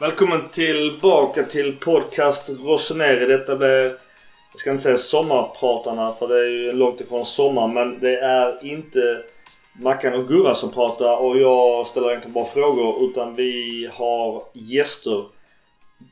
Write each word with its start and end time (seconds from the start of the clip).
Välkommen 0.00 0.48
tillbaka 0.52 1.42
till 1.42 1.76
podcast 1.76 2.50
Rossoneri. 2.64 3.26
Detta 3.26 3.56
blir, 3.56 3.84
jag 4.52 4.60
ska 4.60 4.70
inte 4.70 4.82
säga 4.82 4.96
sommarpratarna 4.96 6.12
för 6.12 6.28
det 6.28 6.34
är 6.34 6.50
ju 6.50 6.72
långt 6.72 7.00
ifrån 7.00 7.24
sommar. 7.24 7.68
Men 7.68 8.00
det 8.00 8.16
är 8.16 8.66
inte 8.66 8.98
Mackan 9.80 10.14
och 10.14 10.28
Gurra 10.28 10.54
som 10.54 10.70
pratar 10.70 11.16
och 11.16 11.38
jag 11.38 11.86
ställer 11.86 12.08
egentligen 12.08 12.32
bara 12.32 12.44
frågor. 12.44 13.10
Utan 13.10 13.34
vi 13.34 13.88
har 13.92 14.42
gäster 14.52 15.24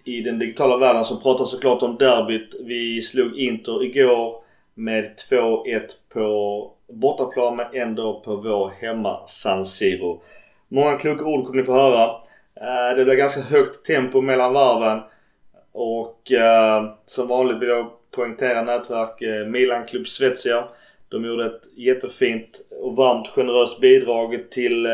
i 0.04 0.20
den 0.20 0.38
digitala 0.38 0.76
världen 0.76 1.04
som 1.04 1.20
pratar 1.20 1.44
såklart 1.44 1.82
om 1.82 1.96
derbyt. 1.96 2.54
Vi 2.60 3.02
slog 3.02 3.38
Inter 3.38 3.84
igår 3.84 4.34
med 4.74 5.14
2-1 5.30 5.80
på 6.12 6.70
bortaplan 6.92 7.56
men 7.56 7.66
ändå 7.74 8.20
på 8.20 8.36
vår 8.36 8.72
hemma 8.80 9.26
San 9.26 9.66
Siro. 9.66 10.22
Många 10.68 10.98
kloka 10.98 11.24
ord 11.24 11.46
kommer 11.46 11.58
ni 11.58 11.64
få 11.64 11.72
höra. 11.72 12.24
Eh, 12.60 12.96
det 12.96 13.04
blir 13.04 13.14
ganska 13.14 13.40
högt 13.40 13.84
tempo 13.84 14.20
mellan 14.20 14.52
varven. 14.52 15.00
Och 15.72 16.32
eh, 16.32 16.94
som 17.04 17.28
vanligt 17.28 17.58
vill 17.58 17.68
jag 17.68 17.90
poängtera 18.16 18.62
nätverk 18.62 19.22
eh, 19.22 19.46
Milan 19.46 19.86
Club 19.86 20.06
Svezia. 20.06 20.64
De 21.08 21.24
gjorde 21.24 21.46
ett 21.46 21.62
jättefint 21.76 22.60
och 22.80 22.96
varmt 22.96 23.28
generöst 23.28 23.80
bidrag 23.80 24.50
till 24.50 24.86
eh, 24.86 24.92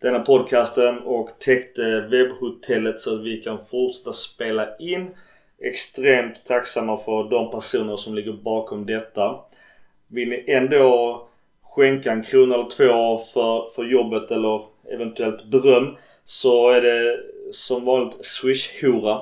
denna 0.00 0.20
podcasten 0.20 0.98
och 0.98 1.28
täckte 1.38 2.00
webbhotellet 2.00 2.98
så 2.98 3.14
att 3.14 3.24
vi 3.24 3.36
kan 3.36 3.64
fortsätta 3.64 4.12
spela 4.12 4.76
in. 4.76 5.10
Extremt 5.62 6.44
tacksamma 6.44 6.96
för 6.96 7.30
de 7.30 7.50
personer 7.50 7.96
som 7.96 8.14
ligger 8.14 8.32
bakom 8.32 8.86
detta. 8.86 9.40
Vill 10.08 10.28
ni 10.28 10.44
ändå 10.46 11.28
skänka 11.62 12.12
en 12.12 12.22
krona 12.22 12.54
eller 12.54 12.68
två 12.68 13.18
för, 13.18 13.74
för 13.74 13.84
jobbet 13.84 14.30
eller 14.30 14.60
eventuellt 14.94 15.44
beröm 15.44 15.96
så 16.24 16.70
är 16.70 16.80
det 16.80 17.16
som 17.52 17.84
vanligt 17.84 18.24
Swish-hora 18.24 19.20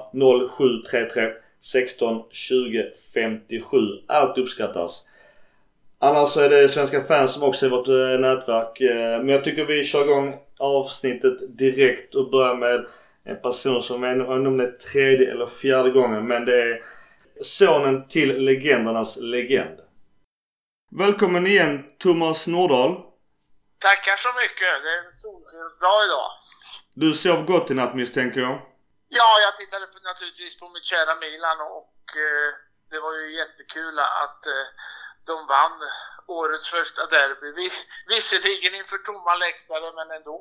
0733 0.93 1.31
16 1.61 2.23
20 2.31 2.85
57. 3.15 3.77
Allt 4.07 4.39
uppskattas. 4.39 5.05
Annars 6.01 6.29
så 6.29 6.41
är 6.41 6.51
det 6.51 6.69
svenska 6.69 7.01
fans 7.01 7.33
som 7.33 7.43
också 7.43 7.67
är 7.67 7.71
vårt 7.71 7.89
eh, 7.89 8.21
nätverk. 8.21 8.81
Eh, 8.81 9.19
men 9.19 9.29
jag 9.29 9.45
tycker 9.45 9.65
vi 9.65 9.85
kör 9.85 10.05
igång 10.05 10.35
avsnittet 10.59 11.59
direkt 11.59 12.15
och 12.15 12.31
börjar 12.31 12.55
med 12.55 12.87
en 13.25 13.41
person 13.43 13.83
som 13.83 14.05
är 14.05 14.27
om 14.47 14.57
det 14.57 14.65
är 14.65 14.73
tredje 14.73 15.33
eller 15.33 15.47
fjärde 15.47 15.91
gången. 15.91 16.27
Men 16.27 16.45
det 16.45 16.63
är 16.63 16.81
sonen 17.41 18.07
till 18.09 18.39
legendernas 18.39 19.19
legend. 19.21 19.81
Välkommen 20.91 21.47
igen 21.47 21.85
Thomas 21.99 22.47
Nordahl. 22.47 23.08
Tackar 23.87 24.17
så 24.17 24.31
mycket. 24.43 24.73
Det 24.85 24.91
är 24.97 25.03
en 25.07 25.19
solskensdag 25.25 25.99
idag. 26.07 26.31
Du 27.03 27.09
sov 27.15 27.41
gott 27.53 27.71
i 27.71 27.75
natt 27.75 27.95
misstänker 27.95 28.41
jag? 28.41 28.57
Ja, 29.09 29.31
jag 29.45 29.57
tittade 29.57 29.87
på, 29.87 29.99
naturligtvis 30.11 30.59
på 30.61 30.69
mitt 30.69 30.85
kära 30.93 31.13
Milan 31.25 31.59
och 31.79 32.03
eh, 32.27 32.51
det 32.91 33.01
var 33.01 33.13
ju 33.21 33.37
jättekul 33.41 33.99
att 33.99 34.47
eh, 34.47 34.67
de 35.27 35.37
vann 35.55 35.79
årets 36.27 36.69
första 36.71 37.07
derby. 37.07 37.49
Vis, 37.63 37.87
visserligen 38.09 38.75
inför 38.75 38.99
tomma 38.99 39.35
läktare, 39.35 39.93
men 39.99 40.17
ändå. 40.17 40.39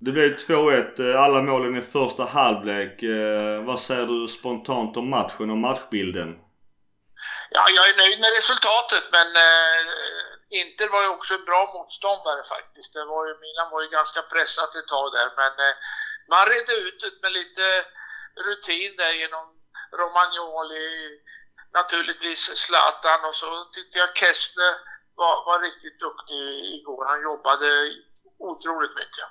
Det 0.00 0.12
blev 0.12 0.36
2-1, 0.36 1.10
eh, 1.10 1.22
alla 1.24 1.42
målen 1.42 1.76
i 1.76 1.82
första 1.82 2.24
halvlek. 2.24 3.02
Eh, 3.02 3.62
vad 3.64 3.80
säger 3.80 4.06
du 4.06 4.28
spontant 4.28 4.96
om 4.96 5.10
matchen 5.10 5.50
och 5.50 5.58
matchbilden? 5.66 6.28
Ja, 7.50 7.62
jag 7.76 7.88
är 7.90 7.96
nöjd 7.96 8.20
med 8.20 8.32
resultatet, 8.38 9.04
men 9.12 9.28
eh, 9.46 9.80
Inter 10.58 10.88
var 10.94 11.02
ju 11.02 11.10
också 11.16 11.32
en 11.34 11.48
bra 11.50 11.62
motståndare 11.74 12.42
faktiskt. 12.54 12.94
Det 12.94 13.04
var 13.12 13.22
ju, 13.28 13.32
Milan 13.44 13.70
var 13.72 13.80
ju 13.82 13.88
ganska 13.98 14.22
pressat 14.32 14.72
ett 14.78 14.92
tag 14.94 15.08
där, 15.16 15.28
men 15.40 15.52
eh, 15.66 15.74
man 16.32 16.44
redde 16.52 16.72
ut 16.84 16.98
det 17.02 17.12
med 17.22 17.32
lite 17.40 17.64
rutin 18.46 18.92
där 19.00 19.12
genom 19.22 19.46
Romagnoli, 20.00 20.90
naturligtvis 21.78 22.40
Zlatan 22.62 23.20
och 23.28 23.36
så 23.42 23.50
tyckte 23.74 23.98
jag 24.02 24.10
Kessler 24.20 24.72
var, 25.20 25.34
var 25.48 25.58
riktigt 25.68 25.98
duktig 26.06 26.44
igår. 26.76 27.04
Han 27.12 27.22
jobbade 27.22 27.68
otroligt 28.38 28.96
mycket. 29.02 29.30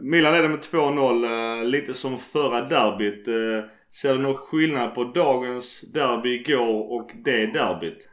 Milan 0.00 0.32
ledde 0.32 0.48
med 0.48 0.60
2-0, 0.60 1.24
eh, 1.24 1.64
lite 1.64 1.94
som 1.94 2.18
förra 2.18 2.60
derbyt. 2.60 3.28
Eh, 3.28 3.70
ser 4.00 4.14
du 4.14 4.20
någon 4.20 4.34
skillnad 4.34 4.94
på 4.94 5.04
dagens 5.04 5.80
derby 5.80 6.34
igår 6.34 6.92
och 6.96 7.10
det 7.14 7.46
derbyt? 7.46 8.10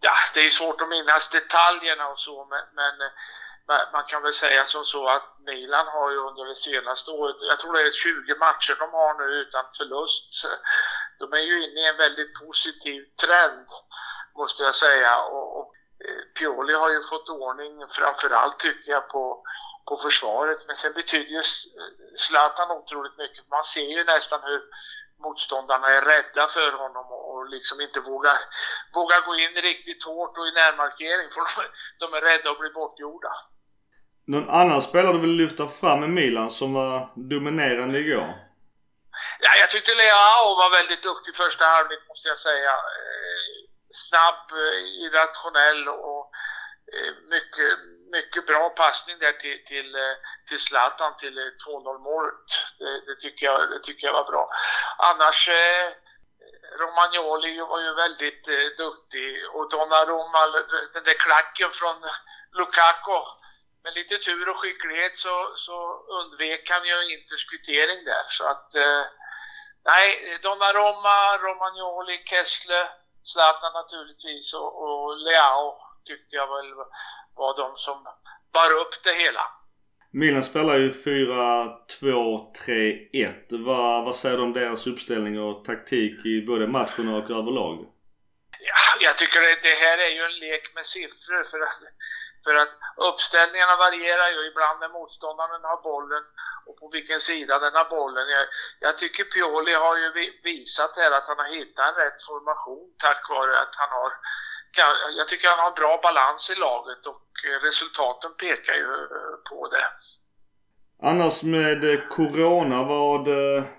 Ja, 0.00 0.12
det 0.34 0.46
är 0.46 0.50
svårt 0.50 0.80
att 0.80 0.88
minnas 0.88 1.28
detaljerna 1.28 2.08
och 2.08 2.18
så, 2.18 2.44
men, 2.44 2.64
men 2.74 3.10
man 3.92 4.04
kan 4.04 4.22
väl 4.22 4.34
säga 4.34 4.66
som 4.66 4.84
så 4.84 5.06
att 5.06 5.24
Milan 5.46 5.86
har 5.86 6.10
ju 6.10 6.16
under 6.16 6.44
det 6.44 6.54
senaste 6.54 7.10
året, 7.10 7.36
jag 7.40 7.58
tror 7.58 7.72
det 7.72 7.80
är 7.80 7.90
20 7.90 8.34
matcher 8.38 8.76
de 8.78 8.90
har 8.92 9.14
nu 9.18 9.34
utan 9.34 9.64
förlust. 9.76 10.46
De 11.18 11.32
är 11.32 11.44
ju 11.50 11.64
inne 11.64 11.80
i 11.80 11.86
en 11.86 11.96
väldigt 11.96 12.40
positiv 12.44 13.02
trend, 13.24 13.68
måste 14.36 14.62
jag 14.62 14.74
säga. 14.74 15.22
Och, 15.22 15.58
och 15.58 15.74
eh, 16.04 16.22
Pioli 16.38 16.74
har 16.74 16.90
ju 16.90 17.00
fått 17.02 17.28
ordning 17.28 17.86
framförallt 17.88 18.58
tycker 18.58 18.92
jag 18.92 19.08
på, 19.08 19.44
på 19.88 19.96
försvaret. 19.96 20.66
Men 20.66 20.76
sen 20.76 20.92
betyder 20.92 21.32
ju 21.32 21.42
Zlatan 22.16 22.70
otroligt 22.70 23.18
mycket. 23.18 23.48
Man 23.50 23.64
ser 23.64 23.90
ju 23.98 24.04
nästan 24.04 24.40
hur 24.42 24.62
motståndarna 25.24 25.86
är 25.86 26.02
rädda 26.12 26.46
för 26.56 26.72
honom 26.82 27.06
och 27.06 27.48
liksom 27.48 27.80
inte 27.80 28.00
vågar, 28.00 28.38
vågar 28.94 29.20
gå 29.26 29.34
in 29.44 29.62
riktigt 29.62 30.04
hårt 30.04 30.38
och 30.38 30.46
i 30.46 30.52
närmarkering 30.52 31.30
för 31.30 31.42
de 32.00 32.06
är 32.16 32.20
rädda 32.20 32.50
att 32.50 32.58
bli 32.58 32.70
bortgjorda. 32.70 33.32
Någon 34.26 34.50
annan 34.50 34.82
spelare 34.82 35.12
du 35.12 35.18
vill 35.18 35.40
lyfta 35.42 35.66
fram 35.66 36.04
i 36.04 36.08
Milan 36.08 36.50
som 36.50 36.74
var 36.74 37.12
dominerande 37.30 37.98
igår? 37.98 38.28
Ja, 39.40 39.50
jag 39.60 39.70
tyckte 39.70 39.92
Leao 39.94 40.48
var 40.60 40.70
väldigt 40.78 41.02
duktig 41.02 41.34
första 41.34 41.64
halvlek 41.64 42.02
måste 42.08 42.28
jag 42.28 42.38
säga. 42.38 42.72
Eh, 42.98 43.50
snabb, 44.04 44.44
eh, 44.62 44.78
irrationell 45.04 45.88
och 45.88 46.24
eh, 46.94 47.12
mycket, 47.34 47.72
mycket 48.10 48.46
bra 48.46 48.70
passning 48.70 49.16
där 49.18 49.32
till, 49.32 49.64
till, 49.64 49.94
eh, 49.94 50.16
till 50.48 50.58
Zlatan 50.58 51.16
till 51.16 51.38
eh, 51.38 51.42
2-0 51.42 51.98
målet. 51.98 52.48
Det, 52.78 53.00
det, 53.06 53.14
tycker 53.18 53.46
jag, 53.46 53.70
det 53.70 53.80
tycker 53.82 54.06
jag 54.06 54.14
var 54.14 54.24
bra. 54.24 54.46
Annars 54.98 55.48
eh, 55.48 55.88
Romagnoli 56.80 57.60
var 57.60 57.80
ju 57.80 57.94
väldigt 57.94 58.48
eh, 58.48 58.68
duktig 58.84 59.28
och 59.54 59.70
Donnarumma, 59.70 60.42
den 60.92 61.04
där 61.04 61.18
klacken 61.26 61.70
från 61.70 61.96
Lukaku. 62.58 63.20
Med 63.82 63.94
lite 63.94 64.18
tur 64.18 64.48
och 64.48 64.56
skicklighet 64.56 65.16
så, 65.16 65.52
så 65.56 65.76
undvek 66.18 66.70
han 66.70 66.84
ju 66.86 67.14
Inters 67.14 67.44
kvittering 67.50 68.04
där. 68.04 68.24
Så 68.26 68.44
att, 68.44 68.74
eh, 68.74 69.04
nej, 69.84 70.38
Donnarumma, 70.42 71.36
Romagnoli, 71.44 72.22
Kessler, 72.24 72.86
Zlatan 73.22 73.72
naturligtvis 73.72 74.54
och, 74.54 74.82
och 74.82 75.18
Leao 75.18 75.76
tyckte 76.04 76.36
jag 76.36 76.46
väl 76.54 76.70
var 77.38 77.56
de 77.56 77.76
som 77.76 78.04
bar 78.52 78.80
upp 78.80 79.02
det 79.04 79.14
hela. 79.24 79.40
Milan 80.10 80.44
spelar 80.44 80.76
ju 80.76 80.90
4-2-3-1. 80.90 83.64
Vad, 83.66 84.04
vad 84.04 84.16
säger 84.16 84.36
du 84.36 84.42
om 84.42 84.52
deras 84.52 84.86
uppställning 84.86 85.40
och 85.40 85.64
taktik 85.64 86.26
i 86.26 86.46
både 86.46 86.66
matchen 86.66 87.14
och 87.14 87.30
överlag? 87.30 87.86
Ja, 88.60 88.74
jag 89.00 89.16
tycker 89.16 89.40
det, 89.40 89.58
det 89.68 89.76
här 89.84 89.98
är 90.06 90.12
ju 90.16 90.22
en 90.30 90.38
lek 90.44 90.64
med 90.74 90.86
siffror 90.86 91.42
för 91.50 91.60
att, 91.60 91.80
för 92.44 92.54
att 92.62 92.72
uppställningarna 93.10 93.76
varierar 93.84 94.28
ju 94.36 94.40
ibland 94.50 94.76
när 94.80 94.90
motståndaren 94.98 95.64
har 95.70 95.80
bollen 95.90 96.24
och 96.66 96.76
på 96.80 96.86
vilken 96.96 97.20
sida 97.20 97.54
den 97.58 97.74
har 97.80 97.88
bollen. 97.98 98.26
Jag, 98.36 98.44
jag 98.86 98.94
tycker 98.98 99.24
Pioli 99.24 99.74
har 99.84 99.96
ju 100.02 100.08
visat 100.50 100.92
här 101.00 101.10
att 101.18 101.28
han 101.28 101.38
har 101.38 101.50
hittat 101.56 101.88
en 101.88 101.96
rätt 102.04 102.20
formation 102.28 102.86
tack 103.06 103.22
vare 103.30 103.52
att 103.64 103.74
han 103.82 103.90
har 103.98 104.10
jag 105.16 105.28
tycker 105.28 105.48
han 105.48 105.58
har 105.58 105.70
bra 105.70 106.00
balans 106.02 106.50
i 106.50 106.54
laget 106.54 107.06
och 107.06 107.22
resultaten 107.62 108.34
pekar 108.34 108.74
ju 108.74 108.86
på 109.50 109.68
det. 109.68 109.86
Annars 111.02 111.42
med 111.42 112.08
Corona, 112.10 112.82
vad, 112.82 113.28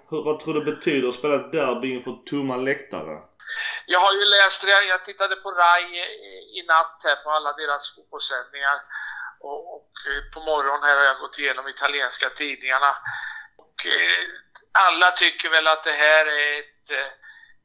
vad 0.09 0.39
tror 0.39 0.53
du 0.53 0.73
betyder 0.73 1.09
att 1.09 1.15
spela 1.15 1.35
ett 1.35 1.51
derby 1.51 1.93
inför 1.93 2.11
tomma 2.25 2.57
läktare? 2.57 3.13
Jag 3.85 3.99
har 3.99 4.13
ju 4.13 4.25
läst 4.25 4.65
det, 4.65 4.83
jag 4.83 5.03
tittade 5.03 5.35
på 5.35 5.51
RAI 5.51 5.95
i 6.59 6.63
natt 6.67 7.01
här 7.05 7.15
på 7.23 7.29
alla 7.31 7.53
deras 7.53 7.95
fotbollssändningar 7.95 8.77
och, 9.39 9.75
och 9.75 9.91
på 10.33 10.39
morgonen 10.39 10.83
här 10.83 10.97
har 10.97 11.03
jag 11.03 11.19
gått 11.19 11.39
igenom 11.39 11.67
italienska 11.67 12.29
tidningarna. 12.29 12.91
Och 13.57 13.75
alla 14.87 15.11
tycker 15.11 15.49
väl 15.49 15.67
att 15.67 15.83
det 15.83 15.97
här 16.05 16.25
är 16.25 16.59
ett 16.59 16.89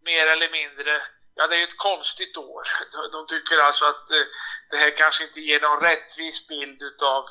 mer 0.04 0.26
eller 0.26 0.50
mindre 0.58 1.02
Ja, 1.34 1.46
det 1.46 1.56
är 1.56 1.64
ett 1.64 1.78
konstigt 1.78 2.36
år. 2.36 2.62
De 3.12 3.26
tycker 3.26 3.56
alltså 3.66 3.84
att 3.84 4.10
eh, 4.10 4.26
det 4.70 4.76
här 4.76 4.96
kanske 4.96 5.24
inte 5.24 5.40
ger 5.40 5.60
någon 5.60 5.80
rättvis 5.80 6.48
bild 6.48 6.82
utav 6.82 7.24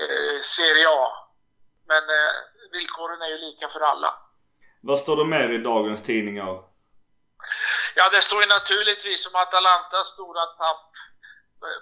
eh, 0.00 0.40
Serie 0.42 0.88
A. 0.88 1.08
Men 1.88 2.02
eh, 2.02 2.32
villkoren 2.72 3.22
är 3.22 3.28
ju 3.28 3.38
lika 3.38 3.68
för 3.68 3.80
alla. 3.80 4.14
Vad 4.80 4.98
står 4.98 5.16
det 5.16 5.24
mer 5.24 5.48
i 5.48 5.58
dagens 5.58 6.02
tidningar? 6.02 6.70
Ja, 7.94 8.08
det 8.12 8.22
står 8.22 8.42
ju 8.42 8.48
naturligtvis 8.48 9.26
om 9.26 9.34
Atalantas 9.34 10.08
stora 10.08 10.46
tapp 10.46 10.90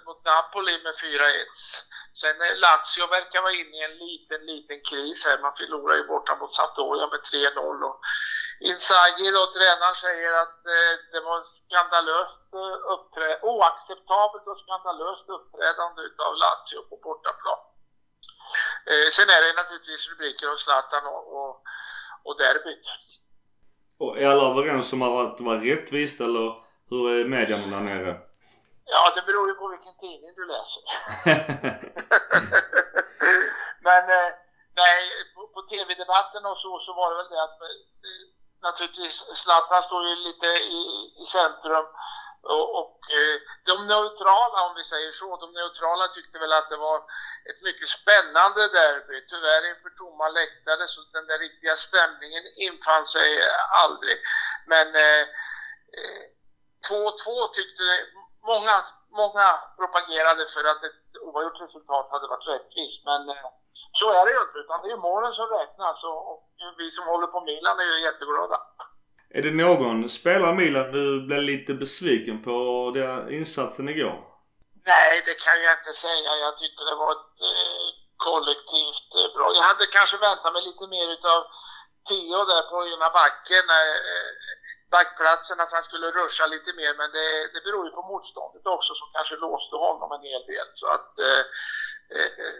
mot 0.05 0.25
Napoli 0.25 0.83
med 0.83 0.93
4-1. 0.93 1.19
Sen 2.13 2.37
Lazio 2.63 3.07
verkar 3.07 3.41
vara 3.41 3.53
inne 3.53 3.77
i 3.77 3.83
en 3.89 3.97
liten, 4.05 4.41
liten 4.45 4.79
kris 4.89 5.25
här. 5.25 5.41
Man 5.41 5.55
förlorar 5.59 5.95
ju 5.95 6.03
borta 6.07 6.35
mot 6.35 6.51
Sampdoria 6.51 7.07
med 7.07 7.19
3-0. 7.19 7.83
Och 7.89 7.99
Inzaghi, 8.67 9.27
då, 9.37 9.43
tränaren, 9.55 9.97
säger 10.05 10.31
att 10.43 10.59
eh, 10.75 10.93
det 11.13 11.21
var 11.29 11.39
skandalöst 11.59 12.53
eh, 12.61 12.77
uppträdande, 12.93 13.39
oacceptabelt 13.51 14.45
och 14.51 14.59
skandalöst 14.63 15.25
uppträdande 15.37 15.99
utav 16.09 16.31
Lazio 16.43 16.79
på 16.89 16.95
bortaplan. 17.05 17.59
Eh, 18.91 19.07
sen 19.17 19.29
är 19.35 19.41
det 19.43 19.61
naturligtvis 19.61 20.09
rubriker 20.11 20.45
om 20.51 20.57
Zlatan 20.57 21.05
och, 21.13 21.23
och, 21.37 21.53
och 22.27 22.35
derbyt. 22.41 22.85
Och 24.01 24.11
är 24.21 24.27
alla 24.31 24.45
överens 24.51 24.93
om 24.93 25.01
att 25.01 25.37
det 25.37 25.43
var 25.43 25.57
rättvist 25.69 26.19
eller 26.27 26.47
hur 26.89 27.01
är 27.13 27.25
medierna 27.35 27.65
där 27.73 27.83
nere? 27.89 28.11
Ja, 28.93 29.01
det 29.15 29.23
beror 29.27 29.47
ju 29.49 29.55
på 29.61 29.67
vilken 29.75 29.95
tidning 30.03 30.31
du 30.39 30.43
läser. 30.53 30.83
Men 33.87 34.03
eh, 34.17 34.29
nej, 34.83 34.99
på, 35.35 35.41
på 35.55 35.61
tv-debatten 35.71 36.45
och 36.45 36.57
så, 36.63 36.71
så 36.85 36.91
var 36.99 37.07
det 37.09 37.17
väl 37.19 37.31
det 37.33 37.43
att 37.43 37.61
eh, 37.61 38.38
naturligtvis 38.61 39.15
Zlatan 39.41 39.83
står 39.83 40.07
ju 40.07 40.15
lite 40.15 40.45
i, 40.47 40.81
i 41.21 41.25
centrum 41.25 41.85
och, 42.41 42.67
och 42.79 42.97
eh, 43.17 43.37
de 43.69 43.87
neutrala, 43.87 44.57
om 44.67 44.75
vi 44.75 44.83
säger 44.83 45.11
så, 45.11 45.37
de 45.37 45.53
neutrala 45.53 46.07
tyckte 46.07 46.39
väl 46.39 46.53
att 46.53 46.69
det 46.69 46.77
var 46.77 46.97
ett 47.49 47.61
mycket 47.63 47.89
spännande 47.89 48.61
derby. 48.77 49.25
Tyvärr 49.29 49.69
inför 49.69 49.89
tomma 49.89 50.29
läktare 50.29 50.87
så 50.87 51.01
den 51.13 51.27
där 51.27 51.39
riktiga 51.39 51.75
stämningen 51.75 52.43
infann 52.55 53.05
sig 53.05 53.29
aldrig. 53.83 54.17
Men 54.65 54.87
2-2 54.87 54.95
eh, 54.95 55.13
eh 57.05 57.51
tyckte 57.57 57.85
många, 58.51 58.75
många 59.21 59.47
propagerade 59.79 60.43
för 60.53 60.63
att 60.71 60.83
ett 60.83 61.03
oavgjort 61.21 61.61
resultat 61.61 62.11
hade 62.11 62.27
varit 62.27 62.47
rättvist. 62.47 63.05
Men 63.05 63.29
eh, 63.29 63.49
så 63.99 64.07
är 64.11 64.25
det 64.25 64.31
ju 64.31 64.41
inte, 64.41 64.57
utan 64.57 64.81
det 64.81 64.91
är 64.91 64.97
målen 64.97 65.33
som 65.33 65.47
räknas 65.47 66.03
och, 66.03 66.31
och 66.31 66.48
vi 66.77 66.91
som 66.91 67.05
håller 67.11 67.27
på 67.27 67.39
Milan 67.41 67.79
är 67.79 67.83
ju 67.83 67.97
jätteglada. 68.07 68.57
Är 69.37 69.41
det 69.41 69.51
någon 69.65 70.09
spelare 70.09 70.51
i 70.51 70.59
Milan 70.61 70.91
du 70.91 71.25
blev 71.27 71.41
lite 71.41 71.73
besviken 71.73 72.37
på 72.47 72.55
den 72.95 73.33
insatsen 73.37 73.89
igår? 73.89 74.17
Nej, 74.93 75.13
det 75.27 75.35
kan 75.45 75.57
jag 75.65 75.73
inte 75.79 75.93
säga. 76.07 76.31
Jag 76.45 76.53
tycker 76.57 76.81
det 76.89 76.97
var 77.03 77.11
ett 77.17 77.37
eh, 77.51 77.87
kollektivt 78.27 79.11
eh, 79.19 79.29
bra. 79.35 79.47
Jag 79.57 79.65
hade 79.71 79.85
kanske 79.97 80.17
väntat 80.27 80.53
mig 80.55 80.63
lite 80.69 80.85
mer 80.95 81.07
utav 81.17 81.39
Tio 82.09 82.39
där 82.51 82.63
på 82.71 82.77
ena 82.93 83.09
backen, 83.19 83.65
eh, 83.79 83.99
backplatsen, 84.95 85.59
att 85.63 85.75
han 85.77 85.87
skulle 85.89 86.07
ruscha 86.19 86.45
lite 86.55 86.71
mer. 86.79 86.93
Men 86.99 87.09
det, 87.15 87.27
det 87.53 87.61
beror 87.65 87.83
ju 87.87 87.91
på 87.97 88.03
motståndet 88.11 88.65
också 88.75 88.91
som 88.99 89.09
kanske 89.15 89.35
låste 89.45 89.75
honom 89.87 90.09
en 90.15 90.25
hel 90.29 90.43
del. 90.53 90.67
Så 90.81 90.87
att 90.95 91.11
eh, 91.29 91.43
eh 92.15 92.53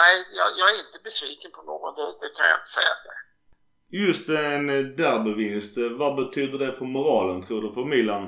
nej, 0.00 0.14
jag, 0.38 0.48
jag, 0.58 0.66
är 0.70 0.78
inte 0.84 0.98
besviken 1.04 1.50
på 1.56 1.62
någon. 1.62 1.94
Det, 1.94 2.06
det 2.22 2.30
kan 2.36 2.46
jag 2.50 2.58
inte 2.60 2.74
säga. 2.78 2.94
Just 4.04 4.28
en 4.28 4.66
derbyvinst, 4.96 5.74
vad 5.98 6.16
betyder 6.16 6.58
det 6.58 6.72
för 6.72 6.84
moralen 6.84 7.42
tror 7.42 7.62
du 7.62 7.68
för 7.72 7.84
Milan? 7.84 8.24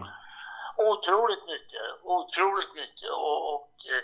Otroligt 0.93 1.47
mycket, 1.55 1.87
otroligt 2.03 2.75
mycket 2.75 3.11
och, 3.11 3.55
och 3.55 3.71
eh, 3.93 4.03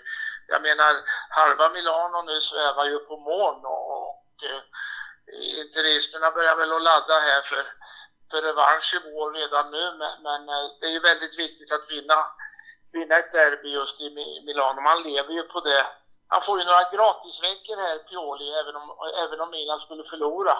jag 0.52 0.62
menar 0.62 0.93
halva 1.38 1.66
Milano 1.75 2.22
nu 2.22 2.40
svävar 2.40 2.84
ju 2.93 2.99
på 2.99 3.16
moln 3.16 3.61
och, 3.75 3.84
och 3.96 4.26
eh, 4.50 4.62
interisterna 5.62 6.31
börjar 6.31 6.56
väl 6.56 6.72
att 6.72 6.87
ladda 6.88 7.16
här 7.28 7.43
för, 7.50 7.64
för 8.31 8.43
revansch 8.49 8.88
i 8.96 8.99
vår 9.08 9.32
redan 9.40 9.70
nu 9.70 9.84
men, 10.00 10.12
men 10.26 10.40
eh, 10.55 10.66
det 10.81 10.87
är 10.87 10.94
ju 10.99 11.00
väldigt 11.11 11.38
viktigt 11.38 11.72
att 11.72 11.90
vinna, 11.90 12.19
vinna 12.93 13.14
ett 13.19 13.32
derby 13.32 13.69
just 13.78 14.00
i 14.00 14.08
Milano. 14.46 14.81
Man 14.81 15.02
lever 15.02 15.32
ju 15.38 15.43
på 15.43 15.61
det. 15.61 15.84
Han 16.35 16.43
får 16.43 16.59
ju 16.59 16.65
några 16.65 16.91
gratisveckor 16.97 17.77
här, 17.85 17.97
Pioli, 18.09 18.49
även 18.61 18.75
om, 18.81 18.87
även 19.25 19.41
om 19.41 19.51
Milan 19.51 19.81
skulle 19.81 20.05
förlora. 20.13 20.57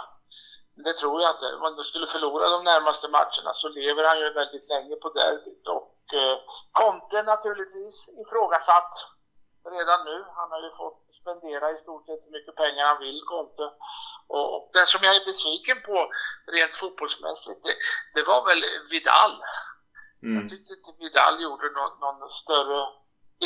Det 0.85 0.95
tror 1.01 1.23
jag 1.23 1.31
inte. 1.35 1.49
Om 1.67 1.77
de 1.77 1.85
skulle 1.85 2.07
förlora 2.07 2.49
de 2.57 2.61
närmaste 2.65 3.09
matcherna 3.09 3.53
så 3.53 3.69
lever 3.69 4.05
han 4.09 4.19
ju 4.21 4.33
väldigt 4.41 4.69
länge 4.75 4.95
på 5.03 5.09
derbyt. 5.09 5.67
Och 5.77 6.15
eh, 6.21 6.37
Conte 6.79 7.23
naturligtvis 7.23 7.97
ifrågasatt 8.23 8.95
redan 9.77 10.01
nu. 10.05 10.17
Han 10.39 10.49
har 10.53 10.61
ju 10.67 10.71
fått 10.83 11.03
spendera 11.21 11.73
i 11.75 11.79
stort 11.85 12.07
sett 12.07 12.27
hur 12.27 12.33
mycket 12.39 12.57
pengar 12.63 12.85
han 12.91 13.03
vill, 13.07 13.21
Conte. 13.31 13.67
Och 14.37 14.71
den 14.73 14.87
som 14.87 15.01
jag 15.07 15.17
är 15.17 15.25
besviken 15.31 15.79
på 15.89 15.97
rent 16.57 16.75
fotbollsmässigt, 16.81 17.61
det, 17.67 17.75
det 18.15 18.25
var 18.31 18.41
väl 18.49 18.63
Vidal. 18.91 19.35
Mm. 20.23 20.35
Jag 20.37 20.49
tyckte 20.51 20.75
inte 20.75 20.93
Vidal 21.01 21.43
gjorde 21.43 21.67
någon, 21.79 21.95
någon 22.05 22.29
större 22.29 22.81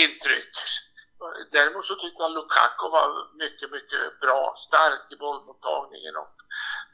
intryck. 0.05 0.55
Däremot 1.57 1.85
så 1.91 1.95
tyckte 1.95 2.23
jag 2.23 2.33
Lukaku 2.39 2.85
var 2.99 3.09
mycket, 3.45 3.69
mycket 3.77 4.05
bra, 4.25 4.41
stark 4.67 5.05
i 5.15 5.17
bollmottagningen 5.25 6.15
och 6.23 6.35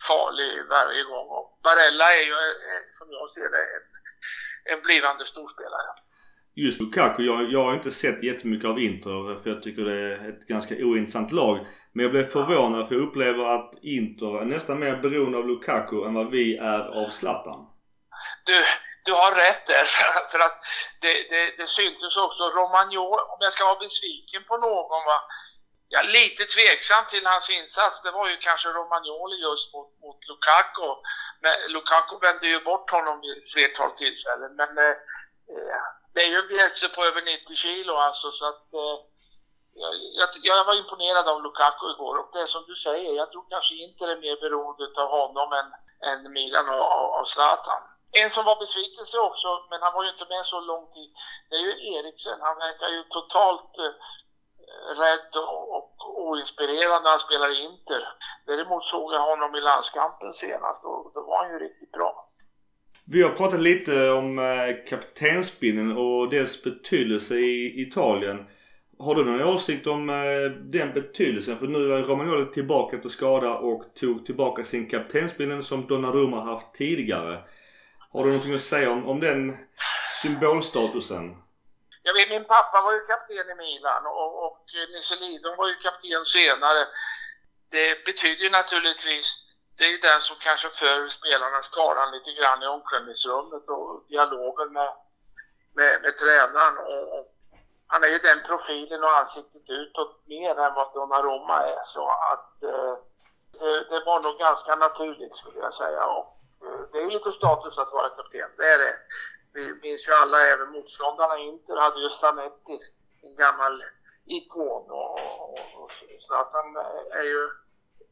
farlig 0.09 0.53
varje 0.76 1.03
gång. 1.11 1.26
Och 1.38 1.49
Barella 1.67 2.09
är 2.21 2.25
ju, 2.32 2.41
eh, 2.69 2.82
som 2.99 3.06
jag 3.17 3.26
ser 3.35 3.49
det, 3.55 3.65
en, 3.76 3.85
en 4.73 4.81
blivande 4.87 5.25
storspelare. 5.32 5.91
Just 6.56 6.81
Lukaku, 6.81 7.23
jag, 7.23 7.53
jag 7.53 7.65
har 7.65 7.75
inte 7.75 7.91
sett 7.91 8.23
jättemycket 8.23 8.69
av 8.71 8.79
Inter 8.79 9.37
för 9.43 9.50
jag 9.50 9.62
tycker 9.62 9.82
det 9.82 10.00
är 10.15 10.29
ett 10.29 10.47
ganska 10.47 10.75
ointressant 10.75 11.32
lag. 11.32 11.67
Men 11.93 12.03
jag 12.03 12.12
blev 12.12 12.25
förvånad 12.25 12.88
för 12.88 12.94
jag 12.94 13.05
upplever 13.05 13.44
att 13.44 13.71
Inter 13.82 14.41
är 14.41 14.44
nästan 14.44 14.81
mer 14.81 14.97
beroende 14.97 15.38
av 15.38 15.47
Lukaku 15.47 16.05
än 16.05 16.15
vad 16.15 16.31
vi 16.31 16.56
är 16.56 17.05
av 17.05 17.09
Zlatan. 17.09 17.67
Du, 18.47 18.62
du 19.05 19.12
har 19.12 19.33
rätt 19.33 19.67
där 19.67 19.85
för 20.33 20.39
att 20.39 20.56
det, 21.01 21.29
det, 21.31 21.56
det 21.56 21.67
syntes 21.67 22.17
också. 22.17 22.43
Romagnol, 22.51 23.19
om 23.33 23.39
jag 23.41 23.53
ska 23.53 23.65
vara 23.65 23.79
besviken 23.79 24.45
på 24.45 24.56
någon 24.56 25.05
va. 25.05 25.19
Jag 25.89 26.05
är 26.05 26.09
lite 26.09 26.45
tveksam 26.45 27.05
till 27.09 27.27
hans 27.27 27.51
insats. 27.51 28.03
Det 28.03 28.11
var 28.11 28.29
ju 28.29 28.37
kanske 28.37 28.69
Romagnoli 28.69 29.37
just 29.49 29.75
mot, 29.75 29.91
mot 30.03 30.29
Lukaku. 30.29 30.91
Men 31.43 31.73
Lukaku 31.73 32.19
vände 32.27 32.47
ju 32.47 32.61
bort 32.61 32.91
honom 32.91 33.21
vid 33.21 33.39
ett 33.39 33.53
flertal 33.53 33.91
tillfällen. 33.91 34.56
Men 34.56 34.79
eh, 34.79 34.97
eh 35.55 35.83
det 36.15 36.21
är 36.23 36.29
ju 36.29 36.37
en 36.37 36.49
bjässe 36.49 36.89
på 36.89 37.05
över 37.05 37.23
90 37.23 37.55
kilo 37.55 37.95
alltså 37.95 38.31
så 38.31 38.49
att 38.49 38.75
eh, 38.75 38.97
jag, 40.21 40.29
jag, 40.43 40.65
var 40.65 40.75
imponerad 40.75 41.29
av 41.29 41.43
Lukaku 41.43 41.87
igår 41.91 42.19
och 42.19 42.31
det 42.33 42.41
är 42.41 42.47
som 42.47 42.65
du 42.67 42.75
säger, 42.75 43.12
jag 43.17 43.31
tror 43.31 43.45
kanske 43.50 43.75
inte 43.75 44.07
det 44.07 44.12
är 44.12 44.27
mer 44.27 44.41
beroende 44.41 45.03
av 45.03 45.11
honom 45.11 45.53
än, 45.53 45.69
än 46.09 46.33
Milan 46.33 46.69
och 46.69 47.19
av 47.19 47.25
Zlatan. 47.25 47.83
En 48.22 48.31
som 48.31 48.44
var 48.50 48.56
besvikelse 48.64 49.16
också, 49.28 49.49
men 49.70 49.78
han 49.84 49.94
var 49.96 50.02
ju 50.05 50.11
inte 50.14 50.26
med 50.34 50.44
så 50.52 50.61
lång 50.70 50.84
tid, 50.94 51.11
det 51.49 51.56
är 51.56 51.64
ju 51.69 51.75
Eriksen. 51.94 52.38
Han 52.49 52.56
verkar 52.66 52.88
ju 52.96 53.00
totalt 53.16 53.72
eh, 53.85 53.94
rädd 55.02 55.33
och, 55.76 55.90
oinspirerad 56.28 57.00
när 57.02 57.11
han 57.11 57.26
spelar 57.28 57.49
i 57.56 57.59
Inter. 57.68 58.02
Däremot 58.47 58.85
såg 58.85 59.12
jag 59.14 59.25
honom 59.30 59.50
i 59.54 59.61
landskampen 59.61 60.33
senast 60.33 60.85
och 60.85 61.11
då 61.14 61.21
var 61.28 61.37
han 61.42 61.52
ju 61.52 61.59
riktigt 61.59 61.92
bra. 61.92 62.11
Vi 63.04 63.23
har 63.23 63.30
pratat 63.30 63.61
lite 63.61 64.11
om 64.11 64.38
eh, 64.38 64.85
kaptensbindeln 64.90 65.97
och 65.97 66.30
dess 66.30 66.62
betydelse 66.62 67.35
i 67.35 67.83
Italien. 67.83 68.47
Har 68.99 69.14
du 69.14 69.25
någon 69.25 69.54
åsikt 69.54 69.87
om 69.87 70.11
eh, 70.11 70.50
den 70.73 70.92
betydelsen? 70.92 71.59
För 71.59 71.66
nu 71.66 71.94
är 71.94 72.02
Romagnoli 72.02 72.47
tillbaka 72.47 72.97
efter 72.97 73.09
skada 73.09 73.59
och 73.59 73.94
tog 73.94 74.26
tillbaka 74.26 74.64
sin 74.64 74.90
kaptensbindel 74.90 75.62
som 75.62 75.87
Donnarumma 75.87 76.40
haft 76.40 76.75
tidigare. 76.75 77.38
Har 78.14 78.23
du 78.25 78.30
någonting 78.30 78.54
att 78.54 78.71
säga 78.75 78.90
om, 78.90 79.09
om 79.12 79.21
den 79.21 79.40
symbolstatusen? 80.23 81.25
Jag 82.02 82.14
vet, 82.14 82.28
min 82.37 82.44
pappa 82.54 82.78
var 82.87 82.92
ju 82.92 83.00
kapten 83.00 83.50
i 83.52 83.56
Milan 83.64 84.02
och, 84.06 84.44
och 84.44 84.64
Nisse 84.92 85.16
Lidon 85.16 85.56
var 85.56 85.68
ju 85.68 85.75
kapten 85.75 86.25
senare. 86.25 86.83
Det 87.75 88.04
betyder 88.04 88.42
ju 88.44 88.50
naturligtvis, 88.50 89.26
det 89.76 89.85
är 89.85 89.92
ju 89.97 89.99
den 89.99 90.21
som 90.21 90.37
kanske 90.49 90.68
för 90.71 91.09
spelarnas 91.09 91.71
talan 91.71 92.12
lite 92.16 92.33
grann 92.38 92.62
i 92.62 92.66
omklädningsrummet 92.66 93.64
och 93.76 94.04
dialogen 94.12 94.73
med, 94.73 94.90
med, 95.78 95.92
med 96.02 96.16
tränaren. 96.16 96.76
Och, 96.90 97.04
och, 97.14 97.25
han 97.87 98.04
är 98.04 98.09
ju 98.09 98.18
den 98.18 98.40
profilen 98.49 99.04
och 99.04 99.16
ansiktet 99.21 99.71
utåt 99.71 100.26
mer 100.26 100.54
än 100.64 100.75
vad 100.75 100.92
Donnarumma 100.94 101.56
är. 101.75 101.83
Så 101.85 102.04
att 102.33 102.62
eh, 102.62 102.94
det, 103.59 103.85
det, 103.90 104.04
var 104.06 104.23
nog 104.23 104.38
ganska 104.38 104.76
naturligt 104.76 105.35
skulle 105.35 105.61
jag 105.61 105.75
säga. 105.75 106.04
Och, 106.04 106.34
det 106.92 106.99
är 106.99 107.11
lite 107.11 107.33
status 107.33 107.78
att 107.78 107.92
vara 107.92 108.09
kapten, 108.09 108.50
det 108.59 108.66
är 108.75 108.78
det. 108.78 108.94
Vi 109.54 109.75
minns 109.83 110.09
ju 110.09 110.12
alla, 110.12 110.38
även 110.52 110.73
motståndarna 110.73 111.38
Inter 111.38 111.76
hade 111.76 112.00
ju 112.00 112.11
Zanetti, 112.11 112.78
en 113.23 113.37
gammal 113.37 113.83
ikon. 114.26 114.90
Och, 114.90 115.14
och, 115.80 115.90
så 116.18 116.35
att 116.35 116.50
han 116.52 116.76
är 117.21 117.23
ju 117.23 117.42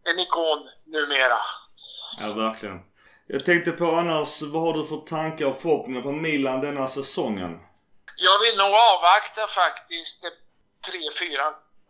en 0.04 0.18
ikon 0.18 0.64
numera. 0.85 1.38
Ja, 2.21 2.35
verkligen. 2.37 2.80
Jag 3.26 3.44
tänkte 3.44 3.73
på 3.73 3.87
annars, 3.87 4.42
vad 4.42 4.62
har 4.62 4.73
du 4.73 4.85
för 4.85 4.97
tankar 4.97 5.47
och 5.47 5.56
förhoppningar 5.56 6.02
på 6.02 6.12
Milan 6.12 6.61
denna 6.61 6.87
säsongen? 6.88 7.61
Jag 8.16 8.38
vill 8.44 8.56
nog 8.59 8.73
avvakta 8.92 9.47
faktiskt 9.47 10.23
tre, 10.88 11.02
fyra 11.21 11.44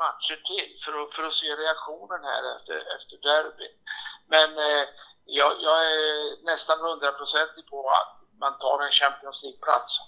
matcher 0.05 0.39
till 0.51 0.71
för 0.85 0.93
att, 1.03 1.15
för 1.15 1.25
att 1.25 1.33
se 1.33 1.47
reaktionen 1.47 2.23
här 2.31 2.57
efter, 2.57 2.77
efter 2.97 3.17
derbyn. 3.29 3.77
Men 4.35 4.49
eh, 4.69 4.85
jag, 5.27 5.63
jag 5.63 5.93
är 5.93 6.45
nästan 6.45 6.81
hundraprocentig 6.81 7.67
på 7.67 7.91
att 7.91 8.17
man 8.41 8.59
tar 8.59 8.83
en 8.83 8.91
Champions 8.91 9.45
League-plats. 9.45 9.99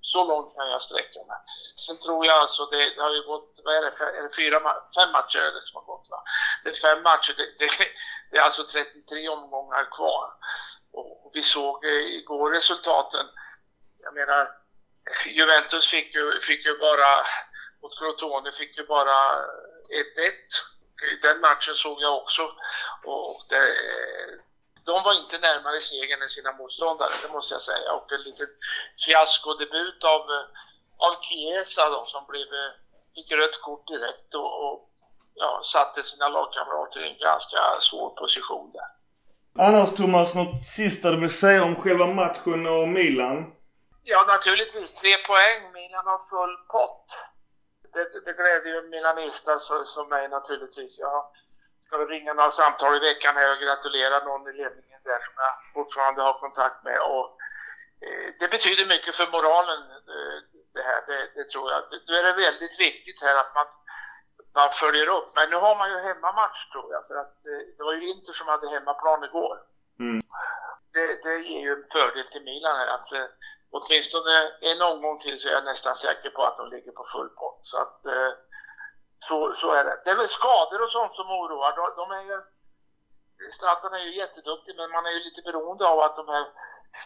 Så 0.00 0.28
långt 0.28 0.56
kan 0.56 0.70
jag 0.70 0.82
sträcka 0.82 1.20
mig. 1.28 1.38
Sen 1.76 1.98
tror 1.98 2.26
jag 2.26 2.36
alltså, 2.36 2.66
det, 2.66 2.94
det 2.96 3.02
har 3.02 3.14
ju 3.14 3.22
gått, 3.22 3.60
vad 3.64 3.74
är 3.74 3.82
det, 3.82 4.18
är 4.18 4.22
det 4.22 4.36
fyra, 4.36 4.60
fem 4.98 5.12
matcher 5.12 5.38
är 5.38 5.52
det 5.52 5.60
som 5.60 5.80
har 5.80 5.86
gått 5.86 6.08
va? 6.10 6.22
Det 6.64 6.70
är 6.70 6.74
fem 6.74 7.02
matcher, 7.02 7.34
det, 7.36 7.58
det, 7.58 7.70
det 8.30 8.38
är 8.38 8.42
alltså 8.42 8.64
33 8.64 9.28
omgångar 9.28 9.88
kvar. 9.92 10.24
Och 10.92 11.30
vi 11.34 11.42
såg 11.42 11.84
eh, 11.84 11.90
igår 11.90 12.50
resultaten. 12.50 13.26
Jag 14.02 14.14
menar, 14.14 14.48
Juventus 15.26 15.86
fick 15.86 16.14
ju, 16.14 16.40
fick 16.40 16.66
ju 16.66 16.78
bara, 16.78 17.24
mot 17.82 17.98
Crotone 17.98 18.52
fick 18.52 18.78
ju 18.78 18.86
bara 18.86 19.12
1-1. 19.12 19.44
Den 21.22 21.40
matchen 21.40 21.74
såg 21.74 22.02
jag 22.02 22.16
också. 22.16 22.42
Och 23.04 23.44
det, 23.48 23.74
de 24.90 24.96
var 25.06 25.14
inte 25.22 25.38
närmare 25.38 25.80
segern 25.80 26.22
än 26.22 26.28
sina 26.28 26.52
motståndare, 26.52 27.14
det 27.22 27.32
måste 27.36 27.54
jag 27.54 27.64
säga. 27.72 27.88
Och 27.98 28.12
en 28.12 28.22
liten 28.28 28.50
fiaskodebut 29.04 30.00
av, 30.14 30.22
av 31.06 31.12
Chiesa 31.26 31.90
då, 31.94 32.00
som 32.06 32.22
blev, 32.30 32.48
fick 33.14 33.32
rött 33.40 33.60
kort 33.66 33.86
direkt 33.94 34.30
och, 34.34 34.50
och 34.64 34.78
ja, 35.34 35.60
satte 35.74 36.02
sina 36.02 36.28
lagkamrater 36.28 37.00
i 37.04 37.08
en 37.12 37.18
ganska 37.28 37.60
svår 37.80 38.10
position 38.10 38.70
där. 38.76 38.88
Annars 39.66 39.90
Thomas, 39.94 40.34
något 40.34 40.58
sista 40.58 41.10
du 41.10 41.20
vill 41.20 41.38
säga 41.44 41.64
om 41.64 41.76
själva 41.76 42.06
matchen 42.06 42.66
och 42.66 42.88
Milan? 42.88 43.38
Ja, 44.02 44.24
naturligtvis. 44.34 44.94
Tre 44.94 45.14
poäng. 45.30 45.72
Milan 45.72 46.06
har 46.06 46.20
full 46.32 46.56
pott. 46.74 47.06
Det, 47.92 48.04
det 48.24 48.32
gläder 48.40 48.68
ju 48.74 48.88
Milanista 48.88 49.58
som 49.84 50.08
mig 50.08 50.28
naturligtvis. 50.28 50.98
Jag 50.98 51.10
ska 51.88 51.98
väl 51.98 52.14
ringa 52.16 52.32
några 52.34 52.50
samtal 52.50 52.96
i 52.96 53.06
veckan 53.10 53.34
här 53.40 53.50
och 53.52 53.62
gratulera 53.64 54.24
någon 54.28 54.48
i 54.50 54.52
ledningen 54.62 55.00
där 55.04 55.20
som 55.26 55.34
jag 55.44 55.54
fortfarande 55.76 56.20
har 56.22 56.34
kontakt 56.44 56.84
med. 56.84 56.98
Och, 57.12 57.26
eh, 58.04 58.28
det 58.40 58.48
betyder 58.54 58.86
mycket 58.94 59.14
för 59.14 59.26
moralen 59.36 59.80
eh, 60.14 60.38
det 60.76 60.82
här, 60.88 61.00
det, 61.08 61.20
det 61.36 61.48
tror 61.48 61.66
jag. 61.72 61.80
Nu 62.08 62.12
är 62.20 62.22
det 62.22 62.42
väldigt 62.46 62.80
viktigt 62.86 63.22
här 63.22 63.36
att 63.42 63.52
man, 63.58 63.66
man 64.60 64.70
följer 64.82 65.08
upp. 65.16 65.28
Men 65.36 65.50
nu 65.50 65.56
har 65.66 65.74
man 65.80 65.90
ju 65.92 65.96
hemmamatch 66.08 66.60
tror 66.72 66.88
jag, 66.94 67.02
för 67.08 67.16
att 67.24 67.36
eh, 67.52 67.62
det 67.76 67.84
var 67.88 67.94
ju 67.94 68.08
Inter 68.12 68.32
som 68.32 68.48
hade 68.48 68.68
hemmaplan 68.68 69.24
igår. 69.24 69.56
Mm. 70.04 70.20
Det, 70.94 71.06
det 71.24 71.36
ger 71.50 71.60
ju 71.66 71.72
en 71.78 71.88
fördel 71.94 72.26
till 72.28 72.44
Milan 72.50 72.76
här 72.80 72.90
att 72.96 73.12
eh, 73.12 73.28
åtminstone 73.76 74.34
en 74.70 74.80
omgång 74.92 75.18
till 75.18 75.38
så 75.38 75.48
är 75.48 75.52
jag 75.52 75.64
nästan 75.64 75.94
säker 75.94 76.30
på 76.30 76.42
att 76.44 76.56
de 76.56 76.64
ligger 76.74 76.92
på 76.92 77.04
full 77.14 77.28
pott. 77.28 77.58
Så 77.60 77.76
att 77.84 78.00
så, 79.18 79.54
så 79.54 79.72
är 79.72 79.84
det. 79.84 80.00
Det 80.04 80.10
är 80.10 80.16
väl 80.16 80.28
skador 80.28 80.82
och 80.82 80.90
sånt 80.90 81.12
som 81.12 81.30
oroar. 81.30 81.72
De, 81.76 81.82
de 82.00 82.10
är 82.18 82.22
ju, 82.22 82.38
Zlatan 83.50 83.94
är 83.94 83.98
ju 83.98 84.16
jätteduktig 84.16 84.76
men 84.76 84.90
man 84.90 85.06
är 85.06 85.10
ju 85.10 85.24
lite 85.24 85.42
beroende 85.42 85.88
av 85.88 85.98
att 86.00 86.16
de 86.16 86.28
här 86.28 86.46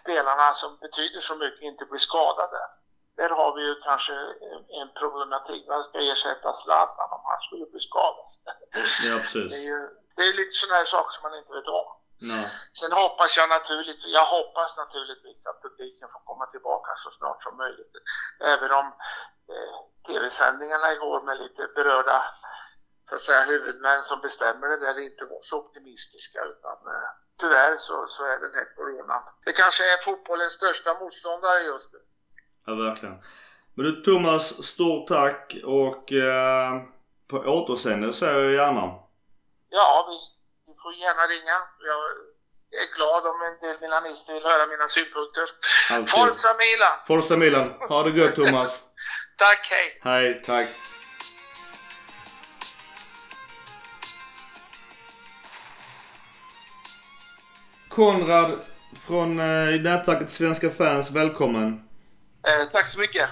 spelarna 0.01 0.55
som 0.55 0.79
betyder 0.79 1.21
så 1.21 1.35
mycket 1.37 1.63
inte 1.63 1.85
blir 1.85 1.99
skadade. 1.99 2.61
Där 3.17 3.29
har 3.29 3.57
vi 3.57 3.63
ju 3.63 3.75
kanske 3.75 4.13
en 4.81 4.91
problematik. 5.01 5.69
Man 5.69 5.83
ska 5.83 5.99
ersätta 5.99 6.53
Zlatan 6.53 7.09
om 7.17 7.23
han 7.25 7.41
skulle 7.41 7.67
bli 7.67 7.81
skadad. 7.81 8.27
Ja, 9.09 9.17
precis. 9.19 9.53
Det 9.53 9.57
är, 9.57 9.69
ju, 9.73 9.89
det 10.17 10.23
är 10.23 10.33
lite 10.33 10.51
sådana 10.51 10.77
här 10.77 10.85
saker 10.85 11.11
som 11.11 11.23
man 11.31 11.39
inte 11.39 11.55
vet 11.55 11.69
om. 11.69 12.02
No. 12.21 12.43
Sen 12.81 12.93
hoppas 12.93 13.37
jag 13.37 13.49
naturligtvis, 13.49 14.15
jag 14.21 14.27
hoppas 14.37 14.77
naturligtvis 14.77 15.47
att 15.47 15.63
publiken 15.63 16.09
får 16.15 16.23
komma 16.31 16.47
tillbaka 16.47 16.91
så 16.97 17.11
snart 17.11 17.43
som 17.43 17.57
möjligt. 17.57 17.95
Även 18.55 18.71
om 18.81 18.87
eh, 19.53 19.77
tv-sändningarna 20.07 20.93
igår 20.93 21.23
med 21.29 21.37
lite 21.43 21.63
berörda 21.77 22.19
så 23.05 23.15
att 23.15 23.21
säga, 23.21 23.43
huvudmän 23.43 24.03
som 24.03 24.21
bestämmer 24.21 24.67
det 24.69 24.81
där 24.87 24.99
inte 24.99 25.25
var 25.25 25.39
så 25.41 25.59
optimistiska 25.63 26.39
utan 26.53 26.77
eh, 26.95 27.11
tyvärr 27.41 27.77
så, 27.77 28.07
så 28.07 28.25
är 28.25 28.39
den 28.41 28.55
här 28.55 28.77
coronan. 28.77 29.23
Det 29.45 29.53
kanske 29.53 29.83
är 29.93 29.97
fotbollens 29.97 30.53
största 30.53 30.95
motståndare 31.01 31.61
just 31.63 31.93
nu. 31.93 31.99
Ja, 32.67 32.75
verkligen. 32.75 33.17
Men 33.75 33.85
du 33.85 34.03
Thomas, 34.03 34.63
stort 34.67 35.07
tack 35.07 35.57
och 35.65 36.13
eh, 36.13 36.83
på 37.31 37.37
återseende 37.37 38.13
säger 38.13 38.41
jag 38.41 38.53
gärna. 38.53 38.99
Ja, 39.69 40.07
vi, 40.09 40.19
får 40.83 40.95
gärna 40.95 41.25
ringa. 41.35 41.57
Jag 41.91 42.01
är 42.83 42.89
glad 42.97 43.23
om 43.33 43.39
en 43.49 43.57
del 43.65 43.77
milanister 43.81 44.35
vill 44.35 44.43
höra 44.43 44.67
mina 44.67 44.89
synpunkter. 44.89 45.47
Alltid. 45.91 46.09
Forza 46.09 46.49
Milan! 46.63 46.95
Forza 47.07 47.37
Milan! 47.37 47.75
Ha 47.89 48.03
det 48.03 48.11
gött 48.11 48.35
Thomas! 48.35 48.83
tack, 49.37 49.69
hej! 49.71 50.01
Hej, 50.03 50.43
tack! 50.47 50.69
Konrad 57.89 58.61
från 59.07 59.41
eh, 59.41 59.81
nätverket 59.81 60.31
Svenska 60.31 60.71
fans, 60.71 61.11
välkommen! 61.11 61.89
Eh, 62.47 62.73
tack 62.73 62.89
så 62.89 62.99
mycket! 62.99 63.29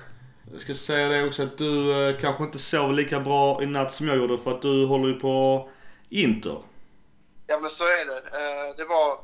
Jag 0.52 0.60
ska 0.60 0.74
säga 0.74 1.08
det 1.08 1.24
också 1.24 1.42
att 1.42 1.58
du 1.58 2.08
eh, 2.08 2.20
kanske 2.20 2.44
inte 2.44 2.58
sov 2.58 2.92
lika 2.92 3.20
bra 3.20 3.62
i 3.62 3.66
natt 3.66 3.94
som 3.94 4.08
jag 4.08 4.16
gjorde 4.16 4.38
för 4.38 4.54
att 4.54 4.62
du 4.62 4.86
håller 4.86 5.08
ju 5.08 5.14
på 5.14 5.68
Inter. 6.08 6.69
Ja 7.50 7.58
men 7.60 7.70
så 7.70 7.84
är 7.84 8.04
det. 8.06 8.18
Eh, 8.40 8.76
det 8.76 8.84
var... 8.84 9.18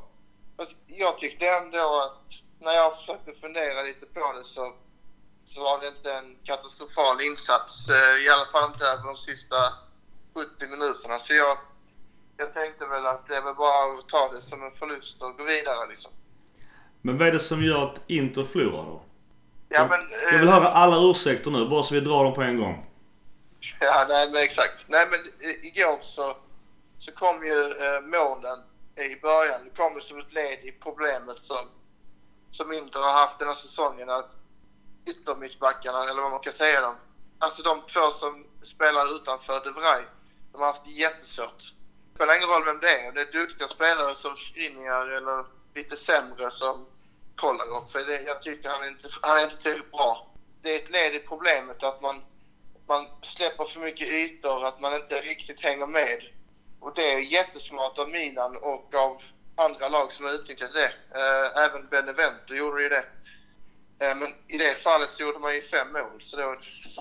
Jag 0.87 1.17
tyckte 1.17 1.47
ändå 1.47 2.01
att 2.05 2.33
när 2.59 2.73
jag 2.73 2.97
försökte 2.97 3.31
fundera 3.41 3.83
lite 3.83 4.05
på 4.05 4.33
det 4.37 4.43
så, 4.43 4.73
så 5.45 5.61
var 5.61 5.79
det 5.81 5.87
inte 5.87 6.13
en 6.13 6.37
katastrofal 6.43 7.21
insats. 7.21 7.89
Eh, 7.89 8.25
I 8.25 8.29
alla 8.29 8.45
fall 8.45 8.69
inte 8.71 8.85
över 8.85 9.03
de 9.03 9.17
sista 9.17 9.55
70 10.33 10.67
minuterna. 10.67 11.19
Så 11.19 11.33
jag, 11.33 11.57
jag 12.37 12.53
tänkte 12.53 12.87
väl 12.87 13.05
att 13.05 13.25
det 13.25 13.41
var 13.41 13.53
bara 13.53 13.99
att 13.99 14.09
ta 14.09 14.35
det 14.35 14.41
som 14.41 14.63
en 14.63 14.71
förlust 14.71 15.21
och 15.23 15.37
gå 15.37 15.43
vidare 15.43 15.89
liksom. 15.89 16.11
Men 17.01 17.17
vad 17.17 17.27
är 17.27 17.31
det 17.31 17.39
som 17.39 17.63
gör 17.63 17.83
att 17.85 18.01
Inter 18.07 18.43
förlorar 18.43 18.85
då? 18.85 19.01
Ja, 19.69 19.87
men, 19.89 19.99
jag 20.31 20.39
vill 20.39 20.49
höra 20.49 20.67
alla 20.67 21.11
ursäkter 21.11 21.51
nu, 21.51 21.67
bara 21.67 21.83
så 21.83 21.93
vi 21.93 22.01
drar 22.01 22.23
dem 22.23 22.33
på 22.33 22.41
en 22.41 22.59
gång. 22.59 22.85
Ja, 23.79 24.05
nej 24.09 24.31
men 24.31 24.43
exakt. 24.43 24.85
Nej 24.87 25.07
men 25.11 25.19
igår 25.63 25.97
så 26.01 26.35
så 26.99 27.11
kom 27.11 27.45
ju 27.45 27.73
eh, 27.73 28.01
målen 28.01 28.59
i 28.95 29.21
början. 29.21 29.63
Det 29.63 29.83
kom 29.83 29.95
ju 29.95 30.01
som 30.01 30.19
ett 30.19 30.33
led 30.33 30.59
i 30.65 30.71
problemet 30.71 31.37
som, 31.45 31.69
som 32.51 32.73
Inter 32.73 32.99
har 32.99 33.13
haft 33.13 33.39
den 33.39 33.47
här 33.47 33.55
säsongen. 33.55 34.09
Att 34.09 34.29
yttermittbackarna, 35.07 36.03
eller 36.03 36.21
vad 36.21 36.31
man 36.31 36.39
kan 36.39 36.53
säga 36.53 36.81
dem. 36.81 36.95
Alltså 37.39 37.63
de 37.63 37.81
två 37.81 38.11
som 38.11 38.45
spelar 38.61 39.15
utanför 39.15 39.61
De 39.63 39.71
Vrij, 39.71 40.05
de 40.51 40.61
har 40.61 40.67
haft 40.67 40.85
det 40.85 40.91
jättesvårt. 40.91 41.57
Det 41.57 42.15
spelar 42.15 42.37
ingen 42.37 42.49
roll 42.49 42.65
vem 42.65 42.79
det 42.79 42.99
är. 42.99 43.09
Om 43.09 43.15
det 43.15 43.21
är 43.21 43.31
duktiga 43.31 43.67
spelare 43.67 44.15
som 44.15 44.37
Skriniar 44.37 45.07
eller 45.09 45.45
lite 45.75 45.95
sämre 45.95 46.51
som 46.51 46.85
Kolarov. 47.35 47.87
För 47.87 47.99
det, 47.99 48.21
jag 48.21 48.41
tycker 48.41 48.69
han 48.69 48.83
är 48.83 48.87
inte, 48.87 49.09
han 49.21 49.37
är 49.37 49.43
inte 49.43 49.57
tillräckligt 49.57 49.91
bra. 49.91 50.33
Det 50.61 50.75
är 50.75 50.83
ett 50.83 50.89
led 50.89 51.15
i 51.15 51.19
problemet 51.19 51.83
att 51.83 52.01
man, 52.01 52.21
man 52.87 53.05
släpper 53.21 53.65
för 53.65 53.79
mycket 53.79 54.07
ytor, 54.07 54.65
att 54.65 54.81
man 54.81 54.95
inte 54.95 55.21
riktigt 55.21 55.61
hänger 55.61 55.87
med. 55.87 56.21
Och 56.79 56.93
det 56.95 57.13
är 57.13 57.19
jättesmart 57.19 57.99
av 57.99 58.09
Milan 58.09 58.57
och 58.57 58.95
av 58.95 59.21
andra 59.55 59.89
lag 59.89 60.11
som 60.11 60.25
har 60.25 60.33
utnyttjat 60.33 60.73
det. 60.73 60.93
Eh, 61.19 61.63
även 61.63 61.87
Benevento 61.87 62.53
gjorde 62.53 62.83
ju 62.83 62.89
det. 62.89 63.05
Eh, 63.99 64.15
men 64.15 64.27
i 64.47 64.57
det 64.57 64.81
fallet 64.81 65.11
så 65.11 65.21
gjorde 65.23 65.39
man 65.39 65.55
ju 65.55 65.61
fem 65.61 65.91
mål, 65.91 66.21
så 66.21 66.37
då, 66.37 66.55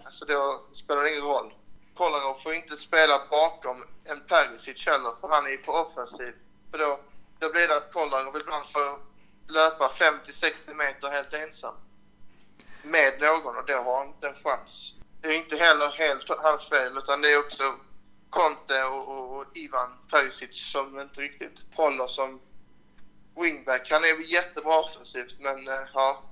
alltså 0.05 0.25
då 0.25 0.67
spelar 0.73 1.03
det 1.03 1.11
ingen 1.11 1.23
roll. 1.23 1.55
Kolarov 1.95 2.35
får 2.35 2.55
inte 2.55 2.77
spela 2.77 3.27
bakom 3.31 3.85
en 4.05 4.21
Perisic 4.21 4.87
heller, 4.87 5.13
för 5.21 5.29
han 5.29 5.47
är 5.47 5.51
ju 5.51 5.59
för 5.59 5.73
offensiv. 5.73 6.35
För 6.71 6.79
då, 6.79 7.01
då 7.39 7.53
blir 7.53 7.69
det 7.69 7.77
att 7.77 7.93
Kolarov 7.93 8.37
ibland 8.37 8.67
får 8.67 8.99
löpa 9.49 9.89
50-60 9.89 10.75
meter 10.75 11.09
helt 11.09 11.35
ensam. 11.35 11.75
Med 12.83 13.21
någon 13.21 13.57
och 13.57 13.67
då 13.67 13.75
har 13.75 13.99
han 13.99 14.07
inte 14.07 14.29
en 14.29 14.35
chans. 14.35 14.93
Det 15.21 15.29
är 15.29 15.33
inte 15.33 15.57
heller 15.57 15.89
helt 15.89 16.29
hans 16.29 16.69
fel, 16.69 16.99
utan 16.99 17.21
det 17.23 17.33
är 17.33 17.39
också 17.39 17.75
Conte 18.31 18.85
och, 18.85 19.09
och, 19.09 19.37
och 19.37 19.45
Ivan 19.55 19.99
Perisic 20.11 20.71
som 20.71 21.01
inte 21.01 21.21
riktigt 21.21 21.59
håller 21.75 22.07
som 22.07 22.41
wingback. 23.37 23.91
Han 23.91 24.05
är 24.05 24.33
jättebra 24.33 24.79
offensivt 24.79 25.35
men 25.39 25.69
eh, 25.69 25.89
ja, 25.95 26.23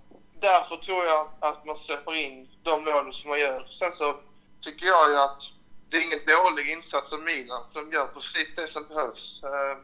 därför 0.40 0.76
tror 0.76 1.04
jag 1.04 1.28
att 1.40 1.66
man 1.66 1.76
släpper 1.76 2.14
in 2.14 2.48
de 2.62 2.84
målen 2.84 3.12
som 3.12 3.30
man 3.30 3.40
gör. 3.40 3.66
Sen 3.68 3.92
så 3.92 4.20
tycker 4.60 4.86
jag 4.86 5.10
ju 5.10 5.16
att 5.16 5.42
det 5.88 5.96
är 5.96 6.06
ingen 6.06 6.26
dålig 6.26 6.70
insats 6.70 7.12
av 7.12 7.20
Milan. 7.20 7.62
De 7.72 7.92
gör 7.92 8.06
precis 8.06 8.54
det 8.54 8.68
som 8.68 8.88
behövs. 8.88 9.40
Eh, 9.42 9.78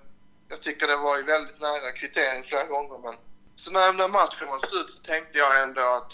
jag 0.48 0.62
tycker 0.62 0.86
det 0.86 0.96
var 0.96 1.16
ju 1.16 1.22
väldigt 1.22 1.60
nära 1.60 1.92
kvittering 1.92 2.44
flera 2.44 2.64
gånger 2.64 2.98
men 2.98 3.14
så 3.56 3.70
när, 3.70 3.92
när 3.92 4.08
matchen 4.08 4.48
var 4.48 4.58
slut 4.58 4.90
så 4.90 5.02
tänkte 5.02 5.38
jag 5.38 5.62
ändå 5.62 5.80
att 5.80 6.12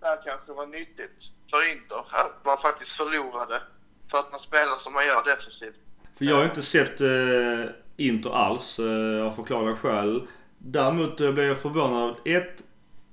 det 0.00 0.06
här 0.06 0.22
kanske 0.24 0.52
var 0.52 0.66
nyttigt 0.66 1.30
för 1.50 1.70
Inter. 1.70 2.04
Att 2.10 2.44
man 2.44 2.58
faktiskt 2.58 2.90
förlorade 2.90 3.62
för 4.10 4.18
att 4.18 4.30
man 4.30 4.40
spelar 4.40 4.76
som 4.78 4.92
man 4.92 5.06
gör 5.06 5.24
defensivt. 5.24 5.74
För 6.18 6.24
jag 6.24 6.36
har 6.36 6.44
inte 6.44 6.62
sett 6.62 7.00
eh, 7.00 7.70
Inter 7.96 8.30
alls 8.30 8.78
eh, 8.78 9.26
av 9.26 9.32
förklarliga 9.32 9.76
skäl. 9.76 10.26
Däremot 10.58 11.20
eh, 11.20 11.32
blev 11.32 11.46
jag 11.46 11.58
förvånad. 11.58 12.16
Ett, 12.24 12.64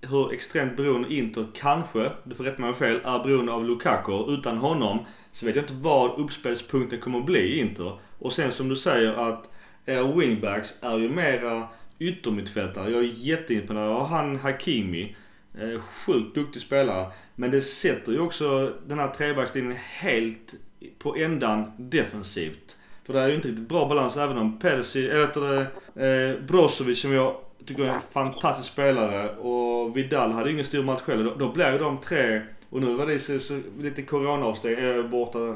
hur 0.02 0.34
extremt 0.34 0.78
beroende 0.78 1.14
Inter 1.14 1.48
kanske, 1.54 2.12
du 2.24 2.36
får 2.36 2.44
rätta 2.44 2.62
mig 2.62 2.70
om 2.70 2.76
fel, 2.76 3.02
är 3.04 3.24
beroende 3.24 3.54
av 3.54 3.66
Lukaku. 3.66 4.34
Utan 4.34 4.58
honom 4.58 5.06
så 5.32 5.46
vet 5.46 5.56
jag 5.56 5.64
inte 5.64 5.74
vad 5.74 6.20
uppspelspunkten 6.20 7.00
kommer 7.00 7.20
att 7.20 7.26
bli 7.26 7.40
i 7.40 7.60
Inter. 7.60 8.00
Och 8.20 8.34
sen 8.34 8.52
som 8.52 8.70
du 8.70 8.76
säger 8.76 9.14
att 9.14 9.50
era 9.86 10.04
wingbacks 10.04 10.74
är 10.82 10.98
ju 10.98 11.10
mera 11.10 11.68
yttermittfältare. 12.00 12.92
Jag 12.92 13.00
är 13.00 13.12
jätteimponerad 13.16 13.92
av 13.92 14.08
han 14.08 14.36
Hakimi. 14.36 15.16
Eh, 15.60 15.82
sjukt 15.82 16.36
duktig 16.36 16.62
spelare. 16.62 17.12
Men 17.36 17.52
det 17.52 17.62
sätter 17.62 18.12
ju 18.12 18.20
också 18.20 18.74
den 18.88 19.00
här 19.00 19.08
trebackslinjen 19.08 19.78
helt 19.78 20.54
på 20.98 21.16
ändan 21.16 21.72
defensivt. 21.78 22.78
För 23.04 23.14
det 23.14 23.20
är 23.20 23.28
ju 23.28 23.36
inte 23.36 23.48
riktigt 23.48 23.70
bra 23.70 23.88
balans 23.88 24.18
även 24.18 24.38
om 24.38 24.60
Persi, 24.60 25.10
eller 25.10 25.28
heter 25.28 25.42
det, 25.42 25.62
eh, 26.08 26.46
Brozovic 26.46 27.02
som 27.02 27.14
jag 27.14 27.36
tycker 27.66 27.84
är 27.84 27.90
en 27.90 28.02
fantastisk 28.12 28.72
spelare 28.72 29.36
och 29.36 29.98
Vidal 29.98 30.32
hade 30.32 30.50
ju 30.50 30.54
ingen 30.54 30.66
stor 30.66 30.84
match 30.84 31.02
själv. 31.02 31.24
Då, 31.24 31.36
då 31.36 31.52
blir 31.52 31.72
ju 31.72 31.78
de 31.78 31.98
tre, 31.98 32.42
och 32.70 32.82
nu 32.82 32.94
var 32.94 33.06
det 33.06 33.20
så, 33.20 33.40
så, 33.40 33.62
lite 33.80 34.02
coronaavsteg 34.02 34.98
eh, 34.98 35.04
borta 35.04 35.56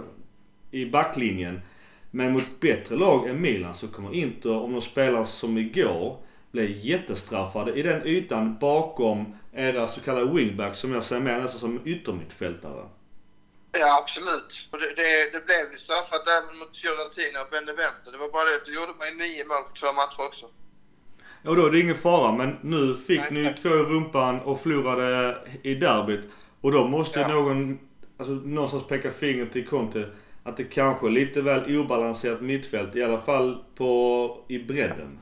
i 0.72 0.86
backlinjen. 0.86 1.62
Men 2.12 2.34
mot 2.34 2.60
bättre 2.60 2.96
lag 2.96 3.30
än 3.30 3.42
Milan 3.42 3.74
så 3.74 3.88
kommer 3.88 4.16
Inter, 4.16 4.52
om 4.52 4.74
de 4.74 4.82
spelar 4.82 5.24
som 5.24 5.58
igår, 5.58 6.18
bli 6.52 6.88
jättestraffade 6.88 7.74
i 7.74 7.82
den 7.82 8.08
ytan 8.08 8.58
bakom 8.62 9.26
era 9.54 9.88
så 9.88 10.00
kallade 10.00 10.34
wingbacks 10.34 10.80
som 10.80 10.94
jag 10.94 11.04
ser 11.04 11.20
mer 11.20 11.42
nästan 11.42 11.60
som 11.60 11.80
yttermittfältare. 11.86 12.86
Ja, 13.72 14.00
absolut. 14.04 14.68
Och 14.72 14.80
det, 14.80 14.96
det, 14.96 15.32
det 15.34 15.46
blev 15.46 15.72
ju 15.72 15.78
straffat 15.78 16.28
även 16.28 16.60
mot 16.60 16.78
Fiorentina 16.78 17.42
och 17.42 17.50
Benevento. 17.52 18.12
Det 18.12 18.18
var 18.18 18.30
bara 18.30 18.50
det 18.50 18.56
att 18.56 18.66
du 18.66 18.74
gjorde 18.76 18.94
mig 18.94 19.16
nio 19.16 19.46
mål 19.46 19.64
på 19.64 19.76
två 19.80 19.92
matcher 19.94 20.22
också. 20.28 20.46
Ja, 21.42 21.52
då 21.52 21.66
är 21.66 21.72
det 21.72 21.80
ingen 21.80 21.98
fara. 21.98 22.32
Men 22.32 22.58
nu 22.62 22.96
fick 22.96 23.20
Nej, 23.20 23.32
ni 23.32 23.54
två 23.54 23.70
i 23.70 23.72
rumpan 23.72 24.40
och 24.40 24.62
förlorade 24.62 25.38
i 25.64 25.76
derbyt. 25.76 26.26
Och 26.62 26.72
då 26.72 26.88
måste 26.88 27.20
ja. 27.20 27.28
någon, 27.28 27.80
alltså 28.18 28.34
någonstans 28.34 28.84
peka 28.88 29.12
finger 29.12 29.46
till 29.46 29.68
Conte 29.68 30.10
att 30.44 30.58
det 30.58 30.64
kanske 30.64 31.08
är 31.08 31.12
lite 31.12 31.42
väl 31.42 31.80
obalanserat 31.80 32.42
mittfält. 32.42 32.96
I 32.96 33.04
alla 33.04 33.22
fall 33.22 33.64
på, 33.76 34.46
i 34.48 34.60
bredden. 34.60 35.20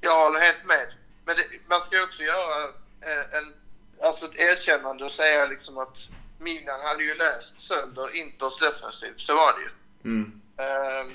Jag 0.00 0.24
håller 0.24 0.40
helt 0.40 0.66
med. 0.66 0.86
Men 1.24 1.36
det, 1.36 1.42
man 1.68 1.80
ska 1.80 2.02
också 2.02 2.22
göra 2.22 2.62
eh, 3.00 3.38
en, 3.38 3.52
alltså 4.06 4.26
ett 4.26 4.40
erkännande 4.40 5.04
och 5.04 5.10
säga 5.10 5.46
liksom 5.46 5.78
att 5.78 5.98
Milan 6.38 6.80
hade 6.80 7.02
ju 7.02 7.14
läst 7.14 7.60
sönder 7.60 8.16
Inters 8.16 8.58
defensiv. 8.58 9.14
Så 9.16 9.34
var 9.34 9.52
det 9.52 9.60
ju. 9.60 9.70
Mm. 10.04 10.40
Uh, 10.60 11.12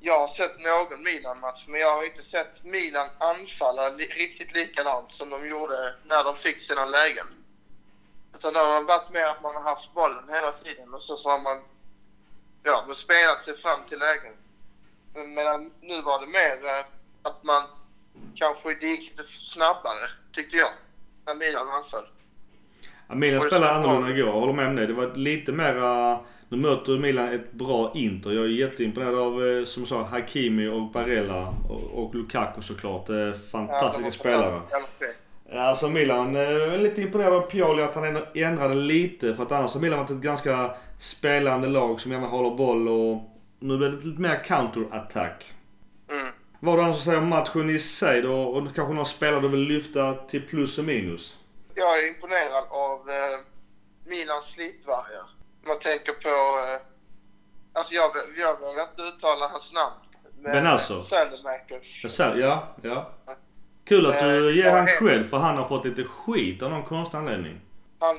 jag 0.00 0.18
har 0.18 0.28
sett 0.28 0.60
någon 0.60 1.02
Milan-match, 1.02 1.64
men 1.68 1.80
jag 1.80 1.96
har 1.96 2.04
inte 2.04 2.22
sett 2.22 2.64
Milan 2.64 3.08
anfalla 3.18 3.88
li 3.88 4.06
riktigt 4.06 4.52
likadant 4.52 5.12
som 5.12 5.30
de 5.30 5.48
gjorde 5.48 5.94
när 6.04 6.24
de 6.24 6.36
fick 6.36 6.60
sina 6.60 6.84
lägen. 6.84 7.26
Utan 8.34 8.52
det 8.52 8.60
har 8.60 8.82
varit 8.82 9.10
mer 9.10 9.26
att 9.26 9.42
man 9.42 9.54
har 9.54 9.62
haft 9.62 9.94
bollen 9.94 10.28
hela 10.28 10.52
tiden 10.52 10.94
och 10.94 11.02
så, 11.02 11.16
så 11.16 11.30
har 11.30 11.40
man 11.40 11.62
ja, 12.62 12.84
men 12.86 12.96
spelat 12.96 13.42
sig 13.42 13.56
fram 13.56 13.80
till 13.88 13.98
lägen. 13.98 14.32
Men 15.14 15.72
nu 15.80 16.02
var 16.02 16.20
det 16.20 16.26
mer 16.26 16.64
uh, 16.64 16.84
att 17.22 17.44
man 17.44 17.62
kanske 18.34 18.72
gick 18.72 19.10
lite 19.10 19.24
snabbare, 19.24 20.10
tyckte 20.32 20.56
jag, 20.56 20.72
när 21.26 21.34
Milan 21.34 21.68
anföll. 21.68 22.06
Milan 23.12 23.40
spelade 23.40 23.72
annorlunda 23.72 24.10
igår, 24.10 24.28
jag 24.28 24.40
håller 24.40 24.52
med 24.52 24.68
om 24.68 24.76
det. 24.76 24.86
Det 24.86 24.92
var 24.92 25.14
lite 25.14 25.52
mera... 25.52 26.18
Nu 26.48 26.56
möter 26.56 26.98
Milan 26.98 27.32
ett 27.32 27.52
bra 27.52 27.92
Inter. 27.94 28.32
Jag 28.32 28.44
är 28.44 28.48
jätteimponerad 28.48 29.14
av, 29.14 29.46
eh, 29.46 29.64
som 29.64 29.82
jag 29.82 29.88
sa, 29.88 30.02
Hakimi 30.02 30.68
och 30.68 30.90
Barella 30.90 31.54
och, 31.68 32.04
och 32.04 32.14
Lukaku 32.14 32.62
såklart. 32.62 33.06
Fantastiska 33.52 34.04
ja, 34.04 34.10
spelare. 34.10 34.60
Alltså 35.52 35.88
Milan, 35.88 36.36
är 36.36 36.78
lite 36.78 37.02
imponerad 37.02 37.32
av 37.32 37.40
Pioli 37.40 37.82
att 37.82 37.94
han 37.94 38.22
ändrade 38.34 38.74
lite. 38.74 39.34
För 39.34 39.42
att 39.42 39.52
annars 39.52 39.74
har 39.74 39.80
Milan 39.80 39.98
varit 39.98 40.10
ett 40.10 40.16
ganska 40.16 40.74
spelande 40.98 41.68
lag 41.68 42.00
som 42.00 42.12
gärna 42.12 42.26
håller 42.26 42.56
boll 42.56 42.88
och 42.88 43.30
nu 43.60 43.76
blir 43.76 43.88
det 43.88 44.06
lite 44.06 44.20
mer 44.20 44.44
counter-attack. 44.44 45.52
Mm. 46.10 46.26
Vad 46.60 46.74
har 46.74 46.78
du 46.78 46.84
annars 46.84 46.96
att 46.96 47.02
säga 47.02 47.18
om 47.18 47.28
matchen 47.28 47.70
i 47.70 47.78
sig 47.78 48.22
då? 48.22 48.34
Och 48.34 48.74
kanske 48.74 48.94
några 48.94 49.04
spelare 49.04 49.40
du 49.40 49.48
vill 49.48 49.60
lyfta 49.60 50.14
till 50.14 50.42
plus 50.42 50.78
och 50.78 50.84
minus? 50.84 51.36
Jag 51.74 51.98
är 51.98 52.08
imponerad 52.08 52.64
av 52.70 53.10
eh, 53.10 53.38
Milans 54.04 54.44
slitvargar. 54.44 55.30
Man 55.66 55.78
tänker 55.78 56.12
på... 56.12 56.28
Eh, 56.28 56.80
alltså 57.72 57.94
jag, 57.94 58.10
jag 58.36 58.60
vågar 58.60 58.82
inte 58.82 59.02
uttala 59.02 59.48
hans 59.48 59.72
namn. 59.72 59.94
Men 60.36 60.66
alltså? 60.66 61.02
Salamakers. 61.02 62.18
Ja, 62.18 62.74
ja. 62.82 63.12
Kul 63.84 64.06
att 64.06 64.20
du 64.20 64.48
eh, 64.48 64.56
ger 64.56 64.70
han 64.70 64.86
cred 64.86 65.30
för 65.30 65.36
han 65.36 65.56
har 65.56 65.68
fått 65.68 65.84
lite 65.84 66.04
skit 66.04 66.62
av 66.62 66.70
någon 66.70 66.84
konstig 66.84 67.18
anledning. 67.18 67.60
Han, 67.98 68.16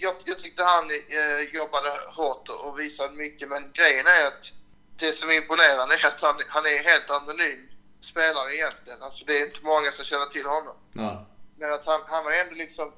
jag, 0.00 0.14
jag 0.24 0.38
tyckte 0.38 0.62
han 0.64 0.84
eh, 0.90 1.54
jobbade 1.54 1.90
hårt 2.16 2.48
och 2.48 2.78
visade 2.78 3.12
mycket 3.12 3.48
men 3.48 3.72
grejen 3.72 4.06
är 4.06 4.26
att 4.26 4.52
det 4.96 5.12
som 5.12 5.30
är 5.30 5.34
imponerande 5.34 5.94
är 5.94 6.06
att 6.06 6.20
han, 6.22 6.34
han 6.48 6.66
är 6.66 6.78
helt 6.90 7.10
anonym 7.10 7.68
spelare 8.00 8.54
egentligen. 8.56 9.02
Alltså 9.02 9.24
det 9.26 9.38
är 9.38 9.46
inte 9.46 9.64
många 9.64 9.90
som 9.90 10.04
känner 10.04 10.26
till 10.26 10.46
honom. 10.46 10.76
Ja. 10.92 11.26
Men 11.56 11.72
att 11.72 11.84
han, 11.84 12.00
han 12.06 12.24
har 12.24 12.32
ändå 12.32 12.54
liksom 12.54 12.92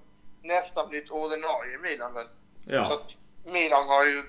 nästan 0.45 0.89
blivit 0.89 1.11
ordinarie 1.11 1.75
i 1.75 1.79
Milan 1.79 2.15
väl. 2.15 2.27
Ja. 2.67 2.85
Så 2.85 3.01
Milan 3.51 3.89
har 3.89 4.05
ju 4.05 4.23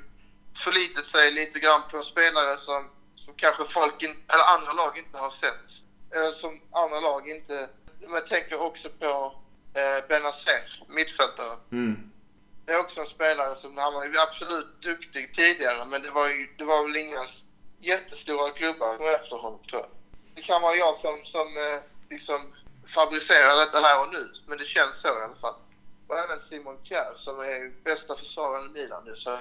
förlitat 0.58 1.06
sig 1.06 1.32
lite 1.32 1.60
grann 1.60 1.82
på 1.92 2.04
spelare 2.04 2.58
som, 2.58 2.90
som 3.16 3.34
kanske 3.34 3.66
folk 3.66 4.04
in, 4.04 4.10
eller 4.10 4.58
andra 4.58 4.74
lag 4.74 4.98
inte 4.98 5.18
har 5.18 5.30
sett. 5.30 5.66
Eller 6.12 6.32
som 6.32 6.62
andra 6.72 7.00
lag 7.00 7.30
inte... 7.30 7.70
Man 8.08 8.26
tänker 8.26 8.62
också 8.62 8.90
på 8.90 9.36
eh, 9.74 10.08
Benazer, 10.08 10.84
mittfältare. 10.88 11.58
Mm. 11.72 12.12
Det 12.66 12.74
är 12.74 12.80
också 12.80 13.00
en 13.00 13.08
spelare 13.08 13.56
som, 13.56 13.78
han 13.78 13.94
var 13.94 14.06
ju 14.06 14.20
absolut 14.20 14.82
duktig 14.82 15.34
tidigare 15.34 15.86
men 15.86 16.02
det 16.02 16.12
var 16.12 16.30
ju, 16.30 16.48
det 16.58 16.64
var 16.64 16.84
väl 16.84 16.98
inga 16.98 17.20
jättestora 17.80 18.50
klubbar 18.52 19.16
efter 19.16 19.36
honom 19.36 19.60
tror 19.70 19.82
jag. 19.82 19.90
Det 20.36 20.42
kan 20.42 20.62
vara 20.62 20.76
jag 20.76 20.96
som, 20.96 21.20
som 21.24 21.48
eh, 21.58 21.82
liksom 22.10 22.54
fabricerar 22.88 23.56
detta 23.56 23.82
här 23.82 24.02
och 24.02 24.14
nu, 24.14 24.34
men 24.48 24.58
det 24.58 24.66
känns 24.66 25.02
så 25.02 25.08
i 25.08 25.24
alla 25.24 25.36
fall. 25.36 25.56
Och 26.08 26.18
även 26.20 26.40
Simon 26.40 26.78
Kjär 26.84 27.14
som 27.16 27.40
är 27.40 27.84
bästa 27.84 28.16
försvararen 28.16 28.70
i 28.70 28.74
Milan 28.74 29.02
nu. 29.06 29.16
Så. 29.16 29.38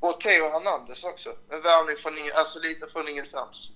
Och 0.00 0.20
Theo 0.20 0.48
Hernandez 0.48 1.04
också. 1.04 1.28
En 1.28 1.62
värvning 1.62 1.96
från, 1.96 2.12
alltså 2.34 2.58
lite 2.58 2.86
från 2.86 3.08
ingenstans. 3.08 3.70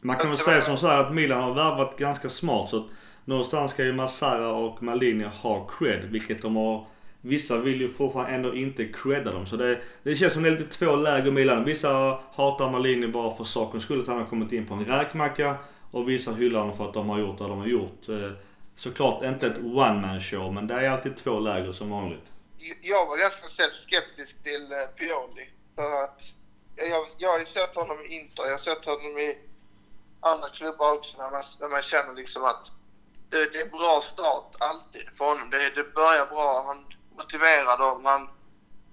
Man 0.00 0.16
kan 0.16 0.30
väl 0.30 0.38
säga 0.38 0.62
som 0.62 0.78
så 0.78 0.86
att 0.86 1.14
Milan 1.14 1.42
har 1.42 1.54
värvat 1.54 1.96
ganska 1.96 2.28
smart. 2.28 2.70
Så 2.70 2.76
att 2.76 2.86
någonstans 3.24 3.70
ska 3.70 3.84
ju 3.84 3.92
Massara 3.92 4.52
och 4.52 4.82
Malini 4.82 5.24
ha 5.24 5.68
cred, 5.78 6.04
vilket 6.04 6.42
de 6.42 6.56
har 6.56 6.86
Vissa 7.26 7.58
vill 7.58 7.80
ju 7.80 7.90
fortfarande 7.90 8.32
ändå 8.32 8.54
inte 8.54 8.84
credda 8.84 9.32
dem. 9.32 9.46
Så 9.46 9.56
det, 9.56 9.80
det 10.02 10.14
känns 10.14 10.32
som 10.32 10.42
det 10.42 10.48
är 10.48 10.50
lite 10.58 10.78
två 10.78 10.96
läger 10.96 11.30
Milan. 11.30 11.64
Vissa 11.64 12.18
hatar 12.32 12.70
Malini 12.70 13.08
bara 13.08 13.36
för 13.36 13.44
sakens 13.44 13.84
skull 13.84 14.00
att 14.00 14.06
han 14.06 14.18
har 14.18 14.26
kommit 14.26 14.52
in 14.52 14.66
på 14.66 14.74
en 14.74 14.84
räkmacka. 14.84 15.54
Och 15.90 16.08
vissa 16.08 16.32
hyllar 16.32 16.60
honom 16.60 16.76
för 16.76 16.88
att 16.88 16.94
de 16.94 17.08
har 17.08 17.18
gjort 17.18 17.38
det 17.38 17.44
de 17.44 17.58
har 17.58 17.66
gjort. 17.66 18.08
Eh, 18.08 18.30
Såklart 18.76 19.22
inte 19.22 19.46
ett 19.46 19.58
one 19.58 20.00
man 20.00 20.20
show, 20.20 20.52
men 20.52 20.66
det 20.66 20.74
är 20.74 20.90
alltid 20.90 21.16
två 21.16 21.40
läger 21.40 21.72
som 21.72 21.90
vanligt. 21.90 22.32
Jag 22.80 23.06
var 23.06 23.16
ganska 23.16 23.48
skeptisk 23.72 24.42
till 24.42 24.72
eh, 24.72 24.78
Pioli. 24.96 25.48
För 25.74 26.04
att 26.04 26.22
jag, 26.76 27.06
jag 27.18 27.30
har 27.30 27.38
ju 27.38 27.46
sett 27.46 27.76
honom 27.76 27.98
i 28.04 28.14
Inter, 28.14 28.44
jag 28.44 28.50
har 28.50 28.58
sett 28.58 28.84
honom 28.84 29.18
i 29.18 29.38
andra 30.20 30.48
klubbar 30.48 30.92
också 30.92 31.16
när 31.18 31.30
man, 31.30 31.42
när 31.60 31.68
man 31.68 31.82
känner 31.82 32.14
liksom 32.14 32.44
att 32.44 32.70
det, 33.30 33.52
det 33.52 33.58
är 33.58 33.64
en 33.64 33.70
bra 33.70 34.00
start 34.00 34.56
alltid 34.58 35.08
för 35.16 35.24
honom. 35.24 35.50
Det, 35.50 35.70
det 35.70 35.94
börjar 35.94 36.26
bra, 36.26 36.64
han 36.66 36.84
motiverar 37.16 37.78
dem, 37.78 38.04
han 38.04 38.28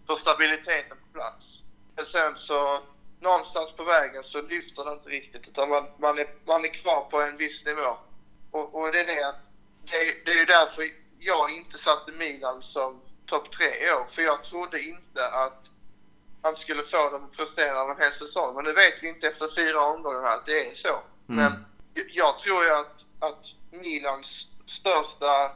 får 0.08 0.16
stabiliteten 0.16 0.98
på 0.98 1.14
plats. 1.14 1.64
Men 1.96 2.06
sen 2.06 2.36
så 2.36 2.80
någonstans 3.20 3.72
på 3.72 3.84
vägen 3.84 4.24
så 4.24 4.42
lyfter 4.42 4.86
det 4.86 4.94
inte 4.94 5.10
riktigt 5.10 5.48
utan 5.48 5.70
man, 5.70 5.86
man, 5.98 6.20
är, 6.20 6.28
man 6.46 6.66
är 6.66 6.74
kvar 6.74 7.08
på 7.12 7.22
en 7.22 7.38
viss 7.38 7.66
nivå. 7.66 7.98
Och, 8.52 8.76
och 8.76 8.92
det 8.92 9.00
är 9.00 9.06
det 9.06 9.28
att 9.28 9.51
det, 9.86 10.26
det 10.26 10.40
är 10.40 10.46
därför 10.46 10.84
jag 11.20 11.52
inte 11.52 11.78
satte 11.78 12.12
Milan 12.12 12.64
som 12.64 13.02
topp 13.26 13.52
tre 13.52 13.88
i 13.88 13.92
år. 13.92 14.08
För 14.10 14.22
jag 14.22 14.44
trodde 14.44 14.82
inte 14.82 15.28
att 15.28 15.66
han 16.42 16.56
skulle 16.56 16.84
få 16.84 17.10
dem 17.10 17.24
att 17.24 17.38
prestera 17.38 17.92
en 17.92 18.02
hel 18.02 18.12
säsong. 18.12 18.56
Men 18.56 18.66
det 18.66 18.74
vet 18.74 19.04
vi 19.04 19.10
inte 19.10 19.28
efter 19.28 19.48
fyra 19.56 19.82
omgångar 19.82 20.28
att 20.28 20.46
det 20.46 20.68
är 20.68 20.74
så. 20.74 20.88
Mm. 20.88 21.04
Men 21.26 21.66
jag 22.14 22.40
tror 22.40 22.64
ju 22.64 22.72
att, 22.72 23.06
att 23.20 23.46
Milans 23.72 24.48
största 24.66 25.52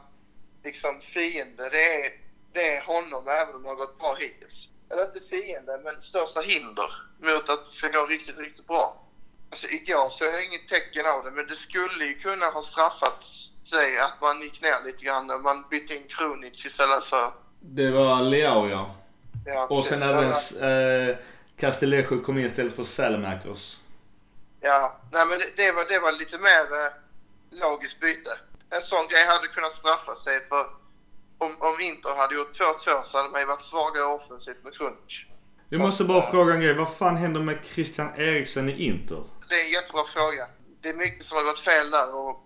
liksom, 0.64 1.00
fiende, 1.00 1.68
det 1.70 2.04
är, 2.06 2.12
det 2.52 2.76
är 2.76 2.84
honom 2.84 3.28
även 3.28 3.54
om 3.54 3.62
det 3.62 3.68
har 3.68 3.76
gått 3.76 3.98
bra 3.98 4.14
hittills. 4.14 4.68
Eller 4.90 5.04
inte 5.04 5.20
fiende, 5.20 5.80
men 5.84 6.02
största 6.02 6.40
hinder 6.40 6.90
mot 7.18 7.48
att 7.48 7.64
det 7.64 7.70
ska 7.70 7.88
gå 7.88 8.06
riktigt, 8.06 8.38
riktigt 8.38 8.66
bra. 8.66 9.02
Alltså 9.50 9.68
igår 9.68 10.08
så 10.08 10.24
jag 10.24 10.44
inget 10.44 10.68
tecken 10.68 11.06
av 11.06 11.24
det, 11.24 11.30
men 11.30 11.46
det 11.46 11.56
skulle 11.56 12.04
ju 12.04 12.18
kunna 12.18 12.46
ha 12.46 12.62
straffats 12.62 13.45
sig 13.66 13.98
att 13.98 14.20
man 14.20 14.42
gick 14.42 14.62
ner 14.62 14.86
lite 14.86 15.04
grann 15.04 15.26
när 15.26 15.38
man 15.38 15.64
bytte 15.70 15.94
in 15.94 16.08
Krunic 16.08 16.66
istället 16.66 17.04
för... 17.04 17.32
Det 17.60 17.90
var 17.90 18.22
Leao 18.22 18.68
ja. 18.68 18.94
ja 19.46 19.66
och 19.70 19.84
sen 19.84 20.02
även 20.02 20.30
eh, 20.30 21.16
Castillejo 21.56 22.22
kom 22.22 22.38
in 22.38 22.46
istället 22.46 22.76
för 22.76 22.84
Salamakers. 22.84 23.76
Ja, 24.60 25.00
nej 25.12 25.26
men 25.26 25.38
det, 25.38 25.46
det, 25.56 25.72
var, 25.72 25.84
det 25.84 25.98
var 25.98 26.12
lite 26.12 26.38
mer 26.38 26.64
eh, 26.84 26.92
logiskt 27.60 28.00
byte. 28.00 28.30
En 28.70 28.80
sån 28.80 29.06
grej 29.08 29.26
hade 29.26 29.48
kunnat 29.48 29.72
straffa 29.72 30.14
sig 30.14 30.48
för 30.48 30.64
om, 31.38 31.56
om 31.60 31.80
Inter 31.80 32.16
hade 32.16 32.34
gjort 32.34 32.60
2-2 32.60 33.02
så 33.04 33.18
hade 33.18 33.30
man 33.30 33.40
ju 33.40 33.46
varit 33.46 33.62
svagare 33.62 34.04
offensivt 34.04 34.64
med 34.64 34.74
Krunic. 34.74 35.26
Jag 35.68 35.80
måste 35.80 36.04
bara 36.04 36.22
äh, 36.24 36.30
fråga 36.30 36.54
en 36.54 36.60
grej. 36.60 36.74
Vad 36.74 36.96
fan 36.96 37.16
händer 37.16 37.40
med 37.40 37.58
Christian 37.64 38.08
Eriksen 38.16 38.68
i 38.68 38.86
Inter? 38.86 39.24
Det 39.48 39.54
är 39.60 39.64
en 39.64 39.70
jättebra 39.70 40.04
fråga. 40.04 40.46
Det 40.80 40.88
är 40.88 40.94
mycket 40.94 41.24
som 41.24 41.36
har 41.36 41.44
gått 41.44 41.60
fel 41.60 41.90
där 41.90 42.14
och 42.14 42.45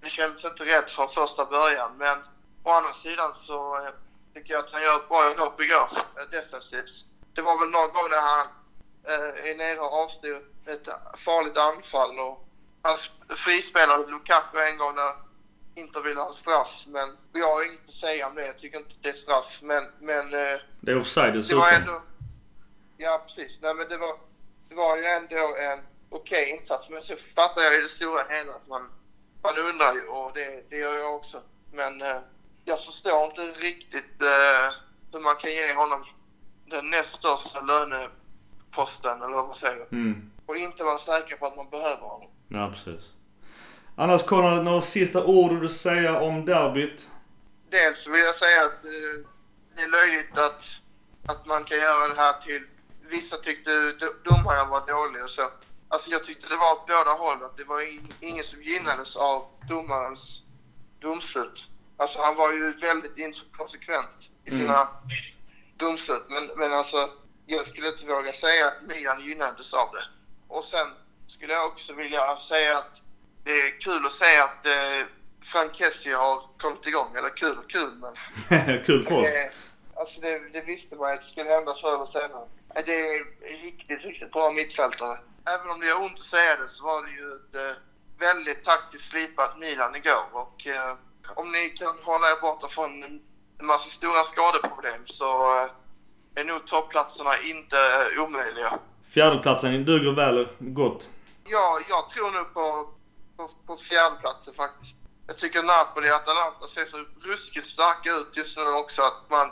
det 0.00 0.08
kändes 0.08 0.44
inte 0.44 0.64
rätt 0.64 0.90
från 0.90 1.08
första 1.08 1.44
början. 1.44 1.90
Men 1.96 2.18
å 2.62 2.70
andra 2.70 2.92
sidan 2.92 3.34
så 3.34 3.76
eh, 3.76 3.90
tycker 4.34 4.54
jag 4.54 4.64
att 4.64 4.70
han 4.70 4.82
gör 4.82 4.96
ett 4.96 5.08
bra 5.08 5.34
jobb 5.36 5.60
igår, 5.60 5.88
eh, 6.18 6.30
defensivt. 6.30 7.04
Det 7.34 7.42
var 7.42 7.58
väl 7.58 7.70
någon 7.70 7.92
gång 7.92 8.10
när 8.10 8.20
han 8.20 8.46
eh, 9.04 9.56
nere 9.56 9.80
och 9.80 9.92
avstyr 10.02 10.42
ett 10.66 10.88
farligt 11.16 11.56
anfall 11.56 12.18
och 12.18 12.44
han 12.82 12.96
frispelade 13.36 14.10
Lukaku 14.10 14.58
en 14.58 14.78
gång 14.78 14.94
när 14.94 15.12
Inter 15.74 16.00
ville 16.02 16.20
ha 16.20 16.32
straff. 16.32 16.84
Men 16.86 17.16
jag 17.32 17.54
har 17.54 17.64
inget 17.66 17.84
att 17.84 17.90
säga 17.90 18.26
om 18.26 18.34
det. 18.34 18.46
Jag 18.46 18.58
tycker 18.58 18.78
inte 18.78 18.94
det 19.00 19.08
är 19.08 19.12
straff. 19.12 19.58
Men, 19.62 19.84
men 20.00 20.24
eh, 20.34 20.58
Det 20.80 20.90
är 20.90 20.98
offside 20.98 21.32
det 21.32 21.38
dessutom. 21.38 21.58
var 21.60 21.72
ändå... 21.72 22.02
Ja, 22.96 23.22
precis. 23.26 23.58
Nej, 23.62 23.74
men 23.74 23.88
det 23.88 23.96
var, 23.96 24.14
det 24.68 24.74
var 24.74 24.96
ju 24.96 25.04
ändå 25.04 25.56
en 25.60 25.80
okej 26.10 26.50
insats. 26.50 26.90
Men 26.90 27.02
så 27.02 27.16
fattar 27.36 27.62
jag 27.62 27.74
i 27.74 27.80
det 27.80 27.88
stora 27.88 28.24
hela 28.28 28.52
att 28.52 28.66
man, 28.66 28.90
man 29.42 29.52
undrar 29.58 29.94
ju 29.94 30.06
och 30.06 30.30
det, 30.34 30.70
det 30.70 30.76
gör 30.76 30.94
jag 30.94 31.14
också. 31.14 31.42
Men 31.72 32.02
eh, 32.02 32.16
jag 32.64 32.84
förstår 32.84 33.24
inte 33.24 33.42
riktigt 33.42 34.22
eh, 34.22 34.72
hur 35.12 35.20
man 35.20 35.36
kan 35.36 35.50
ge 35.50 35.74
honom 35.74 36.04
den 36.66 36.90
näst 36.90 37.14
största 37.14 37.60
löneposten, 37.60 39.22
eller 39.22 39.34
vad 39.34 39.44
man 39.46 39.54
säger. 39.54 39.86
Mm. 39.92 40.30
Och 40.46 40.56
inte 40.56 40.84
vara 40.84 40.98
säker 40.98 41.36
på 41.36 41.46
att 41.46 41.56
man 41.56 41.70
behöver 41.70 42.02
honom. 42.02 42.30
Ja, 42.48 42.72
precis. 42.74 43.10
Annars 43.96 44.22
Konrad, 44.22 44.64
några 44.64 44.80
sista 44.80 45.24
ord 45.24 45.50
du 45.50 45.58
vill 45.60 45.68
säga 45.68 46.20
om 46.20 46.44
derbyt? 46.44 47.08
Dels 47.70 48.06
vill 48.06 48.20
jag 48.20 48.34
säga 48.34 48.62
att 48.62 48.84
eh, 48.84 49.26
det 49.76 49.82
är 49.82 49.88
löjligt 49.88 50.38
att, 50.38 50.64
att 51.26 51.46
man 51.46 51.64
kan 51.64 51.78
göra 51.78 52.08
det 52.14 52.20
här 52.20 52.32
till... 52.32 52.62
Vissa 53.10 53.36
tyckte 53.36 53.70
do- 53.70 54.14
domaren 54.24 54.68
var 54.70 54.86
dålig 54.86 55.24
och 55.24 55.30
så. 55.30 55.50
Alltså 55.88 56.10
jag 56.10 56.24
tyckte 56.24 56.48
det 56.48 56.56
var 56.56 56.72
åt 56.72 56.86
båda 56.86 57.10
håll. 57.10 57.42
Att 57.42 57.56
det 57.56 57.64
var 57.64 57.80
in, 57.80 58.12
ingen 58.20 58.44
som 58.44 58.62
gynnades 58.62 59.16
av 59.16 59.46
domarens 59.68 60.40
domslut. 60.98 61.66
Alltså 61.96 62.22
han 62.22 62.36
var 62.36 62.52
ju 62.52 62.72
väldigt 62.72 63.18
inkonsekvent 63.18 64.28
i 64.44 64.50
sina 64.50 64.88
domslut. 65.76 66.22
Men, 66.28 66.50
men 66.56 66.72
alltså 66.72 67.10
jag 67.46 67.60
skulle 67.66 67.88
inte 67.88 68.06
våga 68.06 68.32
säga 68.32 68.66
att 68.66 68.82
Milan 68.88 69.24
gynnades 69.24 69.74
av 69.74 69.88
det. 69.92 70.04
Och 70.48 70.64
sen 70.64 70.86
skulle 71.26 71.52
jag 71.52 71.66
också 71.66 71.92
vilja 71.92 72.36
säga 72.36 72.78
att 72.78 73.02
det 73.44 73.50
är 73.50 73.80
kul 73.80 74.06
att 74.06 74.12
säga 74.12 74.44
att 74.44 74.66
eh, 74.66 75.06
Frank 75.42 75.74
Kessie 75.74 76.14
har 76.14 76.42
kommit 76.58 76.86
igång. 76.86 77.16
Eller 77.16 77.36
kul 77.36 77.58
och 77.58 77.70
kul 77.70 77.92
men... 77.94 78.14
Kul 78.84 79.02
för 79.02 79.18
oss. 79.18 79.24
Eh, 79.24 79.50
alltså 79.94 80.20
det, 80.20 80.48
det 80.52 80.60
visste 80.60 80.96
man 80.96 81.12
att 81.12 81.20
det 81.20 81.26
skulle 81.26 81.50
hända 81.50 81.74
förr 81.74 81.94
eller 81.94 82.06
senare. 82.06 82.48
Det 82.86 83.00
är 83.00 83.24
riktigt, 83.62 84.04
riktigt 84.04 84.32
bra 84.32 84.50
mittfältare. 84.50 85.18
Även 85.54 85.70
om 85.70 85.80
det 85.80 85.86
gör 85.86 86.00
ont 86.00 86.18
att 86.18 86.26
säga 86.26 86.56
det 86.56 86.68
så 86.68 86.84
var 86.84 87.02
det 87.02 87.10
ju 87.10 87.32
ett 87.32 87.76
väldigt 88.18 88.64
taktiskt 88.64 89.10
slipat 89.10 89.58
Milan 89.58 89.96
igår. 89.96 90.26
Och 90.32 90.66
eh, 90.66 90.96
om 91.34 91.52
ni 91.52 91.68
kan 91.68 91.94
hålla 92.02 92.26
er 92.26 92.40
borta 92.40 92.68
från 92.68 93.02
en 93.02 93.20
massa 93.66 93.88
stora 93.88 94.22
skadeproblem 94.24 95.02
så 95.04 95.62
eh, 95.62 95.70
är 96.34 96.44
nog 96.44 96.66
toppplatserna 96.66 97.40
inte 97.40 97.76
eh, 97.76 98.22
omöjliga. 98.22 98.78
Fjärdeplatsen 99.04 99.84
duger 99.84 100.12
väl 100.12 100.48
gott. 100.58 101.08
Ja, 101.44 101.80
jag 101.88 102.08
tror 102.08 102.30
nu 102.30 102.44
på, 102.44 102.88
på, 103.36 103.50
på 103.66 103.76
fjärdeplatsen 103.76 104.54
faktiskt. 104.54 104.94
Jag 105.26 105.38
tycker 105.38 105.62
Napoli 105.62 106.10
och 106.10 106.14
Atalanta 106.14 106.66
ser 106.66 106.86
så 106.86 107.04
ruskigt 107.20 107.66
starka 107.66 108.10
ut 108.10 108.36
just 108.36 108.56
nu 108.56 108.62
också 108.64 109.02
att 109.02 109.30
man, 109.30 109.48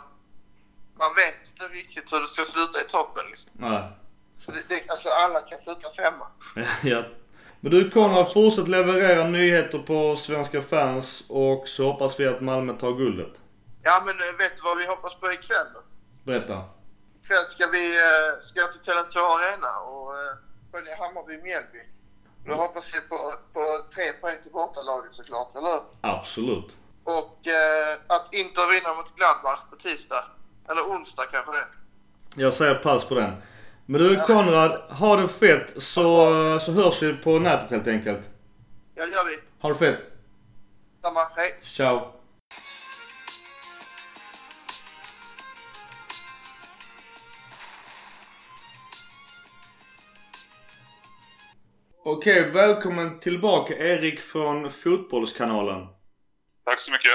man 0.98 1.14
vet 1.14 1.34
inte 1.50 1.64
riktigt 1.74 2.12
hur 2.12 2.20
det 2.20 2.26
ska 2.26 2.44
sluta 2.44 2.80
i 2.80 2.84
toppen. 2.84 3.24
Liksom. 3.30 3.50
Nej. 3.52 3.92
Så 4.38 4.50
det, 4.50 4.62
det, 4.68 4.90
alltså 4.90 5.08
alla 5.08 5.40
kan 5.40 5.60
sluta 5.60 5.90
femma. 5.90 6.26
ja. 6.82 7.04
Men 7.60 7.72
du 7.72 7.90
Konrad, 7.90 8.32
fortsätt 8.32 8.68
leverera 8.68 9.24
nyheter 9.24 9.78
på 9.78 10.16
Svenska 10.16 10.62
fans 10.62 11.24
och 11.28 11.68
så 11.68 11.92
hoppas 11.92 12.20
vi 12.20 12.26
att 12.26 12.40
Malmö 12.40 12.72
tar 12.72 12.92
guldet. 12.92 13.40
Ja 13.82 14.02
men 14.06 14.14
eh, 14.14 14.38
vet 14.38 14.56
du 14.56 14.62
vad 14.62 14.76
vi 14.78 14.86
hoppas 14.86 15.14
på 15.14 15.32
ikväll 15.32 15.66
då? 15.74 15.80
Berätta. 16.24 16.64
Ikväll 17.22 17.44
ska 17.44 17.66
vi 17.66 17.96
eh, 17.96 18.42
ska 18.42 18.60
jag 18.60 18.72
till 18.72 18.92
Tele2 18.92 19.18
Arena 19.18 19.78
och 19.78 20.14
eh, 20.14 20.36
följa 20.72 20.96
Hammarby-Mjällby. 20.96 21.82
Då 22.46 22.54
hoppas 22.54 22.94
vi 22.94 23.00
på, 23.00 23.16
på 23.52 23.60
tre 23.94 24.12
poäng 24.12 24.36
till 24.42 24.52
bortalaget 24.52 25.12
såklart, 25.12 25.56
eller 25.56 25.68
hur? 25.68 25.82
Absolut. 26.00 26.76
Och 27.04 27.46
eh, 27.46 27.98
att 28.06 28.34
Inter 28.34 28.66
vinner 28.72 28.96
mot 28.96 29.16
Gladbach 29.16 29.60
på 29.70 29.76
tisdag. 29.76 30.24
Eller 30.68 30.82
onsdag 30.82 31.26
kanske 31.32 31.52
det. 31.52 31.66
Jag 32.36 32.54
säger 32.54 32.74
pass 32.74 33.04
på 33.04 33.14
den. 33.14 33.42
Men 33.86 34.00
du 34.00 34.16
Konrad, 34.20 34.70
ha 34.90 35.16
det 35.16 35.28
fett 35.28 35.82
så, 35.82 36.26
så 36.60 36.72
hörs 36.72 37.02
vi 37.02 37.12
på 37.12 37.38
nätet 37.38 37.70
helt 37.70 37.86
enkelt. 37.86 38.28
Ja, 38.94 39.06
det 39.06 39.12
gör 39.12 39.24
vi. 39.24 39.38
Ha 39.60 39.68
det 39.68 39.74
fett. 39.74 40.00
Samma. 41.02 41.20
Hej. 41.36 41.60
Ciao. 41.62 42.12
Okej, 52.04 52.50
välkommen 52.50 53.16
tillbaka 53.16 53.74
Erik 53.76 54.20
från 54.20 54.70
Fotbollskanalen. 54.70 55.86
Tack 56.64 56.80
så 56.80 56.92
mycket. 56.92 57.10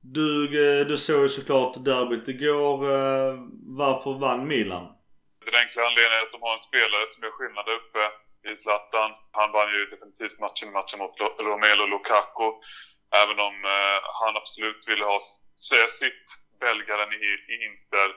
Du, 0.00 0.44
eh, 0.80 0.86
du 0.86 0.98
såg 0.98 1.22
ju 1.22 1.28
såklart 1.28 1.84
derbyt 1.84 2.28
igår. 2.28 2.84
Eh, 2.84 3.34
Varför 3.66 4.18
vann 4.18 4.48
Milan? 4.48 4.86
Den 5.48 5.60
enkla 5.62 5.82
anledningen 5.86 6.18
är 6.18 6.22
att 6.22 6.36
de 6.36 6.42
har 6.42 6.54
en 6.58 6.68
spelare 6.70 7.06
som 7.06 7.22
gör 7.22 7.34
skillnad 7.38 7.64
där 7.66 7.80
uppe 7.80 8.02
i 8.48 8.56
Zlatan. 8.62 9.10
Han 9.38 9.52
vann 9.56 9.70
ju 9.74 9.80
definitivt 9.94 10.38
matchen, 10.44 10.72
matchen 10.78 10.98
mot 11.02 11.20
Romelu 11.48 11.86
Lukaku. 11.86 12.48
Även 13.22 13.38
om 13.48 13.56
eh, 13.76 13.98
han 14.20 14.36
absolut 14.40 14.82
ville 14.90 15.04
ha 15.04 15.18
säga 15.68 15.88
sitt, 16.00 16.24
belgaren 16.60 17.12
i, 17.12 17.30
i 17.52 17.54
Inter. 17.68 18.08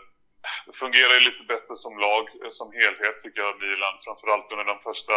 Det 0.65 0.75
fungerar 0.83 1.13
ju 1.17 1.21
lite 1.29 1.43
bättre 1.53 1.75
som 1.83 1.93
lag, 2.05 2.25
eh, 2.43 2.51
som 2.59 2.69
helhet 2.79 3.19
tycker 3.19 3.41
jag, 3.41 3.59
Milan. 3.61 3.95
Framförallt 4.05 4.51
under 4.51 4.65
de 4.73 4.77
första 4.89 5.15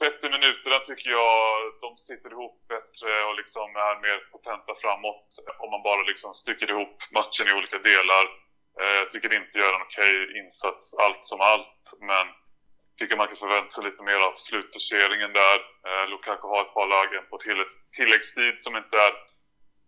30 0.00 0.30
minuterna 0.36 0.78
tycker 0.78 1.10
jag 1.10 1.38
de 1.84 1.90
sitter 2.08 2.30
ihop 2.34 2.56
bättre 2.74 3.10
och 3.28 3.36
liksom 3.40 3.66
är 3.88 3.96
mer 4.06 4.18
potenta 4.32 4.72
framåt. 4.82 5.26
Om 5.62 5.70
man 5.74 5.82
bara 5.88 6.02
liksom 6.10 6.30
stycker 6.42 6.68
ihop 6.70 6.96
matchen 7.18 7.46
i 7.48 7.56
olika 7.58 7.78
delar. 7.90 8.24
Eh, 8.80 8.96
jag 9.00 9.08
tycker 9.10 9.34
inte 9.34 9.58
gör 9.58 9.74
en 9.74 9.86
okej 9.88 10.38
insats 10.40 10.82
allt 11.04 11.24
som 11.24 11.40
allt, 11.40 11.86
men 12.00 12.26
tycker 12.98 13.16
man 13.16 13.26
kan 13.26 13.36
förvänta 13.36 13.70
sig 13.70 13.84
lite 13.84 14.02
mer 14.02 14.20
av 14.28 14.32
slutdoseringen 14.34 15.32
där. 15.32 15.58
Eh, 15.88 16.04
Lukaku 16.10 16.46
har 16.52 16.60
ett 16.62 16.74
par 16.74 16.88
lägen 16.96 17.24
på 17.30 17.38
tilläggs, 17.38 17.90
tilläggstid 17.90 18.54
som 18.58 18.76
inte 18.76 18.96
är, 19.06 19.12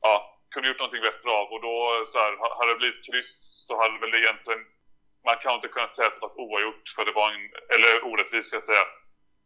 ja, 0.07 0.15
kunde 0.53 0.69
gjort 0.69 0.79
någonting 0.79 1.03
bättre 1.09 1.31
av. 1.31 1.47
Och 1.53 1.63
då, 1.67 2.03
så 2.07 2.19
här, 2.19 2.33
hade 2.59 2.73
det 2.73 2.79
blivit 2.83 3.07
kryss 3.07 3.33
så 3.67 3.73
hade 3.81 3.99
väl 3.99 4.15
egentligen, 4.15 4.63
man 5.29 5.37
kan 5.43 5.55
inte 5.55 5.69
kunna 5.69 5.89
säga 5.89 6.09
att 6.09 6.21
det 6.21 6.27
var 6.27 6.41
oavgjort, 6.45 6.89
för 6.97 7.05
det 7.05 7.13
var 7.21 7.29
en, 7.33 7.45
eller 7.75 7.93
orättvist 8.09 8.49
ska 8.49 8.57
jag 8.57 8.71
säga. 8.73 8.87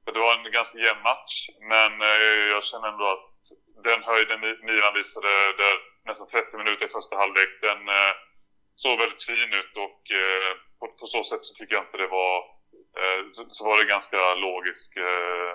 För 0.05 0.13
det 0.13 0.21
var 0.27 0.33
en 0.35 0.53
ganska 0.53 0.79
jämn 0.79 1.03
match, 1.03 1.35
men 1.73 1.93
eh, 2.03 2.43
jag 2.55 2.65
känner 2.65 2.89
ändå 2.89 3.07
att 3.17 3.27
den 3.85 4.03
höjden 4.03 4.41
Milan 4.41 4.95
visade 4.95 5.29
där 5.63 5.77
nästan 6.09 6.29
30 6.29 6.57
minuter 6.57 6.87
i 6.87 6.89
första 6.89 7.17
halvlek, 7.17 7.51
den 7.63 7.89
eh, 7.89 8.13
såg 8.83 8.99
väldigt 8.99 9.23
fin 9.23 9.53
ut 9.61 9.75
och 9.87 10.03
eh, 10.23 10.53
på, 10.79 10.85
på 11.01 11.07
så 11.07 11.25
sätt 11.25 11.45
så 11.45 11.55
tycker 11.55 11.75
jag 11.75 11.85
inte 11.85 12.03
det 12.05 12.11
var 12.21 12.37
eh, 13.01 13.21
så, 13.33 13.43
så 13.49 13.65
var 13.69 13.77
det 13.81 13.89
ganska 13.97 14.17
logisk, 14.47 14.97
eh, 14.97 15.55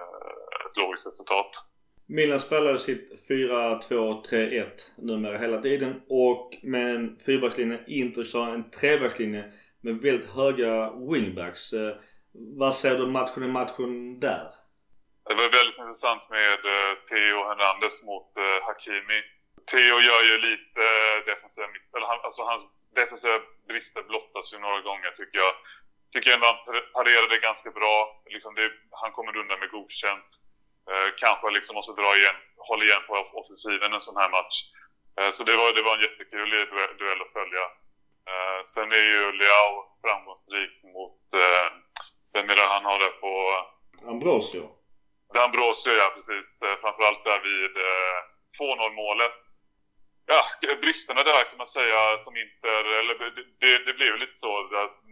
ett 0.66 0.78
logiskt 0.82 1.08
resultat. 1.08 1.52
Milan 2.08 2.40
spelar 2.40 2.72
ju 2.72 2.80
sitt 2.80 3.30
4-2-3-1 3.30 4.68
numera 4.98 5.38
hela 5.38 5.62
tiden 5.62 6.02
och 6.10 6.56
med 6.64 6.96
en 6.96 7.20
fyrbackslinje. 7.26 7.80
Inter 7.88 8.24
kör 8.24 8.48
en 8.54 8.72
trebackslinje 8.72 9.44
med 9.82 9.96
väldigt 9.96 10.30
höga 10.36 10.92
wingbacks. 11.12 11.74
Eh, 11.74 11.96
vad 12.60 12.76
ser 12.76 12.98
du 12.98 13.08
matchen 13.08 13.44
i 13.44 13.48
matchen 13.48 14.20
där? 14.20 14.48
Det 15.30 15.36
var 15.36 15.50
väldigt 15.60 15.80
intressant 15.80 16.30
med 16.30 16.60
eh, 16.74 16.92
Theo 17.10 17.38
Hernandez 17.48 18.06
mot 18.06 18.30
Hakimi. 18.68 19.20
Theo 19.72 19.96
gör 20.08 20.24
ju 20.32 20.36
lite 20.50 20.84
defensiva 21.32 21.68
mitt, 21.68 21.88
eller 21.96 22.08
han, 22.12 22.20
alltså 22.24 22.42
hans 22.42 22.64
defensiva 22.96 23.38
brister 23.68 24.04
blottas 24.10 24.54
ju 24.54 24.58
några 24.60 24.80
gånger 24.82 25.12
tycker 25.12 25.38
jag. 25.46 25.54
Tycker 26.14 26.34
ändå 26.34 26.46
han 26.48 26.60
par- 26.66 26.88
parerade 26.98 27.38
ganska 27.38 27.70
bra. 27.80 27.96
Liksom 28.36 28.56
det, 28.56 28.72
han 29.02 29.12
kommer 29.12 29.38
undan 29.38 29.60
med 29.60 29.70
godkänt. 29.72 30.30
Eh, 30.92 31.10
kanske 31.24 31.46
liksom 31.58 31.74
måste 31.76 32.02
dra 32.02 32.12
igen, 32.20 32.38
hålla 32.70 32.84
igen 32.84 33.04
på 33.08 33.14
off- 33.22 33.34
offensiven 33.42 33.94
en 33.94 34.02
sån 34.08 34.18
här 34.22 34.30
match. 34.38 34.58
Eh, 35.20 35.30
så 35.36 35.44
det 35.44 35.56
var, 35.58 35.74
det 35.74 35.82
var 35.88 35.94
en 35.98 36.02
jättekul 36.08 36.50
duell, 37.00 37.22
att 37.22 37.34
följa. 37.40 37.64
Eh, 38.30 38.60
sen 38.74 38.92
är 38.92 39.06
ju 39.14 39.22
Leao 39.40 39.74
framgångsrik 40.04 40.74
mot, 40.96 41.22
eh, 41.44 41.68
vem 42.34 42.50
är 42.50 42.56
det 42.56 42.68
han 42.76 42.86
har 42.86 43.00
där 43.00 43.14
på 43.24 43.32
Ambrosio. 44.14 44.66
D'Ambrosio, 45.36 45.92
ja 46.02 46.08
precis. 46.16 46.48
Eh, 46.66 46.76
Framförallt 46.82 47.24
där 47.30 47.40
vid 47.50 47.74
eh, 47.90 48.20
2-0 48.60 48.94
målet. 49.04 49.32
Ja, 50.28 50.42
bristerna 50.82 51.24
där 51.24 51.44
kan 51.44 51.58
man 51.58 51.66
säga 51.66 52.18
som 52.18 52.38
Inter, 52.38 52.84
eller 53.00 53.16
det, 53.20 53.44
det, 53.60 53.86
det 53.86 53.94
blev 53.94 54.08
ju 54.08 54.18
lite 54.18 54.34
så 54.34 54.52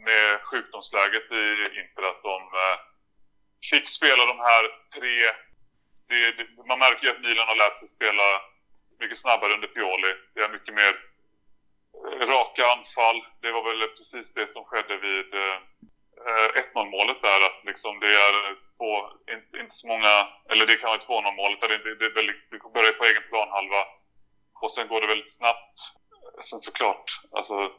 med 0.07 0.41
sjukdomsläget 0.41 1.31
i 1.31 1.45
Inter 1.79 2.03
att 2.09 2.23
de 2.23 2.37
eh, 2.63 2.77
fick 3.69 3.87
spela 3.89 4.25
de 4.25 4.37
här 4.39 4.63
tre... 4.95 5.15
Det, 6.09 6.31
det, 6.37 6.45
man 6.67 6.79
märker 6.79 7.03
ju 7.05 7.11
att 7.11 7.21
Milan 7.21 7.47
har 7.47 7.55
lärt 7.55 7.77
sig 7.77 7.89
spela 7.95 8.27
mycket 8.99 9.19
snabbare 9.19 9.53
under 9.53 9.67
Pioli. 9.67 10.13
Det 10.33 10.41
är 10.41 10.49
mycket 10.57 10.73
mer 10.81 10.93
eh, 12.03 12.27
raka 12.33 12.63
anfall. 12.75 13.19
Det 13.41 13.51
var 13.51 13.63
väl 13.69 13.87
precis 13.87 14.33
det 14.33 14.47
som 14.47 14.63
skedde 14.65 14.97
vid 14.97 15.33
eh, 15.33 15.57
1-0 16.75 16.89
målet 16.95 17.21
där. 17.21 17.39
Att 17.47 17.59
liksom 17.69 17.99
det 17.99 18.13
är 18.25 18.33
två, 18.77 18.91
inte, 19.33 19.57
inte 19.61 19.75
så 19.75 19.87
många, 19.87 20.13
eller 20.49 20.65
det 20.65 20.75
kan 20.75 20.89
vara 20.89 21.21
2-0 21.21 21.35
målet. 21.35 21.61
Det, 21.61 21.77
det, 21.85 21.95
det, 22.01 22.09
det 22.51 22.73
börjar 22.75 22.93
på 22.99 23.05
egen 23.05 23.25
planhalva 23.29 23.81
och 24.63 24.71
sen 24.71 24.87
går 24.87 25.01
det 25.01 25.07
väldigt 25.07 25.35
snabbt. 25.39 25.77
Sen 26.49 26.59
såklart, 26.59 27.07
alltså 27.31 27.71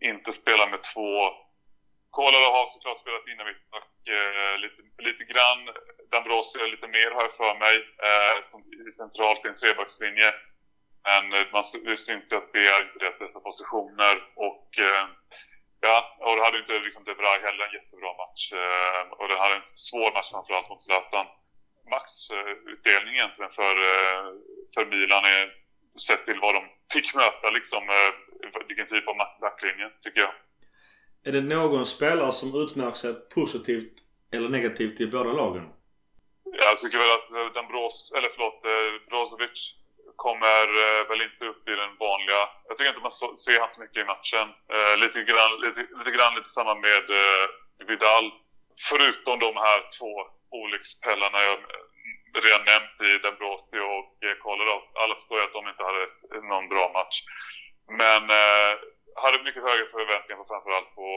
inte 0.00 0.32
spela 0.32 0.66
med 0.66 0.82
två 0.82 1.10
Kolarov 2.16 2.52
har 2.58 2.66
såklart 2.66 2.98
spelat 2.98 3.26
in 3.30 3.40
och 3.40 4.08
eh, 4.16 4.54
lite, 4.64 4.80
lite 5.08 5.24
grann. 5.32 5.60
Dambrosio 6.12 6.66
lite 6.74 6.88
mer 6.96 7.10
har 7.14 7.22
jag 7.26 7.36
för 7.42 7.54
mig. 7.64 7.76
Eh, 8.08 8.36
centralt 9.02 9.44
i 9.44 9.48
en 9.48 9.60
trebackslinje. 9.62 10.30
Men 11.08 11.24
eh, 11.36 11.46
man, 11.52 11.64
det 11.88 11.96
syns 12.06 12.24
ju 12.30 12.36
att 12.36 12.52
det 12.54 12.64
är 12.72 12.82
inte 12.84 12.98
deras 13.02 13.18
bästa 13.22 13.40
positioner. 13.48 14.14
Och 14.48 14.68
eh, 14.88 15.04
ja, 15.86 15.96
och 16.24 16.36
då 16.36 16.40
hade 16.42 16.58
inte 16.62 16.78
liksom 16.86 17.04
De 17.04 17.14
heller 17.46 17.64
en 17.66 17.78
jättebra 17.78 18.12
match. 18.22 18.44
Eh, 18.62 19.02
och 19.18 19.28
den 19.28 19.38
hade 19.42 19.54
en 19.54 19.66
svår 19.88 20.10
match 20.16 20.30
framförallt 20.32 20.68
mot 20.70 20.82
Zlatan. 20.82 21.26
Maxutdelning 21.94 23.14
eh, 23.14 23.18
egentligen 23.18 23.52
för, 23.60 23.74
eh, 23.90 24.26
för 24.74 24.84
Milan 24.92 25.24
är 25.38 25.59
sett 26.06 26.24
till 26.26 26.40
vad 26.40 26.54
de 26.54 26.62
fick 26.92 27.14
möta 27.14 27.50
liksom, 27.50 27.82
eh, 27.88 28.66
vilken 28.68 28.86
typ 28.86 29.08
av 29.08 29.16
backlinje, 29.40 29.90
tycker 30.00 30.20
jag. 30.20 30.34
Är 31.24 31.32
det 31.32 31.40
någon 31.40 31.86
spelare 31.86 32.32
som 32.32 32.54
utmärker 32.62 32.96
sig 32.96 33.14
positivt 33.14 33.92
eller 34.32 34.48
negativt 34.48 35.00
i 35.00 35.06
båda 35.06 35.32
lagen? 35.32 35.68
Jag 36.44 36.78
tycker 36.78 36.98
väl 36.98 37.12
att 37.46 37.54
Dambros, 37.54 38.12
eller 38.16 38.28
förlåt, 38.28 38.62
Brozovic 39.08 39.80
kommer 40.26 40.64
eh, 40.84 41.02
väl 41.10 41.22
inte 41.28 41.44
upp 41.52 41.64
i 41.72 41.74
den 41.82 41.92
vanliga... 42.06 42.40
Jag 42.68 42.74
tycker 42.76 42.90
inte 42.92 43.08
man 43.08 43.18
ser 43.44 43.60
han 43.62 43.72
så 43.74 43.80
mycket 43.84 44.02
i 44.04 44.10
matchen. 44.14 44.46
Eh, 44.74 44.94
lite, 45.02 45.18
grann, 45.30 45.52
lite, 45.64 45.80
lite 45.98 46.12
grann 46.16 46.36
lite 46.38 46.52
samma 46.58 46.74
med 46.88 47.04
eh, 47.22 47.44
Vidal. 47.88 48.26
Förutom 48.90 49.36
de 49.46 49.52
här 49.66 49.80
två 49.96 50.12
olyckspellarna 50.60 51.38
jag 51.48 51.58
redan 52.34 52.64
nämnt 52.72 52.96
i 53.08 53.10
Dembrosi 53.24 53.78
och 53.94 54.14
Kolarov. 54.42 54.82
Alla 55.02 55.14
förstår 55.14 55.38
ju 55.38 55.44
att 55.44 55.58
de 55.58 55.68
inte 55.68 55.84
hade 55.88 56.04
någon 56.52 56.68
bra 56.68 56.84
match. 56.98 57.16
Men 58.02 58.22
eh, 58.40 58.72
hade 59.22 59.44
mycket 59.46 59.62
högre 59.68 59.86
förväntningar 59.96 60.38
på 60.40 60.44
framförallt 60.52 60.94
på 60.94 61.08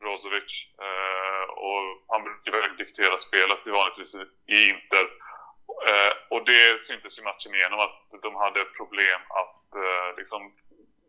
Brozovic. 0.00 0.52
Eh, 0.86 1.44
och 1.66 1.82
han 2.12 2.22
brukar 2.26 2.52
väl 2.52 2.76
diktera 2.76 3.18
spelet 3.18 3.66
i 3.66 3.70
vanligtvis 3.70 4.14
i 4.54 4.58
Inter. 4.70 5.06
Eh, 5.90 6.12
och 6.30 6.42
det 6.50 6.80
syntes 6.80 7.18
i 7.18 7.22
matchen 7.22 7.54
igenom 7.54 7.80
att 7.80 8.22
de 8.22 8.34
hade 8.34 8.64
problem 8.64 9.20
att 9.40 9.64
eh, 9.84 10.16
liksom 10.16 10.50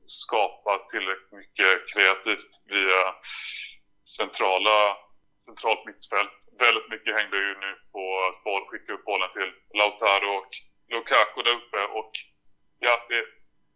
skapa 0.06 0.72
tillräckligt 0.92 1.32
mycket 1.32 1.94
kreativt 1.94 2.52
via 2.68 3.02
centrala, 4.18 4.98
centralt 5.48 5.86
mittfält. 5.86 6.38
Väldigt 6.60 6.90
mycket 6.90 7.16
hängde 7.20 7.38
ju 7.38 7.54
nu 7.66 7.72
på 7.92 8.04
att 8.28 8.44
boll, 8.44 8.66
skicka 8.68 8.94
upp 8.94 9.06
bollen 9.06 9.32
till 9.32 9.52
Lautaro 9.78 10.32
och 10.40 10.52
Lukaku 10.92 11.42
där 11.42 11.58
uppe. 11.62 11.82
Och 12.00 12.12
ja, 12.80 13.06
det, 13.10 13.24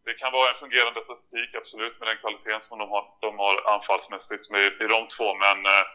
det 0.06 0.13
kan 0.13 0.32
vara 0.32 0.49
en 0.49 0.62
fungerande 0.63 1.02
taktik, 1.02 1.56
absolut, 1.56 1.99
med 1.99 2.08
den 2.08 2.17
kvaliteten 2.17 2.62
som 2.62 2.80
de 2.80 2.89
har, 2.89 3.04
de 3.21 3.39
har 3.43 3.56
anfallsmässigt 3.73 4.49
med, 4.52 4.65
i 4.84 4.88
de 4.95 5.08
två. 5.15 5.28
Men 5.45 5.58
eh, 5.65 5.86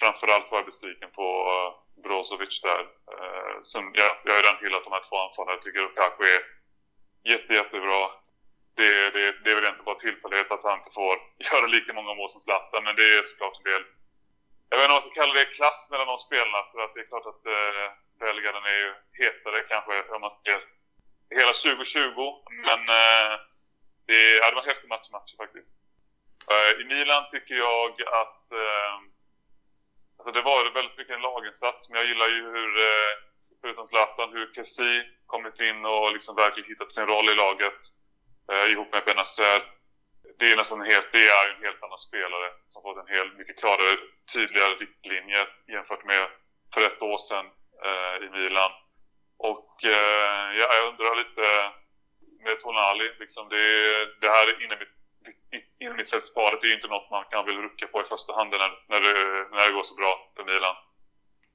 framförallt 0.00 0.50
var 0.50 0.58
jag 0.58 0.66
besviken 0.66 1.10
på 1.10 1.26
eh, 1.52 1.70
Brozovic 2.02 2.60
där. 2.62 2.80
Eh, 3.14 3.56
som, 3.60 3.92
ja, 3.94 4.08
jag 4.24 4.32
har 4.32 4.42
redan 4.42 4.62
hyllat 4.62 4.84
de 4.84 4.92
här 4.92 5.04
två 5.08 5.16
anfallarna. 5.16 5.56
Jag 5.56 5.62
tycker 5.62 5.80
Lukaku 5.80 6.24
är 6.36 6.42
jätte, 7.32 7.54
jättebra. 7.54 8.02
Det, 8.76 9.10
det, 9.10 9.24
det 9.44 9.50
är 9.50 9.54
väl 9.54 9.72
inte 9.72 9.88
bara 9.88 10.04
tillfällighet 10.04 10.50
att 10.50 10.64
han 10.64 10.78
inte 10.78 10.90
får 10.90 11.14
göra 11.46 11.66
lika 11.66 11.92
många 11.92 12.14
mål 12.14 12.28
som 12.28 12.40
Zlatan, 12.40 12.84
men 12.84 12.96
det 12.96 13.06
är 13.16 13.22
såklart 13.22 13.58
en 13.58 13.70
del... 13.72 13.84
Jag 14.70 14.76
vet 14.78 14.84
inte 14.84 14.92
om 14.92 14.98
man 14.98 15.02
ska 15.02 15.20
kalla 15.20 15.34
det 15.34 15.56
klass 15.58 15.88
mellan 15.90 16.06
de 16.06 16.16
spelarna, 16.26 16.60
för 16.70 16.78
att 16.84 16.94
det 16.94 17.00
är 17.00 17.10
klart 17.12 17.26
att 17.32 17.46
eh, 17.56 17.86
belgaren 18.24 18.64
är 18.72 18.78
ju 18.84 18.90
hetare 19.20 19.58
kanske 19.72 19.94
om 20.14 20.20
man 20.20 20.34
ser 20.44 20.60
hela 21.38 21.52
2020. 21.52 22.42
Men 22.68 22.80
eh, 23.00 23.32
det, 24.08 24.20
ja, 24.40 24.48
det 24.50 24.56
var 24.60 24.70
häftig 24.72 24.88
match, 24.88 25.10
match 25.16 25.32
faktiskt. 25.42 25.72
Eh, 26.52 26.80
I 26.80 26.84
Milan 26.84 27.24
tycker 27.28 27.54
jag 27.54 27.90
att 28.22 28.52
eh, 28.62 28.94
alltså 30.18 30.30
det 30.36 30.42
var 30.42 30.74
väldigt 30.74 30.98
mycket 30.98 31.16
en 31.16 31.28
laginsats, 31.30 31.90
men 31.90 31.98
jag 32.00 32.08
gillar 32.08 32.28
ju 32.28 32.42
hur, 32.56 32.70
eh, 32.88 33.12
förutom 33.60 33.84
Zlatan, 33.84 34.32
hur 34.32 34.52
Kessi 34.54 35.02
kommit 35.26 35.60
in 35.60 35.84
och 35.84 36.12
liksom 36.12 36.36
verkligen 36.36 36.68
hittat 36.68 36.92
sin 36.92 37.06
roll 37.06 37.28
i 37.28 37.34
laget 37.34 37.80
eh, 38.52 38.72
ihop 38.72 38.92
med 38.92 39.04
Benazer. 39.04 39.77
Det 40.38 40.46
är 40.52 40.56
nästan 40.56 40.80
helt, 40.80 41.08
det 41.12 41.24
är 41.38 41.44
en 41.54 41.62
helt 41.66 41.82
annan 41.82 41.98
spelare 42.08 42.48
som 42.72 42.82
fått 42.82 43.02
en 43.02 43.14
helt 43.16 43.38
mycket 43.38 43.58
klarare, 43.60 43.94
tydligare 44.34 44.74
riktlinje 44.84 45.40
jämfört 45.74 46.04
med 46.04 46.24
för 46.74 46.82
ett 46.88 47.02
år 47.02 47.18
sedan 47.28 47.46
eh, 47.86 48.16
i 48.26 48.28
Milan. 48.36 48.72
Och 49.50 49.70
eh, 49.96 50.46
ja, 50.60 50.66
jag 50.78 50.84
undrar 50.90 51.14
lite 51.22 51.46
med 52.44 52.60
Tonali, 52.60 53.08
liksom 53.22 53.44
det, 53.54 53.64
det 54.20 54.30
här 54.36 54.46
inom 54.64 54.78
mitt 54.78 55.68
innermittfältsparet 55.80 56.64
är 56.64 56.68
ju 56.68 56.74
inte 56.74 56.88
något 56.88 57.10
man 57.10 57.24
kan 57.30 57.46
väl 57.46 57.62
rucka 57.66 57.86
på 57.86 58.00
i 58.00 58.04
första 58.04 58.32
hand 58.36 58.50
när, 58.50 58.58
när, 58.92 59.00
det, 59.06 59.14
när 59.56 59.66
det 59.66 59.72
går 59.76 59.82
så 59.82 59.94
bra 59.94 60.32
för 60.36 60.44
Milan. 60.44 60.76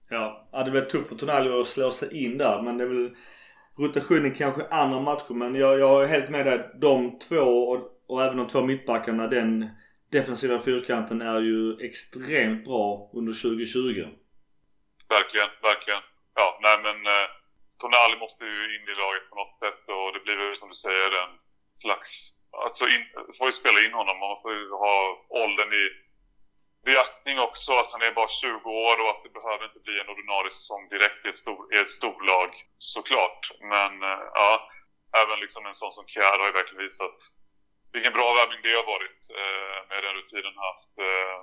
Ja, 0.09 0.47
ja 0.51 0.63
det 0.63 0.71
blir 0.71 0.81
tufft 0.81 1.09
för 1.09 1.15
Tonali 1.15 1.61
att 1.61 1.67
slå 1.67 1.91
sig 1.91 2.23
in 2.23 2.37
där 2.37 2.61
men 2.61 2.77
det 2.77 2.83
är 2.83 2.87
väl 2.87 3.15
rotationen 3.77 4.33
kanske 4.35 4.67
andra 4.67 4.99
matcher 4.99 5.33
men 5.33 5.55
jag, 5.55 5.79
jag 5.79 6.03
är 6.03 6.07
helt 6.07 6.29
med 6.29 6.45
dig. 6.45 6.69
De 6.81 7.19
två 7.19 7.69
och, 7.71 7.92
och 8.07 8.23
även 8.23 8.37
de 8.37 8.47
två 8.47 8.61
mittbackarna, 8.61 9.27
den 9.27 9.69
defensiva 10.11 10.59
fyrkanten 10.59 11.21
är 11.21 11.41
ju 11.41 11.85
extremt 11.87 12.65
bra 12.65 13.09
under 13.13 13.33
2020. 13.33 14.07
Verkligen, 15.09 15.49
verkligen. 15.69 16.03
Ja, 16.39 16.47
nej 16.65 16.77
men 16.85 16.97
eh, 17.13 17.27
Tonali 17.79 18.15
måste 18.25 18.43
ju 18.45 18.59
in 18.75 18.85
i 18.93 18.95
laget 19.03 19.25
på 19.29 19.35
något 19.41 19.57
sätt 19.63 19.81
och 19.95 20.07
det 20.13 20.21
blir 20.25 20.37
väl 20.37 20.57
som 20.61 20.69
du 20.73 20.77
säger 20.87 21.09
en 21.23 21.33
slags... 21.83 22.13
Alltså 22.65 22.83
in, 22.93 23.03
får 23.37 23.47
ju 23.49 23.55
spela 23.61 23.79
in 23.85 23.93
honom. 23.99 24.15
Man 24.25 24.41
får 24.41 24.51
ju 24.59 24.65
ha 24.85 24.95
åldern 25.43 25.71
i 25.83 25.85
beaktning 26.89 27.37
också. 27.47 27.71
Att 27.73 27.91
han 27.93 28.05
är 28.07 28.19
bara 28.19 28.27
20 28.27 28.69
år 28.87 28.95
och 29.01 29.09
att 29.11 29.23
det 29.25 29.37
behöver 29.39 29.63
inte 29.65 29.85
bli 29.87 29.95
en 29.99 30.11
ordinarie 30.13 30.53
säsong 30.57 30.83
direkt 30.95 31.19
i 31.25 31.29
ett, 31.29 31.41
stor, 31.43 31.59
i 31.73 31.77
ett 31.83 31.95
storlag 31.99 32.51
såklart. 32.95 33.43
Men 33.73 33.91
eh, 34.11 34.23
ja, 34.39 34.51
även 35.21 35.39
liksom 35.43 35.65
en 35.65 35.79
sån 35.81 35.93
som 35.97 36.07
Kjär 36.13 36.39
har 36.39 36.47
ju 36.49 36.57
verkligen 36.59 36.85
visat 36.87 37.17
vilken 37.93 38.13
bra 38.17 38.27
värvning 38.39 38.61
det 38.65 38.73
har 38.79 38.87
varit 38.95 39.21
eh, 39.39 39.79
med 39.89 39.99
den 40.05 40.13
rutinen 40.17 40.53
han 40.57 40.67
haft. 40.71 40.91
Eh, 41.07 41.41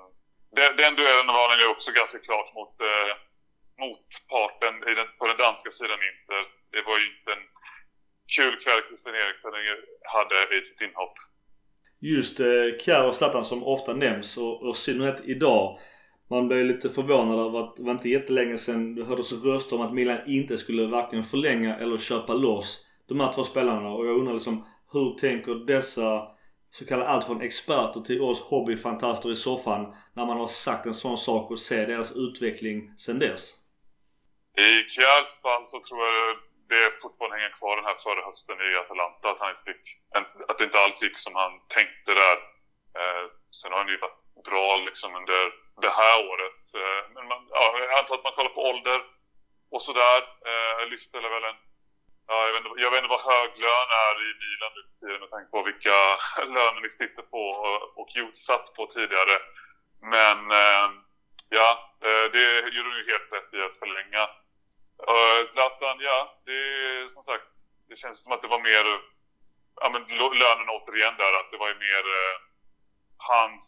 den, 0.59 0.71
den 0.83 0.93
duellen 0.99 1.35
var 1.39 1.47
han 1.51 1.61
ju 1.63 1.67
också 1.75 1.89
ganska 2.01 2.19
klart 2.27 2.49
mot 2.59 2.75
eh, 2.91 3.13
motparten 3.83 4.75
i 4.91 4.93
den, 4.99 5.09
på 5.19 5.25
den 5.31 5.39
danska 5.45 5.71
sidan 5.79 6.01
Inter. 6.11 6.43
Det 6.75 6.83
var 6.89 6.97
ju 7.01 7.07
inte 7.15 7.31
en 7.37 7.45
kul 8.37 8.55
kväll 8.63 8.81
Christian 8.89 9.15
Eriksen 9.23 9.53
hade 10.15 10.39
i 10.57 10.63
sitt 10.69 10.81
inhopp. 10.87 11.17
Just 12.01 12.41
eh, 12.41 12.79
Kjär 12.83 13.09
och 13.09 13.17
Zlatan 13.17 13.45
som 13.45 13.65
ofta 13.65 13.95
nämns 13.95 14.37
och, 14.37 14.63
och 14.63 14.77
synnerhet 14.77 15.21
idag. 15.25 15.79
Man 16.31 16.49
blev 16.49 16.65
lite 16.67 16.89
förvånad 16.91 17.39
över 17.47 17.59
att 17.59 17.77
det 17.77 17.83
var 17.83 17.93
inte 17.93 18.09
jättelänge 18.09 18.59
sedan 18.59 18.95
det 18.95 19.05
hördes 19.05 19.33
röster 19.33 19.77
om 19.77 19.83
att 19.83 19.93
Milan 19.93 20.19
inte 20.27 20.59
skulle 20.59 20.87
varken 20.87 21.23
förlänga 21.23 21.77
eller 21.77 21.99
köpa 21.99 22.35
loss 22.35 22.87
de 23.09 23.21
här 23.21 23.33
två 23.33 23.45
spelarna. 23.45 23.91
Och 23.91 24.07
jag 24.07 24.17
undrar 24.19 24.35
liksom 24.35 24.67
hur 24.93 25.15
tänker 25.15 25.55
dessa 25.67 26.23
så 26.71 26.87
kallade 26.87 27.09
allt 27.11 27.27
från 27.27 27.41
experter 27.41 28.01
till 28.01 28.23
oss 28.23 28.41
hobbyfantaster 28.41 29.33
i 29.33 29.37
soffan 29.37 29.95
när 30.15 30.27
man 30.27 30.41
har 30.41 30.49
sagt 30.49 30.87
en 30.87 30.95
sån 30.95 31.19
sak 31.19 31.51
och 31.51 31.61
ser 31.61 31.87
deras 31.87 32.13
utveckling 32.13 32.93
sen 32.99 33.19
dess? 33.19 33.55
I 34.57 34.89
Kjärs 34.89 35.41
fall 35.43 35.67
så 35.67 35.81
tror 35.81 36.07
jag 36.07 36.37
det 36.73 37.03
fortfarande 37.03 37.37
hänger 37.37 37.55
kvar 37.61 37.77
den 37.77 37.89
här 37.91 37.99
förra 38.07 38.23
hösten 38.29 38.59
i 38.69 38.71
Atalanta. 38.83 39.31
Att, 39.31 39.41
han 39.41 39.51
inte 39.51 39.67
fick, 39.71 39.83
att 40.49 40.59
det 40.59 40.65
inte 40.65 40.83
alls 40.85 41.03
gick 41.03 41.19
som 41.19 41.35
han 41.43 41.53
tänkte 41.77 42.11
där. 42.23 42.37
Eh, 42.99 43.25
sen 43.59 43.71
har 43.73 43.79
han 43.79 43.93
ju 43.95 43.99
varit 44.07 44.23
bra 44.49 44.67
liksom 44.89 45.11
under 45.21 45.41
det 45.85 45.93
här 46.01 46.17
året. 46.31 46.63
Eh, 46.81 47.03
men 47.15 47.25
man, 47.31 47.41
ja, 47.59 47.65
jag 47.81 47.99
antar 47.99 48.15
att 48.15 48.29
man 48.29 48.37
kollar 48.39 48.55
på 48.57 48.63
ålder 48.71 49.01
och 49.75 49.83
sådär. 49.89 50.21
Eh, 50.51 50.81
lyfter 50.93 51.31
väl 51.35 51.51
en... 51.51 51.61
Ja, 52.33 52.47
jag, 52.47 52.53
vet 52.53 52.65
inte, 52.65 52.83
jag 52.83 52.91
vet 52.91 52.99
inte 53.03 53.15
vad 53.17 53.33
hög 53.33 53.51
lön 53.65 53.91
är 54.07 54.17
i 54.29 54.31
Milan 54.43 54.73
nu 55.07 55.19
med 55.19 55.31
tanke 55.31 55.51
på 55.51 55.63
vilka 55.63 55.99
löner 56.57 56.81
vi 56.87 56.91
sitter 57.01 57.23
på 57.35 57.43
och, 57.67 57.99
och 58.01 58.37
satt 58.49 58.67
på 58.77 58.87
tidigare. 58.87 59.37
Men 60.15 60.39
eh, 60.63 60.87
ja, 61.59 61.69
eh, 62.07 62.27
det 62.35 62.47
gjorde 62.75 62.91
du 62.91 62.99
ju 63.01 63.11
helt 63.13 63.33
rätt 63.37 63.55
i 63.55 63.61
att 63.63 63.79
förlänga 63.83 64.23
eh, 65.11 65.39
Zlatan, 65.53 65.97
ja, 66.09 66.19
det 66.47 66.59
är 66.87 67.09
som 67.15 67.25
sagt, 67.25 67.47
det 67.89 67.97
känns 67.97 68.23
som 68.23 68.33
att 68.33 68.43
det 68.43 68.55
var 68.55 68.63
mer, 68.71 68.85
ja 69.81 69.87
men 69.93 70.03
lönen 70.43 70.69
återigen 70.77 71.17
där, 71.23 71.33
att 71.41 71.51
det 71.51 71.63
var 71.63 71.69
ju 71.69 71.79
mer 71.89 72.05
eh, 72.21 72.37
hans, 73.17 73.67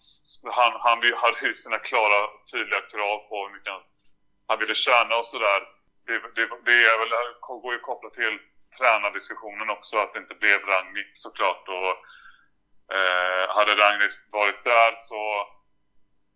han, 0.58 0.72
han 0.86 0.98
hade 1.22 1.46
ju 1.46 1.54
sina 1.54 1.78
klara, 1.78 2.20
tydliga 2.52 2.80
krav 2.80 3.18
på 3.28 3.34
hur 3.44 3.54
mycket 3.54 3.72
han, 3.72 3.82
han 4.48 4.58
ville 4.58 4.74
tjäna 4.74 5.16
och 5.20 5.26
sådär. 5.26 5.60
Det, 6.06 6.18
det, 6.36 6.44
det 6.66 6.76
är 6.90 6.98
väl, 6.98 7.12
går 7.40 7.72
ju 7.72 7.78
kopplat 7.78 8.12
till 8.12 8.38
tränardiskussionen 8.78 9.70
också, 9.70 9.98
att 9.98 10.12
det 10.12 10.18
inte 10.18 10.34
blev 10.34 10.58
Rangnick 10.60 11.10
såklart. 11.12 11.68
Och, 11.68 11.94
Eh, 12.96 13.44
hade 13.56 13.72
Ragnhild 13.82 14.12
varit 14.32 14.64
där 14.64 14.92
så 14.96 15.20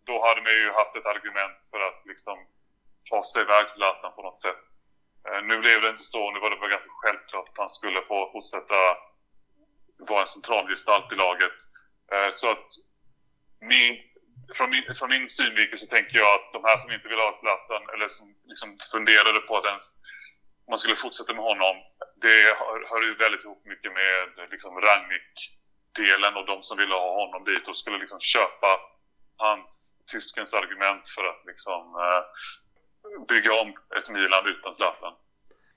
då 0.07 0.15
hade 0.25 0.41
man 0.41 0.51
ju 0.51 0.67
haft 0.79 0.95
ett 0.95 1.11
argument 1.13 1.57
för 1.71 1.79
att 1.87 1.99
liksom 2.11 2.37
ta 3.09 3.19
sig 3.31 3.41
iväg 3.41 3.63
till 3.65 3.77
Zlatan 3.77 4.11
på 4.15 4.21
något 4.27 4.41
sätt. 4.45 4.61
Eh, 5.27 5.41
nu 5.49 5.55
blev 5.63 5.81
det 5.81 5.89
inte 5.89 6.07
så. 6.11 6.31
Nu 6.31 6.39
var 6.39 6.49
det 6.49 6.59
väl 6.61 6.75
ganska 6.75 6.93
självklart 7.03 7.49
att 7.49 7.63
han 7.63 7.73
skulle 7.79 8.01
få 8.09 8.17
fortsätta 8.33 8.79
vara 10.09 10.21
en 10.21 10.35
central 10.37 10.65
gestalt 10.69 11.13
i 11.13 11.15
laget. 11.15 11.57
Eh, 12.13 12.29
så 12.39 12.45
att 12.51 12.67
min, 13.71 13.93
från, 14.55 14.69
min, 14.69 14.85
från 14.97 15.09
min 15.09 15.29
synvinkel 15.29 15.77
så 15.77 15.87
tänker 15.95 16.17
jag 16.23 16.31
att 16.35 16.53
de 16.53 16.61
här 16.67 16.77
som 16.77 16.91
inte 16.91 17.07
vill 17.07 17.25
ha 17.25 17.33
Zlatan 17.33 17.83
eller 17.93 18.07
som 18.07 18.25
liksom 18.51 18.69
funderade 18.93 19.39
på 19.47 19.57
att 19.57 19.65
ens 19.65 19.85
man 20.69 20.77
skulle 20.77 20.95
fortsätta 20.95 21.33
med 21.33 21.43
honom. 21.51 21.75
Det 22.25 22.39
hör, 22.59 22.77
hör 22.89 23.01
ju 23.07 23.15
väldigt 23.15 23.43
ihop 23.45 23.61
mycket 23.65 23.91
med 23.99 24.49
liksom 24.53 24.71
Rangnick-delen 24.87 26.33
och 26.39 26.45
de 26.51 26.57
som 26.61 26.77
ville 26.77 26.95
ha 26.95 27.09
honom 27.23 27.43
dit 27.43 27.67
och 27.67 27.75
skulle 27.75 27.97
liksom 27.97 28.19
köpa 28.19 28.69
hans, 29.37 30.03
tyskens 30.11 30.53
argument 30.53 31.03
för 31.15 31.23
att 31.31 31.41
liksom 31.51 31.81
eh, 32.05 32.21
bygga 33.31 33.51
om 33.61 33.69
ett 33.97 34.09
Milan 34.09 34.45
utan 34.45 34.73
Zlatan. 34.73 35.13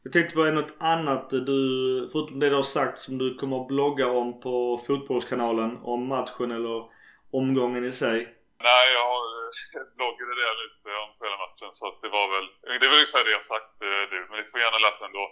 Jag 0.02 0.12
tänkte 0.12 0.34
på 0.34 0.44
något 0.44 0.76
annat 0.78 1.30
du, 1.30 2.08
förutom 2.12 2.40
det 2.40 2.48
du 2.48 2.54
har 2.54 2.62
sagt, 2.62 2.98
som 2.98 3.18
du 3.18 3.34
kommer 3.34 3.60
att 3.60 3.68
blogga 3.68 4.08
om 4.08 4.40
på 4.40 4.82
Fotbollskanalen 4.86 5.76
om 5.82 6.08
matchen 6.08 6.50
eller 6.50 6.84
omgången 7.32 7.84
i 7.84 7.92
sig? 7.92 8.18
Nej, 8.62 8.92
jag 8.94 9.04
har 9.04 9.39
bloggade 9.96 10.32
redan 10.40 10.58
ute 10.66 10.88
om 11.04 11.10
hela 11.24 11.38
matchen 11.44 11.72
så 11.78 11.84
att 11.88 11.98
det 12.04 12.10
var 12.18 12.26
väl, 12.34 12.46
det 12.80 12.86
är 12.86 12.92
väl 12.92 13.00
ungefär 13.00 13.24
det 13.24 13.36
jag 13.38 13.46
sagt 13.54 13.74
eh, 13.88 14.04
nu, 14.12 14.18
men 14.28 14.36
det 14.38 14.50
får 14.50 14.60
gärna 14.60 14.78
läsa 14.86 15.02
ändå. 15.08 15.24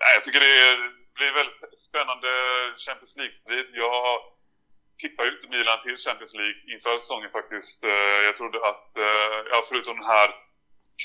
Nej, 0.00 0.12
jag 0.16 0.24
tycker 0.24 0.40
det 0.48 0.58
blir 1.16 1.32
väldigt 1.40 1.78
spännande 1.88 2.28
Champions 2.84 3.16
League-strid. 3.16 3.68
Jag 3.84 4.04
tippar 5.02 5.24
ju 5.24 5.30
inte 5.36 5.48
Milan 5.48 5.80
till 5.80 5.96
Champions 6.06 6.34
League 6.40 6.60
inför 6.72 6.98
säsongen 6.98 7.30
faktiskt. 7.38 7.84
Eh, 7.84 8.18
jag 8.28 8.36
trodde 8.36 8.58
att, 8.70 8.96
eh, 9.06 9.38
ja 9.50 9.58
förutom 9.68 9.94
den 10.00 10.10
här 10.16 10.30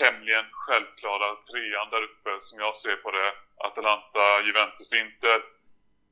tämligen 0.02 0.46
självklara 0.52 1.28
trean 1.50 1.90
där 1.94 2.04
uppe 2.10 2.32
som 2.40 2.60
jag 2.60 2.76
ser 2.76 2.96
på 2.96 3.12
det. 3.12 3.30
Atalanta, 3.68 4.26
Juventus, 4.46 4.94
Inter. 4.94 5.40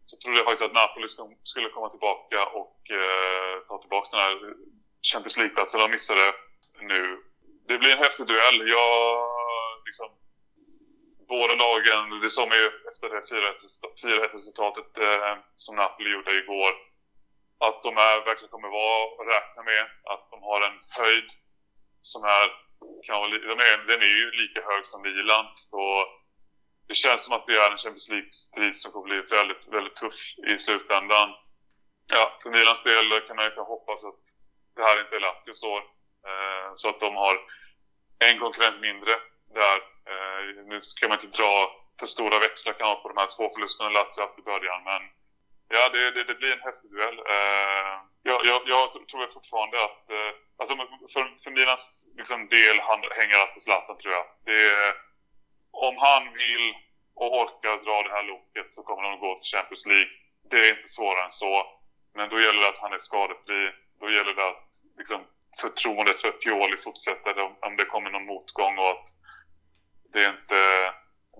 Så 0.05 0.17
trodde 0.17 0.37
jag 0.37 0.45
faktiskt 0.45 0.67
att 0.67 0.79
Napoli 0.81 1.07
skulle 1.43 1.69
komma 1.69 1.89
tillbaka 1.89 2.45
och 2.45 2.77
eh, 2.99 3.55
ta 3.67 3.77
tillbaka 3.81 4.07
den 4.11 4.19
här 4.25 4.35
Champions 5.11 5.37
League-platsen 5.37 5.79
de 5.79 5.91
missade 5.91 6.33
nu. 6.81 7.01
Det 7.67 7.77
blir 7.77 7.91
en 7.91 8.05
häftig 8.05 8.27
duell. 8.27 8.69
Jag 8.69 9.27
liksom 9.85 10.09
båda 11.27 11.55
lagen, 11.55 12.19
det 12.21 12.29
såg 12.29 12.47
man 12.49 12.57
ju 12.57 12.67
efter 12.89 13.09
det 13.09 13.21
4-1 14.19 14.33
resultatet 14.33 14.97
eh, 14.97 15.33
som 15.55 15.75
Napoli 15.75 16.11
gjorde 16.13 16.31
igår. 16.43 16.71
Att 17.67 17.83
de 17.83 17.91
är, 17.97 18.25
verkligen 18.25 18.51
kommer 18.51 18.67
vara 18.67 19.03
att 19.03 19.27
räkna 19.35 19.61
med. 19.71 19.83
Att 20.11 20.23
de 20.31 20.37
har 20.49 20.59
en 20.67 20.77
höjd 20.89 21.29
som 22.01 22.23
är 22.23 22.47
kan 23.05 23.19
vara, 23.19 23.29
de 23.29 23.57
är, 23.69 23.87
den 23.87 24.01
är 24.01 24.15
ju 24.21 24.31
lika 24.31 24.59
hög 24.69 24.83
som 24.91 25.01
Milan. 25.01 25.45
Det 26.87 26.93
känns 26.93 27.23
som 27.23 27.33
att 27.33 27.47
det 27.47 27.55
är 27.57 27.71
en 27.71 27.77
Champions 27.77 28.09
League-strid 28.09 28.75
som 28.75 28.91
kommer 28.91 29.07
bli 29.07 29.37
väldigt, 29.37 29.67
väldigt 29.67 29.95
tuff 29.95 30.19
i 30.51 30.57
slutändan. 30.57 31.29
Ja, 32.07 32.37
för 32.43 32.49
Milans 32.49 32.83
del 32.83 33.21
kan 33.27 33.35
man 33.35 33.45
ju 33.45 33.51
hoppas 33.61 34.05
att 34.05 34.23
det 34.75 34.83
här 34.83 34.99
inte 34.99 35.15
är 35.15 35.19
Lazios 35.19 35.63
år. 35.63 35.81
Eh, 36.27 36.67
så 36.75 36.89
att 36.89 36.99
de 36.99 37.15
har 37.15 37.35
en 38.29 38.39
konkurrent 38.39 38.79
mindre 38.81 39.11
där. 39.59 39.77
Eh, 40.11 40.65
nu 40.71 40.81
ska 40.81 41.07
man 41.07 41.17
inte 41.21 41.37
dra 41.41 41.53
för 41.99 42.07
stora 42.07 42.39
växlar 42.39 42.73
kanske 42.73 43.01
på 43.01 43.09
de 43.09 43.17
här 43.21 43.29
två 43.35 43.49
förlusterna 43.53 43.89
Lazio 43.89 44.21
haft 44.21 44.39
i 44.39 44.41
början, 44.41 44.83
men 44.83 45.01
ja, 45.69 45.89
det, 45.93 46.11
det, 46.11 46.23
det, 46.23 46.35
blir 46.35 46.53
en 46.53 46.67
häftig 46.67 46.91
duell. 46.91 47.19
Eh, 47.19 47.95
jag, 48.23 48.39
jag, 48.45 48.61
jag 48.65 48.91
tror 48.91 49.27
fortfarande 49.27 49.83
att 49.83 50.09
eh, 50.09 50.33
Alltså 50.57 50.75
för, 51.13 51.43
för 51.43 51.51
Milans 51.51 52.13
liksom, 52.17 52.47
del 52.47 52.79
han, 52.79 52.99
hänger 53.19 53.37
allt 53.37 53.53
på 53.53 53.59
Zlatan 53.59 53.97
tror 53.97 54.13
jag. 54.13 54.25
Det 54.45 54.59
är, 54.71 54.93
om 55.71 55.95
han 55.97 56.23
vill 56.33 56.65
och 57.15 57.41
orkar 57.41 57.85
dra 57.85 58.03
det 58.03 58.15
här 58.15 58.23
loket 58.23 58.71
så 58.71 58.83
kommer 58.83 59.03
de 59.03 59.13
att 59.13 59.19
gå 59.19 59.35
till 59.35 59.57
Champions 59.57 59.85
League. 59.85 60.13
Det 60.51 60.57
är 60.57 60.69
inte 60.69 60.87
svårare 60.87 61.25
än 61.25 61.31
så. 61.31 61.53
Men 62.15 62.29
då 62.29 62.39
gäller 62.39 62.61
det 62.61 62.69
att 62.69 62.83
han 62.85 62.93
är 62.93 62.97
skadefri. 62.97 63.71
Då 64.05 64.11
gäller 64.11 64.33
det 64.33 64.47
att 64.47 64.71
liksom, 64.97 65.19
förtroendet 65.61 66.17
för 66.19 66.31
Pioli 66.31 66.77
fortsätter 66.77 67.39
om, 67.65 67.77
det 67.77 67.85
kommer 67.85 68.09
någon 68.11 68.25
motgång 68.25 68.77
och 68.77 68.89
att 68.89 69.07
det 70.13 70.25
inte 70.33 70.59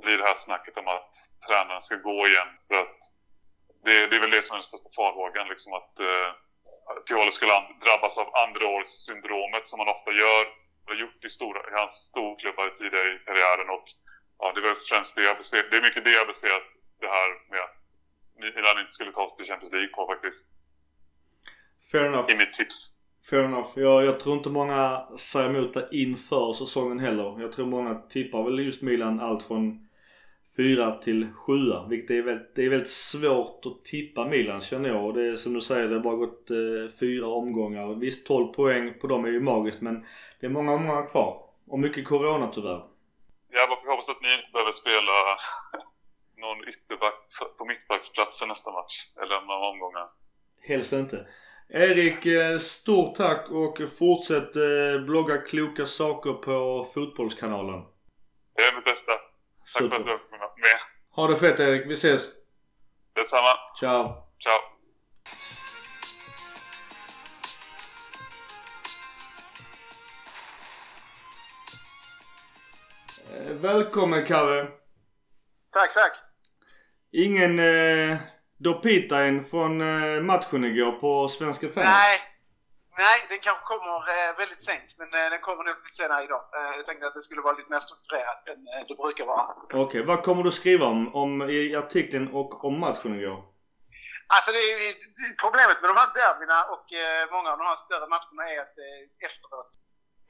blir 0.03 0.17
det 0.17 0.27
här 0.29 0.35
snacket 0.35 0.77
om 0.77 0.87
att 0.87 1.13
tränaren 1.47 1.81
ska 1.81 1.95
gå 1.95 2.27
igen. 2.27 2.51
För 2.67 2.75
att 2.83 2.97
det, 3.85 4.07
det 4.07 4.15
är 4.15 4.19
väl 4.19 4.35
det 4.35 4.41
som 4.41 4.53
är 4.53 4.57
den 4.57 4.69
största 4.71 4.89
farhågan. 4.95 5.47
Liksom 5.47 5.73
att, 5.79 5.99
eh, 5.99 6.29
Pioli 7.07 7.31
skulle 7.31 7.51
drabbas 7.85 8.17
av 8.17 8.35
andraårssyndromet 8.43 9.67
som 9.67 9.79
han 9.79 9.93
ofta 9.95 10.11
gör. 10.11 10.45
Och 10.83 10.91
har 10.91 10.99
gjort 11.03 11.25
i, 11.25 11.29
stora, 11.29 11.59
i 11.69 11.73
hans 11.79 11.93
storklubbar 12.11 12.69
tidigare 12.69 13.07
i 13.15 13.19
karriären. 13.25 13.69
Och, 13.75 13.85
ja, 14.39 14.45
det 14.53 14.59
är 14.69 14.75
främst 14.89 15.15
det 15.15 15.23
jag 15.23 15.37
baserat, 15.37 15.65
Det 15.71 15.77
är 15.77 15.87
mycket 15.87 16.05
det 16.05 16.17
jag 16.19 16.27
baserat 16.27 16.65
det 17.01 17.07
här 17.17 17.29
med 17.51 17.61
att 17.65 17.75
Milan 18.55 18.79
inte 18.79 18.93
skulle 18.97 19.11
ta 19.11 19.29
sig 19.29 19.37
till 19.37 19.49
Champions 19.49 19.73
League 19.73 19.93
på 19.95 20.07
faktiskt. 20.13 20.55
Fair 21.91 22.05
enough. 22.05 22.31
I 22.31 22.35
mitt 22.35 22.53
tips. 22.53 22.91
Fair 23.29 23.43
enough. 23.43 23.69
Jag, 23.75 24.05
jag 24.05 24.19
tror 24.19 24.37
inte 24.37 24.49
många 24.49 25.07
säger 25.17 25.49
emot 25.49 25.73
det 25.73 25.87
inför 25.91 26.53
säsongen 26.53 26.99
heller. 26.99 27.41
Jag 27.41 27.51
tror 27.51 27.65
många 27.65 27.95
tippar 27.95 28.43
väl 28.43 28.59
just 28.59 28.81
Milan 28.81 29.19
allt 29.19 29.43
från 29.43 29.87
fyra 30.57 30.91
till 30.91 31.33
sjua. 31.33 31.87
Vilket 31.89 32.11
är 32.11 32.21
väldigt, 32.21 32.55
det 32.55 32.65
är 32.65 32.69
väldigt 32.69 32.89
svårt 32.89 33.65
att 33.65 33.85
tippa 33.85 34.25
Milan 34.25 34.61
känner 34.61 34.89
jag. 34.89 35.05
Och 35.05 35.13
det 35.13 35.27
är 35.27 35.35
som 35.35 35.53
du 35.53 35.61
säger, 35.61 35.87
det 35.87 35.95
har 35.95 36.03
bara 36.03 36.15
gått 36.15 36.49
eh, 36.51 36.97
fyra 36.99 37.27
omgångar. 37.27 37.95
Visst 37.95 38.27
12 38.27 38.47
poäng 38.47 38.99
på 38.99 39.07
dem 39.07 39.25
är 39.25 39.29
ju 39.29 39.39
magiskt 39.39 39.81
men 39.81 40.05
det 40.39 40.45
är 40.45 40.49
många 40.49 40.73
omgångar 40.73 41.07
kvar. 41.07 41.41
Och 41.67 41.79
mycket 41.79 42.07
Corona 42.07 42.47
tyvärr. 42.47 42.83
Jag 43.49 43.69
bara 43.69 43.91
hoppas 43.91 44.09
att 44.09 44.21
ni 44.21 44.37
inte 44.37 44.51
behöver 44.51 44.71
spela 44.71 45.15
någon 46.37 46.67
ytterback 46.69 47.19
på 47.57 47.65
mittbacksplatsen 47.65 48.47
nästa 48.47 48.71
match. 48.71 48.95
Eller 49.21 49.47
några 49.47 49.69
omgångar. 49.69 50.07
Helst 50.61 50.93
inte. 50.93 51.25
Erik, 51.69 52.25
eh, 52.25 52.57
stort 52.57 53.15
tack 53.15 53.51
och 53.51 53.77
fortsätt 53.99 54.55
eh, 54.55 55.05
blogga 55.05 55.37
kloka 55.37 55.85
saker 55.85 56.33
på 56.33 56.87
Fotbollskanalen. 56.93 57.81
Det 58.55 58.61
är 58.61 58.75
mitt 58.75 58.85
bästa. 58.85 59.11
Tack 59.11 59.83
Super. 59.83 59.89
för 59.89 59.95
att 59.95 60.05
du 60.05 60.37
var 60.37 60.59
med. 60.59 60.79
Ha 61.15 61.27
det 61.27 61.37
fett 61.37 61.59
Erik. 61.59 61.87
Vi 61.87 61.93
ses. 61.93 62.21
Detsamma. 63.15 63.57
Ciao. 63.79 64.03
Ciao. 64.39 64.59
Eh, 73.33 73.53
välkommen 73.53 74.25
Kalle. 74.25 74.67
Tack, 75.71 75.93
tack. 75.93 76.11
Ingen 77.11 77.59
eh, 77.59 78.17
Dopitain 78.57 79.45
från 79.45 79.81
eh, 79.81 80.21
matchen 80.21 80.63
igår 80.65 80.91
på 80.91 81.29
Svenska 81.29 81.67
fans? 81.67 81.85
Nej, 81.85 82.19
Nej, 82.97 83.17
den 83.29 83.39
kanske 83.47 83.63
kommer 83.71 83.97
eh, 84.13 84.37
väldigt 84.41 84.61
sent, 84.69 84.89
men 84.99 85.07
eh, 85.19 85.29
den 85.33 85.41
kommer 85.41 85.63
nog 85.63 85.75
lite 85.77 85.95
senare 86.01 86.23
idag. 86.23 86.43
Jag 86.77 86.85
tänkte 86.85 87.07
att 87.07 87.13
det 87.13 87.25
skulle 87.27 87.41
vara 87.41 87.57
lite 87.57 87.71
mer 87.71 87.83
strukturerat 87.87 88.41
än 88.49 88.59
det 88.87 88.95
brukar 89.03 89.25
vara. 89.25 89.45
Okej, 89.63 89.79
okay. 89.85 90.03
vad 90.09 90.23
kommer 90.23 90.43
du 90.43 90.51
skriva 90.51 90.85
om, 90.85 91.15
om 91.15 91.31
i 91.57 91.75
artikeln 91.75 92.25
och 92.39 92.65
om 92.67 92.79
matchen 92.79 93.13
igår? 93.19 93.39
Alltså 94.35 94.49
det 94.55 94.63
är, 94.73 94.93
problemet 95.43 95.77
med 95.81 95.89
de 95.91 95.97
här 96.01 96.11
derbyna 96.19 96.59
och 96.73 96.85
eh, 97.01 97.23
många 97.35 97.49
av 97.51 97.57
de 97.61 97.65
här 97.71 97.79
större 97.85 98.07
matcherna 98.15 98.43
är 98.53 98.59
att 98.65 98.75
eh, 98.85 99.27
efteråt 99.27 99.71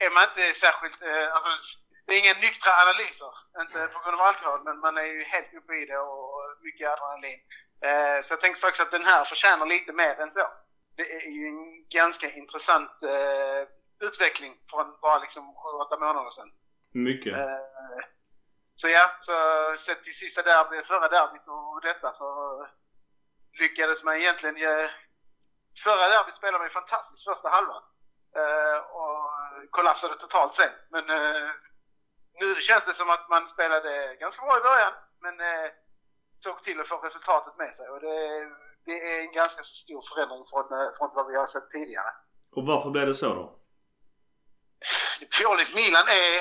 är 0.04 0.10
man 0.14 0.22
inte 0.28 0.42
särskilt... 0.64 1.00
Alltså, 1.36 1.50
det 2.06 2.12
är 2.14 2.18
inga 2.22 2.40
nyktra 2.46 2.72
analyser, 2.84 3.32
inte 3.62 3.78
på 3.94 3.98
grund 4.02 4.20
av 4.20 4.26
alkohol, 4.26 4.60
men 4.64 4.78
man 4.78 4.96
är 4.96 5.08
ju 5.14 5.22
helt 5.22 5.54
uppe 5.54 5.72
i 5.74 5.86
det 5.86 5.98
och 5.98 6.30
mycket 6.66 6.90
adrenalin. 6.92 7.40
Så 8.24 8.32
jag 8.32 8.40
tänkte 8.40 8.60
faktiskt 8.60 8.82
att 8.86 8.96
den 8.98 9.04
här 9.04 9.24
förtjänar 9.24 9.66
lite 9.66 9.92
mer 9.92 10.14
än 10.20 10.30
så 10.30 10.46
det 10.96 11.12
är 11.12 11.30
ju 11.30 11.46
en 11.46 11.88
ganska 11.88 12.26
intressant 12.30 13.02
eh, 13.02 13.60
utveckling 14.06 14.52
från 14.70 14.86
bara 15.02 15.18
liksom 15.18 15.44
7-8 15.44 16.00
månader 16.00 16.30
sedan. 16.30 16.50
Mycket. 16.92 17.32
Eh, 17.32 18.02
så 18.74 18.88
ja, 18.88 19.10
så 19.20 19.34
sett 19.78 20.02
till 20.02 20.14
sista 20.14 20.42
derby, 20.42 20.82
förra 20.84 21.08
derbyt 21.08 21.46
och 21.46 21.80
detta 21.82 22.12
så 22.12 22.28
lyckades 23.60 24.04
man 24.04 24.16
egentligen 24.16 24.56
ge... 24.56 24.90
Förra 25.84 26.08
derbyt 26.08 26.34
spelade 26.34 26.58
man 26.58 26.66
ju 26.66 26.70
fantastiskt 26.70 27.24
första 27.24 27.48
halvan. 27.48 27.82
Eh, 28.36 28.78
och 28.78 29.30
kollapsade 29.70 30.16
totalt 30.16 30.54
sen. 30.54 30.72
Men 30.90 31.10
eh, 31.10 31.50
nu 32.40 32.54
känns 32.54 32.84
det 32.84 32.94
som 32.94 33.10
att 33.10 33.28
man 33.28 33.48
spelade 33.48 34.16
ganska 34.20 34.42
bra 34.46 34.58
i 34.58 34.68
början 34.70 34.92
men 35.24 35.40
eh, 35.40 35.70
såg 36.44 36.62
till 36.62 36.80
att 36.80 36.88
få 36.88 36.96
resultatet 36.96 37.54
med 37.58 37.72
sig. 37.74 37.88
Och 37.88 38.00
det 38.00 38.16
det 38.86 38.96
är 39.12 39.20
en 39.26 39.32
ganska 39.32 39.62
stor 39.62 40.02
förändring 40.10 40.44
från, 40.50 40.66
eh, 40.78 40.90
från 40.96 41.10
vad 41.16 41.26
vi 41.30 41.36
har 41.40 41.46
sett 41.46 41.70
tidigare. 41.70 42.12
Och 42.56 42.64
varför 42.70 42.90
blev 42.90 43.06
det 43.06 43.14
så 43.14 43.30
då? 43.40 43.44
Piolis 45.38 45.74
Milan 45.74 46.06
är, 46.24 46.34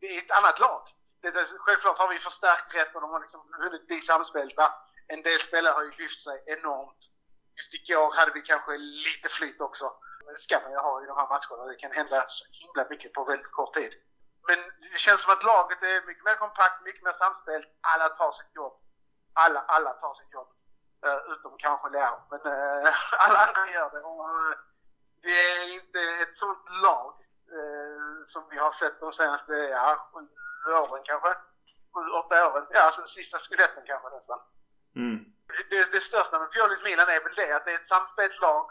det 0.00 0.06
är 0.14 0.18
ett 0.24 0.36
annat 0.38 0.58
lag. 0.66 0.82
Det 1.22 1.28
är, 1.28 1.46
självklart 1.64 1.98
har 1.98 2.08
vi 2.08 2.18
förstärkt 2.18 2.74
rätt 2.78 2.94
och 2.94 3.00
de 3.00 3.10
har 3.10 3.20
liksom 3.20 3.40
hunnit 3.62 3.86
bli 3.86 3.96
samspelta. 3.96 4.64
En 5.12 5.22
del 5.22 5.38
spelare 5.48 5.74
har 5.78 5.84
ju 5.88 5.92
lyft 6.02 6.20
sig 6.26 6.36
enormt. 6.46 7.02
just 7.56 7.74
igår 7.74 8.12
hade 8.18 8.32
vi 8.38 8.42
kanske 8.42 8.72
lite 9.06 9.28
flyt 9.28 9.60
också. 9.60 9.86
Det 10.26 10.38
ska 10.46 10.60
man 10.64 10.72
ju 10.76 10.80
ha 10.86 10.92
i 11.02 11.06
de 11.06 11.16
här 11.20 11.28
matcherna. 11.34 11.62
Det 11.70 11.78
kan 11.84 11.92
hända 12.00 12.24
så 12.26 12.44
himla 12.60 12.82
mycket 12.90 13.12
på 13.12 13.24
väldigt 13.24 13.52
kort 13.58 13.74
tid. 13.74 13.92
Men 14.48 14.58
det 14.92 14.98
känns 14.98 15.20
som 15.22 15.32
att 15.32 15.44
laget 15.44 15.82
är 15.82 16.06
mycket 16.06 16.24
mer 16.24 16.36
kompakt, 16.44 16.84
mycket 16.84 17.04
mer 17.04 17.12
samspelt. 17.12 17.68
Alla 17.80 18.08
tar 18.08 18.32
sitt 18.32 18.54
jobb. 18.54 18.74
Alla, 19.44 19.60
alla 19.60 19.92
tar 19.92 20.14
sitt 20.14 20.32
jobb. 20.32 20.50
Uh, 21.06 21.32
utom 21.32 21.52
kanske 21.58 21.88
Leao. 21.88 22.18
Men 22.30 22.40
uh, 22.52 22.92
alla 23.24 23.38
andra 23.46 23.64
gör 23.74 23.90
det. 23.94 24.02
Och, 24.10 24.20
uh, 24.30 24.54
det 25.22 25.36
är 25.52 25.74
inte 25.78 26.00
ett 26.22 26.36
sånt 26.36 26.66
lag 26.82 27.12
som 28.26 28.48
vi 28.50 28.58
har 28.58 28.70
sett 28.70 29.00
de 29.00 29.12
senaste 29.12 29.52
ja, 29.52 30.10
sju 30.12 30.72
åren 30.72 31.02
kanske. 31.04 31.34
Sju, 31.94 32.10
åtta 32.20 32.50
åren. 32.50 32.66
Ja, 32.70 32.90
sen 32.92 33.06
sista 33.06 33.38
skudetten 33.38 33.82
kanske 33.86 34.08
nästan. 34.10 34.40
Mm. 34.96 35.24
Det, 35.70 35.92
det 35.92 36.00
största 36.00 36.38
med 36.38 36.50
Piolis 36.52 36.82
Milan 36.84 37.08
är 37.08 37.22
väl 37.24 37.34
det 37.34 37.52
att 37.56 37.64
det 37.64 37.70
är 37.70 37.74
ett 37.74 37.88
samspelt 37.88 38.40
lag 38.40 38.70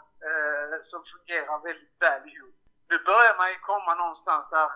som 0.84 1.04
fungerar 1.04 1.62
väldigt 1.62 1.96
väl 2.00 2.28
ihop. 2.28 2.54
Nu 2.90 2.98
börjar 2.98 3.36
man 3.36 3.48
ju 3.50 3.58
komma 3.58 3.94
någonstans 3.94 4.50
där 4.50 4.68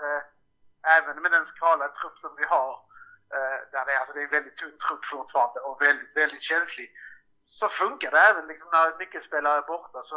även 0.83 1.22
med 1.22 1.33
den 1.33 1.45
skrala 1.45 1.89
trupp 1.89 2.18
som 2.18 2.37
vi 2.37 2.45
har, 2.45 2.72
eh, 3.35 3.59
där 3.72 3.85
det, 3.87 3.99
alltså, 3.99 4.14
det 4.14 4.22
är 4.22 4.28
väldigt 4.28 4.57
tunn 4.57 4.78
trupp 4.78 5.05
fortfarande 5.05 5.61
och 5.61 5.83
väldigt, 5.83 6.16
väldigt 6.16 6.43
känslig, 6.43 6.89
så 7.39 7.68
funkar 7.68 8.11
det 8.11 8.18
även 8.18 8.47
liksom, 8.47 8.68
när 8.72 8.99
nyckelspelare 8.99 9.59
är 9.59 9.62
borta 9.62 10.03
så 10.03 10.16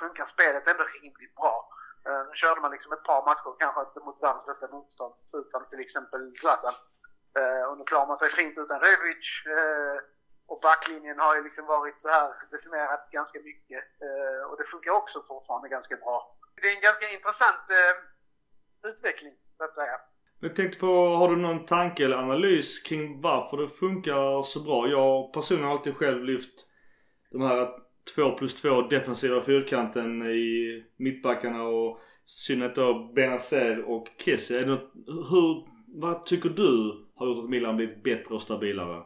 funkar 0.00 0.24
spelet 0.24 0.66
ändå 0.66 0.84
rimligt 0.84 1.34
bra. 1.34 1.68
Eh, 2.06 2.22
nu 2.28 2.34
körde 2.34 2.60
man 2.60 2.70
liksom 2.70 2.92
ett 2.92 3.04
par 3.04 3.24
matcher, 3.28 3.56
kanske 3.58 3.80
inte 3.80 4.00
mot 4.00 4.22
världens 4.22 4.46
bästa 4.46 4.68
motstånd, 4.76 5.14
utan 5.40 5.68
till 5.68 5.80
exempel 5.80 6.34
Zlatan. 6.34 6.74
Eh, 7.38 7.64
och 7.68 7.78
nu 7.78 7.84
klarar 7.84 8.06
man 8.06 8.16
sig 8.16 8.28
fint 8.28 8.58
utan 8.58 8.80
Rebic. 8.80 9.26
Och 10.46 10.60
backlinjen 10.60 11.18
har 11.18 11.36
ju 11.36 11.42
liksom 11.42 11.66
varit 11.66 12.00
så 12.00 12.08
här 12.08 12.34
decimerad 12.50 13.00
ganska 13.10 13.38
mycket. 13.38 13.84
Och 14.48 14.56
det 14.56 14.64
funkar 14.64 14.90
också 14.90 15.22
fortfarande 15.22 15.68
ganska 15.68 15.96
bra. 15.96 16.36
Det 16.62 16.68
är 16.68 16.74
en 16.76 16.80
ganska 16.80 17.06
intressant 17.08 17.66
utveckling 18.84 19.36
så 19.58 19.64
att 19.64 19.76
säga. 19.76 19.96
Jag 20.40 20.56
tänkte 20.56 20.78
på, 20.78 20.86
har 20.86 21.28
du 21.28 21.36
någon 21.36 21.66
tanke 21.66 22.04
eller 22.04 22.16
analys 22.16 22.80
kring 22.80 23.20
varför 23.20 23.56
det 23.56 23.68
funkar 23.68 24.42
så 24.42 24.60
bra? 24.60 24.88
Jag 24.88 25.32
personligen 25.32 25.68
har 25.68 25.76
alltid 25.76 25.96
själv 25.96 26.24
lyft 26.24 26.66
de 27.30 27.42
här 27.42 27.68
2 28.14 28.30
plus 28.30 28.54
2 28.62 28.82
defensiva 28.82 29.40
fyrkanten 29.40 30.22
i 30.22 30.84
mittbackarna 30.98 31.62
och 31.62 32.00
synnerhet 32.24 32.74
då 32.74 33.12
Benazer 33.14 33.90
och 33.90 34.06
Kessie. 34.24 34.64
Hur, 35.30 35.48
vad 36.02 36.26
tycker 36.26 36.48
du 36.48 36.72
har 37.16 37.26
gjort 37.26 37.44
att 37.44 37.50
Milan 37.50 37.76
blivit 37.76 38.02
bättre 38.02 38.34
och 38.34 38.42
stabilare? 38.42 39.02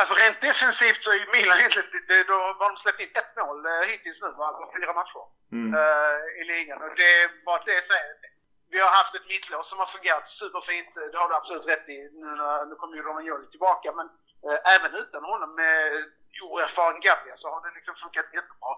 Alltså 0.00 0.14
rent 0.22 0.40
defensivt 0.48 1.02
så 1.04 1.10
är 1.10 1.36
Milan 1.36 1.58
egentligen, 1.58 2.26
då 2.32 2.36
har 2.60 2.70
de 2.70 2.76
släppt 2.84 3.00
in 3.04 3.12
ett 3.20 3.32
mål 3.40 3.58
eh, 3.66 3.82
hittills 3.90 4.22
nu, 4.22 4.28
alltså 4.28 4.64
fyra 4.76 4.92
matcher 5.00 5.24
mm. 5.58 5.68
uh, 5.80 6.18
i 6.40 6.42
ligan. 6.52 6.78
Och 6.84 6.94
det 7.02 7.14
bara 7.46 7.62
det 7.70 7.80
säger 7.90 8.19
vi 8.70 8.78
har 8.80 8.92
haft 9.00 9.14
ett 9.14 9.28
mittlås 9.28 9.68
som 9.68 9.78
har 9.78 9.86
fungerat 9.86 10.28
superfint. 10.28 10.94
Det 11.12 11.18
har 11.18 11.28
du 11.28 11.34
absolut 11.34 11.66
rätt 11.72 11.88
i. 11.88 11.98
Nu, 12.12 12.28
nu 12.68 12.74
kommer 12.74 12.96
ju 12.96 13.02
Romagnoli 13.02 13.46
tillbaka, 13.50 13.92
men 13.92 14.06
eh, 14.46 14.74
även 14.74 14.94
utan 15.02 15.24
honom 15.24 15.54
med 15.54 15.80
oerfaren 16.42 17.00
Gabia 17.00 17.36
så 17.36 17.46
har 17.50 17.60
det 17.64 17.74
liksom 17.74 17.94
funkat 17.94 18.34
jättebra. 18.38 18.72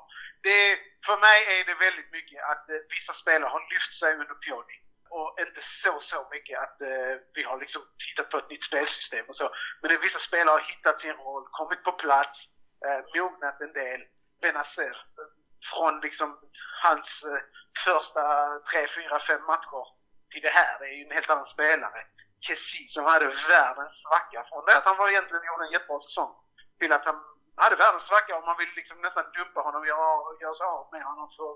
Det, 0.47 0.61
för 1.07 1.17
mig 1.27 1.39
är 1.55 1.65
det 1.71 1.85
väldigt 1.87 2.13
mycket 2.13 2.41
att 2.51 2.65
eh, 2.71 2.81
vissa 2.97 3.13
spelare 3.13 3.51
har 3.55 3.63
lyft 3.73 3.93
sig 4.01 4.13
under 4.13 4.35
Pioli 4.45 4.77
och 5.17 5.37
inte 5.41 5.61
så, 5.63 6.01
så 6.01 6.29
mycket 6.31 6.59
att 6.65 6.81
eh, 6.81 7.15
vi 7.35 7.43
har 7.43 7.59
liksom 7.61 7.83
hittat 8.09 8.31
på 8.31 8.39
ett 8.39 8.51
nytt 8.51 8.65
spelsystem 8.65 9.27
och 9.29 9.37
så. 9.37 9.51
Men 9.81 9.91
det, 9.91 9.99
vissa 9.99 10.19
spelare 10.19 10.53
har 10.59 10.67
hittat 10.73 10.99
sin 10.99 11.13
roll, 11.13 11.45
kommit 11.51 11.83
på 11.83 11.93
plats, 11.93 12.49
eh, 12.87 13.01
mognat 13.15 13.61
en 13.61 13.73
del. 13.73 14.01
Benazer, 14.43 14.97
eh, 15.19 15.31
från 15.71 16.01
liksom 16.01 16.39
hans 16.83 17.25
eh, 17.25 17.41
första 17.79 18.23
tre, 18.71 18.87
fyra, 18.97 19.19
fem 19.19 19.43
matcher 19.45 19.85
till 20.33 20.43
det 20.43 20.55
här. 20.59 20.79
Det 20.79 20.85
är 20.85 20.97
ju 20.99 21.05
en 21.05 21.17
helt 21.19 21.31
annan 21.31 21.45
spelare. 21.45 22.01
Kessie 22.41 22.89
som 22.89 23.05
hade 23.05 23.27
världens 23.27 23.95
svacka 24.03 24.45
från 24.49 24.65
det 24.67 24.77
att 24.77 24.85
han 24.85 24.97
var 24.97 25.09
egentligen 25.09 25.47
gjorde 25.49 25.65
en 25.67 25.73
jättebra 25.73 26.01
säsong 26.01 26.33
till 26.81 26.93
att 26.93 27.05
han 27.05 27.19
hade 27.57 27.77
världens 27.77 28.07
svacka 28.11 28.37
och 28.37 28.45
man 28.45 28.59
ville 28.59 28.75
liksom 28.81 29.01
nästan 29.01 29.25
dumpa 29.37 29.61
honom 29.61 29.81
och 29.81 29.87
göra, 29.87 30.41
göra 30.41 30.55
sig 30.55 30.67
av 30.67 30.89
med 30.93 31.05
honom 31.11 31.29
för 31.37 31.51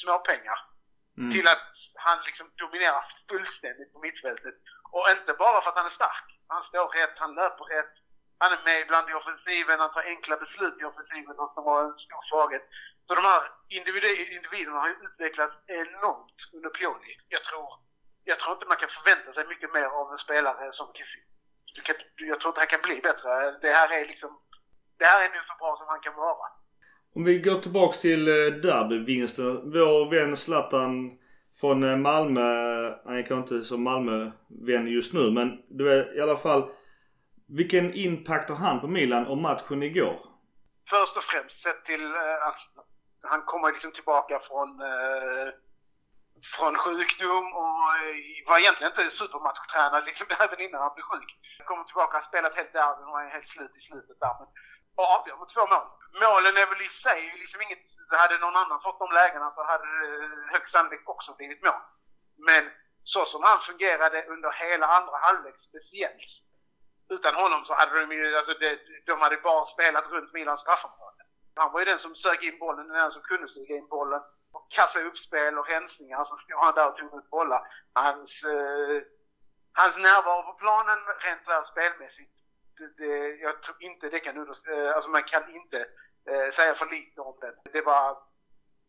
småpengar. 0.00 0.58
Mm. 1.18 1.30
Till 1.30 1.48
att 1.48 1.72
han 1.94 2.18
liksom 2.28 2.46
dominerar 2.62 3.04
fullständigt 3.30 3.92
på 3.92 3.98
mittfältet. 3.98 4.54
Och 4.92 5.04
inte 5.10 5.32
bara 5.44 5.60
för 5.60 5.70
att 5.70 5.76
han 5.76 5.90
är 5.92 6.00
stark. 6.02 6.28
Han 6.48 6.64
står 6.64 6.88
rätt, 6.88 7.18
han 7.18 7.34
löper 7.34 7.64
rätt. 7.64 7.94
Han 8.38 8.52
är 8.52 8.60
med 8.64 8.80
ibland 8.80 9.10
i 9.10 9.14
offensiven, 9.14 9.80
han 9.80 9.92
tar 9.92 10.02
enkla 10.02 10.36
beslut 10.36 10.76
i 10.80 10.84
offensiven 10.84 11.34
som 11.54 11.64
var 11.64 11.84
en 11.84 11.98
stor 11.98 12.22
svaghet. 12.30 12.64
Så 13.06 13.14
de 13.14 13.24
här 13.32 13.42
individerna 14.36 14.78
har 14.84 14.90
utvecklats 15.06 15.54
enormt 15.82 16.38
under 16.56 16.70
Pioli. 16.76 17.12
Jag 17.34 17.42
tror, 17.48 17.68
jag 18.24 18.38
tror 18.38 18.52
inte 18.54 18.66
man 18.72 18.80
kan 18.82 18.88
förvänta 18.98 19.30
sig 19.32 19.44
mycket 19.52 19.70
mer 19.76 19.88
av 20.00 20.06
en 20.12 20.18
spelare 20.26 20.72
som 20.72 20.86
Kissi. 20.96 21.20
Jag 22.30 22.40
tror 22.40 22.50
inte 22.50 22.60
han 22.64 22.74
kan 22.74 22.86
bli 22.88 22.96
bättre. 23.08 23.30
Det 23.64 23.72
här 23.78 23.88
är 23.98 24.04
liksom, 24.12 24.30
det 24.98 25.04
här 25.04 25.20
är 25.24 25.28
nu 25.34 25.40
så 25.50 25.54
bra 25.60 25.70
som 25.78 25.86
han 25.88 26.00
kan 26.06 26.14
vara. 26.14 26.46
Om 27.16 27.24
vi 27.24 27.38
går 27.38 27.58
tillbaks 27.60 27.98
till 27.98 28.28
eh, 28.28 28.54
derbyvinsten. 28.66 29.52
Vår 29.72 30.10
vän 30.10 30.36
Zlatan 30.36 30.92
från 31.60 31.82
eh, 31.82 31.96
Malmö, 31.96 32.40
han 33.04 33.16
är 33.18 33.26
kanske 33.26 33.54
inte 33.54 33.68
som 33.68 33.82
Malmö-vän 33.82 34.86
just 34.86 35.12
nu 35.12 35.30
men 35.30 35.48
du 35.68 35.92
är 35.92 36.16
i 36.16 36.20
alla 36.20 36.36
fall 36.36 36.62
vilken 37.48 37.94
impact 37.94 38.48
har 38.48 38.56
han 38.56 38.80
på 38.80 38.88
Milan 38.88 39.26
och 39.26 39.38
matchen 39.38 39.82
igår? 39.82 40.20
Först 40.90 41.16
och 41.16 41.22
främst 41.22 41.62
sett 41.62 41.84
till 41.84 42.06
att 42.48 42.75
han 43.26 43.42
kommer 43.42 43.72
liksom 43.72 43.92
tillbaka 43.92 44.38
från, 44.38 44.70
eh, 44.80 45.48
från 46.54 46.74
sjukdom 46.84 47.46
och 47.62 47.80
eh, 48.00 48.16
var 48.48 48.58
egentligen 48.58 48.90
inte 48.92 49.10
supermatchtränad 49.10 50.04
liksom, 50.04 50.26
även 50.44 50.60
innan 50.60 50.82
han 50.82 50.94
blev 50.94 51.06
sjuk. 51.10 51.30
Kommer 51.68 51.84
tillbaka, 51.84 52.16
har 52.16 52.30
spelat 52.30 52.56
helt 52.56 52.72
derby 52.72 53.02
och 53.10 53.20
är 53.20 53.28
helt 53.36 53.52
slut 53.54 53.76
i 53.76 53.80
slutet 53.88 54.20
där. 54.20 54.34
Men, 54.40 54.48
och 54.98 55.08
avgör 55.16 55.36
med 55.36 55.48
två 55.54 55.64
mål. 55.72 55.86
Målen 56.24 56.56
är 56.62 56.66
väl 56.72 56.82
i 56.88 56.88
sig 56.88 57.20
liksom 57.42 57.60
inget... 57.62 57.84
Hade 58.10 58.38
någon 58.38 58.56
annan 58.56 58.80
fått 58.80 58.98
de 58.98 59.08
lägena 59.12 59.50
så 59.50 59.62
hade 59.64 59.86
det 60.00 60.14
eh, 60.24 60.52
högst 60.52 60.72
sannolikt 60.72 61.08
också 61.14 61.34
blivit 61.38 61.64
mål. 61.64 61.82
Men 62.48 62.64
så 63.02 63.24
som 63.24 63.42
han 63.42 63.58
fungerade 63.58 64.18
under 64.34 64.50
hela 64.50 64.86
andra 64.86 65.16
halvlek 65.26 65.56
speciellt 65.56 66.46
utan 67.08 67.34
honom 67.34 67.64
så 67.64 67.74
hade 67.74 68.00
de 68.00 68.12
ju, 68.16 68.36
alltså 68.36 68.52
de, 68.60 68.78
de 69.06 69.20
hade 69.20 69.36
bara 69.36 69.64
spelat 69.64 70.12
runt 70.12 70.32
Milans 70.32 70.60
straffområde. 70.60 71.05
Han 71.56 71.72
var 71.72 71.80
ju 71.80 71.84
den 71.84 71.98
som 71.98 72.14
sög 72.14 72.44
in 72.44 72.58
bollen, 72.58 72.88
den 72.88 73.10
som 73.10 73.22
kunde 73.22 73.48
suga 73.48 73.74
in 73.76 73.88
bollen. 73.88 74.20
Och 74.52 74.70
kassa 74.70 75.00
upp 75.00 75.16
spel 75.16 75.58
och 75.58 75.68
rensningar, 75.68 76.24
så 76.24 76.36
stod 76.36 76.64
han 76.64 76.74
där 76.74 76.88
och 76.88 76.96
tog 76.96 77.18
ut 77.18 77.30
bollar. 77.30 77.60
Hans, 77.94 78.44
eh, 78.44 79.02
hans 79.72 79.98
närvaro 79.98 80.42
på 80.42 80.52
planen 80.52 80.98
rent 81.24 81.66
spelmässigt, 81.66 82.36
det, 82.78 82.88
det, 82.96 83.36
jag 83.46 83.62
tror 83.62 83.76
inte 83.82 84.08
det 84.08 84.20
kan 84.20 84.36
eh, 84.36 84.94
alltså 84.94 85.10
man 85.10 85.22
kan 85.22 85.54
inte 85.54 85.78
eh, 86.30 86.48
säga 86.50 86.74
för 86.74 86.86
lite 86.86 87.20
om 87.20 87.38
den. 87.40 87.54
Det 87.72 87.82
var, 87.82 88.02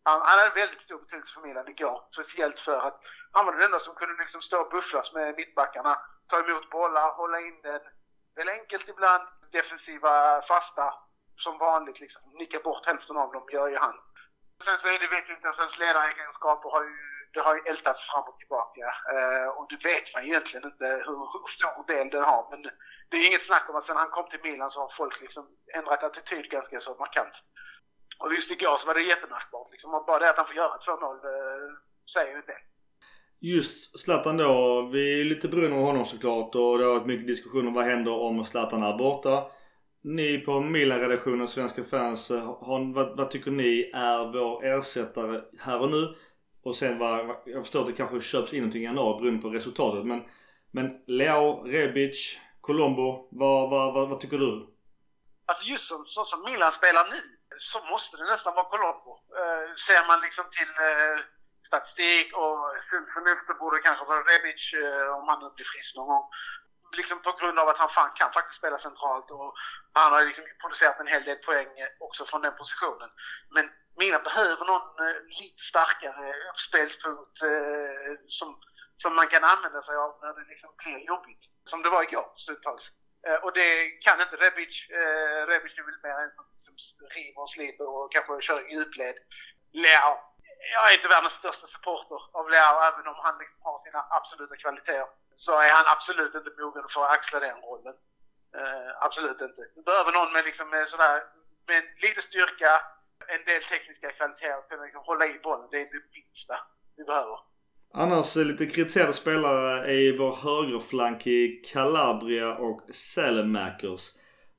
han, 0.03 0.22
han 0.22 0.39
hade 0.39 0.49
väldigt 0.49 0.82
stor 0.82 0.99
betydelse 0.99 1.34
för 1.34 1.41
Milan 1.41 1.68
igår. 1.68 2.07
Speciellt 2.13 2.59
för 2.59 2.80
att 2.80 2.99
han 3.32 3.45
var 3.45 3.53
den 3.53 3.61
enda 3.61 3.80
som 3.80 3.95
kunde 3.95 4.15
liksom 4.24 4.41
stå 4.41 4.61
och 4.61 4.70
bufflas 4.70 5.13
med 5.13 5.36
mittbackarna, 5.38 5.97
ta 6.28 6.39
emot 6.39 6.70
bollar, 6.70 7.11
hålla 7.11 7.39
in 7.39 7.61
den, 7.63 7.82
väl 8.36 8.49
enkelt 8.49 8.89
ibland. 8.89 9.24
Defensiva 9.51 10.41
fasta 10.41 10.93
som 11.45 11.53
vanligt 11.57 11.99
liksom. 12.03 12.21
nickar 12.41 12.59
bort 12.67 12.85
hälften 12.85 13.17
av 13.17 13.29
dem 13.35 13.45
gör 13.55 13.67
ju 13.73 13.77
han. 13.85 13.97
Sen 14.65 14.77
så 14.81 14.88
är 14.88 14.99
det, 15.01 15.07
vet 15.15 15.27
du 15.27 15.33
inte, 15.33 15.61
hans 15.63 15.79
ledaregenskaper 15.79 16.69
har 16.75 16.83
ju, 16.91 16.97
det 17.33 17.41
har 17.47 17.55
ju 17.57 17.61
ältats 17.71 17.99
fram 18.09 18.25
och 18.29 18.38
tillbaka. 18.41 18.85
Eh, 19.13 19.47
och 19.57 19.65
det 19.71 19.79
vet 19.89 20.07
man 20.13 20.23
ju 20.23 20.29
egentligen 20.29 20.65
inte 20.71 20.88
hur, 21.05 21.19
hur 21.33 21.45
stor 21.57 21.79
del 21.91 22.07
den 22.15 22.23
har. 22.31 22.43
Men 22.51 22.61
det 23.09 23.15
är 23.17 23.27
inget 23.29 23.47
snack 23.49 23.65
om 23.69 23.75
att 23.75 23.85
sen 23.85 24.01
han 24.03 24.15
kom 24.15 24.27
till 24.29 24.45
Milan 24.47 24.71
så 24.71 24.79
har 24.83 24.91
folk 25.01 25.21
liksom 25.25 25.43
ändrat 25.77 26.03
attityd 26.03 26.45
ganska 26.55 26.79
så 26.79 26.91
markant. 27.03 27.35
Och 28.19 28.33
just 28.33 28.51
igår 28.51 28.77
så 28.77 28.88
var 28.88 28.93
det 28.93 29.11
jättemärkbart 29.13 29.71
liksom. 29.71 29.93
Och 29.93 30.05
bara 30.05 30.19
det 30.19 30.29
att 30.29 30.38
han 30.38 30.49
får 30.51 30.55
göra 30.55 30.77
två 30.77 30.95
mål 31.03 31.15
eh, 31.15 31.67
säger 32.13 32.35
ju 32.35 32.41
det. 32.41 32.61
Just 33.39 33.99
Zlatan 33.99 34.38
då. 34.38 34.81
Vi 34.93 35.21
är 35.21 35.25
lite 35.25 35.47
beroende 35.47 35.77
av 35.77 35.83
honom 35.83 36.05
såklart 36.05 36.55
och 36.55 36.77
det 36.77 36.85
har 36.85 36.93
varit 36.93 37.05
mycket 37.05 37.27
diskussion 37.27 37.67
om 37.67 37.73
vad 37.73 37.85
händer 37.85 38.11
om 38.11 38.45
Zlatan 38.45 38.83
är 38.83 38.97
borta. 38.97 39.45
Ni 40.10 40.38
på 40.38 40.60
Milan-redaktionen, 40.60 41.47
Svenska 41.47 41.84
fans, 41.84 42.32
eh, 42.32 42.66
har, 42.68 42.93
vad, 42.93 43.18
vad, 43.18 43.30
tycker 43.30 43.51
ni 43.51 43.91
är 43.93 44.32
vår 44.34 44.66
ersättare 44.66 45.41
här 45.60 45.82
och 45.82 45.91
nu? 45.91 46.16
Och 46.64 46.76
sen 46.76 46.99
vad, 46.99 47.36
jag 47.45 47.64
förstår 47.64 47.82
att 47.82 47.88
det 47.88 47.93
kanske 47.93 48.22
köps 48.22 48.53
in 48.53 48.60
någonting 48.60 48.82
i 48.82 48.86
januari 48.86 49.22
beroende 49.22 49.41
på 49.41 49.49
resultatet 49.49 50.05
men 50.05 50.22
Men 50.72 50.88
Leo, 51.08 51.64
Rebic, 51.74 52.39
Colombo, 52.62 53.28
vad, 53.32 53.70
vad, 53.70 53.93
vad, 53.93 54.10
vad 54.10 54.20
tycker 54.20 54.38
du? 54.38 54.51
Alltså 55.45 55.66
just 55.66 55.88
som, 55.91 56.05
så 56.05 56.26
som 56.26 56.43
Milan 56.43 56.72
spelar 56.72 57.05
nu 57.14 57.22
så 57.72 57.78
måste 57.91 58.18
det 58.18 58.26
nästan 58.34 58.55
vara 58.55 58.70
Colombo. 58.74 59.12
Eh, 59.41 59.66
ser 59.88 60.01
man 60.10 60.20
liksom 60.26 60.45
till 60.58 60.72
eh, 60.88 61.18
statistik 61.70 62.28
och 62.41 62.58
sunt 62.89 63.10
förnuft 63.16 63.47
borde 63.62 63.80
kanske 63.88 64.05
vara 64.12 64.28
Rebic 64.30 64.64
eh, 64.84 65.08
om 65.18 65.24
han 65.30 65.39
nu 65.43 65.47
blir 65.55 65.68
frisk 65.74 65.91
någon 65.97 66.10
gång 66.14 66.28
liksom 66.97 67.21
på 67.21 67.31
grund 67.39 67.59
av 67.59 67.67
att 67.69 67.77
han 67.77 67.89
fan 67.89 68.11
kan 68.15 68.31
faktiskt 68.31 68.59
spela 68.61 68.77
centralt 68.77 69.31
och 69.31 69.53
han 69.93 70.13
har 70.13 70.25
liksom 70.25 70.45
producerat 70.61 70.99
en 70.99 71.13
hel 71.13 71.23
del 71.23 71.37
poäng 71.37 71.71
också 71.99 72.25
från 72.25 72.41
den 72.41 72.55
positionen. 72.61 73.09
Men 73.55 73.65
Milan 73.99 74.23
behöver 74.23 74.65
någon 74.65 74.87
eh, 75.05 75.19
lite 75.41 75.63
starkare 75.71 76.25
spelspunkt 76.67 77.41
eh, 77.41 78.13
som, 78.27 78.49
som 78.97 79.15
man 79.15 79.27
kan 79.27 79.43
använda 79.43 79.81
sig 79.81 79.95
av 79.95 80.11
när 80.21 80.33
det 80.37 80.49
liksom 80.53 80.69
blir 80.81 80.99
jobbigt. 81.11 81.43
Som 81.69 81.83
det 81.83 81.89
var 81.89 82.03
igår 82.03 82.27
stundtals. 82.43 82.85
Eh, 83.27 83.39
och 83.43 83.53
det 83.53 83.71
kan 84.05 84.21
inte 84.21 84.35
Rebic. 84.35 84.73
Eh, 84.99 85.39
Rebic 85.49 85.73
är 85.77 85.83
väl 85.89 86.03
mer 86.03 86.17
en 86.23 86.31
som 86.35 86.45
liksom 86.57 87.07
river 87.15 87.41
och 87.43 87.49
sliter 87.49 87.87
och 87.95 88.11
kanske 88.13 88.41
kör 88.47 88.61
djupled. 88.71 89.17
Leao. 89.83 90.13
Jag 90.76 90.84
är 90.88 90.93
inte 90.97 91.13
världens 91.15 91.39
största 91.41 91.68
supporter 91.76 92.20
av 92.38 92.45
Leao 92.53 92.78
även 92.89 93.05
om 93.11 93.18
han 93.26 93.36
liksom 93.43 93.59
har 93.68 93.78
sina 93.86 94.01
absoluta 94.18 94.55
kvaliteter. 94.63 95.09
Så 95.45 95.51
är 95.65 95.72
han 95.78 95.88
absolut 95.95 96.36
inte 96.39 96.51
mogen 96.61 96.86
för 96.93 97.01
att 97.05 97.13
axla 97.18 97.39
den 97.47 97.59
rollen. 97.68 97.95
Eh, 98.59 98.91
absolut 99.05 99.41
inte. 99.47 99.61
Du 99.76 99.82
behöver 99.89 100.11
någon 100.18 100.32
med, 100.36 100.43
liksom, 100.49 100.70
med, 100.70 100.84
sådär, 100.93 101.15
med 101.70 101.84
lite 102.05 102.22
styrka, 102.22 102.72
en 103.36 103.43
del 103.49 103.61
tekniska 103.72 104.07
kvaliteter 104.11 104.61
kunna 104.70 104.84
liksom 104.84 105.03
hålla 105.09 105.26
i 105.26 105.39
bollen. 105.47 105.68
Det 105.72 105.78
är 105.78 105.89
det 105.95 106.03
minsta 106.18 106.55
vi 106.97 107.03
behöver. 107.03 107.38
Annars 107.93 108.38
eh, 108.38 108.45
lite 108.45 108.65
kritiserade 108.65 109.13
spelare 109.13 109.72
är 109.97 110.18
vår 110.18 110.34
högerflank 110.45 111.28
i 111.28 111.61
Calabria 111.74 112.55
och 112.55 112.82
Sälenmäkers. 112.95 114.03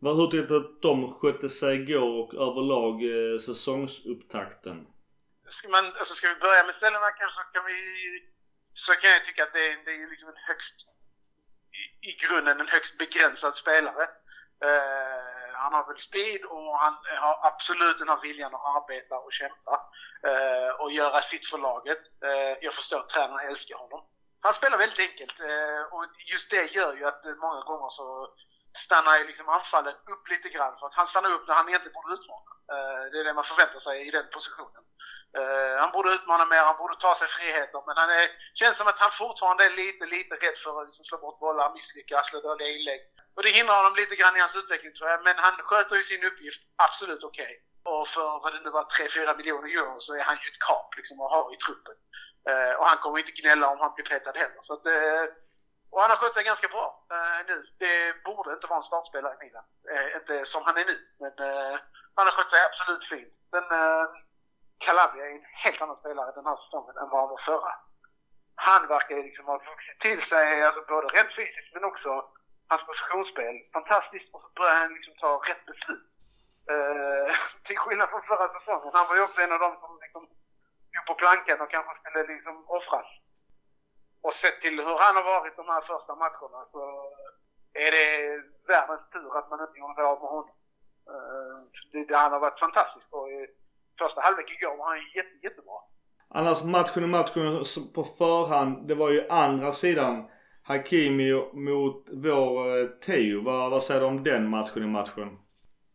Hur 0.01 0.27
tyckte 0.27 0.55
du 0.55 0.57
att 0.57 0.83
de 0.83 1.15
skötte 1.15 1.49
sig 1.49 1.83
igår 1.83 2.23
och 2.23 2.35
överlag 2.35 2.95
eh, 2.95 3.39
säsongsupptakten? 3.39 4.87
Ska, 5.51 5.69
man, 5.69 5.87
alltså 5.99 6.15
ska 6.15 6.29
vi 6.29 6.35
börja 6.35 6.65
med 6.65 6.75
ställena 6.75 7.11
kanske 7.11 7.41
kan 7.53 7.65
vi 7.65 7.75
så 8.73 8.93
kan 8.93 9.11
jag 9.11 9.25
tycka 9.25 9.43
att 9.43 9.53
det 9.53 9.73
är, 9.73 9.85
det 9.85 9.93
är 10.03 10.11
liksom 10.11 10.29
en 10.29 10.43
högst 10.47 10.87
i, 11.81 12.09
i 12.11 12.13
grunden 12.13 12.61
en 12.61 12.69
högst 12.69 12.99
begränsad 12.99 13.55
spelare. 13.55 14.09
Uh, 14.65 15.55
han 15.55 15.73
har 15.73 15.87
väl 15.87 16.01
speed 16.01 16.45
och 16.45 16.79
han 16.79 16.95
har 17.19 17.47
absolut 17.47 17.99
den 17.99 18.09
här 18.09 18.21
viljan 18.23 18.55
att 18.55 18.77
arbeta 18.77 19.19
och 19.19 19.33
kämpa 19.33 19.75
uh, 20.29 20.71
och 20.81 20.91
göra 20.93 21.21
sitt 21.21 21.47
för 21.47 21.59
laget. 21.59 22.03
Uh, 22.25 22.55
jag 22.61 22.73
förstår 22.73 22.99
att 22.99 23.09
tränarna 23.09 23.43
älskar 23.43 23.77
honom. 23.77 24.01
Han 24.41 24.55
spelar 24.55 24.79
väldigt 24.79 25.01
enkelt 25.09 25.41
och 25.91 26.05
just 26.33 26.51
det 26.51 26.75
gör 26.75 26.97
ju 26.97 27.05
att 27.05 27.25
många 27.25 27.61
gånger 27.61 27.89
så 27.89 28.35
stannar 28.77 29.25
liksom 29.25 29.49
anfallen 29.49 29.95
upp 29.95 30.29
lite 30.29 30.49
grann 30.49 30.79
för 30.79 30.87
att 30.87 30.95
han 30.95 31.07
stannar 31.07 31.33
upp 31.33 31.49
när 31.49 31.55
han 31.55 31.69
egentligen 31.69 31.93
borde 31.93 32.15
utmana. 32.15 32.58
Eh, 32.73 33.03
det 33.11 33.19
är 33.21 33.25
det 33.25 33.35
man 33.41 33.51
förväntar 33.53 33.81
sig 33.87 33.97
i 34.09 34.11
den 34.11 34.27
positionen. 34.37 34.83
Eh, 35.39 35.75
han 35.83 35.91
borde 35.95 36.11
utmana 36.19 36.45
mer, 36.53 36.62
han 36.71 36.81
borde 36.83 36.97
ta 36.97 37.14
sig 37.14 37.29
friheter 37.29 37.81
men 37.87 37.97
han 38.03 38.11
är, 38.11 38.27
känns 38.61 38.77
som 38.77 38.89
att 38.89 38.99
han 39.05 39.11
fortfarande 39.11 39.64
är 39.64 39.71
lite, 39.83 40.05
lite 40.16 40.35
rädd 40.45 40.59
för 40.64 40.73
att 40.81 40.89
liksom 40.89 41.05
slå 41.05 41.19
bort 41.19 41.41
bollar, 41.41 41.75
misslyckas, 41.77 42.27
slå 42.27 42.41
dåliga 42.41 42.69
inlägg. 42.77 43.01
Och 43.37 43.43
det 43.43 43.57
hindrar 43.59 43.77
honom 43.81 43.95
lite 43.97 44.16
grann 44.16 44.37
i 44.37 44.41
hans 44.45 44.57
utveckling 44.61 44.93
tror 44.95 45.11
jag. 45.11 45.21
Men 45.27 45.37
han 45.45 45.55
sköter 45.69 45.97
ju 45.97 46.03
sin 46.03 46.25
uppgift 46.31 46.62
absolut 46.87 47.25
okej. 47.25 47.53
Okay. 47.53 47.57
Och 47.93 48.09
för 48.14 48.29
vad 48.43 48.53
det 48.55 48.61
nu 48.64 48.71
var, 48.71 48.83
3-4 48.83 49.37
miljoner 49.37 49.69
euro 49.77 50.01
så 50.01 50.14
är 50.14 50.25
han 50.31 50.39
ju 50.43 50.49
ett 50.53 50.64
kap 50.69 50.97
liksom 50.97 51.21
att 51.21 51.31
ha 51.37 51.43
i 51.55 51.57
truppen. 51.57 51.97
Eh, 52.51 52.75
och 52.79 52.87
han 52.91 52.99
kommer 52.99 53.19
inte 53.19 53.33
gnälla 53.41 53.66
om 53.73 53.79
han 53.81 53.93
blir 53.95 54.09
petad 54.11 54.39
heller. 54.43 54.62
Så 54.69 54.73
att, 54.75 54.87
och 55.91 56.01
han 56.01 56.11
har 56.11 56.16
skött 56.16 56.35
sig 56.35 56.45
ganska 56.45 56.69
bra 56.69 57.07
nu. 57.49 57.59
Det 57.79 58.23
borde 58.25 58.53
inte 58.53 58.66
vara 58.66 58.77
en 58.77 58.91
startspelare 58.91 59.35
i 59.37 59.45
Milan. 59.45 59.64
Inte 60.19 60.45
som 60.45 60.62
han 60.64 60.77
är 60.77 60.85
nu. 60.85 60.99
Men 61.23 61.33
han 62.19 62.27
har 62.29 62.35
skött 62.37 62.53
sig 62.53 62.62
absolut 62.69 63.05
fint. 63.12 63.33
Men 63.55 63.64
eh, 63.81 64.05
Calabria 64.85 65.25
är 65.27 65.35
en 65.39 65.49
helt 65.64 65.83
annan 65.83 65.97
spelare 66.03 66.33
den 66.39 66.51
här 66.51 66.57
säsongen 66.57 66.97
än 67.01 67.09
vad 67.11 67.21
han 67.21 67.33
var 67.35 67.43
förra. 67.51 67.73
Han 68.69 68.83
verkar 68.95 69.16
liksom 69.29 69.47
ha 69.47 69.57
vuxit 69.73 69.99
till 70.07 70.21
sig, 70.31 70.62
alltså 70.62 70.81
både 70.93 71.07
rent 71.16 71.33
fysiskt 71.39 71.75
men 71.75 71.85
också 71.91 72.11
hans 72.71 72.85
positionsspel 72.91 73.55
fantastiskt 73.73 74.35
och 74.35 74.43
så 74.43 74.49
börjar 74.59 74.75
han 74.75 74.95
liksom 74.99 75.14
ta 75.23 75.31
rätt 75.51 75.64
beslut. 75.71 76.07
Eh, 76.73 77.29
till 77.66 77.79
skillnad 77.79 78.09
från 78.11 78.23
förra 78.31 78.49
säsongen. 78.57 78.91
Han 78.99 79.09
var 79.09 79.16
ju 79.16 79.23
också 79.23 79.41
en 79.41 79.53
av 79.57 79.61
dem 79.66 79.75
som 79.83 79.93
liksom 80.05 80.23
stod 80.91 81.07
på 81.07 81.14
plankan 81.23 81.61
och 81.61 81.71
kanske 81.71 81.93
skulle 81.99 82.23
liksom 82.35 82.55
offras. 82.79 83.09
Och 84.27 84.35
sett 84.35 84.61
till 84.61 84.77
hur 84.87 84.99
han 85.05 85.16
har 85.19 85.27
varit 85.35 85.57
de 85.57 85.66
här 85.73 85.81
första 85.81 86.14
matcherna 86.14 86.61
så 86.73 86.81
är 87.85 87.91
det 87.97 88.09
världens 88.69 89.11
tur 89.12 89.39
att 89.39 89.51
man 89.51 89.61
inte 89.61 89.79
gjorde 89.79 90.07
av 90.12 90.19
med 90.23 90.31
honom. 90.37 90.58
Eh, 91.13 92.07
det, 92.09 92.15
han 92.17 92.33
har 92.33 92.41
varit 92.41 92.61
fantastisk 92.61 93.11
på. 93.11 93.29
I 93.29 93.47
första 93.99 94.21
halvlek 94.21 94.51
igår 94.51 94.77
var 94.77 94.87
han 94.87 94.99
jätte, 95.17 95.37
jättebra. 95.43 95.79
Annars 96.31 96.63
matchen 96.63 97.03
och 97.03 97.09
matchen 97.09 97.65
på 97.95 98.05
förhand, 98.05 98.89
det 98.89 98.95
var 98.95 99.11
ju 99.11 99.29
andra 99.29 99.73
sidan 99.73 100.31
Hakimi 100.63 101.33
mot 101.53 102.11
vår 102.13 102.81
eh, 102.81 102.87
Teo. 102.87 103.45
Vad, 103.45 103.71
vad 103.71 103.83
säger 103.83 104.01
du 104.01 104.07
om 104.07 104.25
den 104.25 104.49
matchen 104.49 104.83
i 104.83 104.87
matchen? 104.87 105.29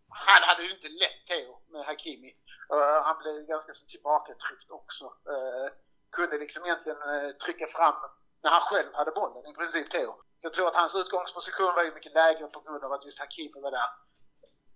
Han 0.09 0.41
hade 0.47 0.63
ju 0.63 0.71
inte 0.75 0.89
lätt 1.03 1.19
Teo 1.29 1.53
med 1.73 1.85
Hakimi. 1.85 2.31
Uh, 2.73 2.97
han 3.07 3.15
blev 3.21 3.35
ganska 3.53 3.71
så 3.73 3.83
tillbakatryckt 3.87 4.69
också. 4.79 5.05
Uh, 5.05 5.67
kunde 6.15 6.37
liksom 6.37 6.65
egentligen 6.65 7.01
uh, 7.11 7.31
trycka 7.43 7.67
fram 7.77 7.97
när 8.43 8.51
han 8.51 8.61
själv 8.69 8.91
hade 8.93 9.11
bollen 9.11 9.45
i 9.51 9.53
princip 9.59 9.89
Teo. 9.89 10.13
Så 10.37 10.45
jag 10.47 10.53
tror 10.53 10.67
att 10.67 10.81
hans 10.81 10.95
utgångsposition 10.95 11.75
var 11.77 11.83
ju 11.83 11.93
mycket 11.93 12.13
lägre 12.13 12.47
på 12.47 12.59
grund 12.59 12.83
av 12.83 12.91
att 12.93 13.05
just 13.05 13.19
Hakimi 13.19 13.59
var 13.65 13.71
där. 13.71 13.89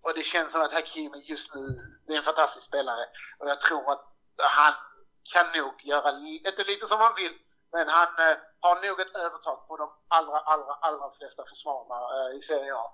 Och 0.07 0.13
det 0.15 0.23
känns 0.23 0.51
som 0.51 0.61
att 0.61 0.73
Hakimi 0.73 1.19
just 1.33 1.55
nu, 1.55 1.63
det 2.05 2.13
är 2.13 2.17
en 2.17 2.29
fantastisk 2.31 2.65
spelare. 2.65 3.03
Och 3.39 3.47
jag 3.49 3.61
tror 3.61 3.91
att 3.91 4.03
han 4.59 4.73
kan 5.33 5.47
nog 5.57 5.73
göra, 5.91 6.09
inte 6.49 6.63
lite 6.71 6.85
som 6.87 6.99
han 6.99 7.15
vill, 7.15 7.35
men 7.71 7.87
han 7.87 8.09
eh, 8.25 8.37
har 8.65 8.75
nog 8.87 8.99
ett 8.99 9.15
övertag 9.15 9.67
på 9.67 9.77
de 9.77 9.87
allra, 10.07 10.39
allra, 10.39 10.73
allra 10.87 11.07
flesta 11.17 11.43
försvararna 11.51 11.99
eh, 12.15 12.37
i 12.37 12.41
Serie 12.41 12.73
A. 12.75 12.85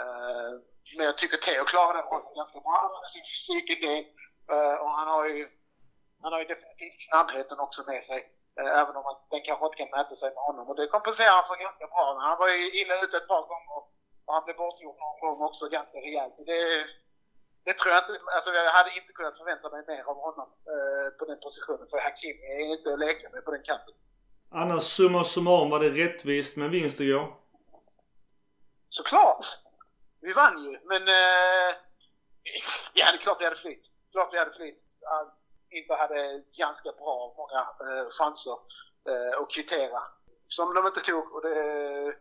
Eh, 0.00 0.52
men 0.96 1.06
jag 1.06 1.18
tycker 1.18 1.36
Theo 1.36 1.64
klarar 1.64 1.94
den 1.94 2.06
rollen 2.12 2.34
ganska 2.40 2.60
bra. 2.60 2.72
Han 2.84 2.96
har 2.98 3.04
sin 3.14 3.26
fysik 3.30 3.66
i 3.74 3.76
det 3.86 3.98
eh, 4.54 4.76
och 4.82 4.90
han 4.98 5.08
har 5.08 5.24
ju 5.26 5.48
han 6.22 6.32
har 6.32 6.40
ju 6.40 6.46
definitivt 6.54 7.00
snabbheten 7.08 7.58
också 7.66 7.80
med 7.90 8.02
sig. 8.10 8.20
Eh, 8.60 8.80
även 8.80 8.96
om 8.96 9.04
han, 9.08 9.16
den 9.30 9.42
kanske 9.46 9.66
inte 9.66 9.78
kan 9.82 9.90
mäta 9.96 10.14
sig 10.14 10.30
med 10.36 10.44
honom. 10.48 10.68
Och 10.68 10.76
det 10.76 10.94
kompenserar 10.96 11.34
han 11.38 11.48
för 11.48 11.64
ganska 11.66 11.86
bra. 11.92 12.04
Men 12.14 12.24
han 12.28 12.38
var 12.38 12.48
ju 12.48 12.62
illa 12.80 12.94
ute 13.04 13.16
ett 13.16 13.32
par 13.34 13.44
gånger 13.52 13.95
och 14.26 14.34
han 14.34 14.44
blev 14.44 14.56
bortgjord 14.56 14.96
någon 15.04 15.16
gång 15.20 15.48
också 15.48 15.68
ganska 15.68 15.98
rejält. 15.98 16.34
Det, 16.46 16.60
det 17.64 17.74
tror 17.78 17.94
jag 17.94 18.02
inte, 18.02 18.14
alltså 18.36 18.50
jag 18.50 18.70
hade 18.78 18.90
inte 19.00 19.12
kunnat 19.12 19.38
förvänta 19.38 19.70
mig 19.70 19.82
mer 19.86 20.04
av 20.10 20.16
honom 20.26 20.48
eh, 20.72 21.08
på 21.18 21.24
den 21.24 21.40
positionen. 21.46 21.86
För 21.90 21.98
Hakim 21.98 22.36
är 22.52 22.60
inte 22.74 22.92
att 22.92 22.98
leka 22.98 23.30
med 23.30 23.44
på 23.44 23.50
den 23.50 23.62
kanten. 23.62 23.94
Annars 24.50 24.82
summa 24.82 25.24
summarum 25.24 25.70
var 25.70 25.80
det 25.80 25.90
rättvist 25.90 26.56
med 26.56 26.70
vinst 26.70 27.00
igår? 27.00 27.26
Såklart! 28.88 29.44
Vi 30.20 30.32
vann 30.32 30.64
ju, 30.64 30.80
men... 30.84 31.02
Eh, 31.02 31.70
ja, 32.94 33.04
det 33.12 33.16
är 33.16 33.18
klart 33.18 33.40
vi 33.40 33.44
hade 33.44 33.56
flyt. 33.56 33.90
Klart 34.12 34.28
vi 34.32 34.38
hade 34.38 34.52
flyt. 34.52 34.78
Inte 35.70 35.94
hade 35.94 36.42
ganska 36.56 36.92
bra 36.92 37.34
många 37.36 37.60
eh, 37.60 38.06
chanser 38.10 38.58
eh, 39.08 39.40
att 39.40 39.50
kvittera. 39.50 40.02
Som 40.48 40.74
de 40.74 40.86
inte 40.86 41.00
tog 41.00 41.32
och 41.34 41.42
det, 41.42 42.14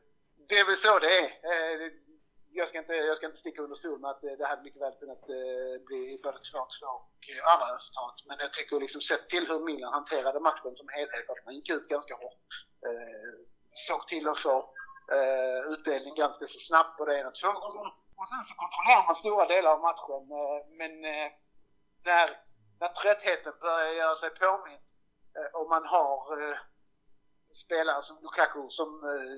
det 0.50 0.60
är 0.60 0.66
väl 0.66 0.78
så 0.78 1.00
det 1.00 1.20
är. 1.20 1.30
Eh, 1.52 1.92
jag 2.52 2.68
ska, 2.68 2.78
inte, 2.78 2.94
jag 2.94 3.18
ska 3.18 3.26
inte 3.26 3.38
sticka 3.38 3.62
under 3.62 3.76
stol 3.76 4.00
med 4.00 4.10
att 4.10 4.24
eh, 4.24 4.32
det, 4.38 4.46
hade 4.46 4.64
mycket 4.64 4.82
väl 4.82 5.00
kunnat 5.00 5.24
eh, 5.30 5.76
bli 5.88 6.20
både 6.24 6.38
2-2 6.38 6.62
och 6.86 7.52
andra 7.54 7.76
resultat. 7.76 8.16
Men 8.28 8.38
jag 8.40 8.54
tycker 8.54 8.80
liksom 8.80 9.02
sett 9.02 9.30
till 9.30 9.48
hur 9.48 9.60
Milan 9.60 9.94
hanterade 9.94 10.40
matchen 10.40 10.76
som 10.76 10.90
helhet 10.90 11.30
att 11.30 11.46
man 11.46 11.56
gick 11.56 11.70
ut 11.70 11.88
ganska 11.88 12.16
hårt. 12.16 12.50
Såg 13.70 14.08
till 14.08 14.28
att 14.28 14.40
få 14.40 14.70
utdelning 15.68 16.16
ganska 16.16 16.46
så 16.46 16.60
snabbt 16.60 16.98
på 16.98 17.06
det 17.06 17.20
ena 17.20 17.32
två 17.32 17.52
gånger. 17.52 17.88
Och 18.20 18.28
sen 18.30 18.44
så 18.50 18.54
kontrollerar 18.56 19.06
man 19.06 19.16
stora 19.16 19.46
delar 19.46 19.72
av 19.72 19.82
matchen. 19.82 20.24
Men 20.80 21.02
när, 22.06 22.30
när 22.80 22.88
tröttheten 22.88 23.54
börjar 23.62 23.92
göra 23.92 24.16
sig 24.16 24.30
påmind 24.30 24.82
och 25.54 25.70
man 25.70 25.86
har 25.86 26.18
spelare 27.66 28.02
som 28.02 28.16
Lukaku 28.22 28.70
som 28.70 28.90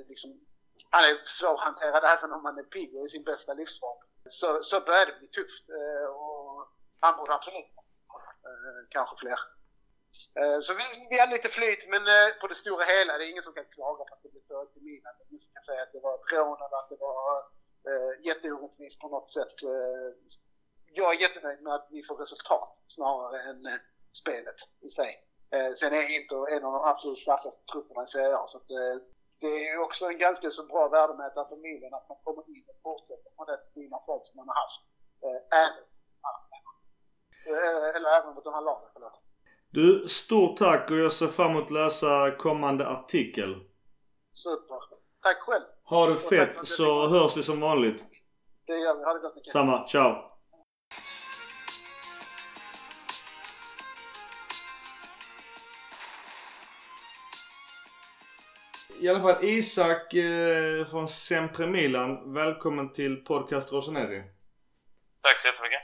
liksom 0.09 0.46
han 0.89 1.03
är 1.09 1.21
svårhanterad 1.25 2.03
även 2.03 2.31
om 2.33 2.45
han 2.45 2.57
är 2.57 2.63
pigg 2.63 2.95
och 2.95 3.05
i 3.05 3.09
sin 3.09 3.23
bästa 3.23 3.53
livsform. 3.53 3.99
Så, 4.29 4.63
så 4.63 4.79
började 4.79 5.11
det 5.11 5.19
bli 5.19 5.27
tufft 5.27 5.69
eh, 5.69 6.07
och 6.21 6.67
han 7.01 7.17
borde 7.17 7.33
absolut 7.33 7.65
kanske 8.89 9.15
fler. 9.23 9.39
Eh, 10.39 10.59
så 10.61 10.73
vi, 10.73 11.07
vi 11.09 11.19
hade 11.19 11.37
lite 11.37 11.49
flyt 11.49 11.83
men 11.93 12.03
eh, 12.15 12.29
på 12.41 12.47
det 12.47 12.55
stora 12.55 12.83
hela, 12.85 13.17
det 13.17 13.25
är 13.25 13.29
ingen 13.29 13.47
som 13.47 13.53
kan 13.53 13.65
klaga 13.65 14.03
på 14.05 14.13
att 14.13 14.23
det 14.23 14.31
blev 14.31 14.41
2 14.41 14.79
i 14.79 14.81
Milan. 14.87 15.13
Det 15.17 15.23
är 15.23 15.29
ingen 15.29 15.45
som 15.45 15.53
kan 15.53 15.67
säga 15.69 15.81
att 15.83 15.93
det 15.93 15.99
var 15.99 16.15
ett 16.15 16.31
rån 16.33 16.57
eller 16.65 16.77
att 16.81 16.89
det 16.89 16.99
var 16.99 17.17
jätteorättvist 18.29 19.01
på 19.01 19.07
något 19.09 19.29
sätt. 19.29 19.53
jag 20.99 21.15
är 21.15 21.21
jättenöjd 21.21 21.61
med 21.61 21.73
att 21.73 21.87
vi 21.91 22.03
får 22.03 22.17
resultat 22.17 22.77
snarare 22.87 23.41
än 23.49 23.61
spelet 24.21 24.55
i 24.81 24.89
sig. 24.89 25.11
sen 25.75 25.93
är 25.93 26.15
Inter 26.15 26.49
en 26.55 26.65
av 26.65 26.73
de 26.73 26.83
absolut 26.83 27.17
starkaste 27.17 27.65
trupperna 27.71 28.03
i 28.03 28.07
Serie 28.07 28.37
A 28.37 28.45
så 28.47 28.57
att, 28.57 28.69
det 29.41 29.47
är 29.47 29.71
ju 29.73 29.79
också 29.87 30.05
en 30.05 30.17
ganska 30.17 30.49
så 30.49 30.63
bra 30.71 30.89
värdemätare 30.97 31.45
för 31.49 31.57
Milan 31.65 31.93
att 31.93 32.09
man 32.09 32.17
kommer 32.23 32.43
in 32.55 32.65
och 32.71 32.79
fortsätter 32.87 33.29
på 33.37 33.45
den 33.45 33.61
fina 33.73 33.97
form 34.05 34.21
som 34.23 34.35
man 34.39 34.47
har 34.51 34.57
haft. 34.63 34.81
Eh, 35.25 35.39
även, 35.63 35.83
eh, 37.51 37.95
eller 37.95 38.09
även 38.17 38.35
mot 38.35 38.43
de 38.43 38.53
här 38.53 38.61
lagen, 38.61 38.89
förlåt. 38.93 39.21
Du, 39.69 40.07
stort 40.07 40.57
tack 40.57 40.91
och 40.91 40.97
jag 40.97 41.11
ser 41.11 41.27
fram 41.27 41.51
emot 41.51 41.63
att 41.63 41.71
läsa 41.71 42.31
kommande 42.37 42.87
artikel. 42.87 43.55
Super. 44.33 44.79
Tack 45.21 45.37
själv. 45.37 45.63
Ha 45.83 46.05
det 46.05 46.15
fett 46.15 46.67
så 46.67 47.07
hörs 47.07 47.37
vi 47.37 47.43
som 47.43 47.59
vanligt. 47.61 48.05
Det 48.67 48.77
gör 48.77 48.97
vi. 48.97 49.03
Ha 49.03 49.13
det 49.13 49.19
gott 49.19 49.35
Micke. 49.35 49.51
Samma. 49.51 49.87
Ciao. 49.87 50.36
I 59.07 59.09
alla 59.09 59.21
fall 59.21 59.43
Isak 59.43 60.13
eh, 60.13 60.85
från 60.91 61.07
Sempre 61.07 61.67
Milan. 61.67 62.33
Välkommen 62.33 62.91
till 62.91 63.15
podcast 63.15 63.71
Rossoneri. 63.73 64.23
Tack 65.21 65.37
så 65.41 65.47
jättemycket. 65.47 65.81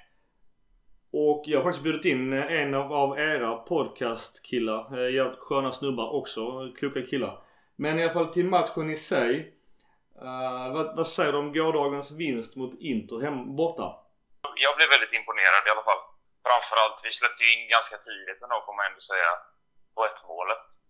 Och 1.13 1.43
jag 1.45 1.57
har 1.59 1.63
faktiskt 1.63 1.84
bjudit 1.84 2.05
in 2.05 2.34
eh, 2.34 2.61
en 2.61 2.74
av, 2.74 2.93
av 2.93 3.19
era 3.19 3.55
podcastkillar. 3.55 4.82
Eh, 4.99 5.15
Jävligt 5.15 5.39
sköna 5.39 5.71
snubbar 5.71 6.07
också. 6.19 6.41
Kloka 6.80 7.01
killar. 7.01 7.43
Men 7.76 7.99
i 7.99 8.03
alla 8.03 8.13
fall 8.13 8.34
till 8.34 8.45
matchen 8.45 8.89
i 8.89 8.95
sig. 8.95 9.32
Uh, 10.21 10.74
vad, 10.76 10.95
vad 10.95 11.07
säger 11.07 11.32
du 11.32 11.38
om 11.38 11.53
gårdagens 11.53 12.11
vinst 12.11 12.55
mot 12.55 12.74
Inter 12.80 13.19
hem, 13.26 13.55
borta? 13.55 13.88
Jag 14.65 14.74
blev 14.78 14.89
väldigt 14.89 15.13
imponerad 15.19 15.63
i 15.67 15.69
alla 15.74 15.86
fall. 15.89 16.01
Framförallt, 16.47 16.97
vi 17.05 17.11
släppte 17.11 17.43
ju 17.43 17.49
in 17.55 17.63
ganska 17.76 17.95
tidigt 17.97 18.43
ändå 18.43 18.57
får 18.67 18.76
man 18.78 18.86
ändå 18.89 19.01
säga, 19.11 19.32
på 19.95 20.01
ett 20.09 20.21
målet. 20.32 20.83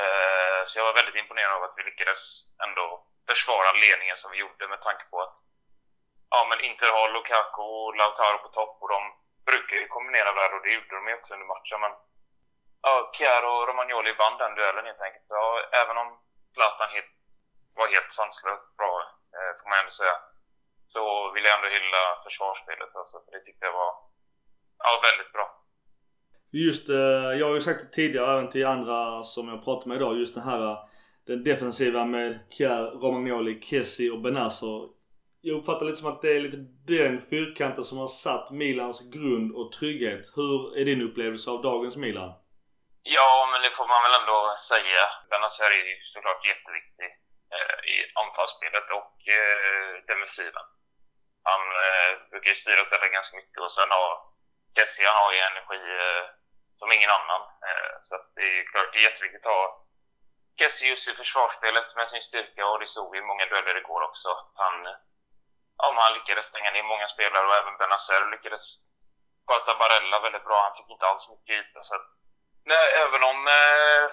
Eh, 0.00 0.60
så 0.66 0.78
jag 0.78 0.84
var 0.84 0.94
väldigt 0.94 1.20
imponerad 1.22 1.56
av 1.56 1.62
att 1.62 1.78
vi 1.78 1.82
lyckades 1.82 2.22
ändå 2.64 3.06
försvara 3.28 3.72
ledningen 3.84 4.16
som 4.16 4.30
vi 4.32 4.38
gjorde 4.38 4.68
med 4.68 4.80
tanke 4.80 5.04
på 5.10 5.22
att 5.22 5.36
ja, 6.30 6.46
men 6.48 6.60
Inter 6.60 6.90
har 6.96 7.08
Lukaku 7.14 7.62
och 7.62 7.96
Lautaro 7.96 8.38
på 8.38 8.48
topp 8.48 8.76
och 8.82 8.88
de 8.88 9.00
brukar 9.50 9.76
ju 9.76 9.86
kombinera 9.88 10.32
där 10.32 10.54
och 10.54 10.62
det 10.62 10.72
gjorde 10.72 10.96
de 10.96 11.08
ju 11.08 11.14
också 11.14 11.34
under 11.34 11.46
matchen. 11.54 11.80
Men 11.80 11.92
ja, 12.82 13.12
Chiaro 13.14 13.50
och 13.58 13.68
Romagnoli 13.68 14.12
vann 14.12 14.38
den 14.38 14.54
duellen 14.54 14.86
helt 14.86 15.06
enkelt. 15.06 15.26
Ja, 15.28 15.46
även 15.82 15.96
om 16.02 16.08
Zlatan 16.54 16.90
helt, 16.96 17.12
var 17.74 17.88
helt 17.88 18.12
sanslöst 18.12 18.76
bra, 18.76 18.92
eh, 19.36 19.52
får 19.58 19.68
man 19.68 19.78
ändå 19.78 19.90
säga, 19.90 20.16
så 20.86 21.32
vill 21.32 21.44
jag 21.44 21.54
ändå 21.56 21.68
hylla 21.68 22.02
försvarsspelet. 22.24 22.96
Alltså, 22.96 23.16
för 23.24 23.30
det 23.32 23.44
tyckte 23.44 23.66
jag 23.66 23.72
var 23.72 23.94
ja, 24.78 25.00
väldigt 25.02 25.32
bra. 25.32 25.55
Just 26.52 26.88
eh, 26.88 27.38
jag 27.38 27.46
har 27.46 27.54
ju 27.54 27.60
sagt 27.60 27.80
det 27.80 27.96
tidigare 27.96 28.32
även 28.32 28.48
till 28.48 28.66
andra 28.66 29.22
som 29.22 29.48
jag 29.48 29.64
pratat 29.64 29.86
med 29.86 29.96
idag. 29.96 30.16
Just 30.16 30.34
det 30.34 30.40
här 30.40 30.62
eh, 30.62 30.78
den 31.26 31.44
defensiva 31.44 32.04
med 32.04 32.38
Kjär, 32.50 32.84
Romagnoli, 33.02 33.60
Kessi 33.60 34.10
och 34.10 34.20
Benazzo. 34.20 34.72
Jag 35.40 35.58
uppfattar 35.58 35.86
lite 35.86 36.02
som 36.02 36.12
att 36.12 36.22
det 36.22 36.36
är 36.36 36.40
lite 36.40 36.60
den 36.94 37.14
fyrkanten 37.30 37.84
som 37.84 37.98
har 37.98 38.08
satt 38.24 38.50
Milans 38.50 38.98
grund 39.14 39.48
och 39.58 39.72
trygghet. 39.78 40.24
Hur 40.36 40.78
är 40.78 40.84
din 40.84 41.02
upplevelse 41.08 41.50
av 41.50 41.62
dagens 41.62 41.96
Milan? 41.96 42.30
Ja, 43.16 43.32
men 43.50 43.60
det 43.64 43.72
får 43.78 43.88
man 43.92 44.04
väl 44.04 44.18
ändå 44.20 44.38
säga. 44.72 45.02
Benazer 45.30 45.70
är 45.78 45.84
ju 45.90 45.96
såklart 46.14 46.42
jätteviktig 46.52 47.10
eh, 47.56 47.78
i 47.94 47.96
anfallsspelet 48.22 48.88
och 48.98 49.14
defensiven. 50.10 50.66
Han 51.50 51.62
brukar 52.30 52.48
ju 52.52 52.58
styra 52.62 52.80
och 52.80 52.90
ställa 52.90 53.08
ganska 53.18 53.34
mycket 53.40 53.60
och 53.64 53.72
sen 53.78 53.90
har 53.98 54.12
Kessie, 54.76 55.06
han 55.08 55.22
har 55.22 55.32
ju 55.32 55.40
energi 55.50 55.80
eh, 56.02 56.24
som 56.80 56.92
ingen 56.92 57.10
annan. 57.18 57.42
Eh, 57.68 57.94
så 58.06 58.12
att 58.16 58.26
det 58.36 58.46
är 58.58 58.64
klart 58.70 58.92
det 58.92 58.98
är 58.98 59.08
jätteviktigt 59.10 59.46
att 59.46 59.52
ha 59.52 59.64
Kessie 60.58 60.90
just 60.90 61.08
i 61.08 61.14
försvarsspelet 61.22 61.96
med 61.96 62.08
sin 62.08 62.26
styrka 62.28 62.62
och 62.70 62.80
det 62.80 62.86
såg 62.86 63.12
vi 63.12 63.18
i 63.18 63.28
många 63.30 63.46
dueller 63.46 63.76
igår 63.82 64.02
också. 64.08 64.28
Att 64.40 64.54
han, 64.64 64.76
ja, 65.80 65.86
han 65.96 66.14
lyckades 66.14 66.46
stänga 66.46 66.70
ner 66.70 66.82
många 66.92 67.08
spelare 67.08 67.46
och 67.46 67.56
även 67.60 67.76
Benazer 67.76 68.30
lyckades 68.30 68.64
sköta 69.48 69.72
Barella 69.80 70.20
väldigt 70.20 70.44
bra. 70.48 70.58
Han 70.66 70.76
fick 70.78 70.90
inte 70.90 71.06
alls 71.06 71.30
mycket 71.32 71.56
yta. 71.60 71.82
Så 71.82 71.94
att, 71.94 72.06
nej, 72.64 72.86
även 73.04 73.22
om 73.30 73.38
eh, 73.58 74.04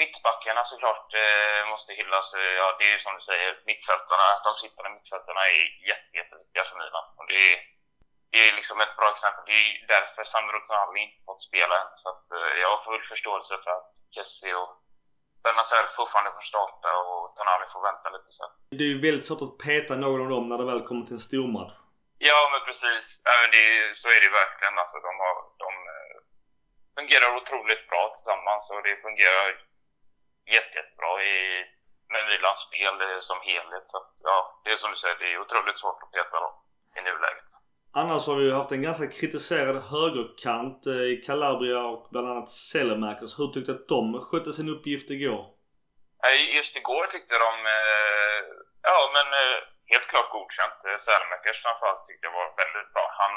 mittbackarna 0.00 0.62
såklart 0.64 1.08
eh, 1.14 1.62
måste 1.72 1.90
hyllas. 1.98 2.34
Eh, 2.34 2.52
ja, 2.60 2.76
det 2.78 2.84
är 2.88 2.92
ju 2.92 3.00
som 3.00 3.14
du 3.18 3.22
säger, 3.30 3.50
mittfältarna, 3.70 4.28
de 4.46 4.52
sittande 4.54 4.90
mittfältarna 4.96 5.40
är 5.52 5.56
jätte, 5.90 6.12
jätteviktiga 6.20 6.64
för 6.68 6.76
Milan. 6.80 7.06
Och 7.18 7.26
det 7.30 7.38
är, 7.52 7.56
det 8.36 8.42
är 8.48 8.52
liksom 8.60 8.78
ett 8.84 8.96
bra 9.00 9.08
exempel. 9.14 9.42
Det 9.50 9.56
är 9.60 9.68
därför 9.94 10.22
Sandro 10.32 10.58
Tonali 10.66 11.00
inte 11.06 11.20
fått 11.28 11.42
spela 11.48 11.74
än. 11.82 11.90
Så 12.02 12.06
att, 12.12 12.26
eh, 12.36 12.52
jag 12.62 12.68
har 12.72 12.80
full 12.88 13.02
förståelse 13.12 13.54
för 13.64 13.70
att 13.78 13.92
Kessie 14.14 14.54
och 14.60 14.70
Benazer 15.44 15.84
fortfarande 15.98 16.32
får 16.36 16.46
starta 16.52 16.90
och 17.08 17.22
Tonali 17.36 17.66
får 17.74 17.82
vänta 17.90 18.06
lite. 18.16 18.30
Så. 18.38 18.44
Det 18.78 18.84
är 18.86 18.92
ju 18.94 19.00
väldigt 19.06 19.26
svårt 19.28 19.46
att 19.46 19.58
peta 19.66 19.92
någon 20.04 20.20
av 20.24 20.30
dem 20.34 20.44
när 20.48 20.58
det 20.60 20.66
väl 20.70 20.86
kommer 20.88 21.04
till 21.06 21.18
en 21.18 21.28
stormatch. 21.30 21.74
Ja, 22.30 22.40
men 22.52 22.62
precis. 22.68 23.04
Men 23.42 23.48
det, 23.54 23.64
så 24.02 24.06
är 24.16 24.20
det 24.24 24.32
verkligen. 24.42 24.76
Alltså, 24.82 24.96
de, 25.06 25.12
har, 25.24 25.36
de 25.64 25.70
eh, 25.94 26.16
fungerar 26.96 27.28
otroligt 27.40 27.84
bra 27.90 28.02
tillsammans 28.14 28.64
och 28.72 28.80
det 28.86 28.94
fungerar 29.06 29.46
jätte, 30.56 30.74
jättebra 30.78 31.12
i, 31.34 31.36
med 32.12 32.22
Milans 32.30 32.62
spel 32.68 32.94
eh, 33.06 33.20
som 33.30 33.38
helhet. 33.50 33.86
Så 33.92 33.96
att, 34.00 34.12
ja, 34.28 34.38
det 34.62 34.70
är 34.72 34.78
som 34.82 34.92
du 34.92 34.98
säger, 35.00 35.18
det 35.22 35.28
är 35.32 35.44
otroligt 35.44 35.78
svårt 35.82 36.02
att 36.02 36.12
peta 36.16 36.36
dem 36.44 36.54
i 36.98 37.00
nuläget. 37.08 37.50
Annars 38.02 38.26
har 38.28 38.36
vi 38.40 38.44
ju 38.48 38.54
haft 38.60 38.74
en 38.76 38.86
ganska 38.88 39.06
kritiserad 39.18 39.76
högerkant 39.94 40.80
eh, 40.92 41.06
i 41.12 41.14
Calabria 41.26 41.82
och 41.92 42.02
bland 42.12 42.26
annat 42.30 42.50
Selemakers. 42.70 43.32
Hur 43.38 43.48
tyckte 43.50 43.72
du 43.72 43.78
att 43.78 43.94
de 43.96 44.02
skötte 44.26 44.50
sin 44.58 44.72
uppgift 44.74 45.08
igår? 45.16 45.42
Just 46.56 46.76
igår 46.80 47.04
tyckte 47.14 47.34
de, 47.46 47.52
eh, 47.76 48.40
ja 48.90 48.98
men 49.16 49.26
eh, 49.40 49.58
helt 49.92 50.08
klart 50.12 50.34
godkänt. 50.36 50.80
Selemakers 51.06 51.58
framförallt 51.64 52.04
tyckte 52.04 52.26
jag 52.28 52.36
var 52.40 52.48
väldigt 52.62 52.90
bra. 52.94 53.06
Han, 53.20 53.36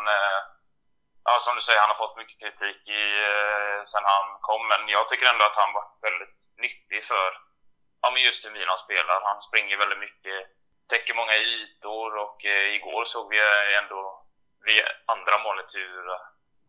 ja 1.28 1.34
som 1.46 1.56
du 1.58 1.62
säger, 1.64 1.82
han 1.84 1.94
har 1.94 2.04
fått 2.04 2.20
mycket 2.22 2.42
kritik 2.44 2.82
i, 3.02 3.04
sen 3.92 4.06
han 4.14 4.28
kom. 4.48 4.64
Men 4.72 4.82
jag 4.96 5.04
tycker 5.06 5.32
ändå 5.32 5.44
att 5.48 5.62
han 5.64 5.72
var 5.78 5.86
väldigt 6.08 6.40
nyttig 6.64 7.02
för, 7.12 7.30
ja 8.02 8.08
men 8.12 8.22
just 8.28 8.42
hur 8.44 8.56
Milan 8.58 8.84
spelar. 8.86 9.18
Han 9.30 9.40
springer 9.48 9.78
väldigt 9.84 10.04
mycket, 10.06 10.40
täcker 10.92 11.14
många 11.20 11.36
ytor 11.56 12.10
och 12.24 12.40
igår 12.78 13.04
såg 13.14 13.26
vi 13.34 13.40
ändå 13.84 14.02
vid 14.66 14.82
andra 15.14 15.36
målet 15.46 15.76
hur 15.76 16.04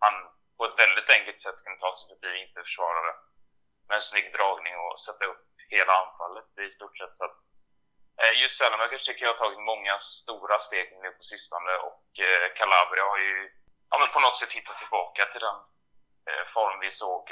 han 0.05 0.15
på 0.57 0.65
ett 0.65 0.79
väldigt 0.85 1.11
enkelt 1.17 1.41
sätt 1.41 1.63
kunde 1.65 1.81
ta 1.81 1.93
sig 1.93 2.07
förbi 2.13 2.33
inte-försvarare 2.45 3.13
med 3.89 3.95
en 3.95 4.09
snygg 4.11 4.29
dragning 4.37 4.75
och 4.85 5.01
sätta 5.07 5.25
upp 5.33 5.45
hela 5.77 5.93
anfallet 6.03 6.49
i 6.67 6.71
stort 6.79 6.97
sett. 6.99 7.15
Så 7.15 7.25
att, 7.25 7.37
eh, 8.21 8.33
just 8.43 8.57
Sellenberger 8.59 8.99
tycker 8.99 9.23
jag 9.25 9.33
har 9.33 9.43
tagit 9.45 9.69
många 9.73 9.95
stora 9.99 10.59
steg 10.67 10.87
nu 11.03 11.11
på 11.19 11.23
sistone 11.33 11.73
och 11.87 12.07
eh, 12.27 12.47
Calabria 12.59 13.05
har 13.13 13.19
ju 13.19 13.37
ja, 13.91 13.95
men 13.99 14.09
på 14.15 14.21
något 14.21 14.39
sätt 14.39 14.53
hittat 14.59 14.79
tillbaka 14.83 15.23
till 15.33 15.45
den 15.49 15.59
eh, 16.29 16.45
form 16.55 16.81
vi 16.81 16.91
såg 16.91 17.25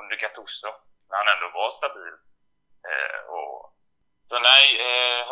under 0.00 0.16
Gattuso 0.16 0.70
när 1.08 1.16
han 1.20 1.32
ändå 1.34 1.48
var 1.58 1.70
stabil. 1.70 2.14
Och, 3.34 3.56
så 4.26 4.38
nej, 4.38 4.66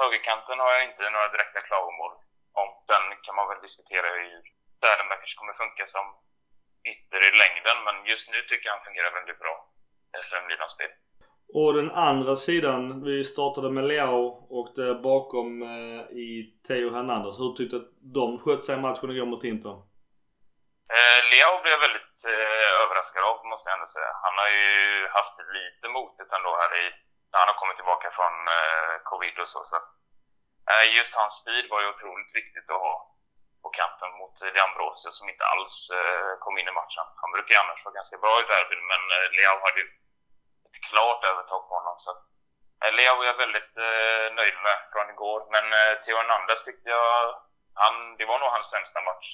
högerkanten 0.01 0.59
har 0.59 0.73
jag 0.73 0.85
inte 0.85 1.11
några 1.11 1.29
direkta 1.29 1.61
klagomål 1.61 2.13
om. 2.53 2.69
Den 2.87 3.05
kan 3.23 3.35
man 3.35 3.49
väl 3.49 3.63
diskutera 3.63 4.07
hur 4.07 4.43
Sälenbackers 4.83 5.35
kommer 5.39 5.55
funka 5.63 5.85
som 5.95 6.07
ytter 6.93 7.21
i 7.29 7.31
längden. 7.43 7.77
Men 7.87 7.97
just 8.11 8.27
nu 8.33 8.39
tycker 8.43 8.67
jag 8.67 8.75
han 8.77 8.87
fungerar 8.89 9.13
väldigt 9.19 9.41
bra 9.45 9.57
som 10.29 10.47
Milan-spel. 10.51 10.93
Och 11.61 11.71
den 11.81 11.91
andra 12.11 12.35
sidan, 12.37 13.05
vi 13.09 13.25
startade 13.25 13.69
med 13.77 13.85
Leao 13.91 14.25
och 14.59 14.69
där 14.79 14.95
bakom 15.11 15.49
eh, 15.75 16.01
i 16.27 16.29
Theo 16.69 16.89
Hernandez. 16.95 17.37
Hur 17.41 17.53
tyckte 17.55 17.77
du 17.77 17.83
att 17.83 17.93
de 18.19 18.27
sköt 18.43 18.63
sig 18.65 18.75
i 18.77 18.85
matchen 18.87 19.11
igår 19.11 19.29
mot 19.33 19.45
Inter? 19.53 19.77
Eh, 20.97 21.21
Leao 21.31 21.55
blev 21.63 21.73
jag 21.77 21.85
väldigt 21.87 22.19
eh, 22.33 22.67
överraskad 22.83 23.23
av, 23.31 23.37
måste 23.53 23.67
jag 23.69 23.77
ändå 23.77 23.91
säga. 23.97 24.13
Han 24.25 24.35
har 24.43 24.51
ju 24.61 24.71
haft 25.17 25.37
lite 25.59 25.87
motigt 25.99 26.31
ändå 26.37 26.51
här 26.63 26.73
i, 26.83 26.85
när 27.31 27.39
han 27.41 27.51
har 27.53 27.59
kommit 27.61 27.79
tillbaka 27.81 28.09
från 28.17 28.35
eh, 28.57 28.95
covid 29.11 29.37
och 29.43 29.51
så. 29.55 29.61
så. 29.71 29.77
Eh, 30.71 30.85
just 30.97 31.13
hans 31.21 31.35
speed 31.41 31.67
var 31.73 31.81
ju 31.83 31.89
otroligt 31.95 32.33
viktigt 32.41 32.69
att 32.73 32.85
ha 32.87 32.95
på 33.63 33.69
kanten 33.81 34.11
mot 34.21 34.35
eh, 34.43 34.53
De 34.55 34.61
Ambrosio 34.69 35.11
som 35.19 35.29
inte 35.33 35.45
alls 35.53 35.75
eh, 35.99 36.33
kom 36.45 36.59
in 36.59 36.71
i 36.73 36.79
matchen. 36.81 37.07
Han 37.23 37.33
brukar 37.35 37.53
ju 37.55 37.61
annars 37.61 37.85
vara 37.85 37.99
ganska 37.99 38.17
bra 38.25 38.35
i 38.41 38.49
derbyn 38.51 38.85
men 38.93 39.03
eh, 39.17 39.27
Leao 39.37 39.59
hade 39.67 39.81
ju 39.83 39.87
ett 40.67 40.79
klart 40.89 41.21
övertag 41.31 41.63
på 41.69 41.75
honom. 41.79 41.97
Så 42.05 42.11
att, 42.15 42.25
Leao 42.97 43.23
är 43.23 43.27
jag 43.27 43.43
väldigt 43.45 43.77
nöjd 44.39 44.57
med 44.67 44.79
från 44.93 45.11
igår. 45.15 45.41
Men 45.55 45.65
eh, 45.79 45.93
Theo 46.03 46.17
Hernandez 46.17 46.61
tyckte 46.65 46.89
jag, 46.97 47.11
han, 47.83 47.95
det 48.19 48.27
var 48.31 48.39
nog 48.39 48.49
hans 48.57 48.71
sämsta 48.71 49.01
match 49.09 49.29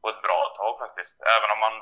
på 0.00 0.06
ett 0.12 0.22
bra 0.26 0.40
tag 0.58 0.72
faktiskt. 0.82 1.16
Även 1.36 1.50
om 1.54 1.60
han, 1.66 1.76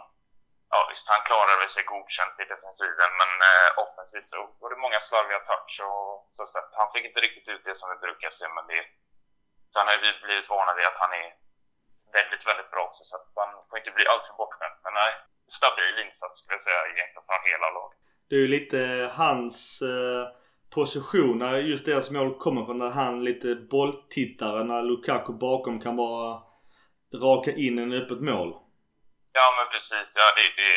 ja 0.72 0.78
visst 0.90 1.10
han 1.12 1.26
klarade 1.28 1.68
sig 1.68 1.84
godkänt 1.92 2.40
i 2.42 2.44
defensiven 2.52 3.12
men 3.20 3.30
eh, 3.50 3.68
offensivt 3.84 4.28
så 4.32 4.38
var 4.60 4.70
det 4.70 4.84
många 4.84 5.00
slarviga 5.00 5.40
touch 5.50 5.74
och 5.88 6.28
så 6.38 6.44
sätt. 6.54 6.70
Han 6.80 6.92
fick 6.92 7.04
inte 7.04 7.24
riktigt 7.26 7.48
ut 7.52 7.64
det 7.64 7.76
som 7.80 7.90
vi 7.92 7.96
brukar 8.06 8.30
se 8.30 8.46
men 8.56 8.66
det 8.70 8.80
Sen 9.74 9.88
har 9.88 9.98
vi 10.06 10.10
blivit 10.26 10.50
vana 10.50 10.74
vid 10.74 10.86
att 10.86 11.02
han 11.04 11.12
är 11.12 11.28
väldigt, 12.18 12.44
väldigt 12.50 12.70
bra 12.72 12.82
också, 12.88 13.02
så 13.10 13.14
att 13.18 13.28
man 13.40 13.48
får 13.68 13.78
inte 13.78 13.94
bli 13.98 14.04
alltför 14.12 14.34
bortskämd. 14.40 14.76
Men 14.84 14.94
nej, 15.02 15.12
stabil 15.58 15.94
insats 16.06 16.34
skulle 16.38 16.54
jag 16.58 16.66
säga 16.68 16.80
egentligen 16.92 17.26
från 17.28 17.42
hela 17.52 17.68
laget. 17.78 17.98
Det 18.28 18.34
är 18.38 18.42
ju 18.46 18.50
lite 18.58 18.80
hans 19.22 19.58
eh, 19.82 20.24
position 20.78 21.38
när 21.38 21.52
just 21.72 21.86
deras 21.90 22.10
mål 22.16 22.38
kommer 22.44 22.62
från. 22.66 22.78
När 22.78 22.92
han 23.02 23.24
lite 23.28 23.48
bolltittare 23.54 24.60
när 24.70 24.82
Lukaku 24.82 25.32
bakom 25.46 25.80
kan 25.84 25.96
bara 25.96 26.42
raka 27.26 27.50
in 27.64 27.76
en 27.84 27.92
öppet 28.00 28.20
mål. 28.30 28.50
Ja 29.38 29.46
men 29.56 29.66
precis. 29.74 30.08
Ja, 30.20 30.26
det, 30.38 30.46
det, 30.60 30.74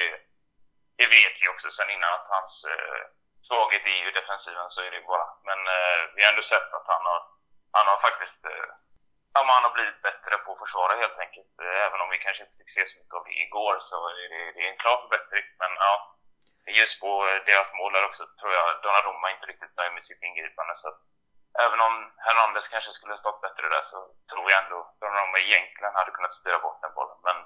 det 0.99 1.07
vet 1.17 1.35
jag 1.43 1.53
också 1.53 1.67
sen 1.71 1.89
innan 1.95 2.11
att 2.17 2.27
hans 2.35 2.53
eh, 2.73 3.01
svaghet 3.47 3.85
är 3.93 3.99
ju 4.05 4.11
defensiven 4.19 4.69
så 4.73 4.79
är 4.87 4.91
det 4.95 5.01
bara. 5.13 5.27
Men 5.49 5.59
eh, 5.75 6.01
vi 6.15 6.19
har 6.23 6.29
ändå 6.31 6.45
sett 6.53 6.69
att 6.77 6.87
han 6.93 7.03
har 7.11 7.21
han 7.77 7.87
har 7.91 7.99
faktiskt 8.07 8.41
eh, 8.53 8.69
ja, 9.33 9.39
man 9.51 9.65
har 9.65 9.73
blivit 9.77 10.01
bättre 10.09 10.33
på 10.43 10.49
att 10.51 10.63
försvara 10.63 10.93
helt 11.03 11.19
enkelt. 11.25 11.53
Eh, 11.63 11.85
även 11.87 11.99
om 12.03 12.09
vi 12.13 12.17
kanske 12.25 12.43
inte 12.43 12.59
fick 12.59 12.71
se 12.75 12.83
så 12.87 12.95
mycket 12.99 13.17
av 13.19 13.23
det 13.27 13.37
igår 13.45 13.75
så 13.89 13.97
är 14.09 14.27
det, 14.33 14.43
det 14.55 14.61
är 14.65 14.71
en 14.73 14.83
klar 14.83 14.97
förbättring. 15.03 15.45
Men 15.61 15.71
ja, 15.85 15.93
just 16.81 16.95
på 17.03 17.11
deras 17.49 17.69
mål 17.79 17.91
där 17.93 18.07
också 18.09 18.23
tror 18.39 18.51
jag 18.57 18.65
Donnarumma 18.83 19.27
inte 19.35 19.49
riktigt 19.51 19.77
nöjd 19.77 19.93
med 19.97 20.03
sitt 20.09 20.21
ingripande. 20.27 20.73
Så 20.81 20.85
att, 20.91 20.99
även 21.65 21.79
om 21.87 21.93
Hernandez 22.25 22.67
kanske 22.73 22.91
skulle 22.97 23.15
ha 23.15 23.23
stått 23.25 23.43
bättre 23.45 23.65
där 23.73 23.83
så 23.91 23.97
tror 24.31 24.45
jag 24.51 24.59
ändå 24.63 24.79
Donnarumma 25.01 25.37
egentligen 25.47 25.93
hade 25.99 26.11
kunnat 26.17 26.33
styra 26.39 26.59
bort 26.65 26.81
den 26.83 26.93
bollen. 26.99 27.19
Men 27.27 27.37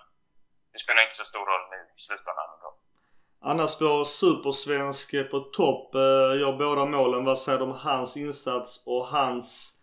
det 0.72 0.80
spelar 0.84 1.02
inte 1.06 1.22
så 1.22 1.28
stor 1.34 1.46
roll 1.52 1.66
nu 1.74 1.80
i 1.98 2.02
slutändan. 2.08 2.50
Ändå. 2.56 2.70
Annars 3.44 3.82
vår 3.82 4.06
supersvensk 4.06 5.10
på 5.32 5.40
topp 5.40 5.96
eh, 5.96 6.34
gör 6.42 6.54
båda 6.64 6.86
målen. 6.86 7.26
Vad 7.26 7.40
säger 7.40 7.60
du 7.60 7.64
om 7.64 7.78
hans 7.90 8.18
insats 8.18 8.84
och 8.86 9.06
hans 9.08 9.81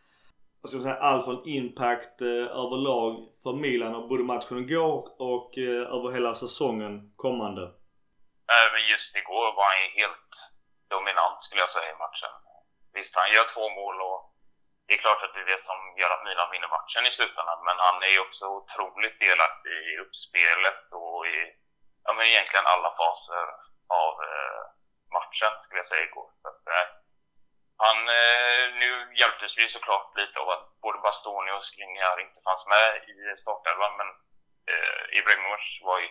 vad 0.68 0.82
ska 0.82 0.88
man 0.88 0.88
säga, 0.90 1.06
allt 1.10 1.24
från 1.24 1.40
impact 1.58 2.16
eh, 2.30 2.46
överlag 2.62 3.12
för 3.42 3.52
Milan 3.64 3.94
och 3.98 4.08
både 4.10 4.24
matchen 4.32 4.58
igår 4.64 4.98
och 5.32 5.50
eh, 5.66 5.94
över 5.96 6.08
hela 6.16 6.32
säsongen 6.44 6.94
kommande? 7.24 7.64
Även 8.62 8.82
just 8.92 9.12
igår 9.20 9.46
var 9.56 9.66
han 9.70 9.80
ju 9.84 9.88
helt 10.00 10.32
dominant 10.94 11.38
skulle 11.44 11.64
jag 11.64 11.74
säga 11.76 11.90
i 11.94 12.02
matchen. 12.04 12.32
Visst, 12.96 13.14
han 13.20 13.32
gör 13.34 13.46
två 13.54 13.66
mål 13.80 13.96
och 14.08 14.20
det 14.86 14.94
är 14.96 15.04
klart 15.04 15.22
att 15.24 15.34
det 15.34 15.42
är 15.44 15.50
det 15.54 15.62
som 15.68 15.78
gör 16.00 16.10
att 16.14 16.26
Milan 16.28 16.52
vinner 16.54 16.70
matchen 16.78 17.04
i 17.08 17.12
slutändan. 17.16 17.60
Men 17.68 17.76
han 17.86 17.96
är 18.06 18.12
ju 18.16 18.20
också 18.26 18.44
otroligt 18.58 19.16
delaktig 19.26 19.76
i 19.90 19.92
uppspelet 20.04 20.84
och 21.02 21.20
i 21.36 21.38
ja, 22.04 22.10
men 22.16 22.24
egentligen 22.32 22.66
alla 22.74 22.90
faser 23.00 23.46
av 24.02 24.12
eh, 24.28 24.62
matchen 25.18 25.52
skulle 25.62 25.82
jag 25.82 25.92
säga 25.92 26.08
igår. 26.08 26.28
Så 26.42 26.46
att, 26.52 26.64
eh, 26.76 26.86
han, 27.84 27.98
eh, 28.20 28.64
nu 28.82 28.90
hjälptes 29.20 29.52
vi 29.58 29.64
såklart 29.68 30.08
lite 30.20 30.36
av 30.40 30.48
att 30.54 30.66
både 30.84 30.98
Bastoni 30.98 31.50
och 31.52 31.64
Skriniar 31.64 32.16
inte 32.24 32.40
fanns 32.46 32.64
med 32.74 32.88
i 33.12 33.16
startelvan 33.42 33.92
men 34.00 34.08
eh, 34.70 35.18
Ibrahimovic 35.18 35.68
var 35.88 35.98
ju 36.00 36.08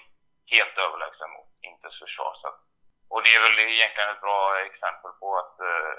helt 0.54 0.78
överlägsen 0.86 1.30
mot 1.36 1.50
Inters 1.70 2.00
försvar. 2.04 2.32
Så 2.36 2.48
att, 2.48 2.60
och 3.14 3.24
det 3.24 3.32
är 3.36 3.42
väl 3.46 3.60
egentligen 3.60 4.10
ett 4.14 4.26
bra 4.28 4.42
exempel 4.70 5.12
på 5.22 5.28
att 5.42 5.56
eh, 5.70 5.98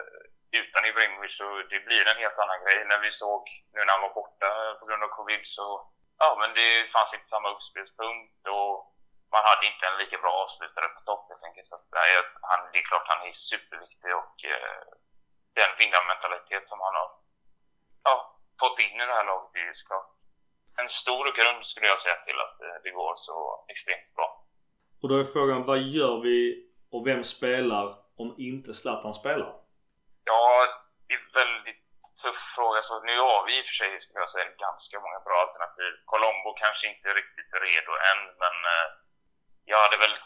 utan 0.60 0.88
Ibrahimovic 0.90 1.36
så 1.40 1.48
det 1.72 1.80
blir 1.88 2.04
en 2.08 2.22
helt 2.22 2.38
annan 2.42 2.60
grej. 2.64 2.78
När 2.84 3.00
vi 3.06 3.10
såg 3.22 3.42
nu 3.72 3.80
när 3.80 3.94
han 3.94 4.06
var 4.06 4.14
borta 4.20 4.50
på 4.80 4.84
grund 4.86 5.02
av 5.04 5.08
covid 5.08 5.42
så 5.56 5.66
ja, 6.22 6.28
men 6.40 6.50
det 6.58 6.90
fanns 6.94 7.14
inte 7.14 7.32
samma 7.34 7.48
uppspelspunkt 7.54 8.42
och 8.56 8.72
man 9.34 9.42
hade 9.50 9.66
inte 9.70 9.86
en 9.86 10.00
lika 10.02 10.18
bra 10.18 10.32
avslutare 10.42 10.88
på 10.94 11.00
topp 11.00 11.24
helt 11.28 11.46
enkelt. 11.48 11.66
Så 11.70 11.74
att, 11.76 11.86
nej, 11.98 12.10
han, 12.50 12.60
det 12.72 12.78
är 12.78 12.90
klart 12.90 13.12
han 13.12 13.26
är 13.28 13.32
superviktig 13.50 14.12
och 14.22 14.36
eh, 14.54 14.82
den 15.60 15.72
vinnarmentalitet 15.80 16.64
som 16.70 16.78
han 16.84 16.94
har 17.00 17.08
ja, 18.08 18.14
fått 18.60 18.78
in 18.84 18.96
i 19.02 19.06
det 19.08 19.16
här 19.18 19.28
laget 19.30 19.54
är 19.54 19.72
såklart 19.72 20.10
en 20.82 20.88
stor 20.88 21.24
grund 21.38 21.66
skulle 21.66 21.86
jag 21.86 21.98
säga 22.04 22.18
till 22.26 22.38
att 22.46 22.56
eh, 22.66 22.76
det 22.84 22.90
går 22.90 23.14
så 23.16 23.36
extremt 23.72 24.14
bra. 24.16 24.28
Och 25.02 25.08
då 25.08 25.14
är 25.22 25.24
frågan, 25.24 25.60
vad 25.70 25.80
gör 25.96 26.16
vi 26.26 26.38
och 26.94 27.06
vem 27.08 27.24
spelar 27.24 27.86
om 28.22 28.28
inte 28.48 28.70
Zlatan 28.74 29.14
spelar? 29.14 29.50
Ja, 30.30 30.44
det 31.06 31.14
är 31.14 31.18
en 31.18 31.32
väldigt 31.42 31.84
tuff 32.22 32.40
fråga. 32.56 32.80
Så 32.88 32.94
nu 33.08 33.16
har 33.28 33.40
vi 33.46 33.52
i 33.58 33.62
och 33.62 33.68
för 33.70 33.76
sig, 33.80 34.00
skulle 34.00 34.20
jag 34.26 34.34
säga, 34.34 34.58
ganska 34.66 34.96
många 35.04 35.20
bra 35.26 35.36
alternativ. 35.46 35.92
Colombo 36.10 36.50
kanske 36.64 36.84
inte 36.92 37.04
är 37.10 37.16
riktigt 37.22 37.52
redo 37.64 37.92
än, 38.10 38.20
men 38.42 38.56
eh, 38.72 38.88
jag 39.70 39.78
hade 39.84 39.98
väl 40.04 40.16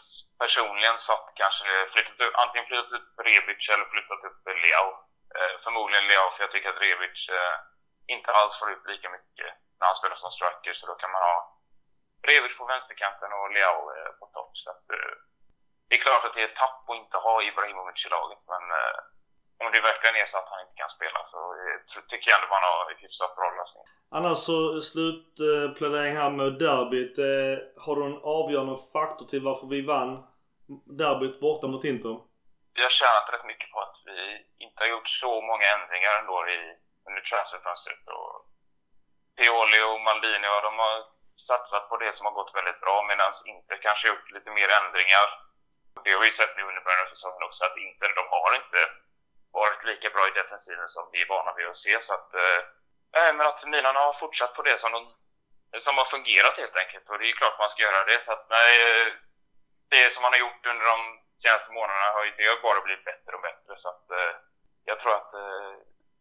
personligen 0.43 0.97
satt 1.09 1.27
kanske 1.41 1.67
flyttat 1.93 2.19
upp, 2.25 2.35
antingen 2.43 2.67
flyttat 2.69 2.95
upp 2.97 3.09
Rebic 3.25 3.63
eller 3.73 3.87
flyttat 3.93 4.21
upp 4.27 4.39
Leao. 4.63 4.89
Eh, 5.39 5.55
förmodligen 5.65 6.07
Leao, 6.09 6.29
för 6.33 6.41
jag 6.45 6.51
tycker 6.51 6.69
att 6.69 6.83
Rebic 6.85 7.17
eh, 7.39 7.55
inte 8.15 8.29
alls 8.39 8.53
får 8.59 8.67
ut 8.73 8.85
lika 8.93 9.09
mycket 9.17 9.51
när 9.79 9.87
han 9.89 9.99
spelar 10.01 10.17
som 10.23 10.31
striker, 10.37 10.73
så 10.79 10.83
då 10.91 10.95
kan 11.01 11.11
man 11.15 11.23
ha 11.29 11.37
Rebic 12.27 12.53
på 12.57 12.65
vänsterkanten 12.73 13.29
och 13.37 13.51
Leao 13.55 13.81
eh, 13.95 14.11
på 14.19 14.25
topp. 14.37 14.53
Så 14.63 14.67
att, 14.73 14.85
eh, 14.97 15.13
det 15.87 15.95
är 15.97 16.05
klart 16.07 16.25
att 16.25 16.33
det 16.35 16.41
är 16.43 16.49
ett 16.51 16.61
tapp 16.65 16.89
att 16.89 17.01
inte 17.03 17.17
ha 17.27 17.35
Ibrahimovic 17.49 18.05
i 18.07 18.09
laget, 18.17 18.41
men 18.53 18.63
eh, 18.79 18.99
om 19.61 19.67
det 19.73 19.81
verkligen 19.89 20.15
är 20.21 20.27
så 20.31 20.37
att 20.41 20.49
han 20.53 20.61
inte 20.65 20.77
kan 20.81 20.91
spela 20.97 21.19
så 21.31 21.39
eh, 21.59 21.77
tycker 22.09 22.27
jag 22.29 22.37
ändå 22.37 22.49
man 22.55 22.67
har 22.69 22.79
hyfsat 23.03 23.35
bra 23.37 23.49
lösning. 23.59 23.85
Annars 24.17 24.37
så 24.49 24.57
eh, 24.75 24.81
slutplädering 24.91 26.15
här 26.21 26.31
med 26.39 26.49
derbyt. 26.65 27.15
Har 27.83 27.95
du 27.95 28.01
en 28.05 28.21
avgörande 28.39 28.77
faktor 28.93 29.25
till 29.25 29.43
varför 29.49 29.67
vi 29.67 29.81
vann 29.93 30.11
derbyt 31.01 31.39
borta 31.45 31.67
mot 31.67 31.83
Inter? 31.91 32.15
Vi 32.75 32.81
har 32.83 32.89
tjänat 32.89 33.33
rätt 33.33 33.45
mycket 33.45 33.71
på 33.71 33.79
att 33.81 33.97
vi 34.05 34.17
inte 34.65 34.83
har 34.83 34.89
gjort 34.89 35.07
så 35.07 35.41
många 35.41 35.65
ändringar 35.75 36.13
ändå 36.19 36.47
i, 36.47 36.59
under 37.07 37.21
transferfönstret. 37.21 38.07
Och 38.07 38.33
Pioli 39.37 39.81
och 39.89 40.01
Maldini, 40.01 40.47
ja, 40.47 40.61
de 40.67 40.73
har 40.79 40.97
satsat 41.49 41.89
på 41.89 41.97
det 41.97 42.13
som 42.13 42.25
har 42.25 42.33
gått 42.39 42.55
väldigt 42.55 42.79
bra 42.85 43.05
medan 43.09 43.31
Inter 43.53 43.77
kanske 43.87 44.07
gjort 44.07 44.31
lite 44.31 44.51
mer 44.51 44.69
ändringar. 44.79 45.27
Det 46.03 46.11
har 46.11 46.21
vi 46.21 46.31
sett 46.31 46.57
nu 46.57 46.63
under 46.63 46.83
början 46.87 47.05
av 47.05 47.09
säsongen 47.09 47.43
också 47.43 47.65
att 47.65 47.77
Inter, 47.77 48.09
de 48.19 48.25
har 48.35 48.51
inte 48.61 48.79
varit 49.51 49.83
lika 49.83 50.09
bra 50.09 50.27
i 50.27 50.37
defensiven 50.39 50.87
som 50.87 51.09
vi 51.11 51.21
är 51.21 51.27
vana 51.27 51.53
vid 51.57 51.67
att 51.67 51.83
se. 51.85 52.01
Så 52.01 52.13
att, 52.13 52.33
eh, 52.33 52.59
men 53.37 53.47
att 53.47 53.67
Milan 53.67 53.95
har 53.95 54.13
fortsatt 54.13 54.53
på 54.55 54.61
det 54.61 54.77
som, 54.79 54.91
de, 54.91 55.01
som 55.85 55.97
har 55.97 56.05
fungerat 56.05 56.57
helt 56.57 56.75
enkelt. 56.75 57.09
Och 57.09 57.19
det 57.19 57.29
är 57.29 57.41
klart 57.41 57.59
man 57.59 57.69
ska 57.69 57.83
göra 57.83 58.03
det. 58.03 58.23
Så 58.23 58.31
att, 58.33 58.45
nej, 58.49 58.71
eh, 58.83 59.07
det 59.89 60.13
som 60.13 60.21
man 60.21 60.33
har 60.33 60.39
gjort 60.39 60.65
under 60.65 60.85
de 60.85 61.22
senaste 61.41 61.69
månaderna 61.77 62.07
har, 62.15 62.23
det 62.37 62.45
har 62.51 62.67
bara 62.69 62.81
blivit 62.87 63.07
bättre 63.11 63.31
och 63.37 63.45
bättre. 63.49 63.71
Så 63.83 63.87
att, 63.93 64.05
eh, 64.19 64.33
jag 64.89 64.97
tror 64.99 65.13
att 65.19 65.31
eh, 65.43 65.73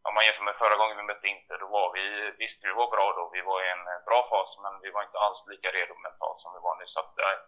om 0.06 0.12
man 0.14 0.24
jämför 0.26 0.44
med 0.48 0.60
förra 0.62 0.76
gången 0.80 0.96
vi 1.00 1.10
mötte 1.10 1.32
Inter, 1.34 1.58
då 1.64 1.68
var 1.78 1.88
vi, 1.96 2.04
visst 2.42 2.58
vi 2.66 2.72
var 2.80 2.88
bra 2.96 3.06
då, 3.18 3.22
vi 3.36 3.42
var 3.50 3.58
i 3.64 3.68
en 3.74 3.84
bra 4.08 4.20
fas, 4.30 4.50
men 4.64 4.74
vi 4.84 4.90
var 4.94 5.02
inte 5.06 5.18
alls 5.24 5.40
lika 5.52 5.68
redo 5.76 5.92
mentalt 6.06 6.38
som 6.42 6.50
vi 6.56 6.60
var 6.68 6.74
nu. 6.80 6.84
Så 6.94 6.98
att, 7.02 7.14
eh, 7.24 7.38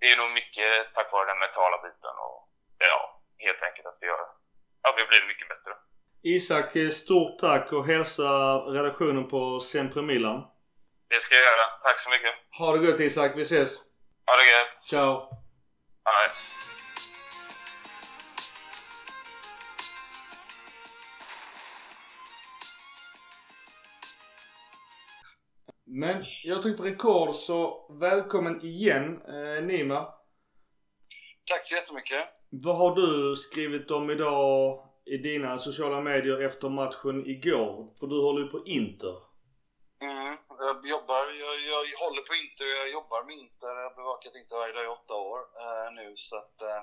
det 0.00 0.06
är 0.12 0.16
nog 0.22 0.30
mycket 0.40 0.70
tack 0.94 1.08
vare 1.12 1.26
den 1.32 1.42
mentala 1.44 1.76
biten 1.84 2.16
och 2.26 2.38
ja, 2.92 3.00
helt 3.46 3.62
enkelt 3.68 3.86
att 3.90 3.98
vi 4.04 4.08
har 4.14 4.22
ja, 4.82 4.88
vi 4.96 5.00
har 5.02 5.08
blivit 5.08 5.28
mycket 5.32 5.48
bättre. 5.48 5.72
Isak, 6.22 6.70
stort 6.92 7.38
tack 7.38 7.72
och 7.72 7.86
hälsa 7.86 8.30
redaktionen 8.76 9.28
på 9.28 9.60
Sempre 9.60 10.02
Milan. 10.02 10.38
Det 11.08 11.20
ska 11.20 11.34
jag 11.34 11.44
göra. 11.44 11.66
Tack 11.82 12.00
så 12.00 12.10
mycket. 12.10 12.34
Ha 12.58 12.72
det 12.72 12.78
gott 12.78 13.00
Isak, 13.00 13.32
vi 13.36 13.42
ses. 13.42 13.78
Ha 14.26 14.36
det 14.36 14.50
gött. 14.50 14.76
Ciao. 14.76 15.30
Hej. 16.04 16.77
Men 25.90 26.22
jag 26.44 26.62
tryckte 26.62 26.82
på 26.82 26.88
rekord 26.88 27.34
så 27.34 27.86
välkommen 28.00 28.64
igen 28.64 29.22
eh, 29.34 29.64
Nima. 29.64 30.00
Tack 31.50 31.64
så 31.64 31.74
jättemycket. 31.74 32.22
Vad 32.50 32.76
har 32.76 32.94
du 32.94 33.36
skrivit 33.36 33.90
om 33.90 34.10
idag 34.10 34.80
i 35.14 35.16
dina 35.16 35.58
sociala 35.58 36.00
medier 36.00 36.38
efter 36.46 36.68
matchen 36.68 37.26
igår? 37.26 37.70
För 37.98 38.06
du 38.06 38.16
håller 38.26 38.40
ju 38.44 38.48
på 38.54 38.60
Inter. 38.66 39.16
Mm, 40.02 40.34
jag 40.66 40.76
jobbar, 40.94 41.22
jag, 41.44 41.54
jag 41.72 41.98
håller 42.04 42.22
på 42.28 42.34
Inter, 42.44 42.66
jag 42.80 42.90
jobbar 42.98 43.20
med 43.28 43.34
Inter. 43.44 43.72
Jag 43.80 43.88
har 43.90 43.96
bevakat 44.02 44.32
Inter 44.40 44.56
varje 44.62 44.74
dag 44.76 44.84
i 44.84 44.94
åtta 44.98 45.14
år 45.30 45.40
eh, 45.62 45.88
nu. 45.98 46.06
Så 46.28 46.34
att, 46.42 46.56
eh, 46.68 46.82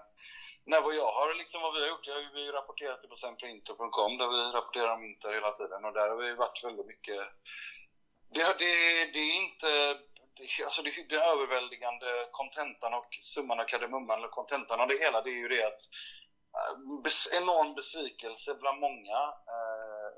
nej, 0.70 0.80
vad 0.86 0.96
jag 1.02 1.12
har 1.18 1.28
liksom, 1.42 1.62
vad 1.66 1.74
vi 1.76 1.82
har 1.84 1.90
gjort, 1.94 2.08
jag 2.10 2.16
har 2.16 2.36
vi 2.40 2.46
rapporterat 2.60 3.00
det 3.02 3.08
på 3.14 3.20
semperinter.com 3.26 4.12
där 4.20 4.30
vi 4.36 4.40
rapporterar 4.58 4.92
om 4.98 5.04
Inter 5.10 5.34
hela 5.40 5.52
tiden 5.60 5.82
och 5.86 5.94
där 5.98 6.08
har 6.12 6.18
vi 6.24 6.30
varit 6.44 6.64
väldigt 6.68 6.90
mycket 6.94 7.22
det, 8.36 8.46
det, 8.60 8.72
det 9.14 9.20
är 9.20 9.36
inte 9.46 9.70
alltså 10.66 10.82
det, 10.82 11.10
det 11.10 11.22
överväldigande 11.34 12.10
kontentan 12.32 12.94
och 12.94 13.10
summan 13.20 13.60
av 13.60 13.66
kardemumman, 13.66 14.18
eller 14.18 14.28
kontentan 14.28 14.82
av 14.82 14.88
det 14.88 15.04
hela, 15.06 15.22
det 15.22 15.30
är 15.30 15.42
ju 15.44 15.48
det 15.48 15.64
att 15.72 15.82
eh, 16.60 17.42
enorm 17.42 17.76
besvikelse 17.76 18.56
bland 18.62 18.80
många 18.80 19.20
eh, 19.54 20.10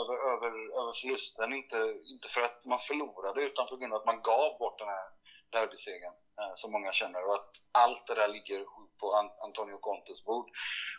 över, 0.00 0.16
över, 0.32 0.50
över 0.80 0.92
förlusten. 1.00 1.52
Inte, 1.60 1.76
inte 2.12 2.28
för 2.28 2.42
att 2.42 2.66
man 2.66 2.78
förlorade, 2.78 3.44
utan 3.48 3.66
på 3.66 3.76
grund 3.76 3.92
av 3.92 4.00
att 4.00 4.10
man 4.12 4.22
gav 4.22 4.58
bort 4.58 4.78
den 4.78 4.88
här 4.88 5.06
derbysegern 5.52 6.14
Eh, 6.40 6.54
som 6.54 6.72
många 6.72 6.92
känner 6.92 7.24
och 7.26 7.34
att 7.34 7.50
allt 7.84 8.06
det 8.06 8.14
där 8.14 8.28
ligger 8.28 8.64
på 9.00 9.06
Antonio 9.46 9.78
Contes 9.80 10.24
bord. 10.24 10.48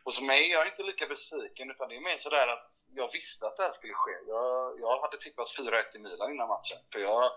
Och 0.04 0.14
som 0.14 0.26
mig, 0.28 0.52
jag 0.52 0.62
är 0.62 0.70
inte 0.70 0.84
lika 0.84 1.08
besviken, 1.08 1.72
utan 1.72 1.90
det 1.90 1.96
är 1.96 2.10
mer 2.10 2.18
sådär 2.18 2.48
att 2.48 2.70
jag 2.96 3.12
visste 3.14 3.48
att 3.48 3.58
det 3.58 3.64
här 3.64 3.72
skulle 3.72 3.94
ske. 3.94 4.12
Jag, 4.28 4.80
jag 4.80 5.02
hade 5.02 5.18
tippat 5.18 5.48
4-1 5.48 5.96
i 5.96 6.00
Milan 6.00 6.34
innan 6.34 6.48
matchen, 6.48 6.80
för 6.92 7.00
jag 7.00 7.32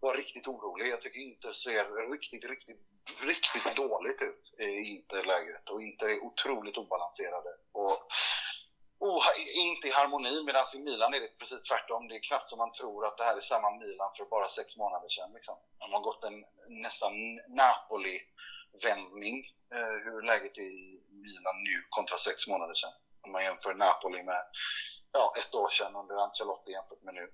var 0.00 0.14
riktigt 0.14 0.48
orolig. 0.48 0.88
Jag 0.88 1.00
tycker 1.00 1.20
Inter 1.20 1.52
ser 1.52 2.10
riktigt, 2.12 2.44
riktigt, 2.44 2.80
riktigt 3.30 3.76
dåligt 3.76 4.22
ut 4.22 4.44
i 4.58 4.68
Inter-lägret 4.94 5.70
och 5.70 5.82
Inter 5.82 6.08
är 6.08 6.24
otroligt 6.24 6.78
obalanserade. 6.78 7.50
Och 7.72 7.96
oh, 8.98 9.24
inte 9.66 9.88
i 9.88 9.90
harmoni, 9.90 10.42
medan 10.46 10.62
i 10.76 10.78
Milan 10.84 11.14
är 11.14 11.20
det 11.20 11.38
precis 11.38 11.62
tvärtom. 11.62 12.08
Det 12.08 12.14
är 12.14 12.28
knappt 12.28 12.48
som 12.48 12.58
man 12.58 12.72
tror 12.72 13.06
att 13.06 13.18
det 13.18 13.24
här 13.24 13.36
är 13.36 13.40
samma 13.40 13.70
Milan 13.70 14.10
för 14.16 14.24
bara 14.24 14.48
sex 14.48 14.76
månader 14.76 15.08
sedan. 15.08 15.32
Liksom. 15.32 15.56
De 15.78 15.92
har 15.92 16.00
gått 16.00 16.24
en 16.24 16.44
nästan 16.86 17.12
Napoli-vändning, 17.62 19.36
eh, 19.74 19.96
hur 20.04 20.22
läget 20.30 20.58
är 20.58 20.70
i 20.80 21.00
Milan 21.24 21.56
nu 21.68 21.76
kontra 21.90 22.16
sex 22.16 22.46
månader 22.46 22.74
sedan. 22.74 22.94
Om 23.24 23.32
man 23.32 23.44
jämför 23.44 23.74
Napoli 23.74 24.22
med 24.22 24.42
ja, 25.18 25.32
ett 25.40 25.54
år 25.54 25.68
sedan 25.68 25.96
under 25.96 26.16
Ancelotti 26.24 26.72
jämfört 26.72 27.02
med 27.02 27.14
nu. 27.20 27.26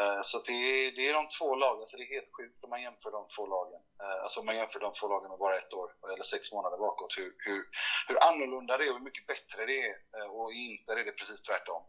Eh, 0.00 0.20
så 0.22 0.38
det 0.46 0.52
är, 0.52 0.92
det 0.96 1.08
är 1.08 1.14
de 1.14 1.28
två 1.38 1.54
lagen, 1.54 1.76
så 1.76 1.80
alltså 1.82 1.96
det 1.96 2.04
är 2.04 2.14
helt 2.16 2.32
sjukt 2.36 2.64
om 2.64 2.70
man 2.70 2.82
jämför 2.82 3.10
de 3.18 3.22
två 3.36 3.46
lagen. 3.46 3.80
Eh, 4.02 4.18
alltså 4.22 4.40
om 4.40 4.46
man 4.46 4.56
jämför 4.56 4.80
de 4.80 4.92
två 4.92 5.08
lagen 5.08 5.30
med 5.30 5.38
bara 5.38 5.56
ett 5.56 5.72
år 5.72 5.88
eller 6.12 6.22
sex 6.22 6.52
månader 6.52 6.78
bakåt. 6.78 7.18
Hur, 7.18 7.32
hur, 7.46 7.62
hur 8.08 8.16
annorlunda 8.28 8.76
det 8.76 8.84
är 8.84 8.90
och 8.90 8.98
hur 8.98 9.08
mycket 9.10 9.26
bättre 9.26 9.66
det 9.70 9.78
är. 9.90 9.94
Eh, 10.16 10.28
och 10.36 10.52
i 10.52 10.58
Inter 10.70 10.96
är 11.00 11.04
det 11.04 11.12
precis 11.20 11.42
tvärtom. 11.42 11.82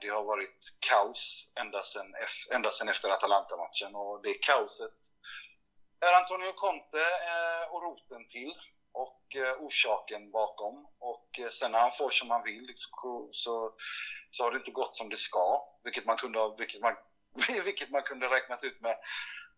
Det 0.00 0.08
har 0.08 0.24
varit 0.24 0.60
kaos 0.88 1.52
ända 1.60 1.82
sedan, 1.82 2.14
ända 2.54 2.68
sedan 2.68 2.88
efter 2.88 3.10
Atalanta-matchen 3.10 3.94
och 3.94 4.22
det 4.22 4.34
kaoset 4.34 4.98
är 6.06 6.20
Antonio 6.20 6.52
Conte 6.52 7.04
och 7.70 7.82
roten 7.82 8.26
till 8.28 8.54
och 8.92 9.36
eh, 9.36 9.54
orsaken 9.58 10.30
bakom. 10.30 10.86
Och 10.98 11.28
eh, 11.38 11.48
sen 11.48 11.72
när 11.72 11.78
han 11.78 11.90
får 11.90 12.10
som 12.10 12.30
han 12.30 12.42
vill 12.42 12.66
liksom, 12.66 12.90
så, 13.30 13.70
så 14.30 14.44
har 14.44 14.50
det 14.50 14.56
inte 14.56 14.70
gått 14.70 14.94
som 14.94 15.08
det 15.08 15.16
ska, 15.16 15.62
vilket 15.84 16.04
man 16.04 16.16
kunde, 16.16 16.38
vilket 16.58 16.80
man, 16.80 16.94
vilket 17.64 17.90
man 17.90 18.02
kunde 18.02 18.26
räknat 18.26 18.64
ut 18.64 18.80
med 18.80 18.96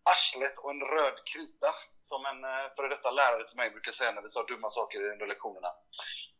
arslet 0.09 0.57
och 0.57 0.69
en 0.69 0.81
röd 0.81 1.17
krita, 1.31 1.69
som 2.01 2.25
en 2.25 2.43
eh, 2.43 2.67
före 2.75 2.89
detta 2.89 3.11
lärare 3.11 3.43
till 3.47 3.57
mig 3.57 3.69
brukar 3.69 3.91
säga 3.91 4.11
när 4.11 4.21
vi 4.21 4.29
sa 4.29 4.43
dumma 4.43 4.69
saker 4.69 5.11
under 5.13 5.27
lektionerna. 5.27 5.71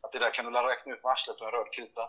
Att 0.06 0.12
det 0.12 0.24
där 0.24 0.30
kan 0.30 0.44
du 0.44 0.50
räkna 0.50 0.92
ut 0.92 1.02
med 1.02 1.12
arslet 1.12 1.40
och 1.40 1.46
en 1.46 1.56
röd 1.58 1.70
krita. 1.76 2.04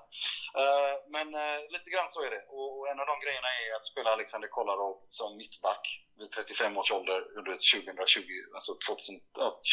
Eh, 0.62 0.94
men 1.16 1.28
eh, 1.44 1.60
lite 1.76 1.90
grann 1.94 2.10
så 2.16 2.20
är 2.28 2.32
det. 2.36 2.44
Och 2.58 2.90
en 2.92 3.00
av 3.02 3.08
de 3.12 3.16
grejerna 3.26 3.50
är 3.64 3.76
att 3.76 3.86
spela 3.92 4.10
Alexander 4.12 4.48
Kolarov 4.48 4.98
som 5.06 5.38
mittback 5.38 5.84
vid 6.20 6.32
35 6.32 6.78
års 6.78 6.92
ålder 6.92 7.20
under 7.38 7.52
2020, 7.52 8.22
alltså 8.56 8.72
2000, 8.88 9.16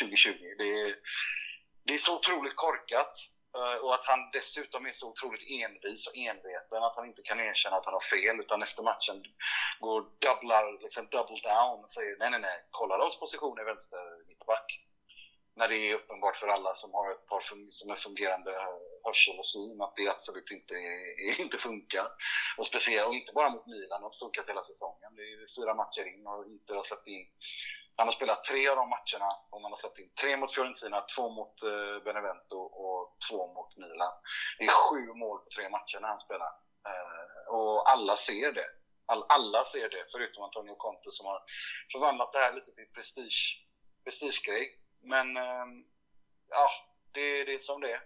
2020. 0.01 0.55
Det 0.61 0.69
är, 0.81 0.95
det 1.87 1.95
är 1.95 2.03
så 2.09 2.13
otroligt 2.19 2.57
korkat. 2.57 3.15
Eh, 3.59 3.77
och 3.85 3.95
att 3.95 4.05
han 4.05 4.21
dessutom 4.33 4.87
är 4.87 4.91
så 4.91 5.07
otroligt 5.13 5.45
envis 5.61 6.07
och 6.09 6.17
enveten 6.17 6.83
att 6.83 6.97
han 6.97 7.07
inte 7.07 7.23
kan 7.23 7.41
erkänna 7.41 7.77
att 7.77 7.87
han 7.89 7.99
har 8.01 8.07
fel 8.15 8.41
utan 8.41 8.63
efter 8.63 8.83
matchen 8.83 9.17
går 9.81 10.01
dubblar, 10.25 10.83
liksom 10.85 11.03
double 11.15 11.41
down 11.51 11.79
och 11.83 11.91
säger 11.97 12.17
nej, 12.21 12.31
nej, 12.31 12.41
nej, 12.41 12.59
Kolarovs 12.71 13.21
position 13.21 13.59
är 13.59 13.65
vänster 13.65 14.27
mittback 14.29 14.67
när 15.57 15.69
det 15.69 15.77
är 15.91 15.95
uppenbart 15.95 16.37
för 16.37 16.49
alla 16.49 16.73
som 16.75 16.95
har 16.95 17.11
ett 17.13 17.27
par 17.27 17.41
som 17.79 17.91
är 17.91 17.95
fungerande 17.95 18.51
hörsel 19.07 19.39
och 19.39 19.47
syn 19.47 19.81
att 19.83 19.97
det 19.97 20.09
absolut 20.09 20.51
inte, 20.51 20.75
inte 21.43 21.57
funkar. 21.57 22.07
Och 22.59 22.67
speciellt, 22.67 23.09
och 23.09 23.15
inte 23.15 23.33
bara 23.33 23.51
mot 23.51 23.67
Milan, 23.67 24.01
det 24.01 24.07
har 24.11 24.23
funkat 24.25 24.49
hela 24.49 24.63
säsongen. 24.63 25.11
Det 25.19 25.27
är 25.33 25.55
fyra 25.59 25.75
matcher 25.75 26.05
in 26.13 26.27
och 26.27 26.47
inte 26.55 26.75
har 26.75 26.83
släppt 26.83 27.09
in 27.17 27.25
han 27.97 28.07
har 28.07 28.13
spelat 28.13 28.45
tre 28.45 28.69
av 28.69 28.77
de 28.77 28.89
matcherna 28.89 29.31
och 29.51 29.63
man 29.63 29.73
har 29.73 29.77
släppt 29.77 29.99
in 29.99 30.11
tre 30.23 30.37
mot 30.37 30.55
Fiorentina, 30.55 31.01
två 31.15 31.31
mot 31.39 31.63
eh, 31.63 31.97
Benevento 32.05 32.59
och 32.87 33.17
två 33.29 33.41
mot 33.55 33.77
Milan. 33.77 34.15
Det 34.59 34.65
är 34.65 34.75
sju 34.85 35.03
mål 35.23 35.39
på 35.39 35.49
tre 35.57 35.69
matcher 35.69 35.99
när 36.01 36.09
han 36.09 36.19
spelar. 36.27 36.51
Eh, 36.91 37.55
och 37.57 37.91
alla 37.93 38.15
ser 38.29 38.53
det. 38.53 38.69
All, 39.07 39.25
alla 39.29 39.61
ser 39.73 39.89
det, 39.95 40.03
förutom 40.13 40.45
Antonio 40.45 40.75
Conte 40.77 41.11
som 41.11 41.27
har 41.27 41.41
förvandlat 41.93 42.33
det 42.33 42.39
här 42.39 42.53
lite 42.53 42.71
till 42.77 42.89
prestige, 42.95 43.41
prestigegrej. 44.05 44.65
Men 45.05 45.37
ehm, 45.37 45.85
ja, 46.51 46.67
det, 47.15 47.45
det 47.45 47.55
är 47.55 47.59
som 47.59 47.81
det 47.81 47.89
är. 47.89 48.01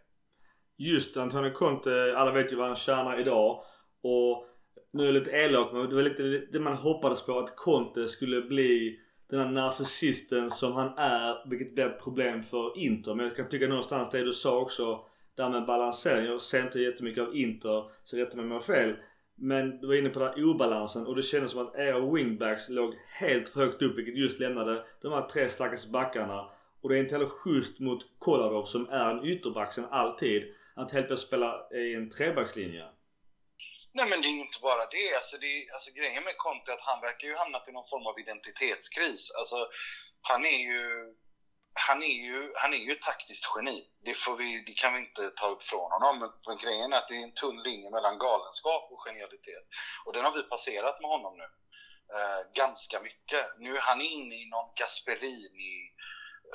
Just 0.77 1.17
Antonio 1.17 1.51
Conte, 1.51 2.15
alla 2.17 2.33
vet 2.33 2.53
ju 2.53 2.57
vad 2.57 2.67
han 2.67 2.77
tjänar 2.77 3.21
idag. 3.21 3.63
Och 4.03 4.47
nu 4.93 5.03
är 5.03 5.07
jag 5.07 5.15
lite 5.15 5.31
elak 5.31 5.73
men 5.73 5.89
det 5.89 5.95
var 5.95 6.03
lite 6.03 6.23
det 6.23 6.61
man 6.61 6.75
hoppades 6.77 7.23
på 7.23 7.39
att 7.39 7.57
Conte 7.57 8.09
skulle 8.09 8.41
bli 8.41 8.99
den 9.31 9.41
här 9.41 9.49
narcissisten 9.49 10.51
som 10.51 10.73
han 10.73 10.99
är. 10.99 11.49
Vilket 11.51 11.75
blev 11.75 11.87
ett 11.87 12.03
problem 12.03 12.43
för 12.43 12.79
Inter. 12.79 13.15
Men 13.15 13.27
jag 13.27 13.37
kan 13.37 13.49
tycka 13.49 13.69
någonstans 13.69 14.11
det 14.11 14.25
du 14.25 14.33
sa 14.33 14.59
också. 14.59 15.01
Där 15.37 15.49
med 15.49 15.67
balansering. 15.67 16.27
Jag 16.27 16.43
ser 16.43 16.63
inte 16.63 16.81
jättemycket 16.81 17.23
av 17.23 17.37
Inter. 17.37 17.91
Så 18.05 18.17
rätta 18.17 18.37
mig 18.37 18.45
om 18.45 18.51
jag 18.51 18.59
har 18.59 18.65
fel. 18.65 18.97
Men 19.41 19.81
du 19.81 19.87
var 19.87 19.95
inne 19.95 20.09
på 20.09 20.19
den 20.19 20.29
här 20.29 20.45
obalansen 20.45 21.07
och 21.07 21.17
det 21.17 21.23
kändes 21.23 21.51
som 21.51 21.61
att 21.61 21.77
era 21.77 22.13
wingbacks 22.13 22.69
låg 22.69 22.95
helt 23.21 23.49
för 23.49 23.61
högt 23.61 23.83
upp 23.83 23.99
vilket 23.99 24.17
just 24.17 24.41
lämnade 24.41 24.85
de 25.03 25.13
här 25.13 25.23
tre 25.23 25.49
stackars 25.49 25.87
backarna 25.87 26.51
och 26.83 26.89
det 26.89 26.97
är 26.97 27.01
inte 27.01 27.15
heller 27.15 27.35
schysst 27.39 27.81
mot 27.81 28.01
Kolarov 28.19 28.65
som 28.65 28.89
är 28.89 29.11
en 29.11 29.25
ytterback 29.25 29.75
sen 29.75 29.89
alltid. 29.91 30.55
Att 30.77 30.93
helt 30.93 31.07
plötsligt 31.07 31.29
spela 31.29 31.69
i 31.75 31.95
en 31.95 32.11
trebackslinje. 32.11 32.87
Nej 33.93 34.07
men 34.11 34.21
det 34.23 34.29
är 34.29 34.37
ju 34.39 34.41
inte 34.49 34.61
bara 34.69 34.85
det. 34.97 35.09
Alltså, 35.19 35.37
det 35.45 35.53
alltså 35.75 35.91
grejen 35.99 36.25
med 36.25 36.37
Conte 36.37 36.71
är 36.71 36.75
att 36.75 36.91
han 36.91 37.01
verkar 37.01 37.29
ju 37.29 37.37
hamnat 37.43 37.69
i 37.69 37.73
någon 37.73 37.91
form 37.93 38.07
av 38.11 38.15
identitetskris. 38.25 39.23
Alltså 39.39 39.59
han 40.31 40.43
är 40.57 40.61
ju 40.71 40.85
han 41.87 42.03
är 42.03 42.19
ju, 42.29 42.53
han 42.63 42.73
är 42.73 42.83
ju 42.87 42.93
ett 42.93 43.09
taktiskt 43.11 43.47
geni. 43.55 43.79
Det, 44.07 44.15
får 44.25 44.37
vi, 44.37 44.65
det 44.67 44.73
kan 44.83 44.93
vi 44.95 44.99
inte 45.01 45.23
ta 45.41 45.47
upp 45.55 45.65
från 45.71 45.91
honom. 45.95 46.19
Men, 46.21 46.31
men 46.47 46.57
grejen 46.65 46.93
är 46.93 46.97
att 46.97 47.09
det 47.09 47.17
är 47.21 47.23
en 47.23 47.41
tunn 47.43 47.63
linje 47.69 47.91
mellan 47.91 48.19
galenskap 48.19 48.85
och 48.93 49.01
genialitet. 49.05 49.65
Och 50.05 50.13
den 50.13 50.25
har 50.25 50.33
vi 50.33 50.43
passerat 50.43 51.01
med 51.01 51.11
honom 51.11 51.35
nu. 51.43 51.49
Eh, 52.17 52.41
ganska 52.63 53.01
mycket. 53.01 53.45
Nu 53.59 53.77
är 53.77 53.81
han 53.91 54.01
inne 54.01 54.35
i 54.43 54.49
någon 54.55 54.71
Gasperini 54.79 55.77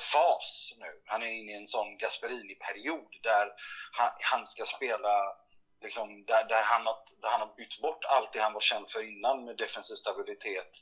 fas 0.02 0.72
nu. 0.76 1.02
Han 1.04 1.22
är 1.22 1.26
inne 1.26 1.52
i 1.52 1.56
en 1.56 1.66
sån 1.66 1.98
Gasperini-period 1.98 3.08
där 3.22 3.52
han, 3.92 4.10
han, 4.30 4.46
ska 4.46 4.64
spela 4.64 5.36
liksom, 5.82 6.24
där, 6.24 6.44
där, 6.48 6.62
han 6.62 6.86
har, 6.86 6.96
där 7.22 7.28
han 7.28 7.40
har 7.40 7.54
bytt 7.56 7.80
bort 7.80 8.04
allt 8.04 8.32
det 8.32 8.40
han 8.40 8.52
var 8.52 8.60
känd 8.60 8.90
för 8.90 9.02
innan 9.02 9.44
med 9.44 9.56
defensiv 9.56 9.94
stabilitet 9.94 10.72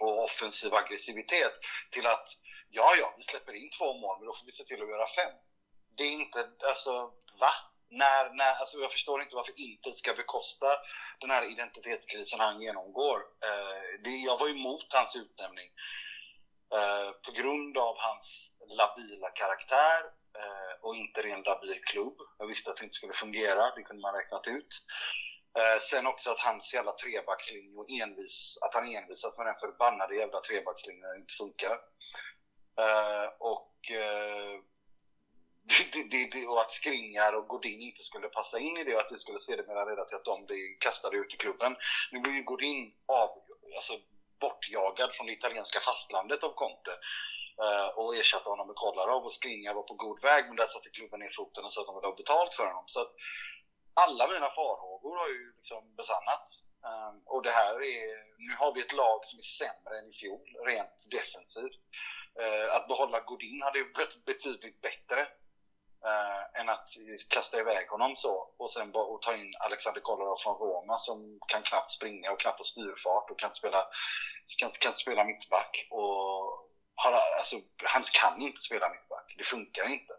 och 0.00 0.24
offensiv 0.24 0.74
aggressivitet 0.74 1.52
till 1.90 2.06
att 2.06 2.28
ja, 2.70 2.94
ja, 3.00 3.14
vi 3.16 3.22
släpper 3.22 3.52
in 3.52 3.70
två 3.70 3.94
mål, 3.94 4.16
men 4.18 4.26
då 4.26 4.32
får 4.32 4.46
vi 4.46 4.52
se 4.52 4.64
till 4.64 4.82
att 4.82 4.88
göra 4.88 5.06
fem. 5.06 5.32
Det 5.96 6.04
är 6.04 6.12
inte, 6.12 6.48
alltså, 6.68 6.92
va? 7.40 7.52
När, 7.90 8.34
när, 8.34 8.54
alltså 8.54 8.78
jag 8.78 8.92
förstår 8.92 9.22
inte 9.22 9.36
varför 9.36 9.60
inte 9.60 9.90
ska 9.90 10.14
bekosta 10.14 10.66
den 11.20 11.30
här 11.30 11.52
identitetskrisen 11.52 12.40
han 12.40 12.60
genomgår. 12.60 13.18
Eh, 13.48 14.02
det, 14.04 14.10
jag 14.10 14.38
var 14.38 14.48
emot 14.48 14.92
hans 14.92 15.16
utnämning. 15.16 15.68
Eh, 16.78 17.10
på 17.26 17.32
grund 17.32 17.78
av 17.78 17.94
hans 17.98 18.54
labila 18.78 19.30
karaktär 19.34 20.00
eh, 20.40 20.72
och 20.82 20.96
inte 20.96 21.22
ren 21.22 21.42
labil 21.42 21.80
klubb. 21.84 22.16
Jag 22.38 22.46
visste 22.46 22.70
att 22.70 22.76
det 22.76 22.84
inte 22.84 22.94
skulle 22.94 23.12
fungera, 23.12 23.74
det 23.76 23.82
kunde 23.82 24.02
man 24.02 24.14
räknat 24.14 24.46
ut. 24.46 24.72
Eh, 25.58 25.78
sen 25.78 26.06
också 26.06 26.30
att 26.30 26.40
hans 26.40 26.74
jävla 26.74 26.92
trebackslinje 26.92 27.76
och 27.76 27.90
envis, 28.02 28.58
att 28.60 28.74
han 28.74 28.84
envisas 28.96 29.38
med 29.38 29.46
den 29.46 29.54
förbannade 29.54 30.16
jävla 30.16 30.40
trebackslinjen 30.40 31.02
när 31.02 31.12
det 31.14 31.20
inte 31.20 31.34
funkar. 31.34 31.76
Eh, 32.84 33.26
och 33.38 33.76
eh, 33.90 34.54
det, 35.92 36.02
det, 36.10 36.30
det, 36.32 36.46
och 36.46 36.60
att 36.60 36.70
Skringar 36.70 37.32
och 37.32 37.48
Godin 37.48 37.80
inte 37.80 38.02
skulle 38.02 38.28
passa 38.28 38.58
in 38.58 38.76
i 38.76 38.84
det 38.84 38.94
och 38.94 39.00
att 39.00 39.08
det 39.08 39.18
skulle 39.18 39.38
sedermera 39.38 39.84
leda 39.84 40.04
till 40.04 40.16
att 40.16 40.24
de 40.24 40.46
blir 40.46 40.78
kastade 40.78 41.16
ut 41.16 41.34
i 41.34 41.36
klubben. 41.36 41.76
Nu 42.12 42.20
blir 42.20 42.32
ju 42.32 42.42
Godin 42.42 42.92
av, 43.08 43.28
alltså 43.76 43.92
bortjagad 44.44 45.10
från 45.14 45.26
det 45.26 45.32
italienska 45.40 45.80
fastlandet 45.88 46.40
av 46.46 46.52
Conte 46.60 46.94
eh, 47.64 47.88
och 47.98 48.10
ersatte 48.20 48.48
honom 48.52 48.66
med 48.66 48.76
Kolarov 48.82 49.22
och 49.24 49.36
Springa 49.38 49.74
var 49.78 49.86
på 49.90 49.94
god 50.04 50.18
väg 50.28 50.42
men 50.48 50.56
där 50.56 50.70
satte 50.72 50.90
klubben 50.96 51.20
ner 51.20 51.32
foten 51.38 51.64
och 51.64 51.72
sa 51.72 51.80
att 51.80 51.90
de 51.90 51.96
ville 51.96 52.10
ha 52.12 52.22
betalt 52.22 52.54
för 52.58 52.66
honom. 52.70 52.86
Så 52.94 52.98
att 53.02 53.12
alla 54.04 54.24
mina 54.34 54.48
farhågor 54.58 55.14
har 55.22 55.28
ju 55.36 55.42
liksom 55.58 55.82
besannats. 56.00 56.48
Ehm, 56.88 57.16
och 57.32 57.42
det 57.46 57.54
här 57.60 57.74
är, 57.96 58.06
nu 58.46 58.52
har 58.60 58.70
vi 58.74 58.80
ett 58.80 58.98
lag 59.02 59.20
som 59.28 59.36
är 59.42 59.48
sämre 59.60 59.98
än 59.98 60.08
i 60.12 60.14
fjol, 60.20 60.46
rent 60.68 60.98
defensivt. 61.16 61.80
Eh, 62.42 62.68
att 62.76 62.88
behålla 62.88 63.20
Godin 63.20 63.62
hade 63.62 63.78
ju 63.78 63.86
varit 63.98 64.24
betydligt 64.30 64.80
bättre 64.80 65.20
eh, 66.10 66.60
än 66.60 66.68
att 66.68 66.88
kasta 67.28 67.60
iväg 67.60 67.88
honom 67.88 68.16
så 68.16 68.54
och 68.58 68.70
sen 68.70 68.92
bara 68.92 69.04
och 69.04 69.22
ta 69.22 69.34
in 69.34 69.54
Alexander 69.60 70.00
Kolarov 70.00 70.36
från 70.36 70.58
Roma 70.58 70.98
som 70.98 71.38
kan 71.48 71.62
knappt 71.62 71.90
springa 71.90 72.32
och 72.32 72.40
knappt 72.40 72.58
ha 72.58 72.64
styrfart 72.64 73.30
och 73.30 73.38
kan 73.38 73.52
spela, 73.52 73.84
kan, 74.60 74.70
kan 74.80 74.94
spela 74.94 75.24
mittback. 75.24 75.86
Och 75.90 76.68
har, 76.94 77.12
alltså, 77.36 77.56
han 77.84 78.02
kan 78.20 78.40
inte 78.40 78.60
spela 78.60 78.88
mittback, 78.88 79.34
det 79.38 79.44
funkar 79.44 79.92
inte. 79.92 80.14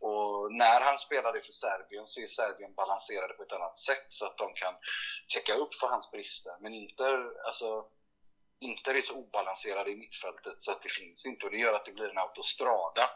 Och 0.00 0.52
när 0.52 0.80
han 0.80 0.98
spelade 0.98 1.40
för 1.40 1.52
Serbien 1.52 2.06
så 2.06 2.20
är 2.20 2.26
Serbien 2.26 2.74
balanserade 2.74 3.34
på 3.34 3.42
ett 3.42 3.52
annat 3.52 3.76
sätt 3.76 4.06
så 4.08 4.26
att 4.26 4.38
de 4.38 4.54
kan 4.54 4.74
täcka 5.34 5.52
upp 5.62 5.74
för 5.74 5.86
hans 5.86 6.10
brister. 6.10 6.52
Men 6.60 6.72
Inter, 6.72 7.44
alltså, 7.46 7.84
Inter 8.60 8.94
är 8.94 9.00
så 9.00 9.14
obalanserade 9.14 9.90
i 9.90 9.96
mittfältet 9.96 10.60
så 10.60 10.72
att 10.72 10.82
det 10.82 10.92
finns 10.92 11.26
inte 11.26 11.46
och 11.46 11.52
det 11.52 11.58
gör 11.58 11.72
att 11.72 11.84
det 11.84 11.92
blir 11.92 12.08
en 12.08 12.18
autostrada 12.18 13.10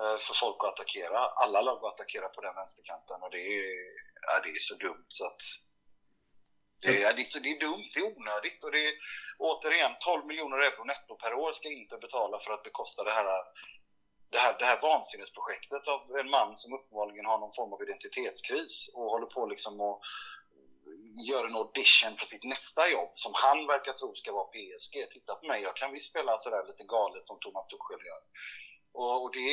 Eh, 0.00 0.18
för 0.18 0.34
folk 0.34 0.58
att 0.64 0.72
attackera. 0.72 1.20
Alla 1.42 1.60
lag 1.60 1.78
att 1.84 1.94
attackera 1.94 2.28
på 2.28 2.40
den 2.40 2.54
vänsterkanten 2.54 3.22
och 3.22 3.30
det 3.30 3.42
är, 3.56 3.64
ja, 4.26 4.34
det 4.44 4.50
är 4.50 4.62
så 4.68 4.74
dumt 4.74 5.06
så 5.08 5.26
att 5.26 5.42
det 6.82 7.02
är, 7.02 7.14
det, 7.16 7.22
är 7.22 7.32
så, 7.34 7.38
det 7.38 7.50
är 7.56 7.60
dumt, 7.60 7.88
det 7.94 8.00
är 8.00 8.12
onödigt 8.16 8.64
och 8.64 8.72
det 8.72 8.82
är 8.88 8.94
återigen 9.38 9.92
12 10.00 10.26
miljoner 10.26 10.58
euro 10.58 10.84
netto 10.84 11.12
per 11.22 11.34
år 11.34 11.52
ska 11.52 11.68
inte 11.68 11.96
betala 12.06 12.38
för 12.38 12.52
att 12.52 12.62
bekosta 12.62 13.04
det 13.04 13.14
här, 13.18 13.26
det 14.32 14.38
här, 14.38 14.54
det 14.58 14.64
här 14.64 14.80
vansinnesprojektet 14.82 15.88
av 15.88 16.00
en 16.20 16.30
man 16.30 16.56
som 16.56 16.72
uppenbarligen 16.76 17.26
har 17.26 17.38
någon 17.38 17.58
form 17.58 17.72
av 17.72 17.82
identitetskris 17.82 18.74
och 18.94 19.06
håller 19.14 19.26
på 19.26 19.46
liksom 19.46 19.80
att 19.80 19.98
göra 21.30 21.46
en 21.46 21.56
audition 21.62 22.16
för 22.16 22.26
sitt 22.26 22.44
nästa 22.44 22.82
jobb 22.96 23.12
som 23.14 23.32
han 23.34 23.58
verkar 23.66 23.92
tro 23.92 24.14
ska 24.14 24.32
vara 24.32 24.52
PSG. 24.54 24.94
Titta 25.10 25.34
på 25.34 25.46
mig, 25.46 25.62
jag 25.62 25.76
kan 25.76 25.92
visst 25.92 26.10
spela 26.10 26.38
sådär 26.38 26.64
lite 26.66 26.84
galet 26.84 27.24
som 27.26 27.38
Thomas 27.40 27.66
Tuchel 27.66 28.06
gör. 28.08 28.22
Och, 28.94 29.22
och 29.22 29.30
det, 29.32 29.48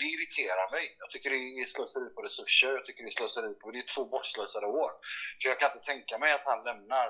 det 0.00 0.06
irriterar 0.14 0.70
mig. 0.70 0.96
Jag 0.98 1.10
tycker 1.10 1.30
det 1.30 1.36
är 1.36 1.64
slöseri 1.64 2.08
på 2.14 2.22
resurser. 2.22 2.72
Jag 2.72 2.84
tycker 2.84 3.02
det 3.02 3.08
är 3.08 3.20
slöseri 3.20 3.54
på... 3.54 3.70
Det 3.70 3.78
är 3.78 3.94
två 3.94 4.04
bortslösade 4.04 4.66
år. 4.66 4.90
För 5.42 5.48
jag 5.48 5.58
kan 5.58 5.70
inte 5.72 5.86
tänka 5.92 6.18
mig 6.18 6.32
att 6.32 6.46
han 6.52 6.64
lämnar. 6.64 7.06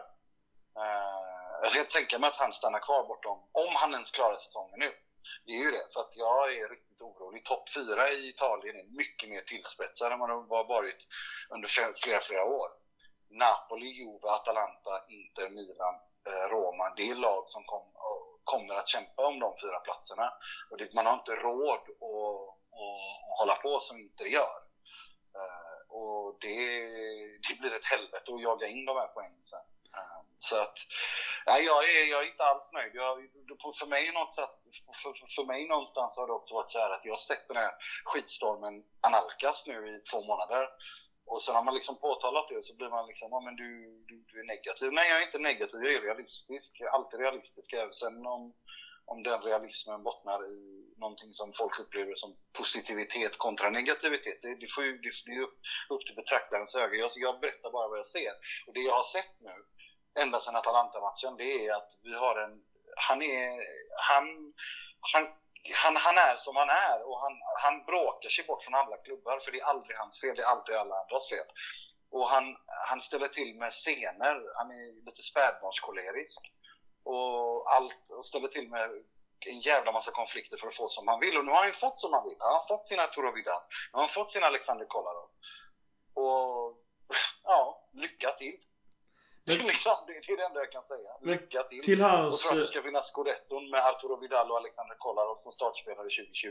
Eh, 0.80 1.58
jag 1.62 1.70
kan 1.72 1.80
inte 1.80 1.96
tänka 1.98 2.18
mig 2.18 2.28
att 2.28 2.36
han 2.36 2.52
stannar 2.52 2.80
kvar 2.80 3.02
bortom, 3.08 3.38
om 3.52 3.72
han 3.74 3.92
ens 3.92 4.10
klarar 4.10 4.36
säsongen 4.36 4.78
nu. 4.78 4.90
Det 5.46 5.52
är 5.52 5.62
ju 5.66 5.70
det, 5.70 5.86
för 5.92 6.00
att 6.00 6.16
jag 6.16 6.52
är 6.52 6.68
riktigt 6.68 7.00
orolig. 7.00 7.44
Topp 7.44 7.68
fyra 7.76 8.10
i 8.10 8.28
Italien 8.28 8.76
är 8.76 8.96
mycket 9.02 9.28
mer 9.28 9.40
tillspetsad 9.40 10.12
än 10.12 10.18
vad 10.18 10.30
har 10.30 10.68
varit 10.68 11.06
under 11.54 11.68
flera, 12.02 12.20
flera 12.20 12.44
år. 12.44 12.68
Napoli, 13.30 13.88
Juve, 13.98 14.28
Atalanta, 14.38 14.94
Inter, 15.08 15.48
Milan, 15.48 15.94
eh, 16.28 16.44
Roma. 16.50 16.84
Det 16.96 17.10
är 17.10 17.14
lag 17.14 17.42
som 17.46 17.64
kom, 17.64 17.84
kommer 18.52 18.74
att 18.74 18.88
kämpa 18.88 19.26
om 19.26 19.38
de 19.44 19.50
fyra 19.62 19.78
platserna. 19.86 20.26
Och 20.70 20.78
det, 20.78 20.94
man 20.94 21.06
har 21.06 21.14
inte 21.14 21.34
råd 21.48 21.84
att, 22.08 22.48
att 22.80 23.38
hålla 23.38 23.54
på 23.64 23.78
som 23.78 23.98
Inter 24.04 24.28
gör. 24.38 24.58
Eh, 25.40 25.80
och 25.98 26.36
det, 26.40 26.56
det, 27.44 27.54
blir 27.60 27.74
ett 27.74 27.90
helvete 27.92 28.28
att 28.32 28.42
jaga 28.48 28.66
in 28.66 28.84
de 28.84 28.96
här 28.96 29.10
poängen 29.14 29.46
sen. 29.52 29.66
Eh, 29.98 30.20
så 30.38 30.56
att, 30.62 30.78
nej, 31.46 31.60
jag, 31.70 31.78
är, 31.84 32.10
jag 32.10 32.20
är 32.22 32.30
inte 32.32 32.44
alls 32.44 32.72
nöjd. 32.72 32.92
Jag, 32.94 33.16
för, 33.80 33.86
mig 33.86 34.12
någonstans, 34.12 34.50
för, 35.02 35.12
för, 35.36 35.44
mig 35.44 35.68
någonstans 35.68 36.18
har 36.18 36.26
det 36.26 36.32
också 36.32 36.54
varit 36.54 36.70
så 36.70 36.78
här 36.78 36.90
att 36.90 37.04
jag 37.04 37.12
har 37.12 37.16
sett 37.30 37.48
den 37.48 37.56
här 37.56 37.72
skitstormen 38.04 38.74
analkas 39.08 39.66
nu 39.66 39.76
i 39.88 40.00
två 40.10 40.20
månader. 40.30 40.68
Och 41.30 41.42
sen 41.42 41.54
har 41.54 41.64
man 41.64 41.74
liksom 41.74 41.96
påtalat 41.96 42.48
det 42.48 42.62
så 42.62 42.76
blir 42.76 42.88
man 42.88 43.06
liksom, 43.06 43.28
ja 43.30 43.40
men 43.40 43.56
du, 43.56 43.70
du, 44.08 44.14
du 44.28 44.34
är 44.40 44.46
negativ. 44.54 44.92
Nej, 44.92 45.08
jag 45.10 45.18
är 45.20 45.24
inte 45.28 45.38
negativ, 45.38 45.80
jag 45.84 45.94
är 45.94 46.00
realistisk. 46.00 46.76
Jag 46.80 46.88
är 46.88 46.92
alltid 46.98 47.20
realistisk. 47.20 47.74
Sen 48.00 48.26
om, 48.26 48.42
om 49.12 49.22
den 49.22 49.40
realismen 49.48 50.02
bottnar 50.02 50.40
i 50.56 50.58
någonting 51.02 51.32
som 51.34 51.52
folk 51.60 51.80
upplever 51.80 52.14
som 52.14 52.30
positivitet 52.58 53.38
kontra 53.38 53.70
negativitet, 53.70 54.42
det, 54.42 54.54
det, 54.62 54.70
får 54.74 54.84
ju, 54.84 54.92
det, 55.04 55.10
det 55.26 55.32
är 55.32 55.42
upp, 55.46 55.58
upp 55.92 56.02
till 56.06 56.16
betraktarens 56.16 56.74
öga. 56.74 56.94
Jag, 56.94 57.10
jag 57.26 57.40
berättar 57.40 57.70
bara 57.76 57.88
vad 57.88 57.98
jag 57.98 58.06
ser. 58.06 58.32
Och 58.66 58.72
det 58.74 58.80
jag 58.80 58.94
har 59.00 59.08
sett 59.16 59.32
nu, 59.40 59.56
ända 60.22 60.38
sedan 60.38 60.56
Atalanta-matchen, 60.56 61.36
det 61.38 61.66
är 61.66 61.74
att 61.78 61.90
vi 62.02 62.14
har 62.14 62.34
en... 62.44 62.54
Han 63.08 63.22
är... 63.22 63.48
Han, 64.10 64.24
han 65.12 65.24
han, 65.84 65.96
han 65.96 66.18
är 66.18 66.36
som 66.36 66.56
han 66.56 66.70
är 66.70 66.98
och 67.08 67.20
han, 67.20 67.32
han 67.62 67.84
bråkar 67.84 68.28
sig 68.28 68.44
bort 68.44 68.62
från 68.62 68.74
alla 68.74 68.96
klubbar 68.96 69.38
för 69.38 69.52
det 69.52 69.60
är 69.60 69.70
aldrig 69.70 69.96
hans 69.96 70.20
fel, 70.20 70.36
det 70.36 70.42
är 70.42 70.46
alltid 70.46 70.74
alla 70.74 70.94
andras 71.02 71.28
fel. 71.28 71.48
Och 72.10 72.28
han, 72.28 72.56
han 72.88 73.00
ställer 73.00 73.28
till 73.28 73.54
med 73.54 73.70
scener, 73.70 74.34
han 74.58 74.70
är 74.70 75.04
lite 75.04 75.22
spädbarnskolerisk 75.22 76.40
och, 77.04 77.72
allt, 77.74 78.10
och 78.16 78.26
ställer 78.26 78.48
till 78.48 78.68
med 78.68 78.90
en 79.46 79.60
jävla 79.60 79.92
massa 79.92 80.10
konflikter 80.10 80.56
för 80.56 80.66
att 80.68 80.74
få 80.74 80.88
som 80.88 81.08
han 81.08 81.20
vill. 81.20 81.38
Och 81.38 81.44
nu 81.44 81.50
har 81.50 81.58
han 81.58 81.66
ju 81.66 81.72
fått 81.72 81.98
som 81.98 82.12
han 82.12 82.24
vill. 82.24 82.36
Han 82.38 82.52
har 82.52 82.68
fått 82.68 82.86
sina 82.86 83.02
Arturo 83.02 83.34
Vidal, 83.34 83.62
har 83.92 84.06
fått 84.06 84.30
sin 84.30 84.44
Alexander 84.44 84.86
Kolarov. 84.86 85.30
Och 86.14 86.78
ja, 87.44 87.88
lycka 87.92 88.30
till. 88.30 88.58
Men, 89.48 89.66
liksom, 89.72 89.92
det, 90.06 90.32
är 90.32 90.36
det 90.36 90.44
enda 90.44 90.60
jag 90.60 90.72
kan 90.72 90.82
säga. 90.82 91.10
Lycka 91.22 91.62
till. 91.62 91.82
till 91.82 92.00
hans... 92.00 92.34
Och 92.34 92.40
för 92.40 92.54
att 92.54 92.62
det 92.62 92.66
ska 92.66 92.82
finnas 92.82 93.12
scudetton 93.12 93.70
med 93.70 93.80
Arturo 93.90 94.20
Vidal 94.20 94.50
och 94.50 94.56
Alexander 94.56 94.96
Kolarov 94.98 95.34
som 95.34 95.52
startspelare 95.52 96.08
2020. 96.08 96.48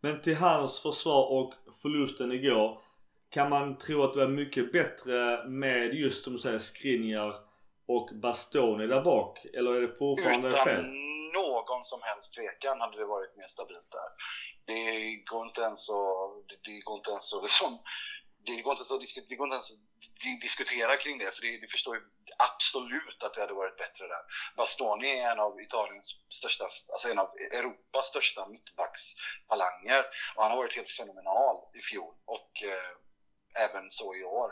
Men 0.00 0.22
till 0.22 0.36
hans 0.36 0.80
försvar 0.80 1.22
och 1.38 1.52
förlusten 1.82 2.32
igår. 2.32 2.82
Kan 3.30 3.50
man 3.50 3.78
tro 3.78 4.02
att 4.02 4.14
det 4.14 4.20
var 4.20 4.28
mycket 4.28 4.72
bättre 4.72 5.48
med 5.48 5.94
just 5.94 6.24
du 6.24 6.38
säger 6.38 6.58
Skriniar 6.58 7.34
och 7.86 8.08
Bastoni 8.22 8.86
där 8.86 9.02
bak? 9.02 9.44
Eller 9.44 9.70
är 9.72 9.80
det 9.80 9.96
fortfarande 9.96 10.48
Utan 10.48 10.64
fel? 10.64 10.84
någon 11.34 11.84
som 11.84 12.00
helst 12.02 12.34
tvekan 12.34 12.80
hade 12.80 12.96
det 12.96 13.04
varit 13.16 13.36
mer 13.36 13.46
stabilt 13.46 13.90
där. 13.98 14.10
Det 14.70 15.16
går 15.30 15.46
inte 15.46 15.60
ens 15.60 15.90
att, 15.90 16.48
det, 16.48 16.56
det 16.68 16.80
går 16.80 16.96
inte 16.96 17.10
ens 17.10 17.34
att 17.34 17.42
liksom 17.42 17.78
det 18.46 18.62
går 18.62 18.72
inte, 18.72 18.84
så, 18.84 18.98
det 18.98 19.36
går 19.36 19.46
inte 19.46 19.58
ens 19.60 19.72
att 19.72 19.93
diskutera 20.42 20.96
kring 20.96 21.18
det, 21.18 21.34
för 21.34 21.42
det, 21.42 21.60
det 21.60 21.66
förstår 21.66 21.96
ju 21.96 22.02
absolut 22.48 23.22
att 23.22 23.34
det 23.34 23.40
hade 23.40 23.54
varit 23.54 23.76
bättre 23.76 24.06
där. 24.06 24.24
Bastoni 24.56 25.18
är 25.18 25.30
en 25.30 25.40
av 25.40 25.60
Italiens 25.60 26.08
största, 26.28 26.64
alltså 26.92 27.08
en 27.08 27.18
av 27.18 27.28
Europas 27.58 28.06
största 28.06 28.48
mittbackspalanger 28.48 30.04
och 30.34 30.42
han 30.42 30.50
har 30.50 30.58
varit 30.58 30.76
helt 30.76 30.90
fenomenal 30.90 31.56
i 31.78 31.80
fjol 31.80 32.14
och 32.24 32.50
eh, 32.62 33.64
även 33.64 33.90
så 33.90 34.14
i 34.16 34.24
år. 34.24 34.50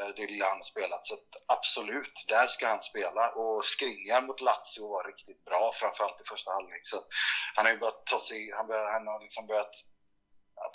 Eh, 0.00 0.08
det 0.16 0.26
lilla 0.26 0.46
han 0.48 0.62
spelat, 0.62 1.06
så 1.06 1.14
absolut, 1.46 2.24
där 2.28 2.46
ska 2.46 2.68
han 2.68 2.82
spela. 2.82 3.28
Och 3.28 3.64
Skriniar 3.64 4.22
mot 4.22 4.40
Lazio 4.40 4.88
var 4.88 5.04
riktigt 5.04 5.44
bra, 5.44 5.72
framförallt 5.74 6.20
i 6.20 6.24
första 6.24 6.50
halvlek. 6.52 6.80
Så 6.82 6.96
han 7.54 7.64
har 7.66 7.72
ju 7.72 7.78
börjat 7.78 8.06
ta 8.06 8.18
sig, 8.18 8.50
han, 8.56 8.66
bör, 8.66 8.92
han 8.92 9.06
har 9.06 9.20
liksom 9.20 9.46
börjat 9.46 9.74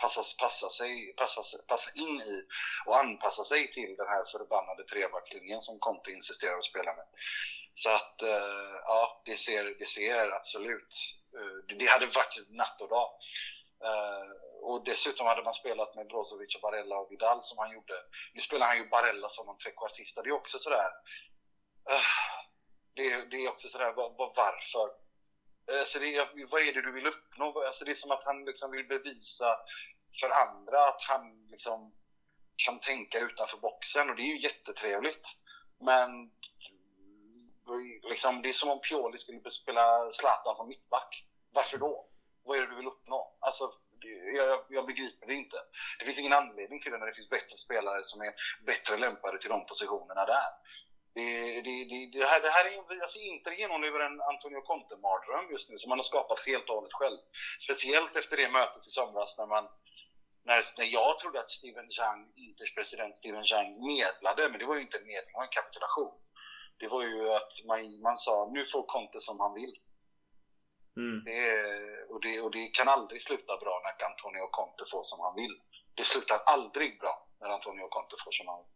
passa, 0.02 0.22
passa, 0.40 0.70
sig, 0.70 1.14
passa, 1.18 1.42
passa 1.68 1.90
in 1.96 2.16
i 2.20 2.48
och 2.86 3.00
anpassa 3.00 3.44
sig 3.44 3.68
till 3.68 3.96
den 3.98 4.08
här 4.08 4.24
förbannade 4.32 4.84
trebackslinjen 4.84 5.62
som 5.62 5.80
Conte 5.80 6.12
insisterar 6.12 6.58
att 6.58 6.64
spela 6.64 6.96
med. 6.96 7.06
Så 7.74 7.90
att, 7.90 8.22
eh, 8.22 8.76
ja, 8.86 9.22
det 9.26 9.32
ser, 9.46 9.64
det 9.80 9.86
ser 9.86 10.32
absolut... 10.32 10.94
Eh, 11.38 11.78
det 11.80 11.86
hade 11.86 12.06
varit 12.06 12.36
natt 12.50 12.82
och 12.82 12.90
dag. 12.90 13.10
Eh, 13.84 14.30
och 14.62 14.84
dessutom 14.86 15.26
hade 15.28 15.44
man 15.44 15.54
spelat 15.54 15.96
med 15.96 16.08
Brozovic, 16.08 16.56
och 16.56 16.62
Barella 16.62 16.96
och 16.98 17.12
Vidal 17.12 17.40
som 17.42 17.58
han 17.58 17.74
gjorde. 17.74 17.94
Nu 18.34 18.42
spelar 18.42 18.68
han 18.68 18.78
ju 18.78 18.90
Barella 18.90 19.28
som 19.28 19.50
en 19.50 19.58
trekvartista. 19.58 20.22
Det 20.22 20.30
är 20.30 20.42
också 20.42 20.60
sådär... 20.60 20.92
Det, 22.96 23.32
det 23.32 23.38
är 23.46 23.50
också 23.50 23.68
sådär, 23.68 23.94
varför? 23.96 25.09
Alltså 25.80 25.99
det, 25.99 26.28
vad 26.51 26.61
är 26.61 26.74
det 26.74 26.82
du 26.82 26.91
vill 26.91 27.07
uppnå? 27.07 27.63
Alltså 27.65 27.86
det 27.86 27.91
är 27.91 27.95
som 27.95 28.11
att 28.11 28.24
han 28.24 28.45
liksom 28.45 28.72
vill 28.72 28.88
bevisa 28.88 29.57
för 30.22 30.30
andra 30.30 30.88
att 30.88 31.01
han 31.01 31.47
liksom 31.47 31.93
kan 32.65 32.80
tänka 32.80 33.20
utanför 33.20 33.57
boxen 33.57 34.09
och 34.09 34.15
det 34.15 34.22
är 34.22 34.34
ju 34.36 34.39
jättetrevligt. 34.39 35.28
Men 35.80 36.09
liksom, 38.09 38.41
det 38.41 38.49
är 38.49 38.53
som 38.53 38.70
om 38.70 38.82
Pioli 38.82 39.17
skulle 39.17 39.49
spela 39.49 40.11
Zlatan 40.11 40.55
som 40.55 40.67
mittback. 40.67 41.26
Varför 41.53 41.78
då? 41.78 42.09
Vad 42.43 42.57
är 42.57 42.61
det 42.61 42.67
du 42.67 42.76
vill 42.76 42.88
uppnå? 42.88 43.38
Alltså, 43.39 43.63
det, 44.01 44.38
jag, 44.38 44.65
jag, 44.70 44.86
begriper 44.86 45.28
det 45.28 45.34
inte. 45.34 45.57
Det 45.99 46.05
finns 46.05 46.20
ingen 46.20 46.34
anledning 46.34 46.82
till 46.82 46.91
det 46.91 46.97
när 46.97 47.05
det 47.05 47.13
finns 47.13 47.30
bättre 47.30 47.57
spelare 47.57 48.03
som 48.03 48.22
är 48.22 48.34
bättre 48.65 48.97
lämpade 48.97 49.38
till 49.38 49.49
de 49.49 49.65
positionerna 49.65 50.26
där. 50.26 50.51
Det, 51.20 51.61
det, 51.67 51.76
det, 51.91 51.99
det, 52.13 52.26
här, 52.32 52.41
det 52.45 52.53
här 52.57 52.65
är, 52.65 53.01
alltså 53.01 53.20
Inter 53.20 53.51
genomlever 53.51 53.99
en 53.99 54.22
Antonio 54.32 54.61
Conte-mardröm 54.70 55.45
just 55.51 55.70
nu 55.70 55.78
som 55.78 55.89
man 55.89 55.99
har 56.01 56.09
skapat 56.11 56.39
helt 56.49 56.70
och 56.70 56.76
hållet 56.76 56.99
själv. 56.99 57.20
Speciellt 57.65 58.15
efter 58.15 58.38
det 58.38 58.49
mötet 58.59 58.88
i 58.88 58.91
somras 58.97 59.38
när 59.38 59.47
man 59.47 59.65
när, 60.49 60.61
när 60.80 60.89
jag 60.99 61.11
trodde 61.17 61.39
att 61.39 61.51
Steven 61.57 61.89
Chang, 61.97 62.22
Inters 62.36 62.76
president 62.76 63.17
Steven 63.17 63.45
Chang 63.51 63.70
medlade, 63.93 64.49
men 64.49 64.59
det 64.59 64.65
var 64.65 64.76
ju 64.76 64.82
inte 64.82 64.97
en 64.97 65.09
medling, 65.11 65.32
det 65.34 65.39
var 65.39 65.47
en 65.49 65.57
kapitulation. 65.59 66.15
Det 66.82 66.88
var 66.88 67.03
ju 67.03 67.30
att 67.39 67.51
man, 67.70 67.80
man 68.01 68.17
sa 68.17 68.49
nu 68.55 68.65
får 68.65 68.84
Conte 68.93 69.20
som 69.28 69.39
han 69.39 69.53
vill. 69.53 69.74
Mm. 71.01 71.17
Det, 71.28 71.43
och, 72.13 72.22
det, 72.26 72.41
och 72.43 72.51
det 72.51 72.65
kan 72.78 72.88
aldrig 72.88 73.22
sluta 73.22 73.53
bra 73.63 73.76
när 73.84 73.93
Antonio 74.11 74.47
Conte 74.57 74.84
får 74.91 75.03
som 75.03 75.20
han 75.26 75.36
vill. 75.41 75.55
Det 75.97 76.03
slutar 76.03 76.38
aldrig 76.45 76.99
bra 76.99 77.15
när 77.39 77.49
Antonio 77.57 77.88
Conte 77.95 78.15
får 78.24 78.32
som 78.32 78.47
han 78.47 78.59
vill. 78.63 78.74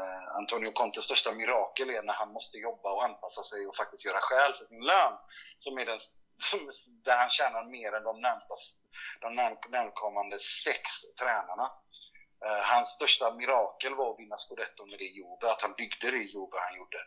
Eh, 0.00 0.36
Antonio 0.36 0.72
Contes 0.72 1.04
största 1.04 1.32
mirakel 1.32 1.90
är 1.90 2.02
när 2.02 2.14
han 2.14 2.32
måste 2.32 2.58
jobba 2.58 2.94
och 2.94 3.04
anpassa 3.04 3.42
sig 3.42 3.66
och 3.66 3.76
faktiskt 3.76 4.04
göra 4.04 4.20
skäl 4.20 4.54
för 4.54 4.64
sin 4.64 4.84
lön. 4.84 5.14
Som 5.58 5.78
är 5.78 5.86
den, 5.86 5.98
som, 6.36 6.60
där 7.04 7.16
han 7.16 7.30
tjänar 7.30 7.64
mer 7.64 7.92
än 7.96 8.04
de 8.04 8.20
närmsta, 8.20 8.54
de 9.20 9.34
närkommande 9.70 10.36
sex 10.38 10.82
tränarna. 11.20 11.66
Eh, 12.46 12.62
hans 12.72 12.88
största 12.88 13.34
mirakel 13.34 13.94
var 13.94 14.10
att 14.12 14.20
vinna 14.20 14.36
scudetton 14.36 14.90
med 14.90 14.98
det 14.98 15.14
Juve, 15.18 15.44
att 15.52 15.62
han 15.62 15.74
byggde 15.78 16.10
det 16.10 16.24
Juve 16.34 16.56
han 16.66 16.76
gjorde. 16.78 16.98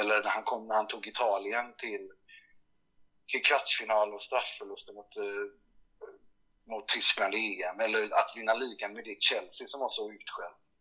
Eller 0.00 0.22
när 0.22 0.30
han, 0.30 0.42
kom, 0.42 0.66
när 0.68 0.74
han 0.74 0.86
tog 0.86 1.06
Italien 1.06 1.74
till, 1.76 2.12
till 3.26 3.42
kvartsfinal 3.42 4.14
och 4.14 4.22
straffförluster 4.22 4.92
mot, 4.92 5.16
eh, 5.16 5.46
mot 6.72 6.88
Tyskland 6.88 7.34
i 7.34 7.62
EM. 7.62 7.80
Eller 7.80 8.02
att 8.04 8.32
vinna 8.36 8.54
ligan 8.54 8.92
med 8.92 9.04
det 9.04 9.22
Chelsea 9.22 9.66
som 9.66 9.80
var 9.80 9.88
så 9.88 10.12
utskällt. 10.12 10.73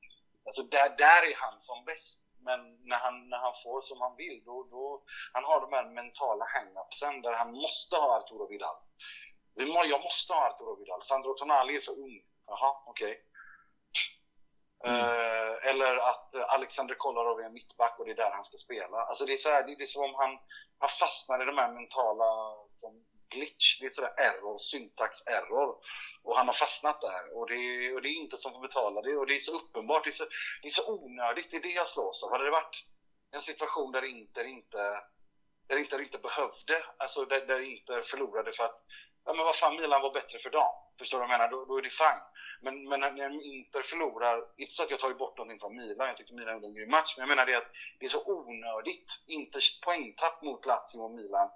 Alltså 0.46 0.64
där, 0.64 0.90
där 1.04 1.22
är 1.32 1.36
han 1.46 1.60
som 1.60 1.86
bäst. 1.86 2.20
Men 2.46 2.60
när 2.90 2.98
han, 2.98 3.30
när 3.30 3.38
han 3.38 3.54
får 3.64 3.82
som 3.82 4.02
han 4.02 4.16
vill, 4.16 4.44
då, 4.46 4.68
då 4.72 5.04
han 5.34 5.44
har 5.44 5.62
de 5.62 5.74
här 5.76 5.86
mentala 5.90 6.46
hang-upsen 6.46 7.22
där 7.22 7.34
han 7.34 7.52
måste 7.54 7.96
ha 7.96 8.18
Arturo 8.18 8.48
Vidal. 8.48 8.78
Jag 9.94 10.02
måste 10.02 10.34
ha 10.34 10.50
Arturo 10.50 10.76
Vidal. 10.76 11.02
Sandro 11.02 11.34
Tonali 11.34 11.76
är 11.76 11.80
för 11.80 12.00
ung. 12.00 12.22
Jaha, 12.48 12.84
okej. 12.86 13.12
Okay. 13.12 13.24
Mm. 14.86 15.00
Uh, 15.00 15.70
eller 15.70 15.98
att 15.98 16.36
Alexander 16.48 16.96
Kolarov 16.96 17.40
är 17.40 17.46
en 17.46 17.54
mittback 17.54 18.00
och 18.00 18.06
det 18.06 18.12
är 18.12 18.16
där 18.16 18.32
han 18.32 18.44
ska 18.44 18.58
spela. 18.58 18.98
Alltså 18.98 19.26
det 19.26 19.34
är, 19.34 19.38
så 19.38 19.50
här, 19.50 19.64
det, 19.64 19.76
det 19.76 19.84
är 19.84 19.86
som 19.86 20.04
om 20.04 20.16
han, 20.16 20.32
han 20.78 20.90
fastnar 20.90 21.42
i 21.42 21.46
de 21.46 21.58
här 21.58 21.72
mentala 21.72 22.30
liksom, 22.72 23.06
glitch, 23.34 23.80
det 23.80 23.86
är 23.86 23.90
sådär 23.90 24.14
error, 24.28 24.58
syntax-error. 24.58 25.70
Och 26.24 26.38
han 26.38 26.48
har 26.48 26.54
fastnat 26.54 27.02
där 27.02 27.38
och 27.38 27.48
det, 27.50 27.94
och 27.94 28.02
det 28.02 28.10
är 28.10 28.22
inte 28.24 28.38
som 28.38 28.54
får 28.54 28.62
betala 28.62 29.02
det 29.02 29.16
och 29.18 29.28
det 29.28 29.36
är 29.36 29.40
så 29.40 29.60
uppenbart, 29.60 30.04
det 30.04 30.10
är 30.10 30.20
så, 30.22 30.26
det 30.62 30.68
är 30.68 30.78
så 30.80 30.94
onödigt, 30.94 31.52
det 31.52 31.58
är 31.58 31.62
det 31.62 31.80
jag 31.82 31.88
slås 31.88 32.24
av. 32.24 32.32
Hade 32.32 32.44
det 32.44 32.52
varit 32.62 32.86
en 33.32 33.42
situation 33.42 33.92
där 33.92 34.06
Inter 34.06 34.46
inte, 34.46 34.82
där 35.68 35.78
Inter 35.80 36.02
inte 36.02 36.18
behövde, 36.18 36.76
alltså 36.98 37.26
där, 37.26 37.42
där 37.46 37.60
Inter 37.60 38.02
förlorade 38.02 38.52
för 38.52 38.64
att 38.64 38.80
ja 39.26 39.34
men 39.34 39.46
vad 39.46 39.56
fan, 39.56 39.76
Milan 39.76 40.02
var 40.02 40.14
bättre 40.14 40.38
för 40.40 40.50
dem. 40.50 40.74
Förstår 41.00 41.18
du 41.18 41.22
vad 41.22 41.30
jag 41.30 41.40
menar? 41.40 41.52
Då, 41.52 41.66
då 41.66 41.78
är 41.78 41.82
det 41.82 41.90
fine. 41.90 42.24
Men, 42.62 42.90
men 42.90 43.00
när 43.00 43.32
Inter 43.54 43.82
förlorar, 43.82 44.38
inte 44.58 44.74
så 44.74 44.84
att 44.84 44.90
jag 44.90 45.00
tar 45.00 45.14
bort 45.14 45.38
någonting 45.38 45.60
från 45.60 45.76
Milan, 45.76 46.08
jag 46.08 46.18
tycker 46.18 46.34
Milan 46.34 46.54
gjorde 46.54 46.68
en 46.68 46.76
grym 46.76 46.90
match, 46.90 47.14
men 47.18 47.22
jag 47.28 47.36
menar 47.36 47.46
det 47.46 47.58
att 47.58 47.72
det 48.00 48.06
är 48.06 48.10
så 48.10 48.24
onödigt. 48.26 49.10
Inters 49.28 49.80
poängtapp 49.82 50.42
mot 50.44 50.66
Lazio 50.66 51.00
och 51.06 51.12
Milan 51.12 51.50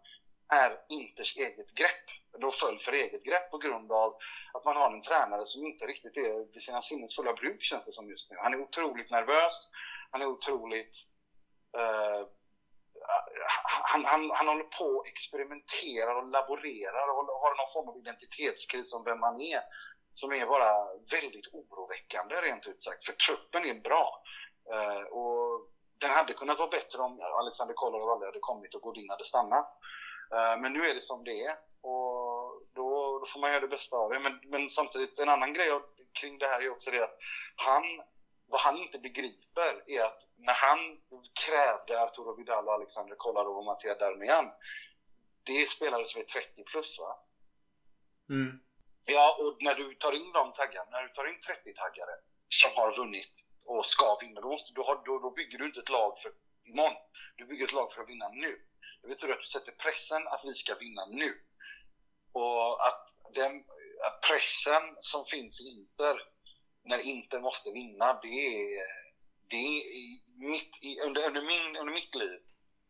är 0.54 0.72
Inters 0.90 1.38
eget 1.38 1.74
grepp. 1.74 2.06
De 2.42 2.52
föll 2.52 2.80
för 2.80 2.92
eget 2.92 3.24
grepp 3.24 3.52
på 3.52 3.58
grund 3.58 3.92
av 3.92 4.18
att 4.54 4.66
man 4.66 4.76
har 4.76 4.94
en 4.94 5.02
tränare 5.02 5.46
som 5.46 5.66
inte 5.66 5.86
riktigt 5.86 6.18
är 6.18 6.54
vid 6.54 6.62
sina 6.62 6.82
sinnens 6.82 7.16
fulla 7.16 7.34
bruk 7.34 7.64
känns 7.64 7.86
det 7.86 7.92
som 7.92 8.10
just 8.10 8.32
nu. 8.32 8.38
Han 8.40 8.54
är 8.54 8.62
otroligt 8.62 9.12
nervös, 9.12 9.70
han 10.12 10.22
är 10.22 10.26
otroligt 10.26 10.96
uh, 11.78 12.28
han, 13.92 14.06
han, 14.06 14.32
han 14.34 14.48
håller 14.48 14.70
på 14.80 14.86
och 14.86 15.08
experimenterar 15.08 16.16
och 16.16 16.28
laborerar 16.28 17.06
och 17.10 17.24
har 17.44 17.58
någon 17.58 17.74
form 17.76 17.90
av 17.90 17.98
identitetskris 17.98 18.94
om 18.94 19.04
vem 19.04 19.22
han 19.22 19.42
är 19.42 19.62
som 20.14 20.32
är 20.32 20.46
bara 20.46 20.72
väldigt 21.16 21.48
oroväckande 21.54 22.36
rent 22.36 22.68
ut 22.68 22.80
sagt. 22.80 23.06
För 23.06 23.14
truppen 23.14 23.66
är 23.66 23.80
bra. 23.90 24.08
Uh, 24.74 25.06
och 25.20 25.68
den 26.02 26.10
hade 26.10 26.34
kunnat 26.34 26.60
vara 26.60 26.70
bättre 26.70 27.02
om 27.02 27.20
Alexander 27.42 27.74
Kolarov 27.74 28.10
aldrig 28.10 28.28
hade 28.28 28.48
kommit 28.50 28.76
och 28.76 28.82
Godin 28.82 29.10
hade 29.10 29.24
stannat. 29.24 29.68
Uh, 30.34 30.62
men 30.62 30.74
nu 30.74 30.88
är 30.88 30.94
det 30.94 31.02
som 31.02 31.24
det 31.24 31.44
är 31.44 31.56
och 31.82 32.62
då, 32.76 33.20
då 33.20 33.26
får 33.34 33.40
man 33.40 33.50
göra 33.52 33.60
det 33.60 33.68
bästa 33.68 33.96
av 33.98 34.10
det. 34.10 34.20
Men, 34.20 34.40
men 34.44 34.70
samtidigt, 34.70 35.20
en 35.20 35.30
annan 35.30 35.54
grej 35.54 35.70
kring 36.20 36.38
det 36.38 36.46
här 36.46 36.62
är 36.66 36.72
också 36.72 36.92
det 36.92 37.04
att 37.04 37.18
han 37.56 37.84
vad 38.50 38.62
han 38.62 38.78
inte 38.78 39.00
begriper 39.00 39.72
är 39.86 40.02
att 40.04 40.22
när 40.38 40.54
han 40.54 40.80
krävde 41.46 42.02
Arturo 42.04 42.36
Vidal 42.36 42.68
och 42.68 42.74
Alexander 42.74 43.16
Kolarov 43.16 43.58
och 43.58 43.66
Mattia 43.66 43.96
Darmian, 43.96 44.52
det 45.44 45.52
är 45.52 45.66
spelare 45.66 46.06
som 46.06 46.22
är 46.22 46.26
30 46.26 46.64
plus 46.64 47.00
va? 47.00 47.12
Mm. 48.30 48.60
Ja, 49.06 49.38
och 49.40 49.58
när 49.60 49.76
du 49.76 49.94
tar 49.94 50.14
in 50.16 50.32
de 50.34 50.54
taggarna, 50.54 50.90
när 50.92 51.04
du 51.04 51.10
tar 51.10 51.28
in 51.28 51.40
30-taggare 51.50 52.16
som 52.48 52.72
har 52.76 52.98
vunnit 52.98 53.34
och 53.68 53.86
ska 53.86 54.18
vinna, 54.22 54.42
då, 54.42 54.50
måste, 54.50 54.74
då, 54.74 55.02
då, 55.06 55.20
då 55.20 55.32
bygger 55.32 55.58
du 55.58 55.66
inte 55.66 55.80
ett 55.80 55.90
lag 55.90 56.18
för 56.22 56.32
imorgon. 56.72 56.98
Du 57.38 57.46
bygger 57.46 57.66
ett 57.66 57.74
lag 57.74 57.92
för 57.92 58.02
att 58.02 58.10
vinna 58.10 58.26
nu. 58.30 58.67
Det 59.08 59.14
betyder 59.14 59.34
att 59.34 59.42
du 59.42 59.48
sätter 59.48 59.72
pressen 59.72 60.28
att 60.28 60.46
vi 60.46 60.54
ska 60.54 60.76
vinna 60.76 61.06
nu. 61.06 61.32
Och 62.32 62.88
att 62.88 63.04
den 63.34 63.64
att 64.08 64.22
pressen 64.22 64.84
som 64.98 65.26
finns 65.26 65.62
i 65.62 65.68
Inter 65.70 66.16
när 66.84 67.08
Inter 67.10 67.40
måste 67.40 67.72
vinna, 67.72 68.20
det 68.22 68.28
är, 68.28 68.84
det 69.50 69.56
är 69.56 69.82
mitt 70.50 70.74
under, 71.06 71.28
under, 71.28 71.42
min, 71.42 71.76
under 71.76 71.94
mitt 71.94 72.16
liv 72.16 72.40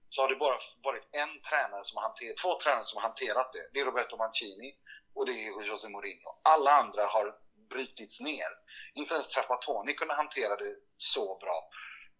så 0.09 0.21
har 0.21 0.29
det 0.29 0.35
bara 0.35 0.57
varit 0.83 1.15
en 1.23 1.41
tränare 1.41 1.83
som 1.83 1.97
har 1.97 2.03
hanterat, 2.03 2.37
två 2.37 2.59
tränare 2.59 2.83
som 2.83 2.97
har 2.97 3.07
hanterat 3.09 3.53
det. 3.53 3.69
Det 3.73 3.79
är 3.79 3.85
Roberto 3.85 4.17
Mancini 4.17 4.75
och 5.15 5.25
det 5.25 5.31
är 5.31 5.67
José 5.67 5.89
Mourinho. 5.89 6.31
Alla 6.53 6.71
andra 6.71 7.05
har 7.05 7.35
brutits 7.69 8.19
ner. 8.19 8.51
Inte 8.93 9.13
ens 9.13 9.27
Trapattoni 9.27 9.93
kunde 9.93 10.13
hantera 10.13 10.55
det 10.55 10.75
så 10.97 11.37
bra. 11.37 11.69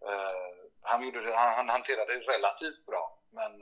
Uh, 0.08 0.70
han, 0.82 1.04
gjorde 1.04 1.20
det, 1.20 1.36
han, 1.36 1.54
han 1.54 1.68
hanterade 1.68 2.14
det 2.14 2.20
relativt 2.20 2.86
bra 2.86 3.17
Eh, 3.28 3.50
men, 3.50 3.58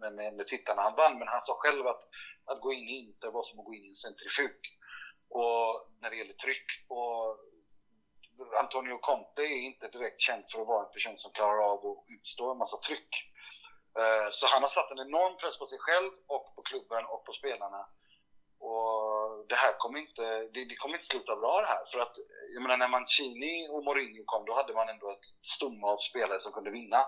men 0.00 0.14
med, 0.14 0.34
med, 0.34 0.46
tittarna 0.46 0.82
han 0.82 0.94
vann. 0.96 1.18
Men 1.18 1.28
han 1.28 1.40
sa 1.40 1.52
själv 1.54 1.86
att, 1.86 2.02
att 2.44 2.60
gå 2.60 2.72
in 2.72 2.88
i 2.88 2.98
Inter 2.98 3.30
var 3.30 3.42
som 3.42 3.58
att 3.58 3.66
gå 3.66 3.74
in 3.74 3.84
i 3.84 3.88
en 3.88 3.94
centrifug. 3.94 4.58
Och 5.28 5.66
när 6.00 6.10
det 6.10 6.16
gäller 6.16 6.32
tryck. 6.32 6.68
Och 6.88 7.38
Antonio 8.62 8.98
Conte 8.98 9.42
är 9.42 9.66
inte 9.70 9.88
direkt 9.88 10.20
känd 10.20 10.44
för 10.50 10.60
att 10.60 10.66
vara 10.66 10.84
en 10.86 10.92
person 10.92 11.18
som 11.18 11.32
klarar 11.32 11.62
av 11.72 11.86
att 11.86 12.04
utstå 12.08 12.52
en 12.52 12.58
massa 12.58 12.76
tryck. 12.76 13.12
Eh, 13.98 14.28
så 14.30 14.46
han 14.46 14.62
har 14.62 14.68
satt 14.68 14.90
en 14.90 15.06
enorm 15.06 15.36
press 15.36 15.58
på 15.58 15.66
sig 15.66 15.78
själv 15.80 16.12
och 16.26 16.46
på 16.56 16.62
klubben 16.62 17.04
och 17.12 17.24
på 17.24 17.32
spelarna. 17.32 17.82
Och 18.70 19.46
det 19.48 19.54
här 19.54 19.72
kommer 19.78 19.98
inte, 19.98 20.24
det, 20.52 20.64
det 20.70 20.76
kommer 20.76 20.94
inte 20.94 21.06
sluta 21.06 21.36
bra 21.36 21.60
det 21.60 21.66
här. 21.66 21.84
För 21.92 21.98
att, 22.00 22.14
jag 22.54 22.62
menar, 22.62 22.76
när 22.76 22.88
Mancini 22.88 23.68
och 23.72 23.84
Mourinho 23.84 24.22
kom, 24.26 24.44
då 24.44 24.52
hade 24.54 24.74
man 24.74 24.88
ändå 24.88 25.10
ett 25.10 25.26
stomme 25.54 25.86
av 25.86 25.96
spelare 25.96 26.40
som 26.40 26.52
kunde 26.52 26.70
vinna. 26.70 27.00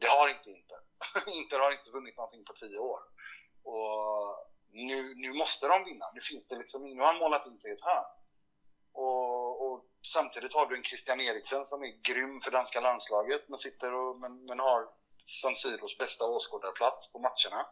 Det 0.00 0.08
har 0.08 0.28
inte 0.28 0.50
Inter. 0.50 0.80
Inter 1.26 1.58
har 1.58 1.72
inte 1.72 1.90
vunnit 1.90 2.16
någonting 2.16 2.44
på 2.44 2.52
tio 2.52 2.78
år. 2.78 3.00
Och 3.62 4.50
nu, 4.72 5.14
nu 5.14 5.32
måste 5.32 5.68
de 5.68 5.84
vinna. 5.84 6.10
Nu 6.14 6.20
finns 6.20 6.48
det 6.48 6.56
liksom, 6.56 6.82
nu 6.82 7.00
har 7.00 7.06
han 7.06 7.18
målat 7.18 7.46
in 7.46 7.58
sig 7.58 7.70
i 7.70 7.74
ett 7.74 7.80
hörn. 7.80 8.04
Och, 8.92 9.66
och 9.66 9.84
samtidigt 10.14 10.54
har 10.54 10.66
du 10.66 10.76
en 10.76 10.82
Christian 10.82 11.20
Eriksen 11.20 11.64
som 11.64 11.82
är 11.82 12.02
grym 12.02 12.40
för 12.40 12.50
danska 12.50 12.80
landslaget 12.80 13.48
men, 13.48 13.58
sitter 13.58 13.94
och, 13.94 14.20
men, 14.20 14.44
men 14.44 14.60
har 14.60 14.88
San 15.24 15.56
Siros 15.56 15.98
bästa 15.98 16.24
åskådarplats 16.24 17.12
på 17.12 17.18
matcherna. 17.18 17.66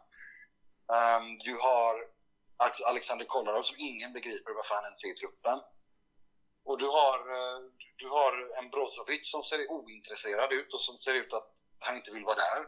Um, 0.97 1.37
du 1.37 1.53
har 1.53 1.93
Alexander 2.89 3.25
Kolarov 3.25 3.61
som 3.61 3.75
ingen 3.79 4.13
begriper 4.13 4.53
varför 4.53 4.75
han 4.75 4.83
ens 4.83 5.03
är 5.03 5.11
i 5.11 5.15
truppen. 5.15 5.59
Och 6.63 6.77
du 6.77 6.85
har, 6.85 7.17
eh, 7.37 7.59
du 7.95 8.07
har 8.07 8.31
en 8.59 8.69
Brozovic 8.69 9.31
som 9.31 9.43
ser 9.43 9.71
ointresserad 9.71 10.51
ut 10.51 10.73
och 10.73 10.81
som 10.81 10.97
ser 10.97 11.13
ut 11.13 11.33
att 11.33 11.51
han 11.79 11.95
inte 11.95 12.11
vill 12.13 12.23
vara 12.23 12.35
där. 12.35 12.61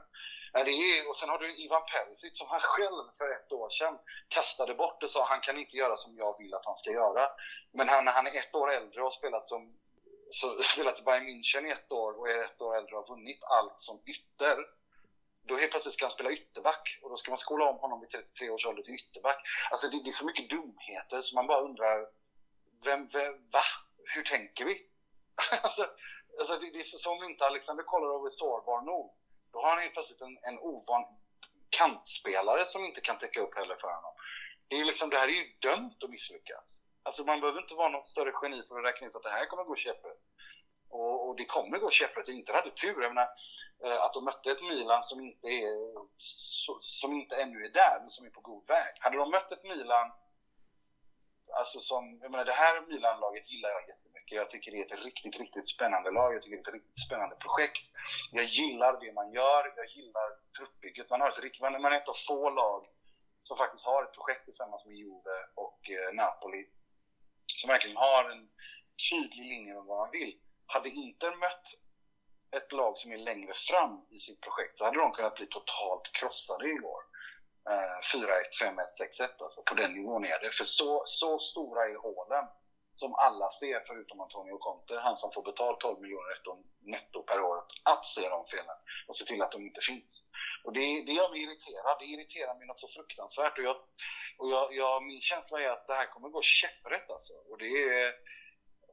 Det 0.54 0.72
är, 0.72 1.10
och 1.10 1.18
sen 1.18 1.30
har 1.30 1.38
du 1.38 1.54
Ivan 1.64 1.82
Perisic 1.92 2.38
som 2.38 2.48
han 2.48 2.60
själv 2.60 3.06
för 3.20 3.30
ett 3.36 3.52
år 3.52 3.70
sedan 3.70 3.98
kastade 4.28 4.74
bort 4.74 5.04
och 5.04 5.10
sa 5.10 5.26
han 5.26 5.40
kan 5.40 5.58
inte 5.58 5.78
göra 5.78 5.96
som 5.96 6.18
jag 6.18 6.40
vill 6.40 6.54
att 6.54 6.66
han 6.66 6.76
ska 6.76 6.92
göra. 6.92 7.24
Men 7.74 7.90
han, 7.90 8.08
han 8.08 8.26
är 8.28 8.30
ett 8.30 8.56
år 8.56 8.72
äldre 8.72 9.02
och 9.02 9.06
har 9.06 9.12
spelat, 9.12 9.48
som, 9.48 9.74
så, 10.30 10.62
spelat 10.62 11.00
i 11.00 11.04
Bayern 11.04 11.28
München 11.28 11.68
i 11.68 11.72
ett 11.72 11.92
år 11.92 12.20
och 12.20 12.30
är 12.30 12.42
ett 12.46 12.62
år 12.62 12.78
äldre 12.78 12.96
och 12.96 13.08
har 13.08 13.16
vunnit 13.16 13.44
allt 13.44 13.80
som 13.80 13.96
ytter. 14.14 14.58
Då 15.48 15.56
helt 15.56 15.72
plötsligt 15.72 15.94
ska 15.94 16.06
han 16.06 16.12
spela 16.12 16.32
ytterback 16.32 17.00
och 17.02 17.10
då 17.10 17.16
ska 17.16 17.32
man 17.32 17.38
skola 17.38 17.70
om 17.70 17.78
honom 17.78 18.00
vid 18.00 18.10
33 18.10 18.50
års 18.50 18.66
ålder 18.66 18.84
till 18.84 18.96
ytterback. 18.96 19.40
Alltså 19.72 19.88
det, 19.88 20.04
det 20.04 20.10
är 20.10 20.22
så 20.22 20.26
mycket 20.26 20.50
dumheter 20.50 21.22
så 21.22 21.36
man 21.36 21.48
bara 21.48 21.62
undrar, 21.62 21.98
vem, 22.86 23.08
vem 23.08 23.34
va? 23.34 23.66
Hur 24.16 24.24
tänker 24.24 24.66
vi? 24.66 24.76
alltså, 25.62 25.84
alltså 26.40 26.58
det, 26.58 26.70
det 26.74 26.80
är 26.80 26.84
som 26.84 27.18
om 27.18 27.24
inte 27.24 27.46
Alexander 27.46 27.84
Kolarov 27.84 28.26
är 28.26 28.30
sårbar 28.30 28.82
nog. 28.82 29.21
Då 29.52 29.62
har 29.62 29.70
han 29.70 29.82
helt 29.82 29.94
plötsligt 29.94 30.22
en, 30.22 30.38
en 30.50 30.60
ovan 30.60 31.04
kantspelare 31.70 32.66
som 32.66 32.86
inte 32.86 33.02
kan 33.02 33.18
täcka 33.18 33.40
upp 33.42 33.56
heller 33.56 33.76
för 33.76 33.88
honom. 33.88 34.14
Det, 34.68 34.76
är 34.76 34.86
liksom, 34.86 35.10
det 35.10 35.18
här 35.18 35.28
är 35.28 35.32
ju 35.32 35.48
dömt 35.60 36.04
att 36.04 36.10
misslyckas. 36.10 36.82
Alltså 37.04 37.24
man 37.24 37.42
behöver 37.42 37.62
inte 37.62 37.76
vara 37.76 37.90
något 37.90 38.06
större 38.06 38.34
geni 38.42 38.62
för 38.68 38.80
att 38.80 38.86
räkna 38.86 39.08
ut 39.08 39.16
att 39.16 39.24
det 39.24 39.30
här 39.30 39.46
kommer 39.46 39.64
gå 39.64 39.76
käpprätt. 39.76 40.22
Och, 40.90 41.28
och, 41.28 41.36
det 41.36 41.46
kommer 41.46 41.78
gå 41.78 41.90
käpprätt. 41.90 42.28
Inte 42.28 42.54
hade 42.54 42.70
tur. 42.70 43.02
Jag 43.02 43.14
menar, 43.16 43.30
eh, 43.86 44.02
att 44.04 44.14
de 44.14 44.26
mötte 44.26 44.52
ett 44.52 44.62
Milan 44.62 45.04
som 45.04 45.20
inte, 45.22 45.48
är, 45.48 45.76
som 46.80 47.14
inte 47.14 47.42
ännu 47.42 47.66
är 47.66 47.70
där, 47.70 48.00
men 48.00 48.10
som 48.10 48.26
är 48.26 48.30
på 48.30 48.42
god 48.42 48.68
väg. 48.68 48.94
Hade 49.00 49.18
de 49.18 49.30
mött 49.30 49.52
ett 49.52 49.64
Milan, 49.64 50.12
alltså 51.60 51.80
som, 51.80 52.20
jag 52.22 52.32
menar 52.32 52.46
det 52.46 52.52
här 52.52 52.82
Milan-laget 52.82 53.52
gillar 53.52 53.70
jag 53.70 53.82
jättemycket 53.90 54.11
mycket. 54.22 54.38
Jag 54.38 54.50
tycker 54.50 54.72
det 54.72 54.78
är 54.78 54.86
ett 54.86 55.06
riktigt, 55.06 55.40
riktigt 55.40 55.68
spännande 55.68 56.12
lag. 56.12 56.36
Jag 56.36 56.42
tycker 56.42 56.58
det 56.58 56.62
är 56.62 56.70
ett 56.70 56.80
riktigt 56.80 57.00
spännande 57.08 57.36
projekt. 57.36 57.86
Jag 58.32 58.46
gillar 58.46 59.00
det 59.02 59.14
man 59.14 59.32
gör. 59.32 59.64
Jag 59.76 59.88
gillar 59.98 60.28
truppbygget. 60.58 61.10
Man, 61.10 61.22
har 61.22 61.30
ett, 61.30 61.62
man 61.62 61.86
är 61.86 61.98
ett 61.98 62.08
av 62.08 62.18
få 62.28 62.50
lag 62.50 62.82
som 63.44 63.58
faktiskt 63.58 63.86
har 63.86 64.04
ett 64.04 64.14
projekt 64.14 64.44
tillsammans 64.46 64.86
med 64.86 64.96
Juve 64.96 65.36
och 65.56 65.80
eh, 65.96 66.16
Napoli 66.16 66.64
som 67.60 67.68
verkligen 67.68 67.98
har 67.98 68.24
en 68.34 68.44
tydlig 69.10 69.46
linje 69.54 69.74
med 69.76 69.84
vad 69.84 69.98
man 69.98 70.12
vill. 70.12 70.34
Hade 70.66 70.90
Inter 70.90 71.32
mött 71.46 71.68
ett 72.58 72.72
lag 72.72 72.98
som 72.98 73.12
är 73.12 73.18
längre 73.18 73.54
fram 73.54 73.94
i 74.16 74.18
sitt 74.26 74.42
projekt 74.42 74.78
så 74.78 74.86
hade 74.86 75.00
de 75.00 75.12
kunnat 75.12 75.36
bli 75.36 75.46
totalt 75.46 76.06
krossade 76.12 76.66
igår. 76.70 77.02
4-1, 78.14 78.28
5-1, 78.64 78.78
6-1 79.22 79.28
alltså. 79.44 79.62
På 79.66 79.76
den 79.76 79.94
nivån 79.94 80.26
är 80.26 80.40
det. 80.44 80.52
För 80.60 80.64
så, 80.64 81.02
så 81.06 81.40
stora 81.40 81.82
är 81.86 81.98
hålen 82.08 82.46
som 82.96 83.16
alla 83.16 83.50
ser 83.50 83.82
förutom 83.88 84.22
Antonio 84.22 84.58
Conte, 84.58 85.00
han 85.00 85.18
som 85.18 85.32
får 85.32 85.44
betalt 85.44 85.80
12 85.80 86.02
miljoner 86.02 86.38
netto 86.82 87.24
per 87.24 87.40
år, 87.42 87.58
att 87.84 88.06
se 88.06 88.30
de 88.30 88.46
felen 88.48 88.78
och 89.08 89.16
se 89.16 89.26
till 89.26 89.42
att 89.42 89.52
de 89.52 89.62
inte 89.62 89.82
finns. 89.82 90.30
Och 90.66 90.74
det, 90.74 91.04
det 91.06 91.12
gör 91.12 91.30
mig 91.30 91.44
irriterad. 91.44 91.96
Det 92.00 92.06
irriterar 92.06 92.56
mig 92.58 92.68
något 92.68 92.80
så 92.80 92.88
fruktansvärt. 92.88 93.58
Och, 93.58 93.64
jag, 93.64 93.78
och 94.40 94.50
jag, 94.50 94.66
jag, 94.74 95.04
min 95.04 95.22
känsla 95.22 95.62
är 95.62 95.70
att 95.70 95.88
det 95.88 95.94
här 95.94 96.06
kommer 96.06 96.30
gå 96.30 96.42
käpprätt 96.42 97.12
alltså. 97.12 97.34
Och, 97.50 97.58
det 97.58 97.72
är, 98.00 98.14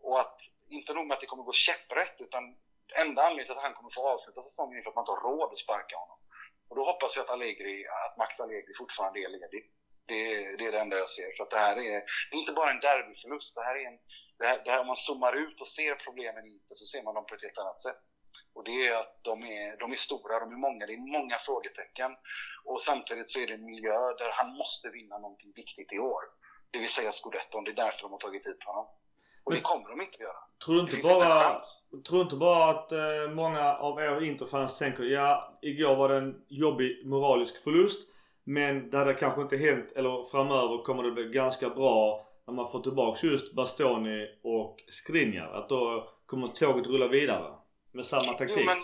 och 0.03 0.21
att, 0.21 0.41
inte 0.71 0.95
nog 0.95 1.07
med 1.07 1.15
att 1.15 1.21
det 1.21 1.27
kommer 1.27 1.45
gå 1.45 1.53
käpprätt, 1.53 2.17
utan 2.21 2.43
enda 3.05 3.23
anledningen 3.23 3.47
till 3.47 3.57
att 3.57 3.69
han 3.69 3.75
kommer 3.75 3.91
få 3.91 4.09
avsluta 4.09 4.43
säsongen 4.43 4.79
är 4.79 4.83
för 4.83 4.91
att 4.91 4.97
man 4.97 5.03
inte 5.03 5.13
har 5.13 5.25
råd 5.31 5.53
att 5.53 5.59
sparka 5.59 5.97
honom. 5.97 6.19
Och 6.69 6.77
då 6.77 6.83
hoppas 6.85 7.17
jag 7.17 7.25
att, 7.25 7.31
Allegri, 7.31 7.87
att 8.07 8.17
Max 8.19 8.41
Allegri 8.41 8.73
fortfarande 8.79 9.21
är 9.21 9.29
ledig. 9.29 9.63
Det, 10.09 10.23
det, 10.59 10.65
är 10.69 10.73
det 10.73 10.81
enda 10.85 10.97
jag 10.97 11.09
ser. 11.09 11.31
För 11.37 11.43
att 11.45 11.55
det 11.57 11.65
här 11.67 11.77
är, 11.77 11.99
inte 12.39 12.53
bara 12.53 12.71
en 12.71 12.85
derbyförlust. 12.89 13.55
Det 13.55 13.65
här 13.69 13.75
är 13.81 13.87
en, 13.91 13.99
det 14.39 14.47
här, 14.51 14.59
det 14.65 14.71
här, 14.71 14.81
om 14.81 14.87
man 14.87 14.97
zoomar 14.97 15.35
ut 15.45 15.61
och 15.61 15.71
ser 15.79 15.95
problemen 16.07 16.45
inte 16.47 16.73
så 16.81 16.85
ser 16.93 17.03
man 17.03 17.15
dem 17.15 17.27
på 17.27 17.35
ett 17.35 17.47
helt 17.47 17.59
annat 17.59 17.81
sätt. 17.87 18.01
Och 18.57 18.65
det 18.65 18.87
är 18.87 18.95
att 19.03 19.15
de 19.23 19.35
är, 19.43 19.79
de 19.83 19.87
är 19.93 20.01
stora, 20.09 20.41
de 20.45 20.49
är 20.53 20.63
många, 20.67 20.87
det 20.87 20.95
är 20.99 21.13
många 21.19 21.37
frågetecken. 21.47 22.11
Och 22.65 22.81
samtidigt 22.81 23.31
så 23.31 23.41
är 23.41 23.47
det 23.47 23.55
en 23.55 23.65
miljö 23.65 23.99
där 24.21 24.31
han 24.41 24.57
måste 24.61 24.87
vinna 24.91 25.19
någonting 25.19 25.53
viktigt 25.63 25.93
i 25.93 25.99
år. 25.99 26.23
Det 26.71 26.79
vill 26.79 26.95
säga 26.99 27.11
scudetton, 27.11 27.65
det 27.65 27.71
är 27.71 27.81
därför 27.85 28.03
de 28.03 28.13
har 28.13 28.19
tagit 28.19 28.47
hit 28.47 28.63
honom. 28.65 28.87
Och 29.45 29.55
det 29.55 29.61
kommer 29.61 29.89
de 29.89 30.01
inte 30.01 30.23
göra. 30.23 30.41
Tror 30.65 30.75
du 30.75 30.81
inte, 30.81 30.97
bara, 31.09 31.61
tror 32.09 32.23
inte 32.23 32.37
bara 32.37 32.71
att 32.71 32.93
eh, 32.93 33.31
många 33.43 33.75
av 33.75 34.01
er 34.01 34.23
Interfans 34.23 34.79
tänker 34.79 35.03
ja, 35.03 35.59
igår 35.63 35.97
var 35.97 36.09
det 36.09 36.17
en 36.17 36.35
jobbig 36.49 37.07
moralisk 37.07 37.65
förlust. 37.65 38.09
Men 38.57 38.91
det 38.91 38.99
hade 38.99 39.15
kanske 39.15 39.43
inte 39.43 39.57
hänt, 39.57 39.93
eller 39.97 40.31
framöver 40.31 40.85
kommer 40.85 41.03
det 41.03 41.13
bli 41.13 41.25
ganska 41.25 41.69
bra 41.71 42.27
när 42.47 42.55
man 42.55 42.71
får 42.73 42.81
tillbaks 42.81 43.23
just 43.23 43.53
Bastoni 43.53 44.21
och 44.45 44.75
Skriniar. 44.89 45.51
Att 45.59 45.69
då 45.69 46.09
kommer 46.27 46.49
tåget 46.49 46.87
rulla 46.87 47.09
vidare. 47.09 47.49
Med 47.93 48.07
samma 48.07 48.33
taktik. 48.33 48.67
Jo 48.67 48.67
men, 48.67 48.79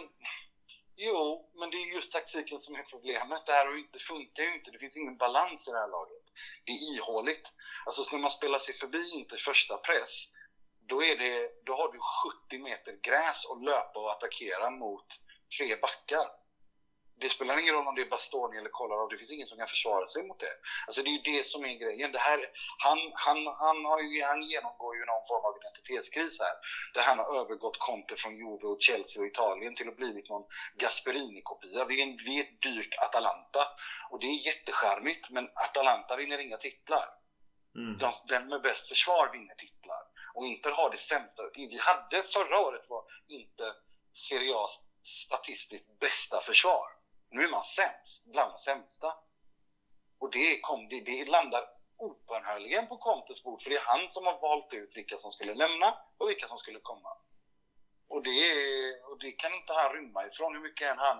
jo, 0.97 1.19
men 1.59 1.71
det 1.71 1.77
är 1.77 1.95
just 1.95 2.13
taktiken 2.13 2.59
som 2.59 2.75
är 2.75 2.83
problemet. 2.93 3.41
Det 3.47 3.53
här 3.53 3.67
det 3.93 3.99
funkar 3.99 4.43
ju 4.43 4.53
inte. 4.55 4.71
Det 4.71 4.79
finns 4.79 4.97
ingen 4.97 5.17
balans 5.17 5.69
i 5.69 5.71
det 5.71 5.79
här 5.85 5.93
laget. 5.99 6.25
Det 6.67 6.73
är 6.73 6.81
ihåligt. 6.99 7.47
Alltså 7.87 8.17
när 8.17 8.23
man 8.23 8.31
spelar 8.39 8.59
sig 8.59 8.75
förbi 8.75 9.05
inte 9.21 9.37
första 9.37 9.77
press, 9.77 10.13
då, 10.91 10.97
är 11.03 11.17
det, 11.23 11.37
då 11.67 11.73
har 11.81 11.89
du 11.93 11.99
70 12.49 12.59
meter 12.69 12.93
gräs 13.09 13.39
att 13.51 13.65
löpa 13.69 13.97
och 14.03 14.11
attackera 14.11 14.71
mot 14.71 15.09
tre 15.59 15.69
backar 15.85 16.44
det 17.21 17.29
spelar 17.29 17.61
ingen 17.61 17.75
roll 17.75 17.87
om 17.87 17.95
det 17.95 18.03
är 18.03 18.15
Bastoni 18.15 18.57
eller 18.59 18.69
Kolarov, 18.79 19.09
det 19.11 19.17
finns 19.17 19.33
ingen 19.33 19.47
som 19.47 19.59
kan 19.59 19.67
försvara 19.67 20.07
sig 20.07 20.27
mot 20.29 20.41
det. 20.41 20.55
Alltså 20.87 21.03
det 21.03 21.09
är 21.11 21.17
ju 21.19 21.25
det 21.33 21.45
som 21.47 21.65
är 21.65 21.75
grejen. 21.85 22.13
Det 22.13 22.19
här, 22.19 22.41
han, 22.87 22.99
han, 23.15 23.39
han, 23.65 23.79
har 23.91 24.01
ju, 24.01 24.23
han 24.23 24.43
genomgår 24.43 24.93
ju 24.97 25.05
någon 25.13 25.25
form 25.31 25.45
av 25.49 25.53
identitetskris 25.61 26.41
här. 26.41 26.57
Där 26.95 27.03
han 27.09 27.19
har 27.19 27.29
övergått 27.41 27.79
Conte 27.79 28.15
från 28.17 28.37
Juve 28.37 28.67
och 28.73 28.81
Chelsea 28.81 29.23
och 29.23 29.29
Italien 29.33 29.75
till 29.75 29.89
att 29.89 29.97
blivit 29.97 30.29
någon 30.31 30.47
Gasperini-kopia. 30.83 31.85
Vi, 31.89 32.17
vi 32.27 32.33
är 32.39 32.45
ett 32.45 32.63
dyrt 32.63 32.95
Atalanta. 33.07 33.63
Och 34.11 34.21
det 34.21 34.27
är 34.27 34.47
jättecharmigt, 34.47 35.31
men 35.31 35.45
Atalanta 35.65 36.17
vinner 36.17 36.39
inga 36.39 36.57
titlar. 36.57 37.07
Mm. 37.77 37.99
De, 37.99 38.11
den 38.29 38.49
med 38.49 38.63
bäst 38.63 38.89
försvar 38.89 39.33
vinner 39.33 39.55
titlar. 39.55 40.03
Och 40.35 40.45
Inter 40.45 40.71
har 40.71 40.91
det 40.91 40.97
sämsta. 40.97 41.43
Vi 41.55 41.79
hade 41.89 42.23
förra 42.23 42.59
året 42.67 42.91
var 42.91 43.05
inte 43.29 43.65
Serie 44.13 44.55
A 44.57 44.67
statistiskt 45.03 45.99
bästa 46.01 46.41
försvar. 46.41 47.04
Nu 47.35 47.45
är 47.45 47.51
man 47.51 47.63
sämst, 47.63 48.25
bland 48.25 48.53
de 48.53 48.59
sämsta. 48.59 49.09
Och 50.19 50.31
det, 50.31 50.61
kom, 50.61 50.89
det, 50.89 51.01
det 51.01 51.25
landar 51.37 51.63
obönhörligen 51.97 52.87
på 52.87 52.97
Contes 52.97 53.43
bord, 53.45 53.63
för 53.63 53.71
det 53.71 53.77
är 53.77 53.91
han 53.93 54.09
som 54.09 54.27
har 54.27 54.39
valt 54.49 54.73
ut 54.73 54.97
vilka 54.97 55.17
som 55.17 55.33
skulle 55.33 55.55
lämna 55.55 55.89
och 56.19 56.29
vilka 56.29 56.47
som 56.47 56.59
skulle 56.59 56.79
komma. 56.83 57.09
Och 58.09 58.23
det, 58.23 58.41
och 59.11 59.19
det 59.19 59.33
kan 59.33 59.55
inte 59.55 59.73
han 59.73 59.93
rymma 59.93 60.27
ifrån, 60.27 60.55
hur 60.55 60.63
mycket 60.63 60.91
än 60.91 60.99
han 60.99 61.19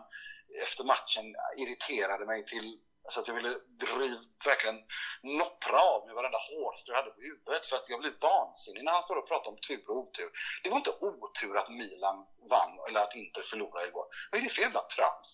efter 0.63 0.85
matchen 0.85 1.27
irriterade 1.61 2.27
mig 2.27 2.45
till 2.45 2.79
så 3.09 3.21
att 3.21 3.29
jag 3.29 3.35
ville 3.35 3.55
driv, 3.85 4.19
verkligen 4.47 4.81
noppra 5.23 5.81
av 5.81 6.07
med 6.07 6.15
varenda 6.15 6.39
hårstrå 6.49 6.93
jag 6.93 6.97
hade 7.03 7.11
på 7.11 7.21
huvudet 7.21 7.67
för 7.67 7.77
att 7.77 7.89
jag 7.89 8.01
blev 8.01 8.13
vansinnig 8.23 8.85
när 8.85 8.93
han 8.93 9.03
står 9.03 9.17
och 9.17 9.29
pratar 9.29 9.51
om 9.51 9.59
tur 9.69 9.91
och 9.91 9.97
otur. 9.97 10.31
Det 10.63 10.71
var 10.71 10.77
inte 10.77 10.97
otur 11.01 11.57
att 11.57 11.69
Milan 11.69 12.17
vann 12.51 12.75
eller 12.89 13.01
att 13.01 13.15
Inter 13.15 13.43
förlorade 13.43 13.87
igår. 13.87 14.07
Vad 14.31 14.39
är 14.39 14.45
det 14.45 14.51
för 14.51 14.63
jävla 14.63 14.83
trams? 14.97 15.31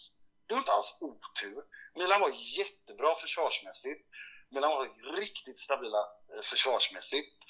Det 0.50 0.54
var 0.54 0.60
inte 0.60 0.72
alls 0.72 0.98
otur. 1.00 1.64
Milan 1.94 2.20
var 2.20 2.30
jättebra 2.58 3.14
försvarsmässigt. 3.14 4.00
Milan 4.48 4.70
var 4.70 4.88
riktigt 5.16 5.58
stabila 5.58 5.98
eh, 5.98 6.42
försvarsmässigt. 6.42 7.44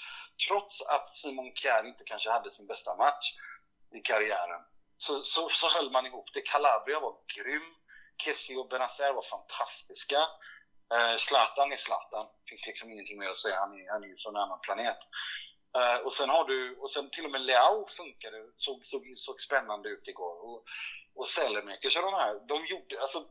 Trots 0.49 0.83
att 0.83 1.09
Simon 1.09 1.53
Kjær 1.55 1.85
inte 1.87 2.05
kanske 2.05 2.31
hade 2.31 2.51
sin 2.51 2.67
bästa 2.67 2.97
match 2.97 3.35
i 3.95 4.01
karriären 4.01 4.63
så, 4.97 5.17
så, 5.17 5.49
så 5.49 5.69
höll 5.69 5.91
man 5.91 6.07
ihop 6.07 6.33
det. 6.35 6.41
Calabria 6.41 7.01
var 7.01 7.15
grym. 7.37 7.75
Kessie 8.25 8.57
och 8.57 8.69
Benazer 8.69 9.13
var 9.13 9.23
fantastiska. 9.23 10.21
Eh, 10.95 11.17
Zlatan 11.17 11.73
är 11.73 11.77
Zlatan. 11.77 12.27
Det 12.45 12.49
finns 12.51 12.67
liksom 12.67 12.91
ingenting 12.91 13.19
mer 13.19 13.29
att 13.29 13.37
säga. 13.37 13.61
Han 13.61 13.73
är, 13.81 13.91
han 13.93 14.05
är 14.05 14.23
från 14.23 14.37
en 14.37 14.43
annan 14.43 14.61
planet. 14.61 14.99
Uh, 15.79 16.07
och 16.07 16.13
sen 16.13 16.29
har 16.29 16.45
du, 16.45 16.77
och 16.77 16.91
sen 16.91 17.11
till 17.11 17.25
och 17.25 17.31
med 17.31 17.41
Leao 17.41 17.87
funkade, 17.87 18.39
såg, 18.57 18.85
såg, 18.85 19.03
såg 19.15 19.41
spännande 19.41 19.89
ut 19.89 20.09
igår. 20.09 20.45
Och, 20.47 20.65
och 21.15 21.27
Sellemakers 21.27 21.97
och 21.97 22.03
de 22.03 22.15
här, 22.15 22.35
de 22.49 22.65
gjorde, 22.65 23.01
alltså 23.01 23.25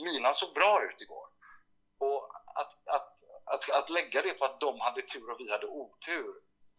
Milan 0.00 0.34
såg 0.34 0.54
bra 0.54 0.84
ut 0.84 1.00
igår. 1.00 1.26
Och 2.00 2.20
att, 2.54 2.72
att, 2.96 3.12
att, 3.44 3.82
att 3.82 3.90
lägga 3.90 4.22
det 4.22 4.32
på 4.38 4.44
att 4.44 4.60
de 4.60 4.80
hade 4.80 5.02
tur 5.02 5.30
och 5.30 5.40
vi 5.40 5.50
hade 5.50 5.66
otur, 5.66 6.34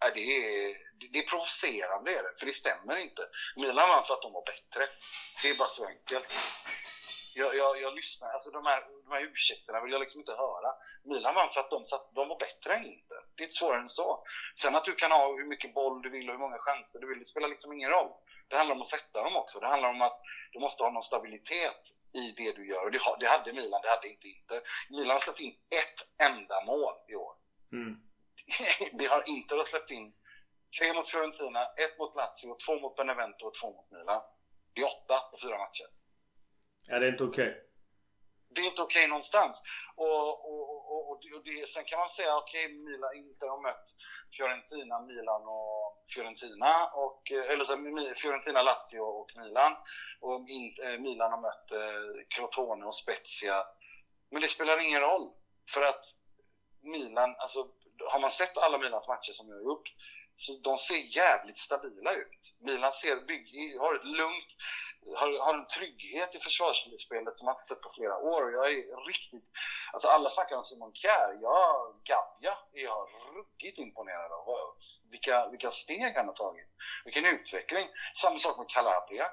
är 0.06 0.12
det, 0.14 0.20
är, 0.20 0.74
det 1.12 1.20
är 1.20 1.24
provocerande, 1.24 2.12
är 2.12 2.24
det, 2.24 2.40
för 2.40 2.46
det 2.46 2.52
stämmer 2.52 2.96
inte. 2.96 3.22
Milan 3.56 3.90
vann 3.90 4.04
för 4.04 4.14
att 4.14 4.22
de 4.22 4.34
var 4.34 4.46
bättre. 4.46 4.90
Det 5.42 5.50
är 5.50 5.56
bara 5.56 5.68
så 5.68 5.86
enkelt 5.86 6.28
jag, 7.40 7.56
jag, 7.56 7.82
jag 7.82 7.94
lyssnar, 7.96 8.30
alltså 8.30 8.50
de 8.52 8.66
här, 8.66 8.82
de 9.06 9.12
här 9.16 9.24
ursäkterna 9.32 9.82
vill 9.82 9.92
jag 9.92 10.00
liksom 10.00 10.20
inte 10.22 10.42
höra. 10.46 10.70
Milan 11.04 11.36
vann 11.36 11.50
för 11.50 11.60
att 11.60 11.72
de, 11.76 11.84
satt, 11.84 12.06
de 12.16 12.28
var 12.28 12.40
bättre 12.40 12.76
än 12.76 12.86
Inter. 12.86 13.22
Det 13.36 13.42
är 13.42 13.46
inte 13.48 13.60
svårare 13.62 13.82
än 13.82 13.90
så. 13.90 14.24
Sen 14.62 14.76
att 14.76 14.86
du 14.86 14.96
kan 14.96 15.12
ha 15.12 15.28
hur 15.40 15.50
mycket 15.54 15.74
boll 15.74 16.02
du 16.02 16.10
vill 16.10 16.30
och 16.30 16.36
hur 16.36 16.46
många 16.46 16.58
chanser 16.58 17.00
du 17.00 17.08
vill, 17.08 17.20
det 17.20 17.26
spelar 17.26 17.48
liksom 17.48 17.74
ingen 17.74 17.90
roll. 17.90 18.12
Det 18.48 18.58
handlar 18.58 18.76
om 18.76 18.82
att 18.82 18.88
sätta 18.88 19.24
dem 19.24 19.36
också. 19.36 19.60
Det 19.60 19.68
handlar 19.68 19.90
om 19.90 20.02
att 20.02 20.20
du 20.52 20.60
måste 20.60 20.84
ha 20.84 20.92
någon 20.92 21.02
stabilitet 21.02 21.82
i 22.22 22.26
det 22.38 22.52
du 22.56 22.68
gör. 22.70 22.86
Och 22.86 22.92
det, 22.92 23.00
det 23.20 23.28
hade 23.28 23.54
Milan, 23.54 23.80
det 23.84 23.90
hade 23.90 24.08
inte 24.08 24.28
Inter. 24.28 24.62
Milan 24.90 25.20
släppte 25.20 25.44
in 25.44 25.56
ett 25.82 26.00
enda 26.30 26.66
mål 26.66 26.94
i 27.12 27.16
år. 27.16 27.34
Mm. 27.74 27.94
det 29.00 29.06
har 29.06 29.24
Inter 29.30 29.64
släppt 29.64 29.92
in 29.92 30.14
tre 30.80 30.94
mot 30.94 31.08
Fiorentina, 31.10 31.62
ett 31.66 32.00
mot 32.00 32.16
Lazio, 32.16 32.56
två 32.66 32.80
mot 32.80 32.96
Benevento 32.96 33.46
och 33.46 33.54
två 33.54 33.68
mot 33.68 33.92
Milan. 33.92 34.22
Det 34.74 34.82
är 34.82 34.86
åtta 34.86 35.20
på 35.32 35.38
fyra 35.44 35.58
matcher. 35.58 35.90
Ja, 36.88 37.00
det 37.00 37.08
är 37.08 37.12
inte 37.12 37.24
okej. 37.24 37.50
Okay. 37.50 37.62
Det 38.52 38.62
är 38.62 38.66
inte 38.66 38.82
okej 38.82 39.00
okay 39.00 39.10
någonstans. 39.10 39.64
Och, 39.96 40.30
och, 40.50 40.92
och, 40.94 41.12
och, 41.12 41.20
det, 41.46 41.68
sen 41.68 41.84
kan 41.86 42.00
man 42.00 42.10
säga, 42.10 42.38
okej, 42.38 42.66
okay, 42.66 42.76
Milan 42.76 43.16
inte 43.16 43.46
har 43.46 43.62
mött 43.62 43.96
Fiorentina, 44.38 45.00
Milan 45.00 45.42
och 45.48 46.04
Fiorentina. 46.14 46.88
Och, 46.88 47.32
eh, 47.32 47.54
eller 47.54 47.64
så, 47.64 47.74
Fiorentina, 48.16 48.62
Lazio 48.62 49.00
och 49.00 49.32
Milan. 49.36 49.74
Och 50.20 50.36
eh, 50.36 51.00
Milan 51.00 51.32
har 51.32 51.42
mött 51.42 51.72
eh, 51.72 52.26
Crotone 52.30 52.86
och 52.86 52.96
Spezia. 52.96 53.66
Men 54.32 54.42
det 54.42 54.48
spelar 54.48 54.88
ingen 54.88 55.02
roll. 55.02 55.26
För 55.74 55.82
att 55.82 56.06
Milan, 56.82 57.36
alltså 57.40 57.60
har 58.12 58.20
man 58.20 58.30
sett 58.30 58.58
alla 58.58 58.78
Milans 58.78 59.08
matcher 59.08 59.32
som 59.32 59.50
jag 59.50 59.56
har 59.56 59.64
gjort 59.64 59.94
så 60.40 60.54
de 60.64 60.78
ser 60.78 61.18
jävligt 61.18 61.58
stabila 61.58 62.14
ut. 62.14 62.54
Milan 62.60 62.92
ser, 62.92 63.16
bygg, 63.16 63.48
har 63.80 63.96
ett 63.96 64.06
lugnt, 64.06 64.52
har, 65.20 65.46
har 65.46 65.54
en 65.54 65.68
trygghet 65.68 66.36
i 66.36 66.40
försvarsspelet 66.40 67.38
som 67.38 67.46
man 67.46 67.56
inte 67.56 67.64
sett 67.64 67.82
på 67.82 67.90
flera 67.90 68.18
år. 68.18 68.52
Jag 68.52 68.72
är 68.72 69.08
riktigt... 69.08 69.52
Alltså 69.94 70.08
alla 70.08 70.30
snackar 70.30 70.56
om 70.56 70.64
Simon 70.64 70.94
Kjaer. 70.94 71.38
Jag, 71.42 71.96
Gabja 72.10 72.58
är 72.74 72.84
jag 72.84 73.08
ruggigt 73.36 73.80
imponerad 73.80 74.32
av. 74.32 74.76
Vilka, 75.12 75.50
vilka 75.50 75.70
steg 75.70 76.14
han 76.16 76.28
har 76.28 76.34
tagit. 76.34 76.68
Vilken 77.06 77.26
utveckling. 77.26 77.88
Samma 78.14 78.38
sak 78.38 78.58
med 78.58 78.70
Calabria. 78.70 79.26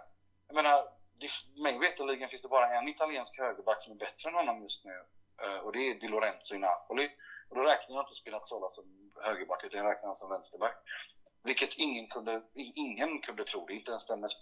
Jag 0.47 0.55
menar, 0.55 0.85
det, 1.21 1.31
mig 1.63 1.79
veterligen 1.79 2.29
finns 2.29 2.43
det 2.43 2.49
bara 2.49 2.69
en 2.69 2.89
italiensk 2.89 3.39
högerback 3.39 3.83
som 3.83 3.93
är 3.93 3.97
bättre 3.97 4.29
än 4.29 4.35
honom 4.35 4.63
just 4.63 4.85
nu. 4.85 5.07
Eh, 5.43 5.59
och 5.59 5.73
det 5.73 5.91
är 5.91 5.95
Di 5.95 6.09
Lorenzo 6.09 6.55
i 6.55 6.59
Napoli. 6.59 7.09
Och 7.49 7.57
då 7.57 7.63
räknar 7.63 7.97
jag 7.97 8.03
inte 8.03 8.15
Spinazzola 8.15 8.69
som 8.69 8.85
högerback 9.23 9.65
utan 9.65 9.81
jag 9.81 9.89
räknar 9.89 10.01
honom 10.01 10.15
som 10.15 10.31
vänsterback. 10.31 10.77
Vilket 11.47 11.79
ingen 11.79 12.07
kunde, 12.09 12.43
ingen 12.77 13.21
kunde 13.21 13.45
tro. 13.45 13.67
Det 13.67 13.75
inte 13.75 13.91
ens 13.91 14.07
den 14.07 14.21
mest 14.21 14.39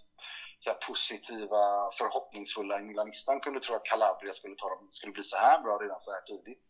så 0.59 0.73
positiva, 0.73 1.89
förhoppningsfulla 1.97 2.79
milanistan 2.79 3.39
kunde 3.39 3.59
tro 3.59 3.75
att 3.75 3.85
Calabria 3.85 4.33
skulle, 4.33 4.55
ta 4.55 4.69
dem, 4.69 4.87
skulle 4.89 5.13
bli 5.13 5.23
så 5.23 5.37
här 5.37 5.61
bra 5.63 5.77
redan 5.77 5.99
så 5.99 6.11
här 6.11 6.21
tidigt. 6.21 6.63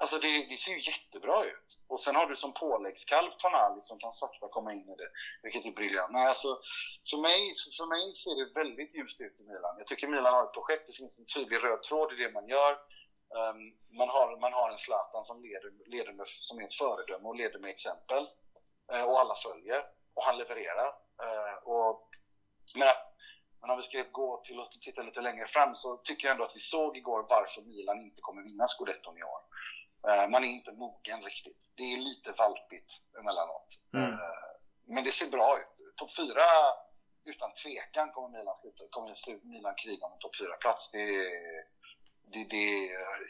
Alltså 0.00 0.16
det, 0.18 0.46
det, 0.50 0.56
ser 0.56 0.72
ju 0.72 0.80
jättebra 0.92 1.44
ut. 1.44 1.68
Och 1.88 2.00
sen 2.00 2.16
har 2.16 2.26
du 2.26 2.36
som 2.36 2.52
påläggskalv 2.52 3.30
Tonali 3.30 3.80
som 3.80 3.98
kan 3.98 4.12
sakta 4.12 4.48
komma 4.48 4.72
in 4.72 4.88
i 4.94 4.96
det, 5.02 5.10
vilket 5.42 5.66
är 5.66 5.72
briljant. 5.72 6.12
Nej, 6.12 6.26
alltså, 6.26 6.48
för, 7.10 7.18
mig, 7.18 7.40
för 7.78 7.86
mig 7.94 8.04
ser 8.22 8.34
det 8.40 8.46
väldigt 8.60 8.94
ljust 8.94 9.20
ut 9.20 9.40
i 9.40 9.44
Milan. 9.44 9.74
Jag 9.78 9.86
tycker 9.86 10.08
Milan 10.08 10.34
har 10.34 10.44
ett 10.44 10.58
projekt, 10.58 10.86
det 10.86 10.92
finns 11.00 11.18
en 11.20 11.26
tydlig 11.34 11.58
röd 11.64 11.82
tråd 11.82 12.12
i 12.12 12.16
det 12.22 12.32
man 12.32 12.46
gör. 12.54 12.72
Um, 13.38 13.60
man, 13.98 14.08
har, 14.08 14.40
man 14.44 14.52
har 14.52 14.70
en 14.70 14.82
Zlatan 14.84 15.24
som, 15.24 15.36
leder, 15.46 15.70
leder 15.94 16.12
med, 16.12 16.26
som 16.26 16.58
är 16.60 16.64
ett 16.64 16.80
föredöme 16.82 17.26
och 17.28 17.36
leder 17.36 17.58
med 17.58 17.70
exempel. 17.70 18.22
Uh, 18.92 19.04
och 19.10 19.20
alla 19.20 19.34
följer. 19.34 19.80
Och 20.14 20.24
han 20.24 20.38
levererar. 20.38 20.88
Uh, 21.24 21.54
och 21.64 22.08
men, 22.74 22.88
att, 22.88 23.04
men 23.60 23.70
om 23.70 23.76
vi 23.76 23.82
ska 23.82 24.02
gå 24.12 24.40
till 24.44 24.58
och 24.60 24.66
titta 24.80 25.02
lite 25.02 25.20
längre 25.20 25.46
fram 25.46 25.74
så 25.74 25.96
tycker 25.96 26.26
jag 26.26 26.32
ändå 26.32 26.44
att 26.44 26.56
vi 26.56 26.60
såg 26.60 26.96
igår 26.96 27.26
varför 27.28 27.62
Milan 27.62 27.98
inte 27.98 28.20
kommer 28.20 28.42
vinna 28.42 28.66
scudetton 28.66 29.18
i 29.18 29.22
år. 29.22 29.40
Uh, 30.08 30.30
man 30.32 30.44
är 30.44 30.48
inte 30.48 30.72
mogen 30.72 31.22
riktigt. 31.22 31.70
Det 31.74 31.82
är 31.82 31.98
lite 31.98 32.32
valpigt 32.38 32.90
emellanåt. 33.20 33.68
Mm. 33.94 34.18
Men 34.94 35.04
det 35.04 35.10
ser 35.10 35.30
bra 35.30 35.56
ut. 35.58 35.96
Topp 35.96 36.16
fyra, 36.16 36.46
utan 37.24 37.50
tvekan, 37.62 38.12
kommer 38.12 38.28
Milan, 38.28 38.56
sluta, 38.56 38.84
kommer 38.90 39.46
Milan 39.52 39.74
kriga 39.74 40.06
om 40.06 40.12
en 40.12 40.18
topp 40.18 40.36
fyra-plats. 40.36 40.90
Det, 40.90 41.06
det, 42.32 42.44
det 42.54 42.68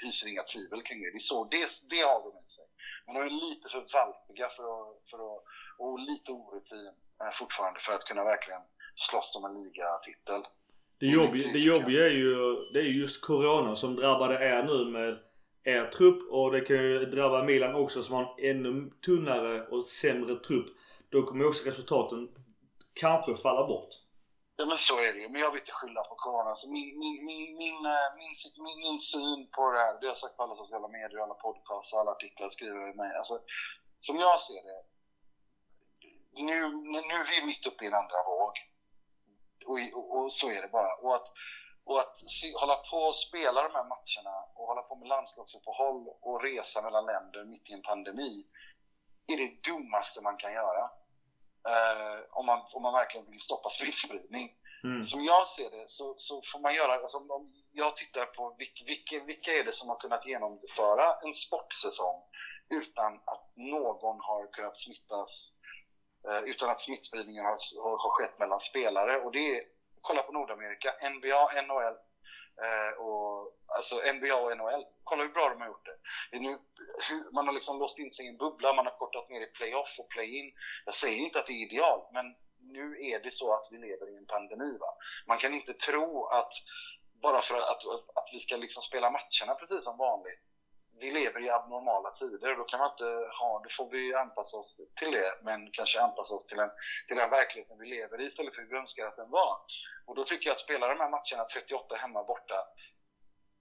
hyser 0.02 0.28
inga 0.28 0.42
tvivel 0.42 0.82
kring 0.82 1.02
det. 1.02 1.10
Det, 1.10 1.20
så, 1.20 1.44
det, 1.44 1.64
det 1.90 2.00
har 2.08 2.20
de 2.22 2.36
i 2.44 2.48
sig. 2.48 2.68
Men 3.12 3.22
de 3.22 3.34
är 3.34 3.48
lite 3.48 3.68
för 3.68 3.82
valpiga 3.94 4.48
för 4.56 4.62
att, 4.62 5.08
för 5.10 5.18
att, 5.28 5.42
och 5.78 5.98
lite 5.98 6.32
orutin 6.32 6.86
uh, 7.22 7.30
fortfarande 7.32 7.80
för 7.80 7.94
att 7.94 8.04
kunna 8.04 8.24
verkligen 8.24 8.60
slåss 8.94 9.36
om 9.38 9.44
en 9.44 9.54
ligatitel. 9.62 10.42
Det, 11.00 11.06
jobbiga, 11.06 11.52
det 11.52 11.58
jobbiga 11.58 12.06
är 12.06 12.10
ju 12.10 12.56
det 12.72 12.78
är 12.78 12.84
just 12.84 13.20
Corona 13.20 13.76
som 13.76 13.96
drabbade 13.96 14.34
er 14.34 14.62
nu 14.62 14.84
med 14.84 15.18
er 15.64 15.86
trupp 15.86 16.30
och 16.30 16.52
det 16.52 16.60
kan 16.60 16.76
ju 16.76 17.04
drabba 17.04 17.42
Milan 17.42 17.74
också 17.74 18.02
som 18.02 18.14
har 18.14 18.34
en 18.38 18.56
ännu 18.56 18.90
tunnare 19.06 19.66
och 19.66 19.86
sämre 19.86 20.34
trupp. 20.34 20.66
Då 21.08 21.22
kommer 21.22 21.48
också 21.48 21.68
resultaten 21.68 22.28
kanske 22.94 23.34
falla 23.34 23.66
bort. 23.66 23.88
Ja, 24.60 24.66
men 24.66 24.76
så 24.76 24.96
är 25.06 25.12
det 25.14 25.20
ju. 25.24 25.28
Men 25.28 25.40
jag 25.40 25.50
vill 25.50 25.60
inte 25.60 25.72
skylla 25.72 26.02
på 26.04 26.14
corona. 26.14 26.54
Så 26.54 26.70
min, 26.70 26.98
min, 26.98 27.16
min, 27.28 27.56
min, 27.62 27.78
eh, 27.94 28.08
min, 28.20 28.32
min, 28.64 28.78
min 28.86 28.98
syn 28.98 29.40
på 29.56 29.62
det 29.72 29.80
här, 29.84 29.92
det 29.92 30.06
har 30.06 30.14
jag 30.14 30.16
sagt 30.16 30.36
på 30.36 30.42
alla 30.42 30.54
sociala 30.54 30.88
medier, 30.88 31.20
alla 31.20 31.34
podcasts 31.34 31.92
och 31.92 32.00
alla 32.00 32.10
artiklar 32.10 32.44
jag 32.44 32.52
skriver 32.52 32.82
i 32.92 32.94
mig. 32.94 33.10
Alltså, 33.16 33.34
som 34.06 34.16
jag 34.26 34.40
ser 34.40 34.62
det, 34.70 34.80
nu, 36.50 36.56
nu 37.10 37.16
är 37.20 37.26
vi 37.30 37.46
mitt 37.46 37.66
uppe 37.66 37.84
i 37.84 37.88
en 37.88 38.00
andra 38.02 38.20
våg. 38.32 38.54
Och, 39.70 39.78
och, 39.98 40.06
och 40.16 40.32
så 40.32 40.50
är 40.50 40.62
det 40.62 40.68
bara. 40.68 40.92
Och 41.02 41.14
att, 41.14 41.28
och 41.84 41.98
att 42.02 42.16
se, 42.16 42.46
hålla 42.62 42.76
på 42.90 42.96
och 42.96 43.14
spela 43.14 43.62
de 43.62 43.72
här 43.78 43.88
matcherna 43.94 44.36
och 44.56 44.66
hålla 44.70 44.82
på 44.82 44.94
med 44.96 45.08
landslagsuppehåll 45.08 46.02
och 46.26 46.42
resa 46.42 46.82
mellan 46.82 47.06
länder 47.06 47.44
mitt 47.44 47.70
i 47.70 47.72
en 47.72 47.82
pandemi 47.82 48.32
är 49.32 49.36
det 49.36 49.70
dummaste 49.70 50.20
man 50.22 50.36
kan 50.36 50.52
göra. 50.52 50.90
Uh, 51.68 52.38
om, 52.38 52.46
man, 52.46 52.60
om 52.74 52.82
man 52.82 52.92
verkligen 52.92 53.30
vill 53.30 53.40
stoppa 53.40 53.68
smittspridning. 53.68 54.50
Mm. 54.84 55.04
Som 55.04 55.24
jag 55.24 55.48
ser 55.48 55.70
det 55.70 55.88
så, 55.88 56.14
så 56.18 56.42
får 56.52 56.60
man 56.60 56.74
göra, 56.74 56.92
alltså, 56.92 57.18
om 57.18 57.52
jag 57.72 57.96
tittar 57.96 58.26
på 58.26 58.54
vilka, 58.58 58.84
vilka, 58.86 59.24
vilka 59.24 59.50
är 59.50 59.64
det 59.64 59.72
som 59.72 59.88
har 59.88 59.96
kunnat 59.96 60.26
genomföra 60.26 61.16
en 61.24 61.32
sportsäsong 61.32 62.22
utan 62.74 63.14
att 63.14 63.44
någon 63.56 64.20
har 64.20 64.52
kunnat 64.52 64.76
smittas, 64.76 65.54
uh, 66.28 66.42
utan 66.50 66.70
att 66.70 66.80
smittspridningen 66.80 67.44
har, 67.44 67.56
har, 67.82 67.98
har 68.04 68.10
skett 68.10 68.38
mellan 68.38 68.58
spelare. 68.58 69.16
Och 69.16 69.32
det 69.32 69.56
är, 69.56 69.62
kolla 70.00 70.22
på 70.22 70.32
Nordamerika, 70.32 70.90
NBA, 71.10 71.62
NHL, 71.62 71.94
Eh, 71.94 72.09
Eh, 72.66 72.92
och, 73.04 73.52
alltså 73.76 73.94
NBA 74.14 74.36
och 74.36 74.56
NHL. 74.56 74.84
Kolla 75.04 75.22
hur 75.22 75.30
bra 75.30 75.48
de 75.48 75.60
har 75.60 75.68
gjort 75.68 75.86
det. 75.90 75.96
det 76.30 76.38
nu, 76.46 76.52
hur, 77.08 77.34
man 77.34 77.46
har 77.46 77.54
liksom 77.54 77.78
låst 77.78 77.98
in 77.98 78.10
sig 78.10 78.24
i 78.26 78.28
en 78.28 78.36
bubbla, 78.36 78.72
man 78.72 78.86
har 78.86 78.96
kortat 78.98 79.28
ner 79.28 79.40
i 79.40 79.46
playoff 79.46 79.96
och 79.98 80.08
play-in. 80.08 80.52
Jag 80.84 80.94
säger 80.94 81.18
inte 81.18 81.38
att 81.38 81.46
det 81.46 81.52
är 81.52 81.66
ideal, 81.66 82.00
men 82.12 82.26
nu 82.76 82.84
är 83.10 83.22
det 83.22 83.30
så 83.30 83.54
att 83.54 83.66
vi 83.70 83.78
lever 83.78 84.14
i 84.14 84.16
en 84.18 84.26
pandemi. 84.26 84.78
Va? 84.80 84.90
Man 85.26 85.38
kan 85.38 85.54
inte 85.54 85.72
tro 85.72 86.26
att 86.26 86.52
bara 87.22 87.40
för 87.40 87.58
att, 87.58 87.84
att, 87.94 88.02
att 88.18 88.28
vi 88.32 88.38
ska 88.38 88.56
liksom 88.56 88.82
spela 88.82 89.10
matcherna 89.10 89.54
precis 89.60 89.84
som 89.84 89.98
vanligt 89.98 90.42
vi 91.00 91.10
lever 91.10 91.40
i 91.46 91.50
abnormala 91.50 92.10
tider. 92.10 92.56
Då 92.56 92.64
kan 92.64 92.78
man 92.80 92.90
inte 92.90 93.10
ha, 93.40 93.50
då 93.64 93.68
får 93.78 93.90
vi 93.90 94.14
anpassa 94.14 94.56
oss 94.56 94.80
till 95.00 95.12
det, 95.18 95.30
men 95.42 95.70
kanske 95.72 96.00
anpassa 96.00 96.34
oss 96.34 96.46
till, 96.46 96.58
en, 96.58 96.70
till 97.06 97.16
den 97.16 97.30
verkligheten 97.30 97.78
vi 97.78 97.86
lever 97.86 98.20
i 98.20 98.24
istället 98.26 98.54
för 98.54 98.62
hur 98.62 98.68
vi 98.68 98.76
önskar 98.76 99.06
att 99.06 99.16
den 99.16 99.30
var. 99.30 99.54
Och 100.06 100.14
då 100.14 100.22
tycker 100.24 100.46
jag 100.48 100.54
att 100.54 100.66
spela 100.66 100.88
de 100.88 101.00
här 101.00 101.10
matcherna 101.16 101.44
38 101.44 101.96
hemma 101.96 102.24
borta, 102.24 102.58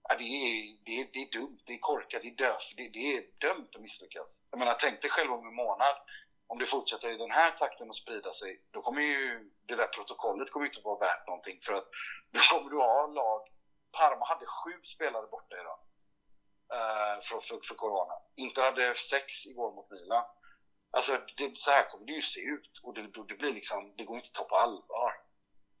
ja, 0.08 0.14
det, 0.18 0.24
är, 0.24 0.54
det, 0.86 0.94
är, 1.00 1.06
det 1.14 1.20
är 1.26 1.30
dumt, 1.38 1.60
det 1.66 1.72
är 1.72 1.82
korkat, 1.90 2.22
det 2.22 2.30
är 2.34 2.40
döft, 2.46 2.76
det, 2.76 2.88
det 2.98 3.06
är 3.16 3.22
dömt 3.46 3.76
att 3.76 3.82
misslyckas. 3.82 4.30
Jag 4.50 4.58
menar, 4.58 4.74
tänk 4.84 5.00
dig 5.02 5.10
själv 5.10 5.32
om 5.32 5.46
en 5.46 5.54
månad, 5.54 5.96
om 6.50 6.58
det 6.58 6.66
fortsätter 6.66 7.08
i 7.12 7.16
den 7.16 7.30
här 7.30 7.50
takten 7.50 7.88
att 7.88 8.02
sprida 8.02 8.30
sig, 8.40 8.52
då 8.70 8.80
kommer 8.80 9.02
ju 9.02 9.50
det 9.68 9.76
där 9.80 9.86
protokollet 9.96 10.50
kommer 10.50 10.66
inte 10.66 10.80
vara 10.84 10.98
värt 11.06 11.26
någonting 11.26 11.58
för 11.66 11.72
att 11.78 11.88
då 12.34 12.40
kommer 12.50 12.70
du 12.70 12.76
ha 12.76 13.06
lag 13.06 13.42
Parma 13.98 14.24
hade 14.24 14.46
sju 14.46 14.74
spelare 14.94 15.26
borta 15.26 15.54
idag 15.60 15.78
för, 17.22 17.40
för, 17.40 17.60
för 17.68 17.74
corona. 17.74 18.14
Inter 18.36 18.62
hade 18.62 18.94
sex 18.94 19.46
igår 19.46 19.74
mot 19.74 19.90
Milan. 19.90 20.24
Alltså, 20.92 21.12
det, 21.36 21.58
så 21.58 21.70
här 21.70 21.90
kommer 21.90 22.06
det 22.06 22.12
ju 22.12 22.22
se 22.22 22.40
ut 22.40 22.80
och 22.82 22.94
det, 22.94 23.02
det 23.28 23.34
blir 23.34 23.52
liksom, 23.52 23.94
det 23.96 24.04
går 24.04 24.16
inte 24.16 24.28
att 24.32 24.34
ta 24.34 24.44
på 24.44 24.56
allvar. 24.56 25.12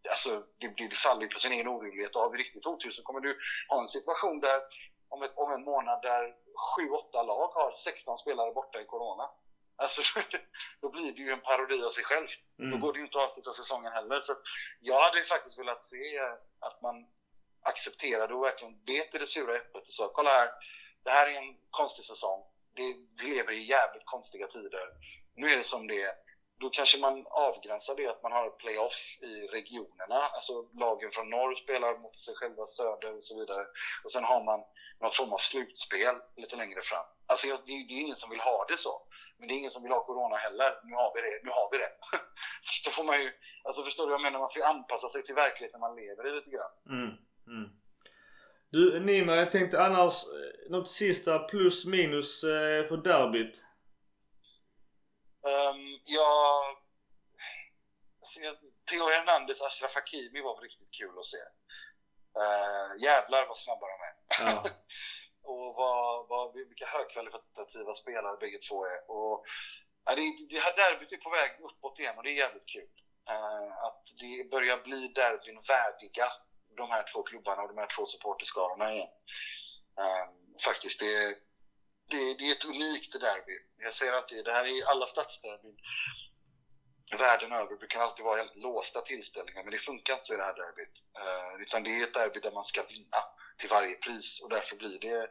Alltså, 0.08 0.30
det, 0.58 0.68
det 0.76 0.94
faller 0.94 1.22
ju 1.22 1.28
på 1.28 1.38
sin 1.38 1.52
egen 1.52 1.68
orimlighet 1.68 2.16
och 2.16 2.22
har 2.22 2.30
vi 2.30 2.38
riktigt 2.38 2.66
otur 2.66 2.90
så 2.90 3.02
kommer 3.02 3.20
du 3.20 3.38
ha 3.68 3.80
en 3.80 3.88
situation 3.96 4.40
där 4.40 4.60
om, 5.08 5.22
ett, 5.22 5.32
om 5.34 5.52
en 5.52 5.64
månad 5.64 6.02
där 6.02 6.24
sju, 6.70 6.90
åtta 6.90 7.22
lag 7.22 7.48
har 7.48 7.70
16 7.70 8.16
spelare 8.16 8.52
borta 8.52 8.80
i 8.80 8.84
corona. 8.84 9.30
Alltså, 9.76 10.02
då 10.80 10.90
blir 10.90 11.12
det 11.12 11.22
ju 11.22 11.30
en 11.32 11.40
parodi 11.40 11.82
av 11.84 11.88
sig 11.88 12.04
själv. 12.04 12.28
Mm. 12.58 12.70
Då 12.70 12.86
går 12.86 12.92
det 12.92 12.98
ju 12.98 13.04
inte 13.04 13.18
att 13.18 13.24
avsluta 13.24 13.52
säsongen 13.52 13.92
heller. 13.92 14.20
Så 14.20 14.32
jag 14.80 15.00
hade 15.00 15.20
faktiskt 15.20 15.58
velat 15.58 15.82
se 15.82 16.18
att 16.60 16.82
man 16.82 17.06
accepterade 17.62 18.34
och 18.34 18.44
verkligen 18.44 18.84
bet 18.84 19.14
i 19.14 19.18
det 19.18 19.26
sura 19.26 19.56
äpplet 19.56 19.82
och 19.82 19.88
sa 19.88 20.10
kolla 20.14 20.30
här, 20.30 20.48
det 21.04 21.10
här 21.10 21.26
är 21.26 21.38
en 21.42 21.54
konstig 21.70 22.04
säsong. 22.04 22.40
Det, 22.76 22.82
vi 23.22 23.34
lever 23.34 23.52
i 23.52 23.62
jävligt 23.76 24.04
konstiga 24.04 24.46
tider. 24.46 24.86
Nu 25.36 25.50
är 25.50 25.56
det 25.56 25.64
som 25.64 25.86
det 25.86 26.02
är. 26.02 26.14
Då 26.60 26.70
kanske 26.70 26.98
man 26.98 27.26
avgränsar 27.26 27.96
det 27.96 28.06
att 28.06 28.22
man 28.22 28.32
har 28.32 28.50
playoff 28.50 29.18
i 29.22 29.46
regionerna. 29.56 30.20
Alltså 30.34 30.52
lagen 30.84 31.10
från 31.10 31.30
norr 31.30 31.54
spelar 31.54 31.98
mot 32.02 32.16
sig 32.16 32.34
själva 32.34 32.64
söder 32.64 33.16
och 33.16 33.24
så 33.24 33.38
vidare. 33.38 33.64
Och 34.04 34.12
sen 34.12 34.24
har 34.24 34.44
man 34.44 34.60
någon 35.00 35.10
form 35.10 35.32
av 35.32 35.38
slutspel 35.38 36.14
lite 36.36 36.56
längre 36.56 36.80
fram. 36.82 37.06
Alltså 37.26 37.46
det, 37.66 37.72
det 37.88 37.94
är 37.94 38.00
ingen 38.00 38.20
som 38.22 38.30
vill 38.30 38.40
ha 38.40 38.66
det 38.68 38.76
så. 38.76 38.94
Men 39.38 39.48
det 39.48 39.54
är 39.54 39.58
ingen 39.58 39.70
som 39.70 39.82
vill 39.82 39.92
ha 39.92 40.04
corona 40.04 40.36
heller. 40.36 40.70
Nu 40.84 40.94
har 40.94 41.10
vi 41.14 41.20
det. 41.20 41.36
Nu 41.46 41.50
har 41.58 41.68
vi 41.72 41.78
det. 41.78 41.92
så 42.66 42.72
då 42.84 42.90
får 42.90 43.04
man 43.04 43.22
ju, 43.22 43.32
alltså 43.64 43.82
förstår 43.82 44.04
du 44.04 44.10
vad 44.10 44.18
jag 44.20 44.26
menar? 44.26 44.38
Man 44.38 44.52
får 44.52 44.62
ju 44.62 44.68
anpassa 44.68 45.08
sig 45.08 45.22
till 45.24 45.34
verkligheten 45.34 45.80
man 45.80 45.96
lever 45.96 46.28
i 46.28 46.32
lite 46.32 46.50
grann. 46.50 46.72
Mm, 46.94 47.12
mm. 47.54 47.79
Du 48.72 49.00
Nima, 49.00 49.36
jag 49.36 49.52
tänkte 49.52 49.82
annars 49.82 50.24
eh, 50.24 50.70
något 50.70 50.88
sista 50.88 51.38
plus 51.38 51.84
minus 51.84 52.44
eh, 52.44 52.86
för 52.88 52.96
derbyt? 52.96 53.64
Um, 55.42 56.00
ja... 56.04 56.62
Theo 58.90 59.04
Hernandez, 59.14 59.62
Ashraf 59.62 59.94
Hakimi 59.94 60.40
var 60.40 60.62
riktigt 60.62 60.90
kul 60.90 61.18
att 61.18 61.26
se. 61.34 61.42
Uh, 62.42 63.04
jävlar 63.04 63.46
vad 63.46 63.58
snabba 63.58 63.86
de 63.92 63.98
är. 64.08 64.14
Ja. 64.44 64.64
och 65.50 65.74
vad, 65.74 66.28
vad, 66.28 66.54
vilka 66.54 66.86
högkvalitativa 66.86 67.94
spelare 67.94 68.36
bägge 68.40 68.58
två 68.58 68.84
är. 68.84 69.10
Och, 69.10 69.44
ja, 70.04 70.10
det, 70.16 70.22
det 70.50 70.60
här 70.64 70.74
derbyt 70.76 71.12
är 71.12 71.16
på 71.16 71.30
väg 71.30 71.50
uppåt 71.68 72.00
igen 72.00 72.14
och 72.16 72.22
det 72.22 72.30
är 72.30 72.42
jävligt 72.44 72.68
kul. 72.74 72.90
Uh, 73.30 73.72
att 73.86 74.04
det 74.20 74.50
börjar 74.50 74.78
bli 74.88 75.00
derbyn 75.18 75.60
värdiga 75.68 76.28
de 76.80 76.90
här 76.90 77.04
två 77.12 77.22
klubbarna 77.22 77.62
och 77.62 77.68
de 77.68 77.78
här 77.78 77.90
två 77.96 78.06
supporterskarorna 78.06 78.92
igen. 78.92 79.12
Um, 79.96 80.04
ehm, 80.04 80.58
faktiskt, 80.68 81.00
det 81.00 81.12
är, 81.22 81.34
det, 82.10 82.38
det 82.38 82.44
är 82.48 82.52
ett 82.52 82.70
unikt 82.74 83.12
derby. 83.20 83.56
Jag 83.86 83.92
säger 83.92 84.12
alltid, 84.12 84.44
det 84.44 84.52
här 84.52 84.64
är 84.64 84.90
alla 84.92 85.06
stadsderbyn 85.06 85.76
världen 87.18 87.52
över 87.52 87.76
brukar 87.76 88.00
alltid 88.00 88.24
vara 88.24 88.42
låsta 88.54 89.00
tillställningar, 89.00 89.62
men 89.62 89.72
det 89.72 89.78
funkar 89.78 90.12
inte 90.12 90.24
så 90.24 90.34
i 90.34 90.36
det 90.36 90.44
här 90.44 90.54
derbyt. 90.54 90.96
Uh, 91.18 91.62
utan 91.62 91.82
det 91.82 91.90
är 91.90 92.02
ett 92.02 92.14
derby 92.14 92.40
där 92.40 92.52
man 92.52 92.64
ska 92.64 92.82
vinna 92.82 93.20
till 93.58 93.68
varje 93.70 93.94
pris 93.94 94.40
och 94.42 94.50
därför 94.50 94.76
blir 94.76 94.98
det 95.00 95.28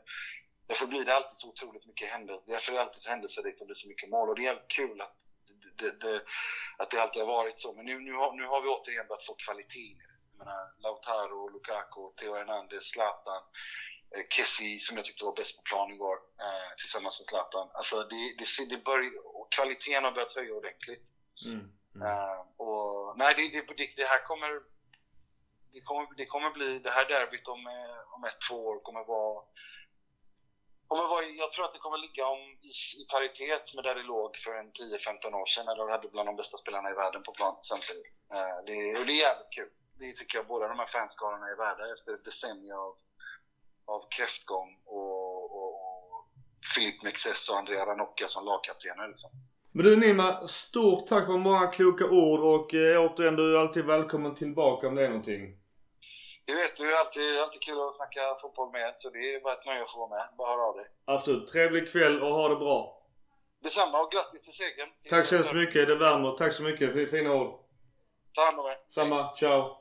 Därför 0.68 0.88
blir 0.88 1.06
det 1.06 1.16
alltid 1.16 1.38
så 1.38 1.50
otroligt 1.50 1.86
mycket 1.86 2.08
händelser. 2.10 2.44
Därför 2.48 2.72
är 2.72 2.76
det 2.76 2.82
alltid 2.82 3.02
så 3.02 3.10
händelserikt 3.10 3.62
och 3.62 3.68
det 3.68 3.72
blir 3.72 3.84
så 3.84 3.88
mycket 3.88 4.10
mål. 4.10 4.30
Och 4.30 4.36
det 4.36 4.42
är 4.42 4.52
jävligt 4.52 4.68
kul 4.68 5.02
att 5.02 5.18
det, 5.80 6.00
det, 6.04 6.22
att 6.78 6.90
det 6.92 7.02
alltid 7.02 7.22
har 7.22 7.28
varit 7.28 7.58
så. 7.58 7.74
Men 7.74 7.86
nu, 7.86 8.00
nu, 8.00 8.14
har, 8.14 8.34
nu 8.40 8.46
har 8.52 8.62
vi 8.62 8.68
återigen 8.68 9.08
börjat 9.08 9.24
få 9.24 9.36
kvalitet 9.46 9.90
i 9.94 9.96
det 10.00 10.19
menar, 10.40 10.64
Lautaro, 10.84 11.50
Lukaku, 11.54 12.04
Theo 12.18 12.36
Hernandez, 12.36 12.84
Zlatan, 12.92 13.44
eh, 14.16 14.24
Kessie 14.30 14.80
som 14.80 14.98
jag 14.98 15.06
tyckte 15.06 15.26
var 15.26 15.36
bäst 15.36 15.58
på 15.58 15.64
plan 15.70 15.92
igår 15.92 16.18
eh, 16.46 16.72
tillsammans 16.78 17.20
med 17.20 17.28
Zlatan. 17.28 17.68
Alltså 17.74 17.96
det, 18.12 18.22
det, 18.40 18.70
det 18.70 18.84
börjar, 18.90 19.12
kvaliteten 19.56 20.04
har 20.04 20.12
börjat 20.12 20.36
höja 20.36 20.54
ordentligt. 20.54 21.08
Mm. 21.46 21.80
Mm. 21.96 22.08
Uh, 22.08 22.40
och, 22.58 23.18
nej, 23.18 23.34
det, 23.38 23.46
det, 23.78 23.96
det, 23.96 24.08
här 24.14 24.24
kommer, 24.30 24.52
det 25.74 25.82
kommer, 25.82 26.08
det 26.18 26.26
kommer 26.26 26.50
bli, 26.50 26.80
det 26.80 26.90
här 26.90 27.06
derbyt 27.10 27.48
om, 27.48 27.68
eh, 27.68 28.14
om 28.16 28.24
ett, 28.24 28.40
två 28.50 28.58
år 28.70 28.80
kommer 28.80 29.04
vara 29.04 29.44
kommer 30.88 31.04
vara, 31.04 31.24
jag 31.24 31.52
tror 31.52 31.66
att 31.66 31.74
det 31.74 31.80
kommer 31.80 31.98
ligga 31.98 32.28
om, 32.28 32.42
i, 32.70 32.72
i 33.02 33.04
paritet 33.14 33.74
med 33.76 33.84
där 33.84 33.96
det 33.96 34.04
låg 34.04 34.38
för 34.38 34.54
en 34.60 34.72
10-15 34.72 35.34
år 35.42 35.46
sedan 35.46 35.66
när 35.66 35.76
de 35.76 35.90
hade 35.90 36.08
bland 36.08 36.28
de 36.30 36.36
bästa 36.36 36.58
spelarna 36.58 36.90
i 36.90 36.94
världen 36.94 37.24
på 37.24 37.32
plan 37.32 37.56
samtidigt. 37.62 38.16
Uh, 38.36 38.58
det, 38.68 39.00
och 39.00 39.06
det 39.06 39.14
är 39.14 39.26
jävligt 39.28 39.54
kul 39.58 39.72
det 40.00 40.16
tycker 40.16 40.38
jag 40.38 40.48
båda 40.48 40.68
de 40.68 40.80
här 40.80 40.86
fanskarorna 40.86 41.46
är 41.54 41.58
värda 41.58 41.94
efter 41.94 42.14
ett 42.14 42.26
decennium 42.26 42.80
av, 42.80 42.96
av 43.94 44.02
kräftgång 44.18 44.70
och, 44.86 45.44
och, 45.58 45.72
och 46.12 46.28
Filip 46.76 47.04
Mexes 47.04 47.50
och 47.50 47.58
Andrea 47.58 47.86
Ranocchia 47.86 48.28
som 48.28 48.46
lagkaptener. 48.46 49.08
Liksom. 49.08 49.30
Men 49.72 49.86
du 49.86 49.96
Nima, 49.96 50.48
stort 50.48 51.08
tack 51.08 51.26
för 51.26 51.38
många 51.38 51.68
kloka 51.68 52.06
ord 52.06 52.40
och 52.40 52.74
eh, 52.74 53.06
återigen 53.06 53.36
du 53.36 53.56
är 53.56 53.60
alltid 53.60 53.86
välkommen 53.86 54.36
tillbaka 54.36 54.88
om 54.88 54.96
det 54.96 55.04
är 55.06 55.10
någonting. 55.10 55.42
Det 56.46 56.56
vet 56.56 56.78
du, 56.78 56.84
det 56.84 56.94
är 56.94 57.00
alltid, 57.00 57.40
alltid 57.42 57.62
kul 57.62 57.80
att 57.88 57.96
snacka 57.96 58.22
fotboll 58.42 58.72
med 58.72 58.92
så 58.94 59.10
det 59.10 59.18
är 59.36 59.42
bara 59.42 59.54
ett 59.54 59.66
nöje 59.66 59.84
att 59.84 59.92
få 59.92 60.00
vara 60.00 60.10
med. 60.10 60.26
Bara 60.38 60.50
höra 60.52 60.62
av 60.62 60.76
dig. 60.76 60.86
Absolut. 61.06 61.48
Trevlig 61.48 61.92
kväll 61.92 62.22
och 62.22 62.34
ha 62.34 62.50
det 62.50 62.56
bra. 62.56 63.00
Detsamma 63.64 64.02
och 64.02 64.12
grattis 64.12 64.42
till 64.44 64.54
segern. 64.54 64.90
Tack 65.10 65.26
så 65.26 65.36
hemskt 65.36 65.54
mycket. 65.54 65.88
Det 65.88 65.96
värmer. 65.96 66.32
Tack 66.32 66.54
så 66.54 66.64
mycket 66.64 66.94
för 66.94 67.06
fina 67.06 67.34
ord. 67.34 67.52
Ta 68.34 68.46
hand 68.46 68.60
om 68.60 68.66
er. 68.66 68.78
Samma. 68.90 69.36
Ciao. 69.36 69.79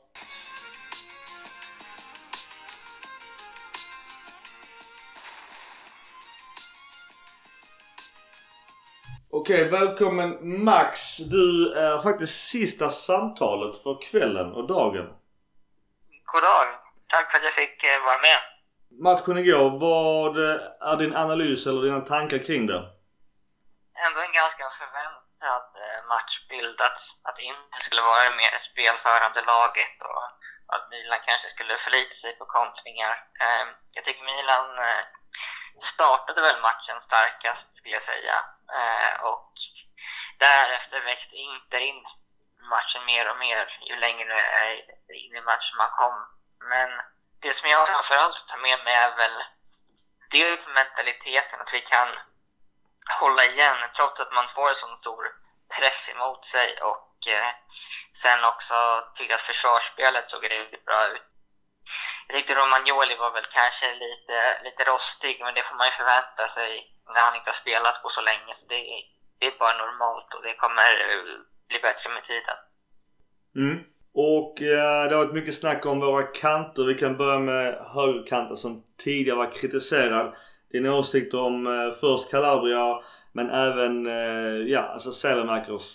Okej, 9.39 9.63
välkommen 9.79 10.29
Max. 10.69 11.17
Du 11.35 11.73
är 11.87 11.95
faktiskt 12.07 12.35
sista 12.55 12.87
samtalet 12.89 13.73
för 13.83 13.93
kvällen 14.07 14.49
och 14.57 14.65
dagen. 14.77 15.07
God 16.31 16.43
dag. 16.49 16.67
Tack 17.13 17.25
för 17.29 17.37
att 17.37 17.47
jag 17.49 17.57
fick 17.61 17.77
eh, 17.83 17.99
vara 18.07 18.19
med. 18.27 18.39
Matchen 19.07 19.37
igår, 19.41 19.69
vad 19.87 20.33
är 20.89 20.95
din 21.03 21.15
analys 21.23 21.61
eller 21.67 21.81
dina 21.87 22.01
tankar 22.13 22.39
kring 22.47 22.63
det? 22.71 22.81
Ändå 24.05 24.19
en 24.27 24.35
ganska 24.41 24.65
förväntad 24.81 25.69
eh, 25.85 25.99
matchbild 26.13 26.77
att, 26.87 26.99
att 27.27 27.37
Inter 27.49 27.81
skulle 27.85 28.03
vara 28.09 28.21
det 28.27 28.35
mer 28.43 28.53
spelförande 28.69 29.41
laget 29.53 29.95
och 30.09 30.25
att 30.73 30.83
Milan 30.91 31.21
kanske 31.29 31.47
skulle 31.55 31.73
förlita 31.85 32.15
sig 32.23 32.31
på 32.39 32.45
kontringar. 32.57 33.13
Eh, 33.43 33.65
jag 33.95 34.03
tycker 34.03 34.23
Milan 34.31 34.67
eh, 34.87 35.03
startade 35.91 36.39
väl 36.47 36.59
matchen 36.67 36.97
starkast 37.09 37.67
skulle 37.77 37.95
jag 37.99 38.07
säga 38.13 38.37
Eh, 38.73 39.25
och 39.25 39.53
därefter 40.37 41.01
växte 41.01 41.35
Inter 41.35 41.79
in 41.79 42.03
matchen 42.69 43.05
mer 43.05 43.29
och 43.31 43.37
mer 43.37 43.77
ju 43.89 43.95
längre 43.95 44.37
eh, 44.39 44.73
in 45.25 45.35
i 45.35 45.41
matchen 45.41 45.77
man 45.77 45.89
kom. 45.89 46.17
Men 46.69 46.89
det 47.41 47.53
som 47.53 47.69
jag 47.69 47.87
framförallt 47.87 48.47
tar 48.47 48.57
med 48.57 48.83
mig 48.83 48.95
är 48.95 49.17
väl 49.17 49.43
dels 50.31 50.67
mentaliteten, 50.67 51.61
att 51.61 51.73
vi 51.73 51.81
kan 51.81 52.09
hålla 53.19 53.43
igen 53.43 53.77
trots 53.95 54.21
att 54.21 54.33
man 54.33 54.49
får 54.49 54.69
en 54.69 54.75
sån 54.75 54.97
stor 54.97 55.23
press 55.77 56.09
emot 56.09 56.45
sig 56.45 56.81
och 56.81 57.27
eh, 57.27 57.53
sen 58.21 58.45
också 58.45 58.75
tyckte 59.13 59.35
att 59.35 59.41
försvarsspelet 59.41 60.29
såg 60.29 60.51
riktigt 60.51 60.85
bra 60.85 61.07
ut. 61.07 61.23
Jag 62.27 62.35
tyckte 62.35 62.55
Romagnoli 62.55 63.15
var 63.15 63.31
väl 63.31 63.45
kanske 63.49 63.93
lite, 63.93 64.61
lite 64.63 64.83
rostig, 64.83 65.41
men 65.41 65.53
det 65.53 65.63
får 65.63 65.75
man 65.75 65.87
ju 65.87 65.91
förvänta 65.91 66.47
sig 66.47 66.98
när 67.13 67.23
han 67.27 67.35
inte 67.35 67.49
har 67.53 67.61
spelat 67.63 68.03
på 68.03 68.09
så 68.09 68.21
länge. 68.29 68.51
Så 68.59 68.63
det, 68.71 68.79
det 69.39 69.45
är 69.47 69.59
bara 69.63 69.77
normalt 69.83 70.29
och 70.35 70.43
det 70.43 70.53
kommer 70.63 70.89
bli 71.69 71.79
bättre 71.87 72.07
med 72.15 72.23
tiden. 72.31 72.57
Mm. 73.61 73.77
Och 74.13 74.61
eh, 74.61 75.03
det 75.07 75.15
har 75.15 75.25
varit 75.25 75.39
mycket 75.39 75.55
snack 75.55 75.85
om 75.85 75.99
våra 75.99 76.23
kanter. 76.23 76.83
Vi 76.83 76.95
kan 76.95 77.17
börja 77.17 77.39
med 77.39 77.67
högerkanten 77.95 78.57
som 78.57 78.83
tidigare 78.97 79.37
var 79.37 79.51
kritiserad. 79.51 80.35
Dina 80.71 80.93
åsikter 80.93 81.39
om 81.39 81.67
eh, 81.67 81.91
först 82.01 82.31
Calabria 82.31 83.01
men 83.33 83.49
även 83.49 83.93
eh, 84.07 84.57
ja, 84.73 84.81
alltså 84.93 85.11
Selemakers. 85.11 85.87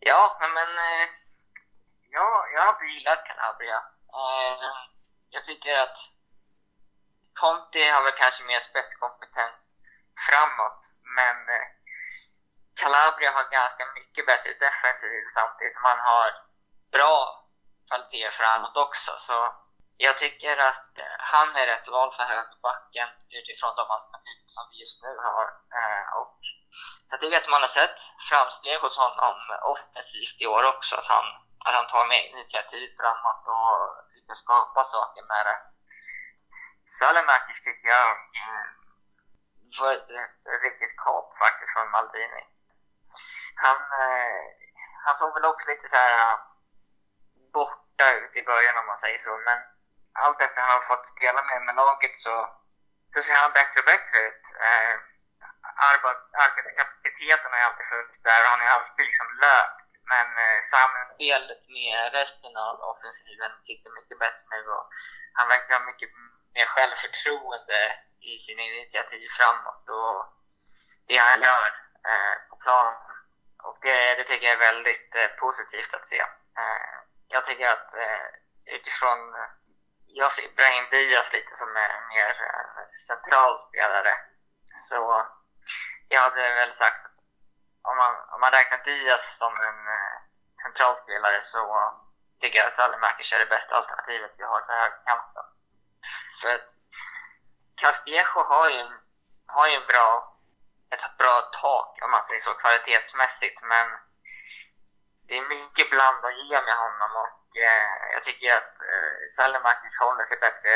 Ja, 0.00 0.38
men 0.40 0.70
eh, 0.86 1.08
ja, 2.10 2.28
jag 2.54 2.60
har 2.60 2.84
gillat 2.94 3.26
Calabria. 3.28 3.78
Eh, 4.20 4.68
jag 5.30 5.44
tycker 5.44 5.74
att 5.84 5.98
Conti 7.40 7.84
har 7.94 8.02
väl 8.04 8.20
kanske 8.22 8.44
mer 8.44 8.60
spetskompetens 8.68 9.75
framåt 10.26 10.80
men 11.16 11.36
eh, 11.56 11.66
Calabria 12.80 13.30
har 13.36 13.44
ganska 13.60 13.84
mycket 13.98 14.26
bättre 14.26 14.52
defensiv 14.66 15.20
samtidigt 15.36 15.74
som 15.76 15.84
han 15.90 16.00
har 16.10 16.30
bra 16.96 17.16
kvaliteter 17.88 18.30
framåt 18.30 18.76
också. 18.86 19.12
Så 19.16 19.36
jag 19.96 20.16
tycker 20.16 20.56
att 20.70 20.92
eh, 20.98 21.16
han 21.32 21.48
är 21.60 21.66
rätt 21.66 21.88
val 21.88 22.10
för 22.16 22.24
högerbacken 22.32 23.08
utifrån 23.38 23.72
de 23.76 23.84
alternativ 23.96 24.38
som 24.54 24.64
vi 24.70 24.76
just 24.84 25.02
nu 25.04 25.12
har. 25.26 25.46
Eh, 25.78 26.06
och 26.20 26.38
så 27.06 27.10
jag 27.14 27.20
tycker 27.20 27.36
att 27.36 27.54
man 27.54 27.64
har 27.66 27.74
sett 27.80 27.98
framsteg 28.28 28.78
hos 28.84 28.98
honom 29.04 29.36
offensivt 29.72 30.38
i 30.44 30.46
år 30.46 30.64
också. 30.74 30.96
Att 30.96 31.10
han, 31.14 31.26
att 31.66 31.74
han 31.78 31.86
tar 31.86 32.06
mer 32.06 32.24
initiativ 32.32 32.86
framåt 32.98 33.42
och 33.56 33.74
lyckas 34.14 34.38
skapa 34.44 34.84
saker 34.84 35.22
med 35.32 35.42
det. 35.48 35.58
Salimakis 36.98 37.62
tycker 37.62 37.88
jag 37.88 38.10
eh, 38.40 38.66
var 39.80 39.92
ett, 39.92 40.10
ett 40.22 40.62
riktigt 40.66 40.96
kap 41.04 41.38
faktiskt 41.38 41.72
från 41.72 41.90
Maldini. 41.90 42.42
Han, 43.64 43.76
eh, 44.02 44.44
han 45.04 45.14
såg 45.16 45.34
väl 45.34 45.44
också 45.44 45.70
lite 45.70 45.88
så 45.88 45.96
här 45.96 46.12
eh, 46.22 46.38
borta 47.52 48.06
ut 48.20 48.36
i 48.36 48.48
början 48.50 48.78
om 48.80 48.86
man 48.86 48.98
säger 49.04 49.18
så, 49.18 49.32
men 49.48 49.58
allt 50.24 50.40
efter 50.40 50.60
han 50.60 50.70
har 50.70 50.80
fått 50.80 51.06
spela 51.14 51.40
mer 51.42 51.60
med 51.66 51.74
laget 51.74 52.16
så, 52.16 52.34
så 53.14 53.22
ser 53.22 53.36
han 53.42 53.52
bättre 53.58 53.80
och 53.80 53.90
bättre 53.94 54.18
ut. 54.28 54.44
Eh, 54.66 54.94
arbetskapaciteten 56.44 57.50
har 57.52 57.58
ju 57.60 57.68
alltid 57.68 57.86
funnits 57.92 58.20
där 58.28 58.40
och 58.42 58.50
han 58.52 58.62
har 58.62 58.70
alltid 58.76 59.04
liksom 59.10 59.28
löpt. 59.46 59.90
Men 60.12 60.26
eh, 60.44 60.58
samspelet 60.74 61.62
med 61.76 61.98
resten 62.18 62.52
av 62.66 62.74
offensiven 62.90 63.52
sitter 63.68 63.90
mycket 63.98 64.18
bättre 64.24 64.44
nu 64.54 64.60
och 64.76 64.84
han 65.38 65.48
verkar 65.52 65.78
ha 65.78 65.82
mycket 65.90 66.10
mer 66.54 66.66
självförtroende 66.74 67.80
i 68.20 68.38
sina 68.38 68.62
initiativ 68.62 69.28
framåt 69.36 69.84
och 69.90 70.18
det 71.08 71.16
han 71.16 71.40
gör 71.40 71.68
eh, 72.10 72.36
på 72.50 72.56
planen. 72.56 72.96
Och 73.62 73.78
det, 73.82 74.14
det 74.14 74.24
tycker 74.24 74.46
jag 74.46 74.54
är 74.54 74.68
väldigt 74.72 75.16
eh, 75.16 75.26
positivt 75.26 75.94
att 75.94 76.06
se. 76.06 76.20
Eh, 76.62 76.94
jag 77.28 77.44
tycker 77.44 77.68
att 77.68 77.94
eh, 77.94 78.26
utifrån 78.74 79.18
eh, 79.34 79.50
jag 80.06 80.32
ser 80.32 80.54
Brahim 80.56 80.86
Diaz 80.90 81.32
lite 81.32 81.56
som 81.56 81.68
en 81.68 82.08
mer 82.14 82.34
eh, 82.50 82.84
central 83.08 83.58
spelare. 83.58 84.14
Så 84.88 85.26
jag 86.08 86.20
hade 86.20 86.54
väl 86.54 86.72
sagt 86.72 87.04
att 87.04 87.18
om 87.82 87.96
man, 87.96 88.14
om 88.34 88.40
man 88.40 88.52
räknar 88.52 88.84
Diaz 88.84 89.38
som 89.38 89.52
en 89.68 89.80
eh, 89.98 90.16
centralspelare 90.64 91.40
så 91.40 91.62
tycker 92.40 92.58
jag 92.58 92.66
att 92.66 92.72
Salimakis 92.72 93.32
är 93.32 93.38
det 93.38 93.54
bästa 93.56 93.76
alternativet 93.76 94.36
vi 94.38 94.44
har 94.44 94.60
för 94.66 94.72
högerkanten. 94.72 95.44
För 96.40 96.48
att 96.48 96.70
Castillejo 97.82 98.40
har 98.52 98.68
ju, 98.76 98.84
har 99.56 99.68
ju 99.74 99.78
bra, 99.90 100.08
ett 100.94 101.18
bra 101.18 101.36
tak 101.62 101.90
om 102.04 102.10
man 102.10 102.22
säger 102.22 102.40
så 102.40 102.52
kvalitetsmässigt 102.62 103.58
men 103.72 103.86
det 105.28 105.34
är 105.40 105.54
mycket 105.56 105.90
bland 105.94 106.20
att 106.28 106.38
ge 106.42 106.56
med 106.68 106.76
honom 106.84 107.10
och 107.24 107.46
eh, 107.68 107.88
jag 108.14 108.22
tycker 108.22 108.48
att 108.60 108.74
eh, 108.92 109.18
Salemakis 109.36 109.94
håller 110.04 110.24
sig 110.30 110.38
bättre 110.46 110.72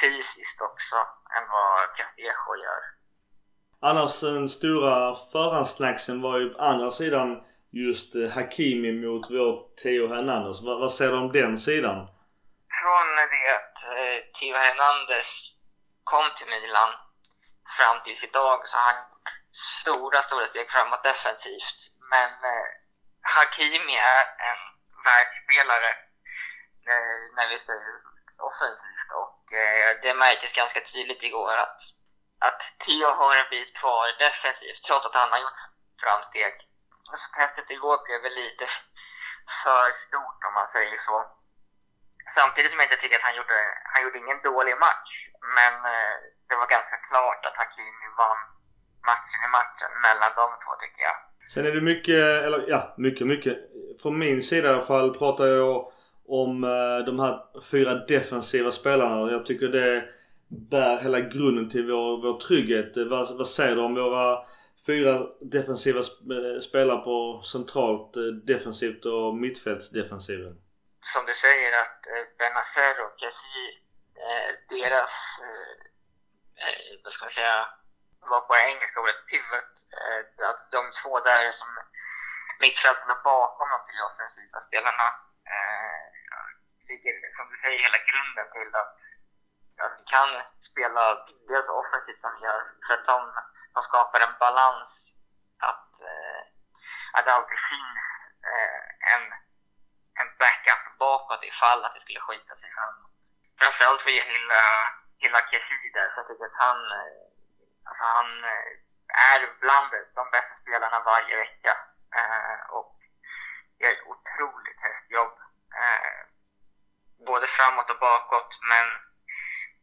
fysiskt 0.00 0.60
också 0.68 0.96
än 1.36 1.44
vad 1.54 1.96
Castillejo 1.96 2.52
gör. 2.66 2.82
Annars 3.80 4.20
den 4.20 4.48
stora 4.48 5.14
förhandsnacksen 5.32 6.22
var 6.22 6.38
ju 6.38 6.48
på 6.48 6.62
andra 6.62 6.90
sidan 6.90 7.28
just 7.70 8.14
eh, 8.14 8.30
Hakimi 8.30 8.92
mot 8.92 9.30
vår 9.30 9.74
Theo 9.82 10.14
Hernandez. 10.14 10.62
Vad, 10.62 10.80
vad 10.80 10.92
säger 10.92 11.12
du 11.12 11.18
om 11.18 11.32
den 11.32 11.58
sidan? 11.58 12.08
Från 12.82 13.08
det 13.16 13.46
att 13.58 13.76
eh, 13.98 14.18
Theo 14.40 14.56
Hernandez 14.56 15.51
kom 16.12 16.28
till 16.34 16.48
Milan 16.48 16.92
fram 17.76 17.96
tills 18.04 18.24
idag 18.24 18.68
så 18.68 18.76
har 18.76 18.92
han 18.92 19.04
stora, 19.80 20.22
stora 20.22 20.46
steg 20.46 20.70
framåt 20.70 21.02
defensivt. 21.02 21.78
Men 22.12 22.30
eh, 22.52 22.68
Hakimi 23.34 23.96
är 23.96 24.24
en 24.48 24.60
världsspelare 25.06 25.90
eh, 26.90 27.22
när 27.36 27.48
vi 27.48 27.58
säger 27.58 27.92
offensivt 28.50 29.10
och 29.20 29.38
eh, 29.62 29.90
det 30.02 30.14
märktes 30.14 30.52
ganska 30.52 30.80
tydligt 30.80 31.22
igår 31.22 31.56
att, 31.56 31.80
att 32.48 32.62
Theo 32.84 33.08
har 33.20 33.36
en 33.36 33.50
bit 33.50 33.76
kvar 33.80 34.06
defensivt 34.18 34.82
trots 34.82 35.06
att 35.06 35.20
han 35.20 35.32
har 35.32 35.38
gjort 35.38 35.62
framsteg. 36.02 36.54
Så 37.12 37.26
testet 37.38 37.70
igår 37.70 37.98
blev 38.06 38.22
väl 38.22 38.34
lite 38.42 38.66
för 39.62 39.92
stort 39.92 40.40
om 40.46 40.54
man 40.54 40.66
säger 40.66 40.96
så. 40.96 41.16
Samtidigt 42.38 42.70
som 42.70 42.78
jag 42.80 42.86
inte 42.88 43.00
tycker 43.02 43.16
att 43.18 43.28
han 43.28 43.36
gjorde, 43.40 43.58
han 43.92 44.00
gjorde 44.04 44.18
ingen 44.24 44.40
dålig 44.50 44.74
match. 44.86 45.12
Men 45.58 45.74
eh, 45.92 46.14
det 46.48 46.56
var 46.60 46.68
ganska 46.76 46.96
klart 47.08 47.42
att 47.48 47.56
Hakimi 47.60 48.08
vann 48.20 48.42
matchen 49.10 49.40
i 49.48 49.50
matchen 49.58 49.90
mellan 50.06 50.30
de 50.40 50.46
två 50.62 50.72
tycker 50.82 51.02
jag. 51.08 51.16
Sen 51.52 51.66
är 51.66 51.72
det 51.72 51.80
mycket, 51.92 52.24
eller 52.44 52.64
ja, 52.68 52.94
mycket, 52.98 53.26
mycket. 53.26 53.56
Från 54.02 54.18
min 54.18 54.42
sida 54.42 54.68
i 54.68 54.72
alla 54.72 54.82
fall 54.92 55.14
pratar 55.14 55.46
jag 55.46 55.92
om 56.28 56.64
eh, 56.64 57.06
de 57.06 57.20
här 57.20 57.34
fyra 57.70 57.94
defensiva 57.94 58.70
spelarna. 58.70 59.32
Jag 59.32 59.46
tycker 59.46 59.68
det 59.68 60.04
bär 60.70 60.98
hela 60.98 61.20
grunden 61.20 61.68
till 61.68 61.86
vår, 61.86 62.22
vår 62.22 62.38
trygghet. 62.40 62.96
Vad, 62.96 63.38
vad 63.38 63.48
säger 63.48 63.76
du 63.76 63.82
om 63.82 63.94
våra 63.94 64.38
fyra 64.86 65.26
defensiva 65.40 65.98
eh, 65.98 66.60
spelare 66.60 66.98
på 66.98 67.42
centralt 67.44 68.16
eh, 68.16 68.22
defensivt 68.22 69.04
och 69.04 69.36
mittfältsdefensiven? 69.36 70.56
Som 71.02 71.26
du 71.26 71.34
säger 71.34 71.72
att 71.82 72.06
eh, 72.06 72.24
Benazer 72.38 73.04
och 73.04 73.14
Kessi, 73.20 73.60
eh, 74.24 74.50
deras, 74.68 75.14
eh, 75.46 77.00
vad 77.04 77.12
ska 77.12 77.24
man 77.24 77.30
säga, 77.30 77.68
var 78.20 78.40
på 78.40 78.56
engelska 78.56 79.00
ordet 79.00 79.26
pivot. 79.30 79.74
Att 80.50 80.70
de 80.70 80.90
två 81.02 81.20
där 81.20 81.50
som 81.50 81.68
mittfältarna 82.60 83.14
bakom 83.24 83.68
de 83.74 83.78
tre 83.88 83.98
offensiva 84.10 84.58
spelarna 84.58 85.06
ligger, 86.88 87.14
som 87.36 87.46
du 87.50 87.56
säger, 87.56 87.78
hela 87.86 88.00
grunden 88.10 88.46
till 88.56 88.72
att, 88.82 88.96
att 89.84 89.94
vi 89.98 90.04
kan 90.14 90.30
spela 90.70 91.02
dels 91.48 91.68
offensivt 91.80 92.22
som 92.24 92.32
vi 92.36 92.40
gör, 92.46 92.62
för 92.86 92.94
att 92.94 93.04
de, 93.12 93.18
de 93.74 93.80
skapar 93.82 94.20
en 94.20 94.36
balans. 94.38 94.90
Att, 95.70 95.90
eh, 96.10 96.42
att 97.14 97.24
det 97.24 97.32
alltid 97.32 97.60
finns 97.72 98.04
eh, 98.50 98.82
en, 99.14 99.24
en 100.20 100.28
backup 100.40 100.91
bakåt 101.04 101.44
ifall 101.50 101.80
att 101.84 101.94
det 101.94 102.04
skulle 102.04 102.26
skita 102.26 102.54
sig 102.60 102.70
framåt. 102.76 103.20
Framförallt 103.60 104.06
vill 104.06 104.20
jag 104.20 104.28
hylla, 104.34 104.62
hylla 105.22 105.40
Kessi 105.50 105.74
för 105.94 106.20
jag 106.20 106.26
tycker 106.26 106.46
att 106.50 106.62
han 106.66 106.78
eh, 106.98 107.22
Alltså 107.88 108.04
han 108.04 108.44
eh, 108.44 108.72
är 109.32 109.40
bland 109.60 109.90
de 110.14 110.30
bästa 110.30 110.54
spelarna 110.62 111.00
varje 111.00 111.36
vecka 111.36 111.74
eh, 112.18 112.74
och 112.76 112.96
gör 113.80 113.92
ett 113.92 114.06
otroligt 114.12 114.80
hästjobb. 114.86 115.34
Eh, 115.82 116.20
både 117.26 117.46
framåt 117.46 117.90
och 117.90 117.98
bakåt, 117.98 118.52
men 118.70 118.86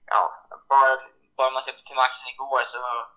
ja, 0.05 0.21
bara, 0.69 0.97
bara 1.37 1.51
man 1.51 1.61
ser 1.61 1.73
till 1.73 1.95
matchen 1.95 2.27
igår 2.27 2.63
så 2.63 3.07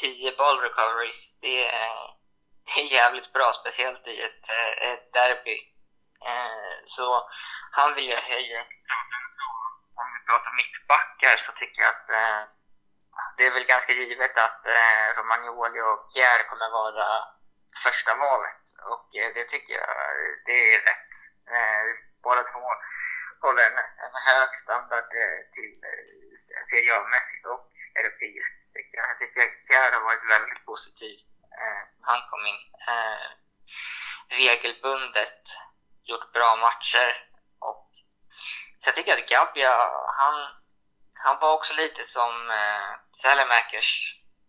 10 0.00 0.36
ball 0.36 0.60
recoveries, 0.60 1.40
det 1.40 1.66
är, 1.66 1.92
är 2.78 2.92
jävligt 2.92 3.32
bra, 3.32 3.52
speciellt 3.52 4.08
i 4.08 4.20
ett, 4.20 4.48
eh, 4.50 4.88
ett 4.88 5.12
derby. 5.12 5.71
Eh, 6.30 6.74
så 6.84 7.06
han 7.72 7.94
vill 7.94 8.08
jag 8.08 8.20
höja. 8.32 8.60
Sen 9.10 9.26
så, 9.36 9.44
om 10.00 10.06
vi 10.14 10.20
pratar 10.28 10.52
mittbackar 10.60 11.36
så 11.36 11.52
tycker 11.52 11.82
jag 11.82 11.90
att 11.90 12.10
eh, 12.10 12.42
det 13.36 13.46
är 13.46 13.50
väl 13.50 13.72
ganska 13.74 13.92
givet 13.92 14.38
att 14.46 14.66
eh, 14.66 15.06
Romagnoli 15.18 15.80
och 15.80 16.06
Kjär 16.14 16.40
kommer 16.50 16.70
vara 16.70 17.06
första 17.84 18.14
valet. 18.14 18.64
Och 18.92 19.08
eh, 19.20 19.30
det 19.36 19.44
tycker 19.52 19.74
jag 19.74 19.90
det 20.46 20.74
är 20.74 20.80
rätt. 20.90 21.12
Eh, 21.56 21.84
båda 22.22 22.42
två 22.42 22.64
håller 23.44 23.62
en, 23.70 23.78
en 24.06 24.16
hög 24.28 24.50
standard 24.64 25.10
eh, 25.24 25.40
till 25.54 25.72
Serie 26.70 26.96
A-mässigt 26.98 27.44
och 27.52 27.62
europeiskt 28.00 28.60
tycker 28.74 28.94
jag. 28.98 29.06
Jag 29.12 29.18
tycker 29.18 29.44
Kjär 29.68 29.92
har 29.96 30.04
varit 30.10 30.30
väldigt 30.34 30.64
positiv. 30.66 31.16
Han 32.08 32.20
kom 32.30 32.46
in 32.46 32.60
regelbundet, 34.28 35.42
gjort 36.08 36.32
bra 36.32 36.56
matcher 36.56 37.08
och 37.58 37.90
så 38.82 38.88
jag 38.88 38.94
tycker 38.94 39.14
att 39.14 39.30
Gabbia, 39.34 39.72
han, 40.20 40.36
han 41.24 41.36
var 41.40 41.52
också 41.54 41.72
lite 41.74 42.02
som 42.04 42.50
eh, 42.50 42.90
Sälemäkers. 43.22 43.90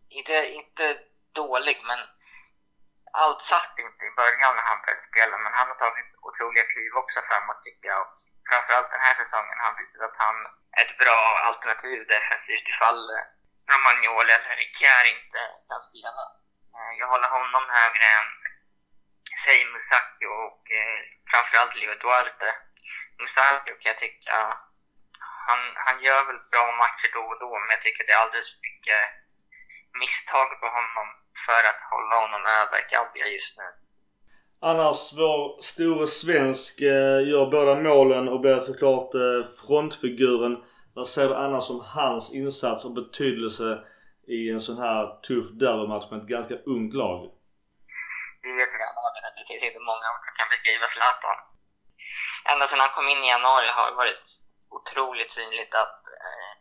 Inte, 0.10 0.36
inte 0.60 0.84
dålig, 1.42 1.78
men 1.90 2.00
allt 3.24 3.42
satt 3.42 3.76
inte 3.88 4.04
i 4.06 4.18
början 4.22 4.54
när 4.56 4.66
han 4.70 4.82
började 4.84 5.10
spela. 5.10 5.36
Men 5.44 5.54
han 5.58 5.68
har 5.72 5.78
tagit 5.86 6.12
otroliga 6.26 6.66
kliv 6.74 6.92
också 7.02 7.20
framåt 7.30 7.62
tycker 7.64 7.88
jag. 7.94 8.02
Och 8.06 8.16
framförallt 8.50 8.92
den 8.96 9.06
här 9.08 9.16
säsongen 9.22 9.58
har 9.60 9.68
han 9.70 9.82
visat 9.82 10.02
att 10.10 10.18
han 10.26 10.38
är 10.78 10.84
ett 10.86 10.98
bra 11.04 11.22
alternativ 11.50 12.00
defensivt 12.16 12.68
ifall 12.74 13.02
eh, 13.16 13.26
Romagnoli 13.72 14.32
eller 14.38 14.70
Kjär 14.78 15.06
inte 15.16 15.42
kan 15.70 15.82
spela. 15.90 16.24
Eh, 16.76 16.92
jag 17.00 17.08
håller 17.14 17.30
honom 17.38 17.64
högre 17.80 18.06
än 18.18 18.28
säger 19.46 19.66
Musaki 19.74 20.26
och 20.44 20.62
eh, 20.80 21.00
framförallt 21.32 21.76
Leo 21.80 21.96
Duarte. 22.04 22.50
Musaki 23.20 23.70
kan 23.82 23.92
jag 23.94 24.02
tycka 24.06 24.36
han, 25.48 25.62
han 25.86 25.98
gör 26.06 26.22
väl 26.28 26.42
bra 26.54 26.66
matcher 26.82 27.10
då 27.18 27.24
och 27.32 27.40
då, 27.44 27.50
men 27.60 27.70
jag 27.76 27.82
tycker 27.84 28.02
det 28.04 28.14
är 28.16 28.22
alldeles 28.24 28.50
för 28.54 28.62
mycket 28.70 29.04
misstag 30.02 30.50
på 30.62 30.68
honom 30.78 31.08
för 31.46 31.62
att 31.70 31.82
hålla 31.92 32.16
honom 32.24 32.44
över 32.60 32.80
Gabbia 32.92 33.28
just 33.36 33.54
nu. 33.60 33.68
Annars, 34.72 35.02
vår 35.22 35.62
store 35.62 36.08
svensk 36.08 36.82
eh, 36.82 37.20
gör 37.32 37.46
båda 37.56 37.76
målen 37.76 38.26
och 38.30 38.40
blir 38.40 38.60
såklart 38.60 39.12
eh, 39.14 39.42
frontfiguren. 39.62 40.54
Vad 40.96 41.08
säger 41.08 41.30
du 41.30 41.36
annars 41.36 41.70
om 41.70 41.82
hans 41.96 42.34
insats 42.34 42.86
och 42.86 42.94
betydelse 42.94 43.80
i 44.28 44.50
en 44.50 44.62
sån 44.62 44.78
här 44.78 45.22
tuff 45.28 45.52
derbymatch 45.52 46.12
med 46.12 46.20
ett 46.20 46.28
ganska 46.28 46.56
ungt 46.66 46.94
lag? 46.94 47.20
Det 48.44 49.46
finns 49.48 49.64
inte 49.64 49.80
många 49.92 50.08
ord 50.14 50.24
som 50.28 50.36
kan 50.40 50.50
beskriva 50.54 50.88
Zlatan. 50.88 51.38
Ända 52.52 52.66
sedan 52.68 52.80
han 52.80 52.96
kom 52.96 53.08
in 53.08 53.24
i 53.24 53.34
januari 53.36 53.68
har 53.68 53.86
det 53.90 53.96
varit 54.04 54.28
otroligt 54.78 55.32
synligt 55.32 55.74
att 55.84 56.02
eh, 56.22 56.52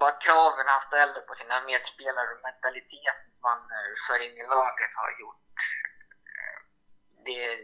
bara 0.00 0.20
kraven 0.26 0.66
han 0.74 0.80
ställer 0.80 1.20
på 1.28 1.34
sina 1.34 1.56
medspelare 1.60 2.28
och 2.34 2.42
mentaliteten 2.48 3.28
som 3.36 3.44
han 3.50 3.62
eh, 3.76 3.92
för 4.06 4.18
in 4.26 4.36
i 4.42 4.44
laget 4.56 4.92
har 5.02 5.10
gjort 5.20 5.54
eh, 6.32 6.58
det 7.24 7.36
är 7.50 7.58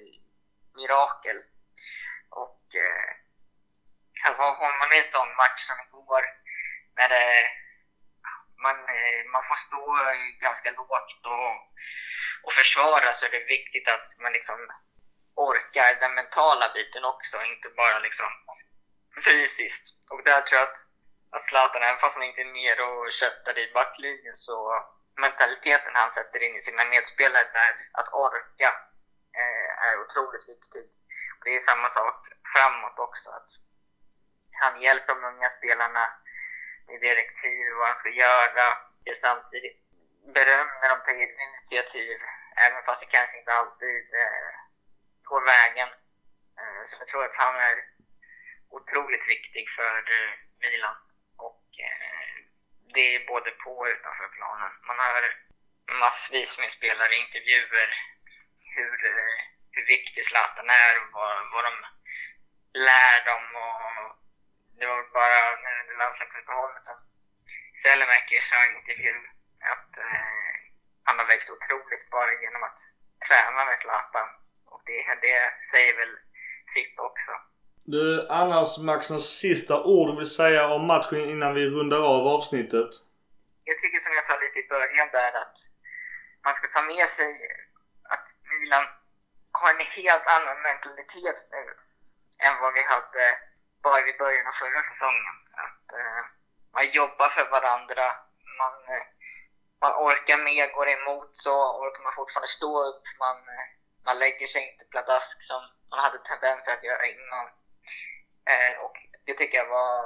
mirakel. 0.78 1.38
Och 2.42 2.62
eh, 2.84 3.10
alltså, 4.26 4.42
har 4.60 4.72
man 4.80 4.90
en 4.98 5.10
sån 5.14 5.30
match 5.42 5.60
som 5.68 5.78
igår 5.86 6.24
när 6.96 7.08
det, 7.14 7.26
man, 8.64 8.76
eh, 8.96 9.20
man 9.32 9.42
får 9.48 9.58
stå 9.66 9.82
ganska 10.46 10.70
lågt 10.70 11.22
och, 11.34 11.52
och 12.44 12.52
försvara 12.52 13.12
så 13.12 13.26
är 13.26 13.30
det 13.30 13.52
viktigt 13.56 13.88
att 13.88 14.06
man 14.22 14.32
liksom 14.32 14.58
orkar 15.34 16.00
den 16.00 16.14
mentala 16.14 16.66
biten 16.74 17.04
också, 17.04 17.36
inte 17.52 17.68
bara 17.68 17.98
liksom 17.98 18.26
fysiskt. 19.26 20.12
Och 20.12 20.22
där 20.24 20.40
tror 20.40 20.58
jag 20.60 20.68
att, 20.68 20.80
att 21.34 21.42
Zlatan, 21.42 21.82
även 21.82 21.98
fast 21.98 22.16
han 22.16 22.26
inte 22.26 22.40
är 22.40 22.56
ner 22.60 22.76
och 22.88 23.12
köttar 23.12 23.58
i 23.58 23.72
backlinjen, 23.74 24.34
så 24.34 24.56
mentaliteten 25.20 25.94
han 25.94 26.10
sätter 26.10 26.42
in 26.42 26.54
i 26.56 26.60
sina 26.60 26.84
medspelare 26.84 27.48
där, 27.58 27.72
att 27.92 28.12
orka, 28.12 28.70
eh, 29.40 29.86
är 29.88 30.00
otroligt 30.04 30.48
viktig. 30.48 30.86
Och 31.38 31.44
det 31.44 31.56
är 31.56 31.60
samma 31.60 31.88
sak 31.88 32.18
framåt 32.54 32.98
också, 32.98 33.30
att 33.30 33.50
han 34.62 34.80
hjälper 34.82 35.14
de 35.14 35.24
unga 35.24 35.48
spelarna 35.48 36.04
med 36.86 37.00
direktiv, 37.00 37.62
vad 37.78 37.88
de 37.88 37.94
ska 37.94 38.08
göra, 38.08 38.66
samtidigt 39.12 39.83
beröm 40.32 40.68
när 40.80 40.88
de 40.88 40.96
tar 41.02 41.16
initiativ, 41.48 42.18
även 42.66 42.82
fast 42.82 43.00
det 43.02 43.16
kanske 43.16 43.38
inte 43.38 43.52
alltid 43.52 44.04
eh, 44.22 44.52
går 45.22 45.42
vägen. 45.44 45.88
Eh, 46.60 46.82
så 46.84 46.96
jag 47.00 47.08
tror 47.08 47.24
att 47.24 47.36
han 47.44 47.56
är 47.56 47.76
otroligt 48.70 49.28
viktig 49.28 49.64
för 49.70 49.98
eh, 50.18 50.32
Milan. 50.62 50.96
Och 51.36 51.64
eh, 51.88 52.34
det 52.94 53.14
är 53.14 53.26
både 53.26 53.50
på 53.50 53.70
och 53.78 53.86
utanför 53.86 54.28
planen. 54.36 54.72
Man 54.88 54.98
har 54.98 55.22
massvis 56.04 56.58
med 56.58 56.70
spelare 56.70 57.14
i 57.14 57.24
intervjuer 57.26 57.90
hur, 58.76 59.06
eh, 59.06 59.38
hur 59.74 59.86
viktig 59.86 60.24
Zlatan 60.24 60.70
är 60.70 60.94
och 61.02 61.10
vad, 61.12 61.52
vad 61.52 61.64
de 61.64 61.74
lär 62.88 63.16
dem. 63.30 63.44
Och 63.64 64.10
det 64.78 64.86
var 64.86 65.02
bara 65.20 65.38
under 65.54 65.98
landslagsuppehållet 65.98 66.84
som 66.84 66.98
Selemäki 67.82 68.40
sa 68.40 68.56
i 68.64 68.68
en 68.68 68.76
intervju 68.76 69.14
att 69.72 69.92
eh, 69.98 70.54
han 71.06 71.18
har 71.18 71.26
växt 71.26 71.50
otroligt 71.56 72.10
bara 72.10 72.32
genom 72.44 72.62
att 72.68 72.78
träna 73.28 73.64
med 73.64 73.76
Zlatan. 73.82 74.28
Och 74.72 74.82
det, 74.88 75.00
det 75.26 75.38
säger 75.72 75.94
väl 76.00 76.14
sitt 76.74 76.98
också. 77.08 77.32
Du, 77.94 78.28
annars 78.40 78.78
Max, 78.78 79.10
några 79.10 79.22
sista 79.22 79.74
ord 79.94 80.06
du 80.10 80.16
vill 80.16 80.36
säga 80.42 80.62
om 80.74 80.86
matchen 80.86 81.30
innan 81.34 81.54
vi 81.54 81.64
rundar 81.76 82.02
av 82.14 82.22
avsnittet? 82.36 82.90
Jag 83.64 83.76
tycker 83.78 83.98
som 83.98 84.14
jag 84.18 84.24
sa 84.24 84.34
lite 84.44 84.58
i 84.64 84.68
början 84.74 85.08
där 85.18 85.32
att 85.42 85.56
man 86.44 86.54
ska 86.54 86.66
ta 86.76 86.82
med 86.82 87.06
sig 87.18 87.32
att 88.14 88.26
Milan 88.50 88.84
har 89.60 89.70
en 89.74 89.84
helt 89.98 90.26
annan 90.36 90.58
mentalitet 90.68 91.38
nu 91.54 91.64
än 92.46 92.54
vad 92.62 92.72
vi 92.78 92.82
hade 92.94 93.24
bara 93.86 94.02
i 94.12 94.14
början 94.22 94.46
av 94.50 94.56
förra 94.62 94.82
säsongen. 94.90 95.36
Att 95.64 95.86
eh, 96.00 96.22
man 96.76 96.86
jobbar 97.00 97.28
för 97.36 97.46
varandra, 97.56 98.06
man, 98.60 98.74
eh, 98.94 99.06
man 99.84 99.94
orkar 100.08 100.38
med, 100.48 100.72
går 100.72 100.88
emot 100.88 101.30
så 101.44 101.54
orkar 101.82 102.02
man 102.02 102.18
fortfarande 102.20 102.56
stå 102.58 102.72
upp, 102.88 103.04
man, 103.24 103.36
eh, 103.54 103.66
man 104.06 104.18
lägger 104.18 104.46
sig 104.46 104.62
inte 104.70 104.84
pladask 104.92 105.36
som 105.50 105.62
man 105.90 105.98
hade 106.04 106.18
tendenser 106.18 106.72
att 106.72 106.88
göra 106.90 107.06
innan. 107.14 107.46
Eh, 108.52 108.74
och 108.84 108.96
det 109.26 109.34
tycker 109.36 109.58
jag 109.58 109.68
var 109.68 109.98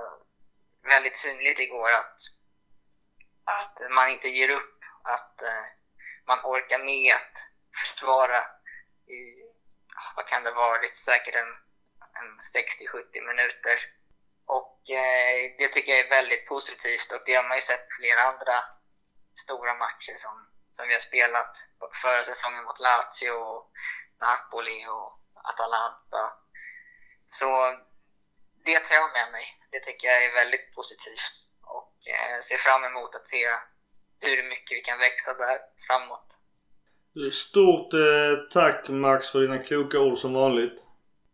väldigt 0.95 1.17
synligt 1.17 1.61
igår 1.61 1.91
att, 1.93 2.19
att 3.57 3.77
man 3.91 4.09
inte 4.09 4.29
ger 4.29 4.51
upp, 4.51 4.79
att 5.15 5.43
eh, 5.43 5.67
man 6.27 6.39
orkar 6.45 6.79
med 6.79 7.15
att 7.15 7.37
försvara 7.81 8.41
i, 9.19 9.21
ah, 10.01 10.11
vad 10.17 10.27
kan 10.27 10.45
det 10.45 10.53
varit, 10.53 10.97
säkert 10.97 11.35
en, 11.35 11.53
en 12.21 12.31
60-70 12.55 13.27
minuter. 13.31 13.79
Och 14.47 14.91
eh, 14.91 15.57
det 15.59 15.69
tycker 15.69 15.93
jag 15.93 16.07
är 16.07 16.11
väldigt 16.11 16.49
positivt 16.49 17.13
och 17.13 17.23
det 17.27 17.35
har 17.35 17.49
man 17.49 17.57
ju 17.57 17.61
sett 17.61 17.87
flera 17.99 18.21
andra 18.23 18.78
stora 19.45 19.75
matcher 19.85 20.15
som, 20.25 20.35
som 20.77 20.85
vi 20.89 20.93
har 20.97 21.05
spelat 21.11 21.53
förra 22.03 22.23
säsongen 22.31 22.65
mot 22.65 22.81
Lazio, 22.87 23.39
Napoli 24.25 24.79
och 24.97 25.11
Atalanta. 25.51 26.23
Så 27.25 27.49
det 28.69 28.79
tar 28.85 28.95
jag 29.01 29.11
med 29.19 29.29
mig. 29.37 29.47
Det 29.73 29.81
tycker 29.87 30.09
jag 30.09 30.25
är 30.25 30.33
väldigt 30.43 30.67
positivt 30.77 31.37
och 31.77 31.95
eh, 32.15 32.39
ser 32.49 32.61
fram 32.67 32.85
emot 32.85 33.15
att 33.15 33.27
se 33.27 33.43
hur 34.25 34.39
mycket 34.53 34.77
vi 34.77 34.81
kan 34.81 34.99
växa 34.99 35.35
där 35.35 35.59
framåt. 35.87 36.29
Stort 37.33 37.93
eh, 37.95 38.35
tack 38.51 38.89
Max 38.89 39.31
för 39.31 39.41
dina 39.41 39.59
kloka 39.59 39.99
ord 40.01 40.19
som 40.19 40.33
vanligt. 40.35 40.79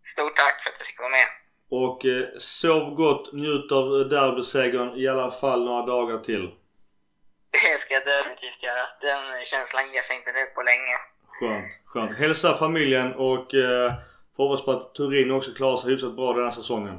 Stort 0.02 0.36
tack 0.36 0.62
för 0.62 0.70
att 0.70 0.78
jag 0.78 0.86
fick 0.86 1.00
vara 1.00 1.10
med. 1.10 1.28
Och 1.70 2.04
eh, 2.04 2.38
sov 2.38 2.94
gott, 2.94 3.32
njut 3.32 3.72
av 3.72 4.08
derbysegern 4.08 4.96
i 4.96 5.08
alla 5.08 5.30
fall 5.30 5.64
några 5.64 5.86
dagar 5.86 6.18
till. 6.18 6.50
Det 7.62 7.78
ska 7.80 7.94
jag 7.94 8.04
definitivt 8.04 8.62
göra. 8.62 8.84
Den 9.00 9.44
känslan 9.44 9.92
ger 9.92 10.02
sig 10.02 10.16
inte 10.16 10.32
nu 10.32 10.44
på 10.44 10.62
länge. 10.62 10.96
Skönt, 11.40 11.72
skönt. 11.86 12.18
Hälsa 12.18 12.56
familjen 12.56 13.14
och 13.14 13.54
eh, 13.54 13.92
får 14.36 14.48
hoppas 14.48 14.64
på 14.64 14.70
att 14.70 14.94
Turin 14.94 15.30
också 15.30 15.50
klarar 15.54 15.76
sig 15.76 15.90
hyfsat 15.90 16.16
bra 16.16 16.32
den 16.32 16.44
här 16.44 16.50
säsongen. 16.50 16.96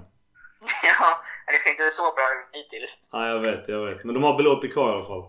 ja, 0.99 1.21
det 1.47 1.57
ser 1.57 1.69
inte 1.69 1.91
så 1.91 2.01
bra 2.01 2.25
ut 2.35 2.55
hittills. 2.55 2.97
Nej, 3.13 3.33
jag 3.33 3.39
vet, 3.39 3.67
jag 3.67 3.85
vet. 3.85 4.03
Men 4.03 4.13
de 4.13 4.23
har 4.23 4.37
Belotti 4.37 4.67
kvar 4.69 4.89
i 4.89 4.93
alla 4.93 5.05
fall. 5.05 5.23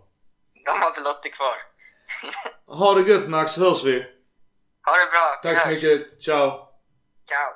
De 0.64 0.70
har 0.82 0.94
Belotti 0.94 1.30
kvar. 1.30 1.56
ha 2.78 2.94
det 2.94 3.10
gött 3.10 3.28
Max, 3.28 3.56
hörs 3.56 3.84
vi! 3.84 3.98
Ha 4.86 4.92
det 4.92 5.10
bra, 5.10 5.40
Tack 5.42 5.62
så 5.62 5.68
mycket, 5.68 6.22
ciao! 6.22 6.50
Ciao! 7.28 7.50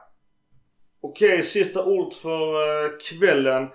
Okej, 1.02 1.42
sista 1.42 1.84
ordet 1.84 2.14
för 2.14 2.46
uh, 2.84 2.98
kvällen. 2.98 3.70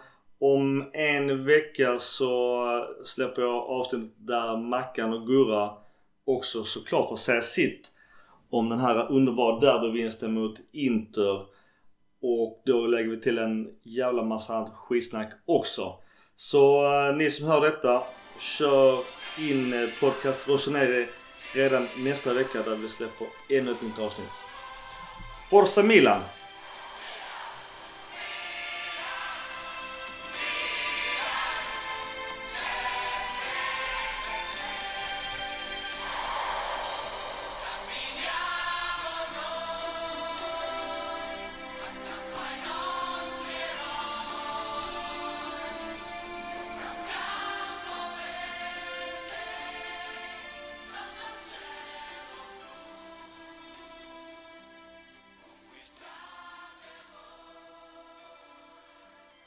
Om 0.54 0.90
en 0.94 1.46
vecka 1.46 2.00
så 2.00 2.66
släpper 3.06 3.42
jag 3.42 3.70
avsnittet 3.70 4.12
där 4.18 4.58
Mackan 4.58 5.14
och 5.14 5.26
Gurra 5.26 5.72
också 6.26 6.64
såklart 6.64 7.10
får 7.10 7.16
säga 7.16 7.42
sitt. 7.42 7.92
om 8.50 8.70
den 8.70 8.80
här 8.80 9.12
underbara 9.12 9.60
derbyvinsten 9.60 10.34
mot 10.34 10.54
Inter. 10.72 11.42
Och 12.22 12.62
då 12.66 12.88
lägger 12.88 13.10
vi 13.10 13.22
till 13.22 13.38
en 13.38 13.68
jävla 13.84 14.24
massa 14.24 14.56
annat 14.56 14.74
skitsnack 14.74 15.32
också. 15.46 15.94
Så 16.36 16.84
eh, 16.84 17.16
ni 17.16 17.30
som 17.30 17.48
hör 17.48 17.62
detta, 17.62 18.04
kör 18.40 18.94
in 19.50 19.74
eh, 19.74 19.90
podcast 20.00 20.50
Rossoneri 20.50 21.08
redan 21.54 21.88
nästa 21.98 22.34
vecka 22.34 22.62
där 22.66 22.76
vi 22.76 22.90
släpper 22.90 23.28
ännu 23.50 23.72
ett 23.72 23.82
nytt 23.82 24.00
avsnitt. 24.00 24.36
Forza 25.50 25.84
Milan! 25.84 26.22